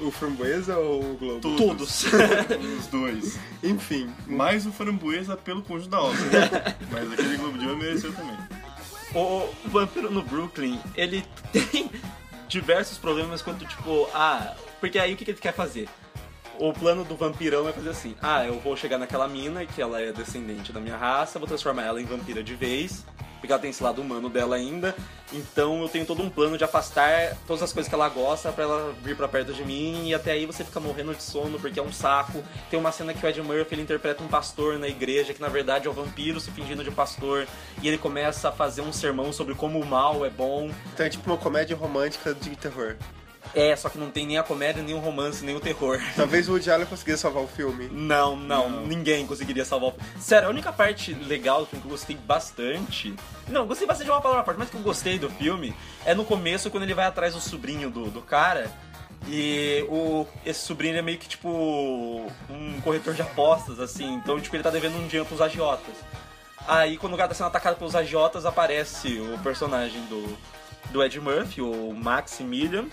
O 0.00 0.10
Framboesa 0.10 0.76
ou 0.76 1.12
o 1.12 1.16
Globo? 1.16 1.40
Todos. 1.40 1.56
Todos. 2.02 2.06
Os 2.80 2.86
dois. 2.88 3.38
Enfim, 3.62 4.10
Mais 4.26 4.66
o 4.66 4.72
Framboesa 4.72 5.36
pelo 5.36 5.62
cônjuge 5.62 5.88
da 5.88 6.00
obra. 6.02 6.18
Mas 6.90 7.12
aquele 7.12 7.36
Globo 7.36 7.56
de 7.56 7.66
Ouro 7.66 7.78
mereceu 7.78 8.12
também. 8.12 8.36
O, 9.14 9.48
Vampiro 9.66 10.10
no 10.10 10.22
Brooklyn, 10.22 10.80
ele 10.96 11.24
tem 11.52 11.88
diversos 12.48 12.98
problemas 12.98 13.40
quanto, 13.42 13.64
tipo, 13.64 14.08
ah, 14.12 14.54
porque 14.80 14.98
aí 14.98 15.14
o 15.14 15.16
que 15.16 15.30
ele 15.30 15.38
quer 15.38 15.54
fazer? 15.54 15.88
O 16.58 16.72
plano 16.72 17.04
do 17.04 17.16
vampirão 17.16 17.68
é 17.68 17.72
fazer 17.72 17.90
assim: 17.90 18.14
ah, 18.22 18.44
eu 18.44 18.60
vou 18.60 18.76
chegar 18.76 18.96
naquela 18.96 19.26
mina, 19.26 19.66
que 19.66 19.82
ela 19.82 20.00
é 20.00 20.12
descendente 20.12 20.72
da 20.72 20.80
minha 20.80 20.96
raça, 20.96 21.38
vou 21.38 21.48
transformar 21.48 21.82
ela 21.82 22.00
em 22.00 22.04
vampira 22.04 22.44
de 22.44 22.54
vez, 22.54 23.04
porque 23.40 23.52
ela 23.52 23.60
tem 23.60 23.70
esse 23.70 23.82
lado 23.82 24.00
humano 24.00 24.30
dela 24.30 24.54
ainda, 24.54 24.94
então 25.32 25.82
eu 25.82 25.88
tenho 25.88 26.06
todo 26.06 26.22
um 26.22 26.30
plano 26.30 26.56
de 26.56 26.62
afastar 26.62 27.36
todas 27.46 27.62
as 27.62 27.72
coisas 27.72 27.88
que 27.88 27.94
ela 27.94 28.08
gosta 28.08 28.52
pra 28.52 28.64
ela 28.64 28.94
vir 29.02 29.16
pra 29.16 29.26
perto 29.26 29.52
de 29.52 29.64
mim, 29.64 30.08
e 30.08 30.14
até 30.14 30.30
aí 30.30 30.46
você 30.46 30.62
fica 30.62 30.78
morrendo 30.78 31.12
de 31.12 31.22
sono 31.22 31.58
porque 31.58 31.80
é 31.80 31.82
um 31.82 31.92
saco. 31.92 32.42
Tem 32.70 32.78
uma 32.78 32.92
cena 32.92 33.12
que 33.12 33.24
o 33.24 33.28
Ed 33.28 33.42
Murphy 33.42 33.74
ele 33.74 33.82
interpreta 33.82 34.22
um 34.22 34.28
pastor 34.28 34.78
na 34.78 34.86
igreja, 34.86 35.34
que 35.34 35.40
na 35.40 35.48
verdade 35.48 35.88
é 35.88 35.90
o 35.90 35.92
vampiro 35.92 36.38
se 36.38 36.52
fingindo 36.52 36.84
de 36.84 36.90
pastor, 36.92 37.48
e 37.82 37.88
ele 37.88 37.98
começa 37.98 38.48
a 38.48 38.52
fazer 38.52 38.80
um 38.80 38.92
sermão 38.92 39.32
sobre 39.32 39.54
como 39.56 39.80
o 39.80 39.84
mal 39.84 40.24
é 40.24 40.30
bom. 40.30 40.70
então 40.92 41.04
é 41.04 41.08
tipo 41.08 41.28
uma 41.28 41.36
comédia 41.36 41.76
romântica 41.76 42.32
de 42.32 42.54
terror. 42.54 42.96
É, 43.54 43.74
só 43.76 43.88
que 43.88 43.96
não 43.96 44.10
tem 44.10 44.26
nem 44.26 44.36
a 44.36 44.42
comédia, 44.42 44.82
nem 44.82 44.94
o 44.94 44.98
romance, 44.98 45.44
nem 45.44 45.54
o 45.54 45.60
terror. 45.60 46.00
Talvez 46.16 46.48
o 46.48 46.52
Woody 46.52 46.70
Allen 46.70 46.86
conseguisse 46.86 47.18
salvar 47.18 47.42
o 47.42 47.46
filme. 47.46 47.88
Não, 47.92 48.36
não, 48.36 48.84
ninguém 48.86 49.26
conseguiria 49.26 49.64
salvar 49.64 49.90
o 49.90 49.92
filme. 49.92 50.08
Sério, 50.20 50.48
a 50.48 50.50
única 50.50 50.72
parte 50.72 51.14
legal 51.14 51.60
do 51.60 51.66
filme 51.66 51.82
que 51.82 51.86
eu 51.86 51.90
gostei 51.92 52.16
bastante. 52.16 53.14
Não, 53.48 53.66
gostei 53.66 53.86
bastante 53.86 54.06
de 54.06 54.10
uma 54.10 54.20
palavra 54.20 54.42
parte, 54.42 54.58
mas 54.58 54.70
que 54.70 54.76
eu 54.76 54.80
gostei 54.80 55.18
do 55.18 55.30
filme 55.30 55.74
é 56.04 56.14
no 56.14 56.24
começo, 56.24 56.70
quando 56.70 56.82
ele 56.82 56.94
vai 56.94 57.06
atrás 57.06 57.34
do 57.34 57.40
sobrinho 57.40 57.90
do, 57.90 58.10
do 58.10 58.20
cara. 58.20 58.70
E 59.26 59.86
o, 59.88 60.26
esse 60.44 60.60
sobrinho 60.60 60.98
é 60.98 61.02
meio 61.02 61.18
que 61.18 61.28
tipo 61.28 61.48
um 62.50 62.80
corretor 62.82 63.14
de 63.14 63.22
apostas, 63.22 63.78
assim. 63.78 64.14
Então, 64.14 64.38
tipo, 64.40 64.54
ele 64.56 64.62
tá 64.62 64.70
devendo 64.70 64.96
um 64.96 65.06
dinheiro 65.06 65.24
pros 65.24 65.40
agiotas. 65.40 65.94
Aí, 66.66 66.96
quando 66.96 67.14
o 67.14 67.16
cara 67.16 67.28
tá 67.28 67.34
sendo 67.34 67.46
atacado 67.46 67.76
pelos 67.76 67.94
agiotas, 67.94 68.46
aparece 68.46 69.18
o 69.20 69.38
personagem 69.42 70.00
do, 70.06 70.36
do 70.90 71.02
Ed 71.02 71.20
Murphy, 71.20 71.60
o 71.60 71.92
Maximilian. 71.92 72.86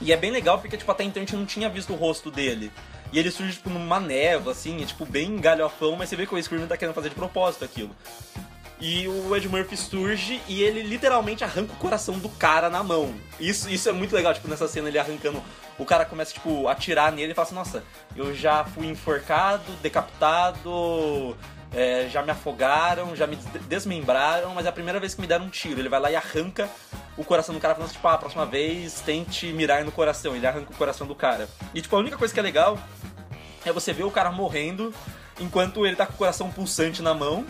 E 0.00 0.12
é 0.12 0.16
bem 0.16 0.30
legal 0.30 0.58
porque, 0.58 0.76
tipo, 0.76 0.90
até 0.90 1.04
então 1.04 1.22
a 1.22 1.24
gente 1.24 1.36
não 1.36 1.46
tinha 1.46 1.68
visto 1.68 1.92
o 1.92 1.96
rosto 1.96 2.30
dele. 2.30 2.70
E 3.12 3.18
ele 3.18 3.30
surge, 3.30 3.54
tipo, 3.54 3.70
numa 3.70 4.00
névoa, 4.00 4.52
assim, 4.52 4.82
é, 4.82 4.86
tipo, 4.86 5.06
bem 5.06 5.36
galhofão, 5.38 5.96
mas 5.96 6.08
você 6.08 6.16
vê 6.16 6.26
que 6.26 6.34
o 6.34 6.42
Screamer 6.42 6.68
tá 6.68 6.76
querendo 6.76 6.94
fazer 6.94 7.08
de 7.08 7.14
propósito 7.14 7.64
aquilo. 7.64 7.94
E 8.78 9.08
o 9.08 9.34
Ed 9.34 9.48
Murphy 9.48 9.76
surge 9.76 10.40
e 10.46 10.62
ele 10.62 10.82
literalmente 10.82 11.42
arranca 11.42 11.72
o 11.72 11.76
coração 11.76 12.18
do 12.18 12.28
cara 12.28 12.68
na 12.68 12.82
mão. 12.82 13.14
Isso, 13.40 13.70
isso 13.70 13.88
é 13.88 13.92
muito 13.92 14.14
legal, 14.14 14.34
tipo, 14.34 14.48
nessa 14.48 14.68
cena 14.68 14.88
ele 14.88 14.98
arrancando. 14.98 15.42
O 15.78 15.84
cara 15.84 16.04
começa, 16.04 16.34
tipo, 16.34 16.68
a 16.68 16.72
atirar 16.72 17.10
nele 17.12 17.32
e 17.32 17.34
fala 17.34 17.46
assim, 17.46 17.54
nossa, 17.54 17.84
eu 18.14 18.34
já 18.34 18.64
fui 18.64 18.86
enforcado, 18.86 19.72
decapitado, 19.82 21.34
é, 21.76 22.08
já 22.10 22.22
me 22.22 22.30
afogaram, 22.30 23.14
já 23.14 23.26
me 23.26 23.36
des- 23.36 23.62
desmembraram, 23.66 24.54
mas 24.54 24.66
é 24.66 24.68
a 24.70 24.72
primeira 24.72 24.98
vez 24.98 25.14
que 25.14 25.20
me 25.20 25.26
deram 25.26 25.44
um 25.44 25.48
tiro. 25.50 25.78
Ele 25.80 25.88
vai 25.88 26.00
lá 26.00 26.10
e 26.10 26.16
arranca 26.16 26.68
o 27.16 27.22
coração 27.24 27.54
do 27.54 27.60
cara, 27.60 27.74
falando 27.74 27.86
assim, 27.90 27.96
tipo, 27.96 28.08
ah, 28.08 28.14
a 28.14 28.18
próxima 28.18 28.46
vez 28.46 29.00
tente 29.02 29.46
mirar 29.52 29.84
no 29.84 29.92
coração. 29.92 30.34
Ele 30.34 30.46
arranca 30.46 30.72
o 30.72 30.76
coração 30.76 31.06
do 31.06 31.14
cara. 31.14 31.48
E, 31.74 31.80
tipo, 31.82 31.94
a 31.94 31.98
única 31.98 32.16
coisa 32.16 32.32
que 32.32 32.40
é 32.40 32.42
legal 32.42 32.78
é 33.64 33.72
você 33.72 33.92
ver 33.92 34.04
o 34.04 34.10
cara 34.10 34.30
morrendo 34.32 34.92
enquanto 35.38 35.86
ele 35.86 35.94
tá 35.96 36.06
com 36.06 36.14
o 36.14 36.16
coração 36.16 36.50
pulsante 36.50 37.02
na 37.02 37.12
mão 37.12 37.44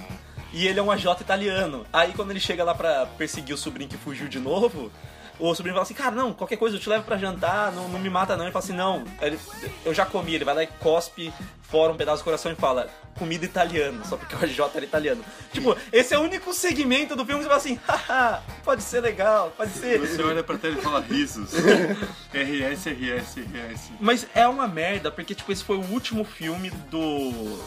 e 0.52 0.66
ele 0.66 0.80
é 0.80 0.82
um 0.82 0.90
AJ 0.90 1.20
italiano. 1.20 1.86
Aí 1.92 2.12
quando 2.14 2.30
ele 2.32 2.40
chega 2.40 2.64
lá 2.64 2.74
pra 2.74 3.06
perseguir 3.18 3.54
o 3.54 3.58
sobrinho 3.58 3.88
que 3.90 3.96
fugiu 3.96 4.26
de 4.26 4.40
novo, 4.40 4.90
o 5.38 5.54
sobrinho 5.54 5.74
fala 5.74 5.82
assim, 5.84 5.94
cara, 5.94 6.12
não, 6.14 6.32
qualquer 6.32 6.56
coisa 6.56 6.76
eu 6.76 6.80
te 6.80 6.88
levo 6.88 7.04
pra 7.04 7.16
jantar, 7.16 7.70
não, 7.72 7.88
não 7.88 7.98
me 7.98 8.08
mata 8.10 8.36
não. 8.36 8.44
Ele 8.44 8.52
fala 8.52 8.64
assim, 8.64 8.72
não, 8.74 9.04
ele- 9.20 9.38
eu 9.84 9.92
já 9.94 10.06
comi. 10.06 10.34
Ele 10.34 10.44
vai 10.44 10.54
lá 10.54 10.62
e 10.62 10.66
cospe 10.66 11.32
fora 11.62 11.92
um 11.92 11.96
pedaço 11.96 12.18
do 12.22 12.24
coração 12.24 12.50
e 12.52 12.54
fala, 12.54 12.88
comida 13.18 13.44
italiana, 13.44 14.04
só 14.04 14.16
porque 14.16 14.34
o 14.34 14.38
AJ 14.38 14.60
era 14.76 14.84
italiano. 14.84 15.24
Tipo, 15.52 15.76
esse 15.92 16.14
é 16.14 16.18
o 16.18 16.22
único 16.22 16.54
segmento 16.54 17.16
do 17.16 17.24
filme 17.26 17.42
que 17.42 17.48
você 17.48 17.48
fala 17.48 17.60
assim, 17.60 17.80
haha, 17.86 18.42
pode 18.64 18.82
ser 18.82 19.00
legal, 19.00 19.52
pode 19.56 19.72
ser. 19.72 19.98
Você 19.98 20.22
olha 20.22 20.42
pra 20.44 20.56
tela 20.58 20.78
e 20.78 20.80
fala 20.80 21.00
risos. 21.00 21.50
RS, 22.32 22.86
RS, 22.86 23.36
RS. 23.40 23.90
Mas 24.00 24.26
é 24.34 24.46
uma 24.46 24.68
merda, 24.68 25.10
porque 25.10 25.34
tipo, 25.34 25.50
esse 25.52 25.64
foi 25.64 25.76
o 25.76 25.84
último 25.92 26.24
filme 26.24 26.70
do. 26.90 27.58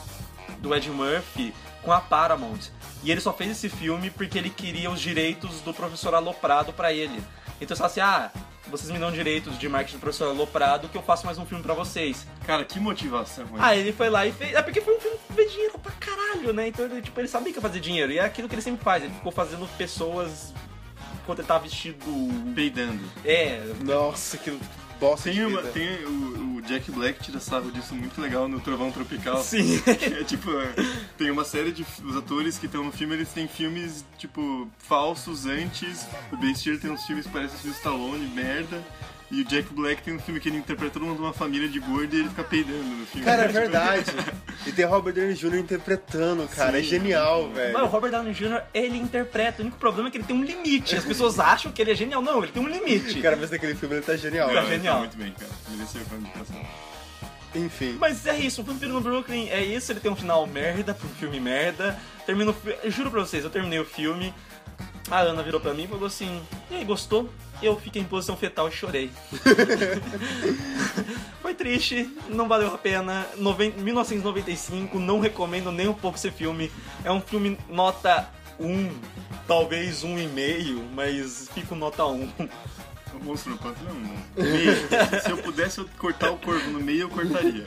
do 0.60 0.74
Ed 0.76 0.90
Murphy 0.90 1.54
com 1.84 1.92
a 1.92 2.00
Paramount. 2.00 2.60
E 3.04 3.12
ele 3.12 3.22
só 3.22 3.32
fez 3.32 3.52
esse 3.52 3.70
filme 3.70 4.10
porque 4.10 4.38
ele 4.38 4.50
queria 4.50 4.92
os 4.92 5.00
direitos 5.00 5.62
do 5.62 5.74
professor 5.74 6.14
Aloprado 6.14 6.74
pra 6.74 6.92
ele. 6.94 7.22
Então 7.62 7.76
você 7.76 7.82
fala 7.82 7.92
assim, 7.92 8.00
ah, 8.00 8.32
vocês 8.70 8.90
me 8.92 9.00
dão 9.00 9.12
direitos 9.12 9.58
de 9.58 9.68
marketing 9.68 9.98
do 9.98 10.02
professor 10.02 10.30
Aloprado 10.30 10.88
que 10.88 10.98
eu 10.98 11.02
faço 11.02 11.26
mais 11.26 11.38
um 11.38 11.46
filme 11.46 11.64
pra 11.64 11.74
vocês. 11.74 12.26
Cara, 12.46 12.64
que 12.64 12.80
motivação, 12.80 13.46
mano. 13.46 13.64
Ah, 13.64 13.76
ele 13.76 13.92
foi 13.92 14.10
lá 14.10 14.26
e 14.26 14.32
fez. 14.32 14.54
É 14.54 14.62
porque 14.62 14.82
foi 14.82 14.96
um 14.96 15.00
filme 15.00 15.18
que 15.28 15.34
fez 15.34 15.52
dinheiro 15.52 15.80
pra 15.80 15.92
caralho, 15.94 16.54
né? 16.54 16.68
Então 16.68 16.86
ele, 16.86 17.02
tipo, 17.02 17.20
ele 17.20 17.28
sabia 17.28 17.52
que 17.52 17.58
ia 17.58 17.62
fazer 17.62 17.80
dinheiro. 17.80 18.12
E 18.12 18.20
é 18.20 18.24
aquilo 18.24 18.48
que 18.48 18.56
ele 18.56 18.62
sempre 18.62 18.84
faz. 18.84 19.04
Ele 19.04 19.14
ficou 19.14 19.32
fazendo 19.32 19.68
pessoas 19.78 20.54
enquanto 21.22 21.40
ele 21.40 21.48
tava 21.48 21.64
vestido. 21.64 22.06
Peidando. 22.56 23.04
É. 23.26 23.62
Nossa, 23.84 24.38
que 24.38 24.58
bosta 25.00 25.32
Tem, 25.32 25.46
uma, 25.46 25.62
tem 25.64 26.06
o, 26.06 26.39
o 26.60 26.62
Jack 26.62 26.92
Black 26.92 27.24
tira 27.24 27.40
sarro 27.40 27.72
disso 27.72 27.96
muito 27.96 28.20
legal 28.22 28.48
no 28.48 28.60
Trovão 28.60 28.92
Tropical. 28.92 29.42
Sim. 29.42 29.82
É 30.20 30.24
tipo, 30.24 30.50
tem 31.18 31.32
uma 31.32 31.44
série 31.44 31.72
de 31.72 31.86
os 32.04 32.16
atores 32.16 32.58
que 32.58 32.66
estão 32.66 32.84
no 32.84 32.92
filme, 32.92 33.16
eles 33.16 33.30
têm 33.30 33.48
filmes, 33.48 34.06
tipo, 34.18 34.70
falsos 34.78 35.46
antes. 35.46 36.06
O 36.32 36.38
Ben 36.38 36.54
Stiller 36.54 36.80
tem 36.80 36.92
uns 36.92 37.06
filmes 37.06 37.26
que 37.26 37.32
parecem 37.32 37.70
o 37.70 37.74
Stallone, 37.74 38.28
merda. 38.28 38.84
E 39.32 39.42
o 39.42 39.46
Jack 39.46 39.72
Black 39.74 40.02
tem 40.02 40.16
um 40.16 40.20
filme 40.20 40.40
que 40.40 40.50
ele 40.50 40.58
interpreta 40.58 40.94
todo 40.94 41.06
mundo 41.06 41.18
de 41.18 41.22
uma 41.22 41.34
família 41.34 41.70
de 41.70 41.80
gordo 41.80 42.16
e 42.16 42.20
ele 42.22 42.30
fica 42.30 42.44
peidando 42.44 42.82
no 42.84 43.06
filme. 43.06 43.24
Cara, 43.26 43.44
é 43.44 43.48
Tipo, 43.50 43.60
verdade. 43.60 44.06
E 44.66 44.72
tem 44.72 44.86
Robert 44.86 45.14
Downey 45.14 45.36
Jr. 45.36 45.56
interpretando, 45.60 46.48
cara. 46.48 46.80
é 46.80 46.82
Sim. 46.82 46.90
genial, 46.90 47.44
Mas 47.44 47.52
o 47.52 47.54
velho. 47.54 47.86
Robert 47.86 48.12
Downey 48.12 48.34
Jr., 48.34 48.62
ele 48.74 48.98
interpreta. 48.98 49.62
O 49.62 49.66
único 49.66 49.78
problema 49.78 50.08
é 50.08 50.12
que 50.12 50.18
ele 50.18 50.24
tem 50.26 50.36
um 50.36 50.44
limite. 50.44 50.96
As 50.96 51.06
pessoas 51.06 51.40
acham 51.40 51.72
que 51.72 51.80
ele 51.80 51.92
é 51.92 51.96
genial. 51.96 52.22
Não, 52.24 52.42
ele 52.44 52.52
tem 52.52 52.62
um 52.64 52.68
limite. 52.68 53.22
Cara, 53.22 53.36
mas 53.36 53.52
naquele 53.52 53.76
filme 53.76 53.96
ele 53.96 54.02
tá 54.04 54.16
genial. 54.16 54.48
Não, 54.48 54.56
Tá 54.56 54.62
ele 54.64 54.70
genial. 54.72 54.94
Tá 54.96 55.00
muito 55.02 55.18
bem, 55.18 55.32
cara. 55.32 55.52
Mereceu 55.70 56.02
a 56.12 56.16
indicação. 56.16 56.66
Enfim. 57.56 57.98
Mas 58.00 58.26
é 58.28 58.38
isso, 58.38 58.62
o 58.62 58.64
Vampiro 58.64 58.94
no 58.94 59.02
Brooklyn 59.02 59.50
é 59.50 59.64
isso, 59.64 59.92
ele 59.92 60.00
tem 60.00 60.12
um 60.12 60.16
final 60.16 60.46
merda, 60.46 60.94
pro 60.94 61.08
filme 61.10 61.40
merda. 61.40 62.00
Termino, 62.26 62.56
eu 62.84 62.92
juro 62.92 63.10
pra 63.10 63.22
vocês, 63.22 63.44
eu 63.44 63.50
terminei 63.50 63.80
o 63.80 63.86
filme, 63.86 64.32
a 65.10 65.22
Ana 65.22 65.42
virou 65.42 65.60
pra 65.60 65.74
mim 65.74 65.86
e 65.86 65.88
falou 65.88 66.06
assim, 66.06 66.42
e 66.70 66.76
aí, 66.76 66.84
gostou? 66.86 67.28
Eu 67.62 67.78
fiquei 67.80 68.02
em 68.02 68.06
posição 68.06 68.38
fetal 68.38 68.70
e 68.70 68.72
chorei. 68.72 69.12
Foi 71.42 71.54
triste, 71.54 72.10
não 72.30 72.48
valeu 72.48 72.74
a 72.74 72.78
pena. 72.78 73.26
Noven- 73.38 73.74
1995, 73.78 75.00
não 75.00 75.20
recomendo 75.20 75.72
nem 75.72 75.88
um 75.88 75.94
pouco 75.94 76.18
esse 76.18 76.32
filme. 76.32 76.72
É 77.04 77.12
um 77.12 77.22
filme 77.22 77.58
nota 77.70 78.30
1, 78.60 78.92
talvez 79.48 80.04
1,5, 80.04 80.84
mas 80.94 81.50
fico 81.54 81.76
nota 81.76 82.06
1. 82.06 82.30
O 83.14 83.24
monstro 83.24 83.58
não. 83.84 84.46
Meio. 84.46 84.76
Se 85.24 85.32
eu 85.32 85.38
pudesse 85.38 85.80
eu 85.80 85.90
cortar 85.98 86.32
o 86.32 86.38
corvo 86.38 86.70
no 86.70 86.80
meio, 86.80 87.02
eu 87.02 87.10
cortaria. 87.10 87.66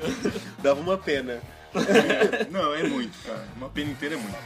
Dava 0.62 0.80
uma 0.80 0.96
pena. 0.96 1.40
Não, 2.50 2.74
é 2.74 2.82
muito, 2.82 3.16
cara. 3.26 3.44
Uma 3.56 3.68
pena 3.68 3.90
inteira 3.90 4.14
é 4.14 4.18
muito. 4.18 4.36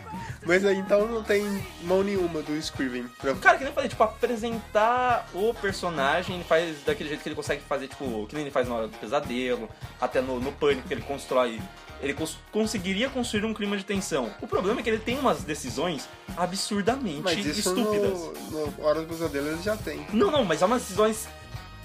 Mas 0.46 0.64
aí 0.64 0.76
então 0.76 1.06
não 1.08 1.22
tem 1.22 1.44
mão 1.82 2.02
nenhuma 2.04 2.40
do 2.42 2.54
Scriven. 2.56 3.06
Pra... 3.20 3.34
Cara, 3.34 3.58
que 3.58 3.64
nem 3.64 3.70
eu 3.70 3.74
falei, 3.74 3.88
tipo, 3.88 4.02
apresentar 4.02 5.28
o 5.34 5.52
personagem, 5.54 6.36
ele 6.36 6.44
faz 6.44 6.82
daquele 6.84 7.08
jeito 7.08 7.22
que 7.22 7.28
ele 7.28 7.36
consegue 7.36 7.62
fazer, 7.62 7.88
tipo, 7.88 8.26
que 8.26 8.34
nem 8.34 8.44
ele 8.44 8.50
faz 8.52 8.68
na 8.68 8.74
hora 8.76 8.88
do 8.88 8.96
pesadelo, 8.98 9.68
até 10.00 10.20
no, 10.20 10.38
no 10.38 10.52
pânico 10.52 10.86
que 10.86 10.94
ele 10.94 11.02
constrói. 11.02 11.60
Ele 12.00 12.12
cons- 12.12 12.38
conseguiria 12.52 13.08
construir 13.08 13.44
um 13.46 13.54
clima 13.54 13.76
de 13.76 13.82
tensão. 13.84 14.30
O 14.42 14.46
problema 14.46 14.80
é 14.80 14.82
que 14.82 14.90
ele 14.90 14.98
tem 14.98 15.18
umas 15.18 15.42
decisões 15.42 16.06
absurdamente 16.36 17.22
Mas 17.22 17.44
isso 17.44 17.70
estúpidas. 17.70 18.20
no, 18.50 18.66
no 18.66 18.84
Hora 18.84 19.00
do 19.00 19.06
Pesadelo 19.08 19.48
ele 19.48 19.62
já 19.62 19.76
tem. 19.76 20.06
Não, 20.12 20.30
não, 20.30 20.44
mas 20.44 20.60
é 20.60 20.66
umas 20.66 20.82
decisões 20.82 21.26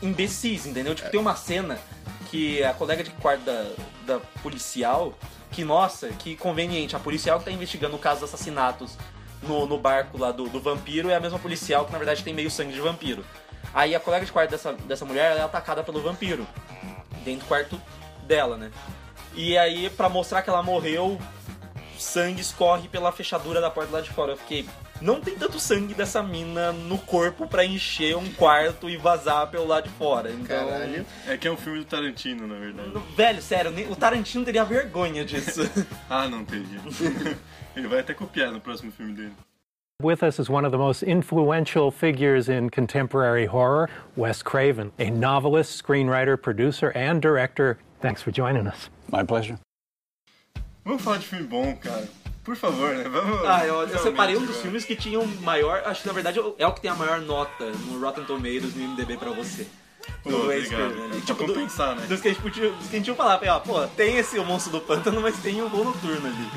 imbecis, 0.01 0.65
entendeu? 0.65 0.95
Tipo, 0.95 1.09
tem 1.09 1.19
uma 1.19 1.35
cena 1.35 1.79
que 2.29 2.63
a 2.63 2.73
colega 2.73 3.03
de 3.03 3.09
quarto 3.11 3.43
da, 3.43 3.71
da 4.05 4.19
policial, 4.41 5.13
que, 5.51 5.63
nossa, 5.63 6.09
que 6.09 6.35
conveniente, 6.35 6.95
a 6.95 6.99
policial 6.99 7.39
que 7.39 7.45
tá 7.45 7.51
investigando 7.51 7.95
o 7.95 7.99
caso 7.99 8.21
dos 8.21 8.33
assassinatos 8.33 8.97
no, 9.43 9.65
no 9.65 9.77
barco 9.77 10.17
lá 10.17 10.31
do, 10.31 10.47
do 10.47 10.61
vampiro 10.61 11.09
é 11.09 11.15
a 11.15 11.19
mesma 11.19 11.39
policial 11.39 11.85
que 11.85 11.91
na 11.91 11.97
verdade 11.97 12.23
tem 12.23 12.33
meio 12.33 12.49
sangue 12.49 12.73
de 12.73 12.79
vampiro. 12.79 13.25
Aí 13.73 13.95
a 13.95 13.99
colega 13.99 14.25
de 14.25 14.31
quarto 14.31 14.51
dessa, 14.51 14.73
dessa 14.73 15.05
mulher 15.05 15.31
ela 15.31 15.41
é 15.41 15.43
atacada 15.43 15.83
pelo 15.83 16.01
vampiro. 16.01 16.45
Dentro 17.23 17.45
do 17.45 17.47
quarto 17.47 17.81
dela, 18.25 18.57
né? 18.57 18.71
E 19.33 19.57
aí, 19.57 19.89
pra 19.89 20.09
mostrar 20.09 20.41
que 20.41 20.49
ela 20.49 20.61
morreu, 20.61 21.19
sangue 21.97 22.41
escorre 22.41 22.87
pela 22.87 23.11
fechadura 23.11 23.61
da 23.61 23.69
porta 23.69 23.93
lá 23.93 24.01
de 24.01 24.09
fora. 24.09 24.33
Eu 24.33 24.37
fiquei. 24.37 24.67
Não 25.01 25.19
tem 25.19 25.35
tanto 25.35 25.59
sangue 25.59 25.95
dessa 25.95 26.21
mina 26.21 26.71
no 26.71 26.97
corpo 26.97 27.47
pra 27.47 27.65
encher 27.65 28.15
um 28.15 28.31
quarto 28.33 28.87
e 28.87 28.97
vazar 28.97 29.47
pelo 29.49 29.65
lado 29.65 29.85
de 29.85 29.89
fora. 29.95 30.31
Então. 30.31 30.45
Caralho. 30.45 31.05
É 31.27 31.35
que 31.35 31.47
é 31.47 31.51
um 31.51 31.57
filme 31.57 31.79
do 31.79 31.85
Tarantino, 31.85 32.45
na 32.45 32.55
verdade. 32.55 32.91
Velho, 33.15 33.41
sério, 33.41 33.71
o 33.91 33.95
Tarantino 33.95 34.45
teria 34.45 34.63
vergonha 34.63 35.25
disso. 35.25 35.61
Ah, 36.09 36.27
não 36.27 36.43
teria. 36.43 36.79
Ele 37.75 37.87
vai 37.87 37.99
até 37.99 38.13
copiar 38.13 38.51
no 38.51 38.59
próximo 38.59 38.91
filme 38.91 39.13
dele. 39.13 39.33
With 40.01 40.23
us 40.23 40.39
is 40.39 40.49
one 40.49 40.65
of 40.65 40.71
the 40.71 40.77
most 40.77 41.03
influential 41.03 41.91
figures 41.91 42.49
in 42.49 42.69
contemporary 42.69 43.45
horror, 43.45 43.89
Wes 44.15 44.43
Craven, 44.43 44.91
a 44.99 45.09
novelist, 45.09 45.81
screenwriter, 45.81 46.41
producer, 46.41 46.91
and 46.95 47.21
director. 47.21 47.77
Thanks 48.01 48.21
for 48.21 48.31
joining 48.31 48.67
us. 48.67 48.89
My 49.11 49.23
pleasure. 49.23 49.57
Vamos 50.83 51.03
falar 51.03 51.19
de 51.19 51.27
filme 51.27 51.47
bom, 51.47 51.75
cara. 51.75 52.07
Por 52.51 52.57
favor, 52.57 52.93
né? 52.93 53.05
Vamos. 53.07 53.45
ah, 53.47 53.65
eu, 53.65 53.75
eu 53.87 53.97
separei 53.99 54.35
um 54.35 54.45
dos 54.45 54.57
filmes 54.57 54.83
que 54.83 54.93
tinha 54.93 55.17
um 55.17 55.25
maior. 55.39 55.81
Acho 55.85 56.01
que 56.01 56.07
na 56.07 56.13
verdade 56.13 56.37
é 56.57 56.67
o 56.67 56.73
que 56.73 56.81
tem 56.81 56.91
a 56.91 56.95
maior 56.95 57.21
nota 57.21 57.71
no 57.87 57.97
Rotten 57.97 58.25
Tomatoes 58.25 58.75
no 58.75 58.89
MDB 58.89 59.15
pra 59.15 59.31
você. 59.31 59.65
Pô, 60.21 60.31
Do 60.31 60.43
obrigado. 60.43 60.93
Né? 60.95 61.21
Tipo, 61.25 61.45
do- 61.45 61.53
compensar, 61.53 61.95
né? 61.95 62.05
Dos 62.07 62.19
que 62.19 62.27
a 62.27 62.31
gente 62.33 62.41
podia, 62.41 62.69
dos 62.71 62.87
que 62.89 62.95
a 62.97 62.99
gente 62.99 63.07
ia 63.07 63.15
falar, 63.15 63.39
ó, 63.47 63.59
pô, 63.61 63.87
tem 63.95 64.17
esse 64.17 64.37
O 64.37 64.43
Monstro 64.43 64.73
do 64.73 64.81
Pântano, 64.81 65.21
mas 65.21 65.37
tem 65.37 65.61
o 65.61 65.69
Voo 65.69 65.85
Noturno 65.85 66.27
ali. 66.27 66.49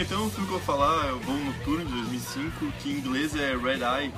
Então, 0.00 0.26
o 0.26 0.30
filme 0.30 0.46
que 0.48 0.54
eu 0.54 0.58
vou 0.58 0.60
falar 0.60 1.08
é 1.08 1.12
o 1.12 1.18
Voo 1.18 1.36
Noturno 1.36 1.84
de 1.84 1.92
2005, 1.92 2.72
que 2.80 2.88
em 2.90 2.92
inglês 2.94 3.36
é 3.36 3.54
Red 3.54 3.80
Eye, 3.84 4.14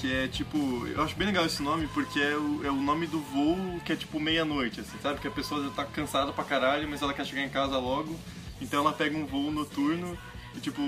que 0.00 0.12
é 0.12 0.26
tipo. 0.26 0.88
Eu 0.88 1.04
acho 1.04 1.14
bem 1.14 1.28
legal 1.28 1.46
esse 1.46 1.62
nome 1.62 1.86
porque 1.94 2.18
é 2.18 2.34
o, 2.34 2.62
é 2.66 2.70
o 2.70 2.74
nome 2.82 3.06
do 3.06 3.20
voo 3.20 3.56
que 3.84 3.92
é 3.92 3.96
tipo 3.96 4.18
meia-noite, 4.18 4.80
assim, 4.80 4.96
sabe? 5.00 5.20
Que 5.20 5.28
a 5.28 5.30
pessoa 5.30 5.62
já 5.62 5.70
tá 5.70 5.84
cansada 5.84 6.32
pra 6.32 6.42
caralho, 6.42 6.88
mas 6.88 7.00
ela 7.00 7.14
quer 7.14 7.24
chegar 7.24 7.42
em 7.42 7.48
casa 7.48 7.78
logo, 7.78 8.18
então 8.60 8.80
ela 8.80 8.92
pega 8.92 9.16
um 9.16 9.26
voo 9.26 9.50
noturno 9.50 10.16
e, 10.54 10.60
tipo, 10.60 10.80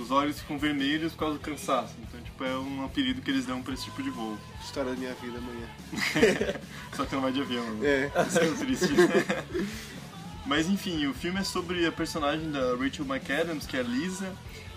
os 0.00 0.10
olhos 0.10 0.40
ficam 0.40 0.58
vermelhos 0.58 1.12
por 1.12 1.18
causa 1.20 1.34
do 1.38 1.40
cansaço. 1.40 1.94
Então, 2.02 2.20
tipo, 2.20 2.44
é 2.44 2.56
um 2.56 2.84
apelido 2.84 3.22
que 3.22 3.30
eles 3.30 3.46
dão 3.46 3.62
pra 3.62 3.74
esse 3.74 3.84
tipo 3.84 4.02
de 4.02 4.10
voo. 4.10 4.36
História 4.62 4.90
da 4.90 4.96
minha 4.96 5.14
vida 5.14 5.38
amanhã. 5.38 6.60
Só 6.94 7.04
que 7.04 7.14
não 7.14 7.22
vai 7.22 7.32
de 7.32 7.40
avião, 7.40 7.64
né? 7.74 7.86
É. 7.86 8.12
Isso 8.26 8.38
é 8.38 8.50
triste. 8.52 8.88
Mas 10.44 10.68
enfim, 10.68 11.06
o 11.06 11.14
filme 11.14 11.40
é 11.40 11.44
sobre 11.44 11.86
a 11.86 11.92
personagem 11.92 12.50
da 12.50 12.74
Rachel 12.76 13.06
McAdams, 13.06 13.66
que 13.66 13.76
é 13.76 13.80
a 13.80 13.82
Lisa, 13.82 14.34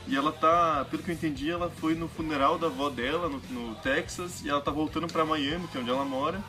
e 0.07 0.15
ela 0.15 0.31
tá, 0.31 0.85
pelo 0.89 1.03
que 1.03 1.11
eu 1.11 1.15
entendi, 1.15 1.49
ela 1.49 1.69
foi 1.69 1.93
no 1.93 2.07
funeral 2.07 2.57
da 2.57 2.67
avó 2.67 2.89
dela 2.89 3.27
no, 3.27 3.41
no 3.49 3.75
Texas 3.75 4.41
e 4.43 4.49
ela 4.49 4.61
tá 4.61 4.71
voltando 4.71 5.07
pra 5.07 5.25
Miami, 5.25 5.67
que 5.67 5.77
é 5.77 5.81
onde 5.81 5.89
ela 5.89 6.05
mora. 6.05 6.41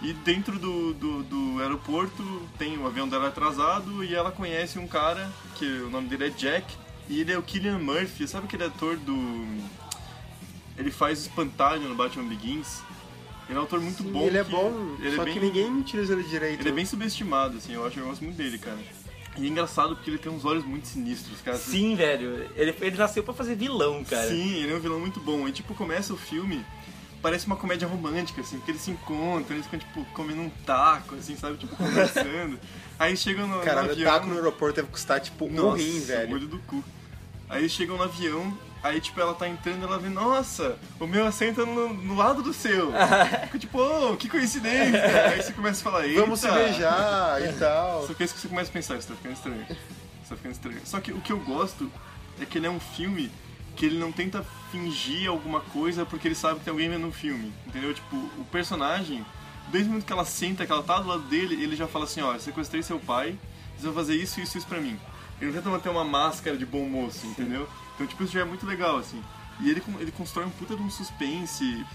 E 0.00 0.12
dentro 0.12 0.58
do, 0.58 0.94
do, 0.94 1.22
do 1.24 1.60
aeroporto 1.60 2.22
tem 2.56 2.78
o 2.78 2.86
avião 2.86 3.08
dela 3.08 3.28
atrasado 3.28 4.04
e 4.04 4.14
ela 4.14 4.30
conhece 4.30 4.78
um 4.78 4.86
cara, 4.86 5.28
que 5.56 5.64
o 5.64 5.90
nome 5.90 6.08
dele 6.08 6.26
é 6.26 6.30
Jack, 6.30 6.72
e 7.08 7.20
ele 7.20 7.32
é 7.32 7.38
o 7.38 7.42
Killian 7.42 7.78
Murphy, 7.78 8.28
sabe 8.28 8.46
aquele 8.46 8.64
ator 8.64 8.96
do. 8.96 9.46
Ele 10.76 10.90
faz 10.92 11.20
espantalho 11.22 11.88
no 11.88 11.94
Batman 11.94 12.28
Begins. 12.28 12.80
Ele 13.48 13.58
é 13.58 13.60
um 13.60 13.64
ator 13.64 13.80
muito 13.80 14.02
Sim, 14.02 14.12
bom. 14.12 14.22
ele 14.26 14.36
é 14.38 14.44
bom, 14.44 14.96
ele 15.00 15.08
é 15.14 15.16
só 15.16 15.24
bem- 15.24 15.32
que 15.34 15.40
ninguém 15.40 15.78
utiliza 15.78 16.12
ele 16.12 16.22
direito. 16.24 16.60
ele 16.60 16.68
é 16.68 16.72
bem 16.72 16.84
subestimado, 16.84 17.56
assim, 17.56 17.72
eu 17.72 17.84
acho, 17.86 17.98
eu 17.98 18.06
gosto 18.06 18.22
muito 18.22 18.36
dele, 18.36 18.58
cara. 18.58 18.78
E 19.38 19.46
é 19.46 19.48
engraçado 19.48 19.96
porque 19.96 20.10
ele 20.10 20.18
tem 20.18 20.30
uns 20.30 20.44
olhos 20.44 20.64
muito 20.64 20.86
sinistros, 20.86 21.40
cara. 21.40 21.56
Sim, 21.56 21.96
velho. 21.96 22.46
Ele, 22.54 22.74
ele 22.80 22.96
nasceu 22.96 23.22
pra 23.24 23.32
fazer 23.32 23.54
vilão, 23.56 24.04
cara. 24.04 24.28
Sim, 24.28 24.54
ele 24.62 24.72
é 24.72 24.76
um 24.76 24.80
vilão 24.80 25.00
muito 25.00 25.18
bom. 25.18 25.48
E 25.48 25.52
tipo, 25.52 25.74
começa 25.74 26.12
o 26.12 26.16
filme, 26.16 26.64
parece 27.22 27.46
uma 27.46 27.56
comédia 27.56 27.86
romântica, 27.88 28.40
assim, 28.40 28.56
porque 28.56 28.72
eles 28.72 28.82
se 28.82 28.90
encontram, 28.90 29.56
eles 29.56 29.66
ficam, 29.66 29.78
tipo, 29.78 30.04
comendo 30.12 30.42
um 30.42 30.50
taco, 30.64 31.14
assim, 31.14 31.36
sabe, 31.36 31.56
tipo, 31.56 31.74
conversando. 31.76 32.58
Aí 32.98 33.16
chegam 33.16 33.46
no, 33.46 33.58
no 33.58 33.62
Caralho, 33.62 33.88
o 33.88 33.92
avião... 33.92 34.12
taco 34.12 34.26
no 34.26 34.34
aeroporto 34.34 34.76
deve 34.76 34.88
custar 34.88 35.20
tipo 35.20 35.44
um 35.44 35.52
Nossa, 35.52 35.82
rim, 35.82 36.00
velho. 36.00 36.34
olho 36.34 36.48
do 36.48 36.58
cu. 36.60 36.82
Aí 37.48 37.68
chegam 37.68 37.96
no 37.96 38.02
avião, 38.02 38.58
aí 38.82 39.00
tipo, 39.00 39.20
ela 39.20 39.34
tá 39.34 39.48
entrando 39.48 39.84
ela 39.84 39.98
vê, 39.98 40.08
nossa, 40.08 40.76
o 40.98 41.06
meu 41.06 41.24
assento 41.24 41.62
é 41.62 41.64
no, 41.64 41.94
no 41.94 42.16
lado 42.16 42.42
do 42.42 42.52
seu. 42.52 42.92
Fica 43.46 43.58
tipo, 43.58 43.78
oh, 43.80 44.16
que 44.16 44.28
coincidência. 44.28 45.28
aí 45.30 45.40
você 45.40 45.52
começa 45.52 45.80
a 45.80 45.84
falar, 45.84 46.06
Eita. 46.06 46.20
Vamos 46.20 46.40
se 46.40 46.50
beijar 46.50 47.40
e 47.42 47.52
tal. 47.52 48.06
Só 48.06 48.14
que 48.14 48.22
é 48.22 48.26
isso 48.26 48.34
que 48.34 48.40
você 48.40 48.48
começa 48.48 48.68
a 48.68 48.72
pensar, 48.72 48.96
isso 48.96 49.08
tá 49.08 49.14
ficando 49.14 49.34
estranho. 49.34 49.62
Isso 49.62 50.28
tá 50.28 50.36
ficando 50.36 50.52
estranho. 50.52 50.80
Só 50.84 51.00
que 51.00 51.12
o 51.12 51.20
que 51.20 51.32
eu 51.32 51.38
gosto 51.38 51.90
é 52.40 52.44
que 52.44 52.58
ele 52.58 52.66
é 52.66 52.70
um 52.70 52.80
filme 52.80 53.30
que 53.78 53.86
ele 53.86 53.96
não 53.96 54.10
tenta 54.10 54.44
fingir 54.72 55.30
alguma 55.30 55.60
coisa 55.60 56.04
porque 56.04 56.26
ele 56.26 56.34
sabe 56.34 56.58
que 56.58 56.64
tem 56.64 56.72
alguém 56.72 56.90
vendo 56.90 57.06
o 57.06 57.12
filme. 57.12 57.52
Entendeu? 57.64 57.94
Tipo, 57.94 58.16
o 58.16 58.44
personagem, 58.50 59.24
desde 59.70 59.88
o 59.88 59.92
momento 59.92 60.04
que 60.04 60.12
ela 60.12 60.24
senta, 60.24 60.66
que 60.66 60.72
ela 60.72 60.82
tá 60.82 60.98
do 60.98 61.08
lado 61.08 61.22
dele, 61.22 61.62
ele 61.62 61.76
já 61.76 61.86
fala 61.86 62.04
assim, 62.04 62.20
ó, 62.20 62.36
sequestrei 62.38 62.82
seu 62.82 62.98
pai, 62.98 63.38
você 63.78 63.86
vai 63.86 63.94
fazer 63.94 64.16
isso, 64.16 64.40
isso, 64.40 64.58
isso 64.58 64.66
pra 64.66 64.80
mim. 64.80 64.98
Ele 65.40 65.52
não 65.52 65.56
tenta 65.56 65.70
manter 65.70 65.88
uma 65.90 66.04
máscara 66.04 66.56
de 66.56 66.66
bom 66.66 66.88
moço, 66.88 67.24
entendeu? 67.28 67.68
Então, 67.94 68.04
tipo, 68.04 68.24
isso 68.24 68.32
já 68.32 68.40
é 68.40 68.44
muito 68.44 68.66
legal, 68.66 68.98
assim. 68.98 69.22
E 69.60 69.70
ele, 69.70 69.80
ele 70.00 70.10
constrói 70.10 70.44
um 70.44 70.50
puta 70.50 70.74
de 70.74 70.82
um 70.82 70.90
suspense. 70.90 71.86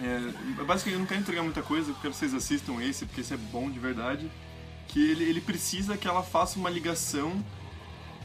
É, 0.00 0.62
basicamente, 0.62 0.92
eu 0.92 0.98
não 1.00 1.06
quero 1.06 1.20
entregar 1.20 1.42
muita 1.42 1.62
coisa, 1.62 1.90
eu 1.90 1.94
quero 1.96 2.12
que 2.14 2.20
vocês 2.20 2.32
assistam 2.32 2.80
esse, 2.80 3.04
porque 3.04 3.20
esse 3.20 3.34
é 3.34 3.36
bom 3.36 3.68
de 3.68 3.80
verdade. 3.80 4.30
Que 4.86 5.10
ele, 5.10 5.24
ele 5.24 5.40
precisa 5.40 5.96
que 5.96 6.06
ela 6.06 6.22
faça 6.22 6.56
uma 6.56 6.70
ligação 6.70 7.44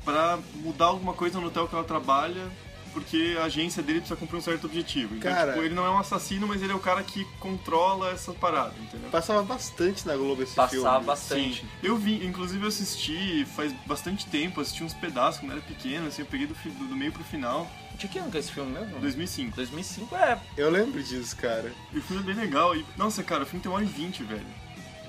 pra 0.04 0.38
mudar 0.58 0.86
alguma 0.86 1.14
coisa 1.14 1.40
no 1.40 1.48
hotel 1.48 1.68
que 1.68 1.74
ela 1.74 1.84
trabalha, 1.84 2.48
porque 2.96 3.36
a 3.40 3.44
agência 3.44 3.84
dele 3.84 4.00
precisa 4.00 4.18
cumprir 4.18 4.38
um 4.38 4.42
certo 4.42 4.64
objetivo. 4.66 5.16
Então, 5.18 5.30
Cara- 5.32 5.52
tipo, 5.52 5.66
ele 5.66 5.76
não 5.76 5.86
é 5.86 5.90
um 5.90 5.98
assassino, 6.00 6.48
mas 6.48 6.62
ele 6.64 6.72
é 6.72 6.76
o 6.76 6.80
cara 6.80 7.04
que 7.04 7.26
controla 7.42 8.10
essa 8.12 8.32
parada, 8.34 8.74
entendeu? 8.80 9.10
Passava 9.10 9.44
bastante 9.44 10.08
na 10.08 10.16
Globo 10.16 10.42
esse 10.42 10.56
Passava 10.56 10.92
filme. 10.94 11.06
bastante. 11.06 11.62
Sim. 11.62 11.68
Eu 11.84 11.98
vi, 11.98 12.26
inclusive 12.26 12.64
eu 12.64 12.70
assisti 12.70 13.46
faz 13.56 13.74
bastante 13.86 14.26
tempo, 14.28 14.62
assisti 14.62 14.82
uns 14.84 14.94
pedaços 14.94 15.42
quando 15.42 15.52
era 15.52 15.62
pequeno, 15.62 16.08
assim, 16.08 16.22
eu 16.22 16.26
peguei 16.26 16.48
do, 16.48 16.54
do, 16.54 16.88
do 16.88 16.96
meio 16.96 17.12
pro 17.12 17.24
final, 17.26 17.70
De 17.98 18.08
que 18.08 18.18
ano 18.18 18.32
que 18.32 18.38
é 18.38 18.40
esse 18.40 18.52
filme 18.52 18.72
mesmo? 18.72 18.98
2005. 19.00 19.56
2005 19.58 20.16
é. 20.16 20.40
Eu 20.58 20.70
lembro 20.70 21.04
disso, 21.04 21.36
cara. 21.36 21.72
E 21.94 21.98
o 21.98 22.02
filme 22.02 22.24
é 22.24 22.26
bem 22.26 22.36
legal. 22.36 22.76
E, 22.76 22.86
nossa, 22.98 23.24
cara, 23.24 23.44
o 23.44 23.46
filme 23.46 23.62
tem 23.62 23.70
uma 23.72 23.78
hora 23.78 23.86
e 23.86 23.90
vinte, 23.90 24.24
velho. 24.24 24.46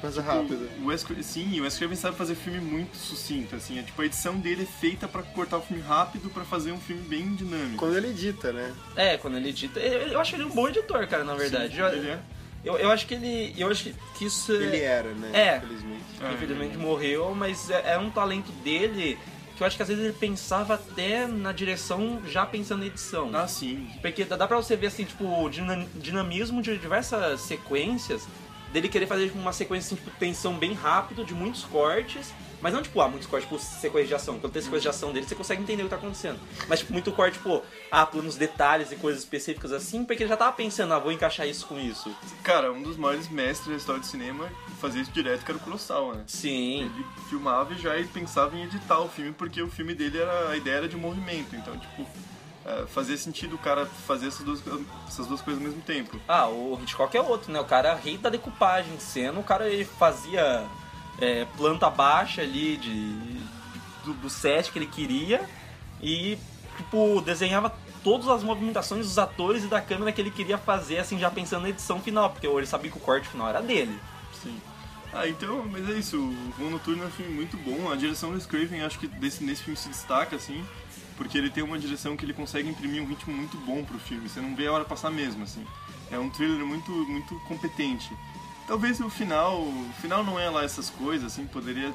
Coisa 0.06 0.22
rápida. 0.22 0.66
O 0.82 0.86
Wes, 0.86 1.04
sim, 1.22 1.60
o 1.60 1.64
Wes 1.64 1.76
Craven 1.78 1.96
sabe 1.96 2.16
fazer 2.16 2.34
filme 2.34 2.60
muito 2.60 2.96
sucinto, 2.96 3.56
assim. 3.56 3.78
É, 3.78 3.82
tipo, 3.82 4.00
a 4.00 4.06
edição 4.06 4.36
dele 4.38 4.62
é 4.62 4.80
feita 4.80 5.06
pra 5.08 5.22
cortar 5.22 5.58
o 5.58 5.62
filme 5.62 5.82
rápido 5.82 6.30
pra 6.30 6.44
fazer 6.44 6.72
um 6.72 6.78
filme 6.80 7.02
bem 7.02 7.34
dinâmico. 7.34 7.76
Quando 7.76 7.96
ele 7.96 8.08
edita, 8.08 8.52
né? 8.52 8.74
É, 8.94 9.16
quando 9.16 9.36
ele 9.36 9.48
edita. 9.48 9.78
Eu, 9.80 10.08
eu 10.12 10.20
acho 10.20 10.34
ele 10.36 10.44
um 10.44 10.50
bom 10.50 10.68
editor, 10.68 11.06
cara, 11.06 11.24
na 11.24 11.34
verdade. 11.34 11.74
Sim, 11.74 11.80
eu, 11.80 11.88
ele 11.88 12.08
é. 12.08 12.18
eu, 12.64 12.76
eu 12.78 12.90
acho 12.90 13.06
que 13.06 13.14
ele. 13.14 13.54
Eu 13.56 13.68
acho 13.70 13.92
que 14.16 14.24
isso. 14.24 14.52
é- 14.52 14.56
Ele 14.56 14.80
era, 14.80 15.10
né? 15.12 15.30
É. 15.32 15.56
Infelizmente. 15.58 16.04
É, 16.22 16.32
Infelizmente 16.32 16.74
é. 16.74 16.78
morreu, 16.78 17.34
mas 17.34 17.70
é, 17.70 17.94
é 17.94 17.98
um 17.98 18.10
talento 18.10 18.50
dele 18.62 19.18
que 19.56 19.62
eu 19.62 19.66
acho 19.66 19.74
que 19.76 19.82
às 19.82 19.88
vezes 19.88 20.04
ele 20.04 20.12
pensava 20.12 20.74
até 20.74 21.26
na 21.26 21.50
direção 21.50 22.20
já 22.28 22.44
pensando 22.44 22.80
na 22.80 22.86
edição. 22.86 23.30
Ah, 23.32 23.48
sim. 23.48 23.88
Porque 24.02 24.22
dá 24.24 24.36
dá 24.36 24.46
pra 24.46 24.58
você 24.58 24.76
ver, 24.76 24.88
assim, 24.88 25.04
tipo, 25.04 25.24
o 25.24 25.48
dina- 25.48 25.86
dinamismo 25.94 26.60
de 26.60 26.76
diversas 26.76 27.40
sequências, 27.40 28.28
dele 28.76 28.88
querer 28.88 29.06
fazer 29.06 29.26
tipo, 29.26 29.38
uma 29.38 29.52
sequência, 29.52 29.94
assim, 29.94 29.96
tipo, 29.96 30.10
tensão 30.18 30.54
bem 30.54 30.74
rápido, 30.74 31.24
de 31.24 31.32
muitos 31.32 31.64
cortes, 31.64 32.32
mas 32.60 32.74
não, 32.74 32.82
tipo, 32.82 33.00
ah, 33.00 33.08
muitos 33.08 33.26
cortes, 33.26 33.48
tipo, 33.48 33.58
sequência 33.58 34.08
de 34.08 34.14
ação. 34.14 34.38
Quando 34.38 34.52
tem 34.52 34.60
sequência 34.60 34.90
de 34.90 34.96
ação 34.96 35.12
dele, 35.12 35.26
você 35.26 35.34
consegue 35.34 35.62
entender 35.62 35.82
o 35.82 35.86
que 35.86 35.90
tá 35.90 35.96
acontecendo. 35.96 36.38
Mas, 36.68 36.80
tipo, 36.80 36.92
muito 36.92 37.10
corte, 37.10 37.38
tipo, 37.38 37.62
ah, 37.90 38.04
planos 38.04 38.36
detalhes 38.36 38.92
e 38.92 38.96
coisas 38.96 39.22
específicas 39.22 39.72
assim, 39.72 40.04
porque 40.04 40.22
ele 40.22 40.28
já 40.28 40.36
tava 40.36 40.52
pensando, 40.52 40.92
ah, 40.92 40.98
vou 40.98 41.10
encaixar 41.10 41.48
isso 41.48 41.66
com 41.66 41.78
isso. 41.78 42.14
Cara, 42.42 42.70
um 42.70 42.82
dos 42.82 42.98
maiores 42.98 43.28
mestres 43.28 43.68
da 43.68 43.76
história 43.76 44.00
do 44.00 44.06
cinema 44.06 44.50
fazia 44.78 45.00
isso 45.00 45.10
direto, 45.10 45.42
que 45.42 45.50
era 45.50 45.56
o 45.56 45.60
Kurosawa, 45.60 46.14
né? 46.14 46.24
Sim. 46.26 46.82
Ele 46.82 47.06
filmava 47.30 47.72
e 47.72 47.78
já 47.78 47.92
pensava 48.12 48.56
em 48.56 48.64
editar 48.64 49.00
o 49.00 49.08
filme, 49.08 49.32
porque 49.32 49.62
o 49.62 49.70
filme 49.70 49.94
dele 49.94 50.18
era. 50.18 50.50
a 50.50 50.56
ideia 50.56 50.76
era 50.76 50.88
de 50.88 50.96
movimento. 50.96 51.56
Então, 51.56 51.78
tipo, 51.78 52.06
fazia 52.88 53.16
sentido 53.16 53.54
o 53.54 53.58
cara 53.58 53.86
fazer 53.86 54.28
essas 54.28 54.44
duas, 54.44 54.62
essas 55.06 55.26
duas 55.26 55.40
coisas 55.40 55.62
ao 55.62 55.68
mesmo 55.68 55.82
tempo. 55.82 56.20
Ah, 56.26 56.48
o 56.48 56.78
Hitchcock 56.82 57.16
é 57.16 57.20
outro, 57.20 57.52
né? 57.52 57.60
O 57.60 57.64
cara 57.64 57.90
é 57.90 57.94
rei 57.94 58.18
da 58.18 58.28
decupagem 58.28 58.96
de 58.96 59.02
cena, 59.02 59.38
o 59.38 59.44
cara 59.44 59.68
ele 59.68 59.84
fazia 59.84 60.66
é, 61.20 61.46
planta 61.56 61.88
baixa 61.88 62.42
ali 62.42 62.76
de, 62.76 63.12
do, 64.04 64.14
do 64.14 64.30
set 64.30 64.72
que 64.72 64.78
ele 64.78 64.86
queria 64.86 65.48
e, 66.02 66.38
tipo, 66.76 67.20
desenhava 67.20 67.72
todas 68.02 68.28
as 68.28 68.42
movimentações 68.42 69.06
dos 69.06 69.18
atores 69.18 69.64
e 69.64 69.66
da 69.66 69.80
câmera 69.80 70.12
que 70.12 70.20
ele 70.20 70.30
queria 70.30 70.58
fazer, 70.58 70.98
assim, 70.98 71.18
já 71.18 71.30
pensando 71.30 71.62
na 71.62 71.70
edição 71.70 72.00
final, 72.00 72.30
porque 72.30 72.46
ele 72.46 72.66
sabia 72.66 72.90
que 72.90 72.96
o 72.96 73.00
corte 73.00 73.28
final 73.28 73.48
era 73.48 73.60
dele. 73.60 73.98
Sim. 74.42 74.60
Ah, 75.12 75.26
então, 75.26 75.64
mas 75.70 75.88
é 75.88 75.92
isso. 75.94 76.18
O 76.18 76.52
Voo 76.58 76.70
Noturno 76.70 77.04
é 77.04 77.06
um 77.06 77.10
filme 77.10 77.32
muito 77.32 77.56
bom. 77.56 77.90
A 77.90 77.96
direção 77.96 78.36
do 78.36 78.46
Craven, 78.46 78.82
acho 78.82 78.98
que 78.98 79.06
desse, 79.06 79.42
nesse 79.42 79.62
filme 79.62 79.76
se 79.76 79.88
destaca, 79.88 80.36
assim, 80.36 80.62
porque 81.16 81.38
ele 81.38 81.50
tem 81.50 81.62
uma 81.62 81.78
direção 81.78 82.16
que 82.16 82.24
ele 82.24 82.32
consegue 82.32 82.68
imprimir 82.68 83.02
um 83.02 83.06
ritmo 83.06 83.34
muito 83.34 83.56
bom 83.58 83.84
pro 83.84 83.98
filme. 83.98 84.28
Você 84.28 84.40
não 84.40 84.54
vê 84.54 84.66
a 84.66 84.72
hora 84.72 84.84
passar 84.84 85.10
mesmo, 85.10 85.44
assim. 85.44 85.64
É 86.10 86.18
um 86.18 86.30
thriller 86.30 86.64
muito, 86.64 86.90
muito 86.90 87.38
competente. 87.40 88.10
Talvez 88.66 89.00
o 89.00 89.08
final, 89.08 89.60
o 89.62 89.92
final 90.00 90.24
não 90.24 90.38
é 90.38 90.50
lá 90.50 90.64
essas 90.64 90.90
coisas, 90.90 91.32
assim, 91.32 91.46
poderia 91.46 91.94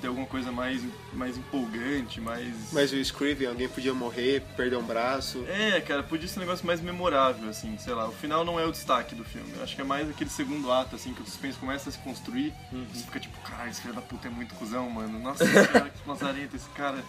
ter 0.00 0.06
alguma 0.06 0.26
coisa 0.26 0.52
mais, 0.52 0.80
mais 1.12 1.36
empolgante, 1.36 2.20
mais. 2.20 2.72
Mas 2.72 2.92
o 2.92 2.96
Scriven, 2.96 3.48
alguém 3.48 3.68
podia 3.68 3.92
morrer, 3.92 4.42
perder 4.56 4.76
um 4.76 4.82
braço. 4.82 5.44
É, 5.48 5.80
cara, 5.80 6.02
podia 6.02 6.28
ser 6.28 6.38
um 6.38 6.42
negócio 6.42 6.64
mais 6.66 6.80
memorável, 6.80 7.48
assim, 7.48 7.76
sei 7.78 7.94
lá. 7.94 8.08
O 8.08 8.12
final 8.12 8.44
não 8.44 8.58
é 8.58 8.64
o 8.64 8.70
destaque 8.70 9.14
do 9.14 9.24
filme. 9.24 9.52
Eu 9.56 9.64
acho 9.64 9.74
que 9.74 9.80
é 9.80 9.84
mais 9.84 10.08
aquele 10.08 10.30
segundo 10.30 10.70
ato, 10.70 10.94
assim, 10.94 11.12
que 11.12 11.22
o 11.22 11.24
suspense 11.24 11.58
começa 11.58 11.88
a 11.88 11.92
se 11.92 11.98
construir. 11.98 12.52
Você 12.92 13.04
fica 13.04 13.18
tipo, 13.18 13.36
caralho, 13.40 13.70
esse 13.70 13.80
filho 13.80 13.94
da 13.94 14.02
puta 14.02 14.28
é 14.28 14.30
muito 14.30 14.54
cuzão, 14.54 14.88
mano. 14.88 15.18
Nossa 15.18 15.44
senhora, 15.44 15.90
que 15.90 16.08
lazarento 16.08 16.54
esse 16.54 16.68
cara. 16.70 17.02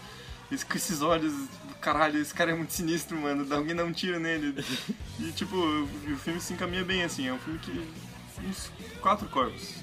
Esse, 0.51 0.65
com 0.65 0.75
esses 0.75 1.01
olhos, 1.01 1.33
caralho, 1.81 2.19
esse 2.19 2.33
cara 2.33 2.51
é 2.51 2.55
muito 2.55 2.73
sinistro, 2.73 3.17
mano. 3.17 3.45
Alguém 3.53 3.75
dá 3.75 3.83
um 3.83 3.91
tiro 3.91 4.19
nele. 4.19 4.63
E, 5.19 5.31
tipo, 5.31 5.55
o 5.55 6.17
filme 6.17 6.41
se 6.41 6.53
encaminha 6.53 6.83
bem, 6.83 7.03
assim. 7.03 7.27
É 7.27 7.33
um 7.33 7.39
filme 7.39 7.59
que. 7.59 7.71
uns 8.45 8.71
quatro 9.01 9.27
corpos. 9.29 9.75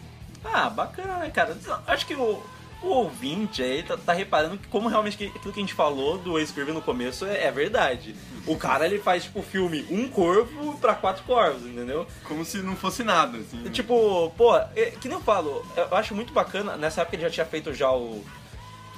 Ah, 0.44 0.68
bacana, 0.68 1.18
né, 1.18 1.30
cara? 1.30 1.56
Acho 1.86 2.06
que 2.06 2.14
o, 2.14 2.42
o 2.82 2.88
ouvinte 2.88 3.62
aí 3.62 3.82
tá, 3.82 3.96
tá 3.96 4.12
reparando 4.12 4.58
que 4.58 4.66
como 4.66 4.88
realmente 4.88 5.16
que, 5.16 5.26
aquilo 5.26 5.52
que 5.52 5.60
a 5.60 5.62
gente 5.62 5.74
falou 5.74 6.18
do 6.18 6.34
Craven 6.52 6.74
no 6.74 6.82
começo 6.82 7.24
é, 7.24 7.44
é 7.44 7.50
verdade. 7.50 8.14
O 8.46 8.56
cara, 8.56 8.84
ele 8.84 8.98
faz, 8.98 9.24
tipo, 9.24 9.40
filme 9.42 9.86
um 9.88 10.08
corpo 10.08 10.76
pra 10.80 10.94
quatro 10.94 11.22
corpos, 11.24 11.62
entendeu? 11.62 12.06
Como 12.24 12.44
se 12.44 12.58
não 12.58 12.74
fosse 12.74 13.04
nada, 13.04 13.38
assim. 13.38 13.62
Tipo, 13.70 14.30
pô, 14.36 14.56
é, 14.56 14.92
que 15.00 15.08
nem 15.08 15.16
eu 15.16 15.22
falo, 15.22 15.64
eu 15.76 15.96
acho 15.96 16.14
muito 16.14 16.32
bacana, 16.32 16.76
nessa 16.76 17.02
época 17.02 17.16
ele 17.16 17.22
já 17.22 17.30
tinha 17.30 17.46
feito 17.46 17.72
já 17.72 17.90
o, 17.92 18.24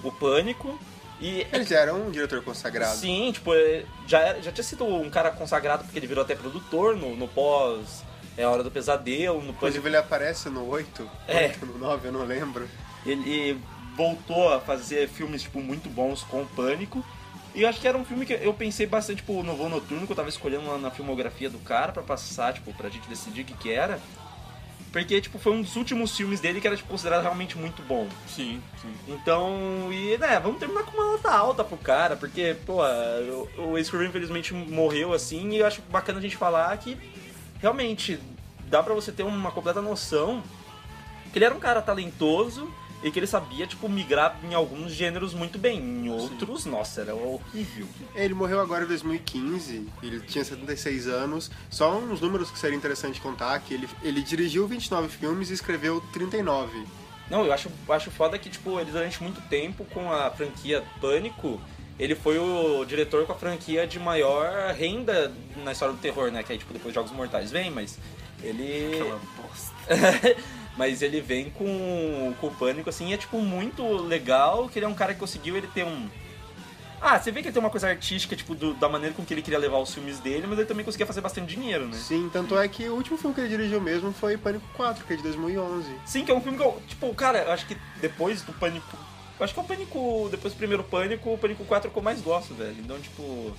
o 0.03 0.11
Pânico, 0.11 0.79
e 1.21 1.47
Ele 1.53 1.65
já 1.65 1.79
era 1.81 1.95
um 1.95 2.11
diretor 2.11 2.43
consagrado. 2.43 2.97
Sim, 2.97 3.31
tipo, 3.33 3.55
é, 3.55 3.85
já, 4.07 4.19
era- 4.21 4.43
já 4.43 4.51
tinha 4.53 4.65
sido 4.65 4.85
um 4.85 5.09
cara 5.11 5.31
consagrado 5.31 5.85
porque 5.85 5.99
ele 5.99 6.07
virou 6.07 6.23
até 6.25 6.35
produtor 6.35 6.97
no, 6.97 7.15
no 7.17 7.29
pós 7.29 8.03
É 8.37 8.43
a 8.45 8.51
Hora 8.51 8.63
do 8.65 8.71
Pesadelo, 8.71 9.35
no 9.37 9.41
Pânico. 9.45 9.57
Inclusive 9.59 9.89
ele 9.89 9.97
aparece 9.97 10.49
no 10.49 10.69
8, 10.69 11.09
É. 11.29 11.45
8 11.47 11.67
no 11.67 11.79
9, 11.79 12.09
eu 12.09 12.13
não 12.13 12.25
lembro. 12.25 12.69
Ele 13.07 13.59
voltou 13.97 14.53
a 14.53 14.61
fazer 14.61 15.09
filmes, 15.09 15.43
tipo, 15.43 15.61
muito 15.61 15.89
bons 15.89 16.23
com 16.25 16.43
o 16.43 16.47
Pânico. 16.47 17.05
E 17.55 17.63
eu 17.63 17.69
acho 17.69 17.81
que 17.81 17.87
era 17.87 17.97
um 17.97 18.05
filme 18.05 18.27
que 18.27 18.33
eu 18.33 18.53
pensei 18.53 18.85
bastante, 18.85 19.19
tipo, 19.19 19.41
no 19.45 19.55
Voo 19.55 19.69
Noturno, 19.69 20.05
que 20.07 20.11
eu 20.13 20.17
tava 20.17 20.29
escolhendo 20.29 20.67
lá 20.69 20.77
na 20.77 20.91
filmografia 20.91 21.49
do 21.49 21.59
cara 21.61 21.93
pra 21.93 22.03
passar, 22.03 22.53
tipo, 22.53 22.75
pra 22.75 22.89
gente 22.89 23.07
decidir 23.09 23.43
o 23.43 23.45
que 23.45 23.55
que 23.55 23.71
era. 23.71 24.01
Porque, 24.95 25.21
tipo, 25.21 25.41
foi 25.41 25.53
um 25.53 25.61
dos 25.61 25.75
últimos 25.75 26.17
filmes 26.17 26.39
dele 26.39 26.61
que 26.61 26.69
era, 26.69 26.77
tipo, 26.77 26.89
considerado 26.89 27.23
realmente 27.23 27.59
muito 27.59 27.83
bom. 27.83 28.07
Sim, 28.29 28.63
sim. 28.81 28.95
Então, 29.09 29.93
e, 29.93 30.17
né, 30.19 30.39
vamos 30.39 30.61
terminar 30.61 30.85
com 30.85 30.97
uma 30.97 31.11
nota 31.11 31.33
alta 31.33 31.65
pro 31.65 31.77
cara, 31.77 32.15
porque, 32.15 32.55
pô, 32.65 32.81
o, 33.59 33.75
o 33.75 33.85
Craven 33.91 34.07
infelizmente 34.07 34.55
morreu 34.55 35.13
assim, 35.13 35.51
e 35.51 35.59
eu 35.59 35.67
acho 35.67 35.83
bacana 35.91 36.21
a 36.21 36.23
gente 36.23 36.37
falar 36.37 36.77
que 36.79 36.97
realmente 37.61 38.21
dá 38.69 38.85
pra 38.85 38.95
você 38.95 39.11
ter 39.11 39.25
uma 39.25 39.51
completa 39.51 39.83
noção 39.83 40.41
que 41.33 41.39
ele 41.39 41.45
era 41.47 41.55
um 41.57 41.59
cara 41.59 41.83
talentoso 41.83 42.73
e 43.05 43.11
que 43.11 43.19
ele 43.19 43.27
sabia, 43.27 43.67
tipo, 43.67 43.87
migrar 43.87 44.41
em 44.43 44.55
alguns 44.55 44.91
gêneros 44.93 45.35
muito 45.35 45.59
bem. 45.59 45.79
Em 45.79 46.09
outros, 46.09 46.65
nossa, 46.65 47.03
era 47.03 47.15
horrível. 47.15 47.87
Ele 48.15 48.33
morreu 48.33 48.59
agora 48.61 48.85
em 48.85 48.89
2015, 48.89 49.87
ele 50.03 50.21
tinha 50.21 50.43
76 50.43 51.07
anos. 51.07 51.51
Só 51.69 51.99
uns 51.99 52.23
números 52.23 52.51
que 52.51 52.59
seria 52.59 52.75
interessante 52.75 53.21
contar, 53.21 53.61
que 53.61 53.75
ele, 53.75 53.87
ele 54.03 54.23
dirigiu 54.23 54.67
29 54.67 55.09
filmes 55.09 55.51
e 55.51 55.53
escreveu 55.53 56.03
39. 56.15 56.87
Não, 57.31 57.45
eu 57.45 57.53
acho, 57.53 57.69
acho 57.91 58.11
foda 58.11 58.39
que, 58.39 58.49
tipo, 58.49 58.81
ele 58.81 58.91
durante 58.91 59.23
muito 59.23 59.41
tempo 59.51 59.85
com 59.93 60.11
a 60.11 60.31
franquia 60.31 60.83
Pânico, 60.99 61.61
ele 61.99 62.15
foi 62.15 62.39
o 62.39 62.87
diretor 62.87 63.27
com 63.27 63.33
a 63.33 63.37
franquia 63.37 63.87
de 63.87 63.99
maior 63.99 64.73
renda 64.73 65.31
na 65.63 65.73
história 65.73 65.95
do 65.95 66.01
terror, 66.01 66.31
né? 66.31 66.43
Que 66.43 66.53
aí, 66.53 66.59
tipo, 66.59 66.73
depois 66.73 66.95
Jogos 66.95 67.13
Mortais 67.13 67.51
vem, 67.51 67.71
mas 67.71 67.99
ele... 68.43 68.95
Aquela 68.95 69.21
bosta. 69.37 70.55
mas 70.77 71.03
ele 71.03 71.21
vem 71.21 71.51
com, 71.51 72.35
com 72.41 72.47
o 72.49 72.55
Pânico, 72.55 72.89
assim, 72.91 73.09
e 73.11 73.15
é, 73.15 73.17
tipo, 73.17 73.39
muito 73.41 73.83
legal 74.03 74.69
que 74.69 74.79
ele 74.79 74.87
é 74.87 74.89
um 74.89 74.95
cara 74.95 75.15
que 75.15 75.21
conseguiu 75.21 75.57
ele 75.57 75.69
ter 75.69 75.85
um... 75.85 76.09
Ah, 77.01 77.19
você 77.19 77.31
vê 77.31 77.43
que 77.43 77.49
ele 77.49 77.53
tem 77.53 77.63
uma 77.63 77.69
coisa 77.71 77.87
artística, 77.89 78.35
tipo, 78.35 78.55
do- 78.55 78.73
da 78.75 78.89
maneira 78.89 79.15
com 79.15 79.23
que 79.25 79.35
ele 79.35 79.43
queria 79.43 79.59
levar 79.59 79.77
os 79.79 79.93
filmes 79.93 80.19
dele, 80.21 80.47
mas 80.47 80.59
ele 80.59 80.67
também 80.67 80.85
conseguia 80.85 81.07
fazer 81.07 81.21
bastante 81.21 81.55
dinheiro, 81.55 81.87
né? 81.87 81.97
Sim, 81.99 82.31
tanto 82.33 82.57
é 82.59 82.67
que 82.67 82.89
o 82.89 82.95
último 82.95 83.19
filme 83.19 83.35
que 83.35 83.43
ele 83.43 83.51
dirigiu 83.51 83.79
mesmo 83.79 84.11
foi 84.11 84.39
Pânico 84.39 84.65
4, 84.75 85.05
que 85.05 85.13
é 85.13 85.17
de 85.17 85.23
2011. 85.23 85.87
Sim, 86.07 86.25
que 86.25 86.31
é 86.31 86.35
um 86.35 86.41
filme 86.41 86.57
que 86.57 86.65
eu, 86.65 86.81
tipo, 86.89 87.15
cara, 87.15 87.41
eu 87.43 87.53
acho 87.53 87.67
que 87.67 87.77
depois 88.01 88.41
do 88.43 88.55
Pânico. 88.55 88.97
Eu 89.39 89.45
acho 89.45 89.53
que 89.53 89.61
é 89.61 89.63
o 89.63 89.67
Pânico. 89.67 90.29
Depois 90.31 90.55
do 90.55 90.57
primeiro 90.57 90.83
Pânico, 90.83 91.31
o 91.35 91.37
Pânico 91.37 91.65
4 91.67 91.89
é 91.89 91.91
o 91.91 91.93
que 91.93 91.99
eu 91.99 92.03
mais 92.03 92.23
gosto, 92.23 92.55
velho. 92.55 92.77
Então, 92.79 92.99
tipo. 92.99 93.53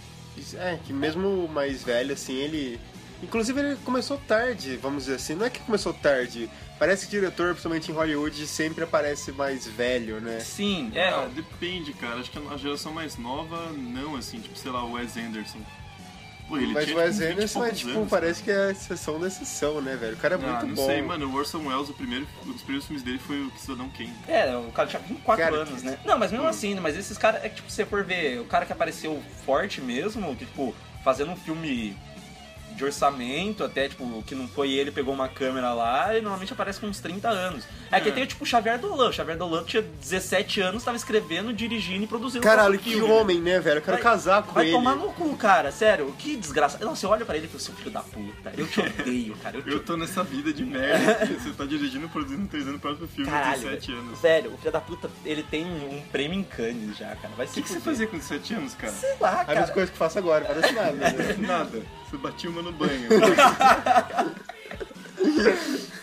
É, 0.55 0.79
que 0.83 0.91
mesmo 0.91 1.47
mais 1.47 1.83
velho, 1.83 2.13
assim, 2.13 2.33
ele. 2.35 2.79
Inclusive 3.25 3.59
ele 3.59 3.75
começou 3.83 4.17
tarde, 4.27 4.77
vamos 4.77 5.05
dizer 5.05 5.15
assim. 5.15 5.35
Não 5.35 5.45
é 5.45 5.49
que 5.49 5.59
começou 5.59 5.93
tarde. 5.93 6.49
Parece 6.77 7.05
que 7.05 7.11
diretor, 7.11 7.49
principalmente 7.49 7.91
em 7.91 7.93
Hollywood, 7.95 8.45
sempre 8.47 8.83
aparece 8.83 9.31
mais 9.31 9.65
velho, 9.65 10.21
né? 10.21 10.39
Sim, 10.41 10.91
é. 10.93 11.09
Ah, 11.09 11.27
depende, 11.33 11.93
cara. 11.93 12.19
Acho 12.19 12.29
que 12.31 12.37
a 12.37 12.57
geração 12.57 12.93
mais 12.93 13.17
nova, 13.17 13.69
não, 13.71 14.15
assim, 14.15 14.39
tipo, 14.39 14.57
sei 14.57 14.71
lá, 14.71 14.83
o 14.83 14.93
Wes 14.93 15.17
Anderson. 15.17 15.59
Pô, 16.47 16.57
ele 16.57 16.73
Mas 16.73 16.83
tinha, 16.85 16.95
o 16.95 16.99
Wes 16.99 17.15
tipo, 17.15 17.25
20 17.27 17.33
Anderson 17.33 17.65
é 17.65 17.71
tipo, 17.71 17.89
anos, 17.91 18.09
parece 18.09 18.43
que 18.43 18.51
é 18.51 18.67
a 18.67 18.71
exceção 18.71 19.19
da 19.19 19.25
exceção, 19.27 19.81
né, 19.81 19.95
velho? 19.95 20.13
O 20.13 20.17
cara 20.17 20.35
é 20.35 20.37
Ah, 20.37 20.41
muito 20.51 20.67
não 20.67 20.75
bom. 20.75 20.85
sei, 20.85 21.01
mano. 21.01 21.27
O 21.27 21.35
Orson 21.35 21.65
Welles, 21.65 21.89
o 21.89 21.93
primeiro, 21.93 22.27
um 22.45 22.51
dos 22.51 22.61
primeiros 22.61 22.85
filmes 22.85 23.03
dele 23.03 23.17
foi 23.17 23.41
o 23.41 23.51
Cidadão 23.57 23.89
Kane. 23.89 24.13
É, 24.27 24.55
o 24.55 24.71
cara 24.71 24.87
tinha 24.87 25.01
24 25.01 25.43
Cara, 25.43 25.55
anos, 25.63 25.81
que- 25.81 25.87
né? 25.87 25.97
Não, 26.05 26.19
mas 26.19 26.31
mesmo 26.31 26.45
assim, 26.47 26.75
mas 26.75 26.95
esses 26.95 27.17
caras, 27.17 27.43
é 27.43 27.49
que, 27.49 27.55
tipo, 27.55 27.69
se 27.69 27.77
você 27.77 27.85
for 27.85 28.03
ver, 28.03 28.39
o 28.41 28.45
cara 28.45 28.63
que 28.65 28.71
apareceu 28.73 29.19
forte 29.43 29.81
mesmo, 29.81 30.35
que, 30.35 30.45
tipo, 30.45 30.75
fazendo 31.03 31.31
um 31.31 31.35
filme 31.35 31.97
de 32.75 32.83
orçamento, 32.83 33.63
até, 33.63 33.87
tipo, 33.87 34.23
que 34.23 34.35
não 34.35 34.47
foi 34.47 34.71
ele, 34.71 34.91
pegou 34.91 35.13
uma 35.13 35.27
câmera 35.27 35.73
lá, 35.73 36.11
ele 36.11 36.21
normalmente 36.21 36.53
aparece 36.53 36.79
com 36.79 36.87
uns 36.87 36.99
30 36.99 37.29
anos. 37.29 37.65
É 37.91 37.99
que 37.99 38.11
tem, 38.11 38.25
tipo, 38.25 38.43
o 38.43 38.47
Xavier 38.47 38.79
Dolan. 38.79 39.09
O 39.09 39.13
Xavier 39.13 39.37
Dolan 39.37 39.63
tinha 39.63 39.81
17 39.81 40.61
anos, 40.61 40.83
tava 40.83 40.97
escrevendo, 40.97 41.53
dirigindo 41.53 42.03
e 42.03 42.07
produzindo 42.07 42.39
o 42.39 42.43
Caralho, 42.49 42.77
que 42.79 42.91
filme. 42.93 43.11
homem, 43.11 43.39
né, 43.39 43.59
velho? 43.59 43.77
Eu 43.77 43.81
quero 43.81 43.97
Vai- 43.97 44.03
casar 44.03 44.43
com 44.43 44.53
Vai 44.53 44.65
ele. 44.65 44.73
tomar 44.73 44.95
no 44.95 45.11
cu, 45.13 45.35
cara, 45.37 45.71
sério, 45.71 46.13
que 46.17 46.35
desgraça. 46.35 46.77
Não, 46.83 46.95
você 46.95 47.05
olha 47.05 47.25
pra 47.25 47.35
ele 47.37 47.45
e 47.45 47.49
fala, 47.49 47.59
seu 47.59 47.73
filho 47.75 47.91
da 47.91 48.01
puta, 48.01 48.53
eu 48.57 48.67
te 48.67 48.79
odeio, 48.81 49.35
cara, 49.37 49.57
eu 49.57 49.61
te 49.63 49.69
Eu 49.71 49.79
tô 49.83 49.95
nessa 49.97 50.23
vida 50.23 50.51
de 50.53 50.65
merda. 50.65 51.25
você 51.25 51.51
tá 51.51 51.65
dirigindo 51.65 52.05
e 52.05 52.09
produzindo, 52.09 52.47
produzindo 52.47 52.77
o 52.77 52.79
próprio 52.79 53.07
filme 53.07 53.29
com 53.29 53.35
Caralho, 53.37 53.61
17 53.61 53.91
velho. 53.91 54.03
anos. 54.03 54.19
Sério, 54.19 54.53
o 54.53 54.57
filho 54.57 54.71
da 54.71 54.81
puta, 54.81 55.09
ele 55.23 55.43
tem 55.43 55.65
um 55.65 56.01
prêmio 56.11 56.39
em 56.39 56.43
Cannes 56.43 56.97
já, 56.97 57.15
cara. 57.15 57.33
Vai 57.37 57.45
O 57.45 57.49
se 57.49 57.55
que, 57.55 57.61
que 57.63 57.69
você 57.69 57.79
fazia 57.79 58.07
com 58.07 58.17
17 58.17 58.53
anos, 58.55 58.73
cara? 58.73 58.93
Sei 58.93 59.15
lá, 59.19 59.31
Aí 59.47 59.51
as 59.57 59.65
cara. 59.65 59.71
coisas 59.71 59.89
que 59.89 59.95
eu 59.95 59.99
faço 59.99 60.17
agora, 60.17 60.45
parece 60.55 60.73
nada, 60.73 60.91
né? 60.93 61.35
Nada. 61.39 61.81
Você 62.09 62.17
batia 62.17 62.49
uma 62.49 62.61
no 62.61 62.71
banho. 62.71 63.07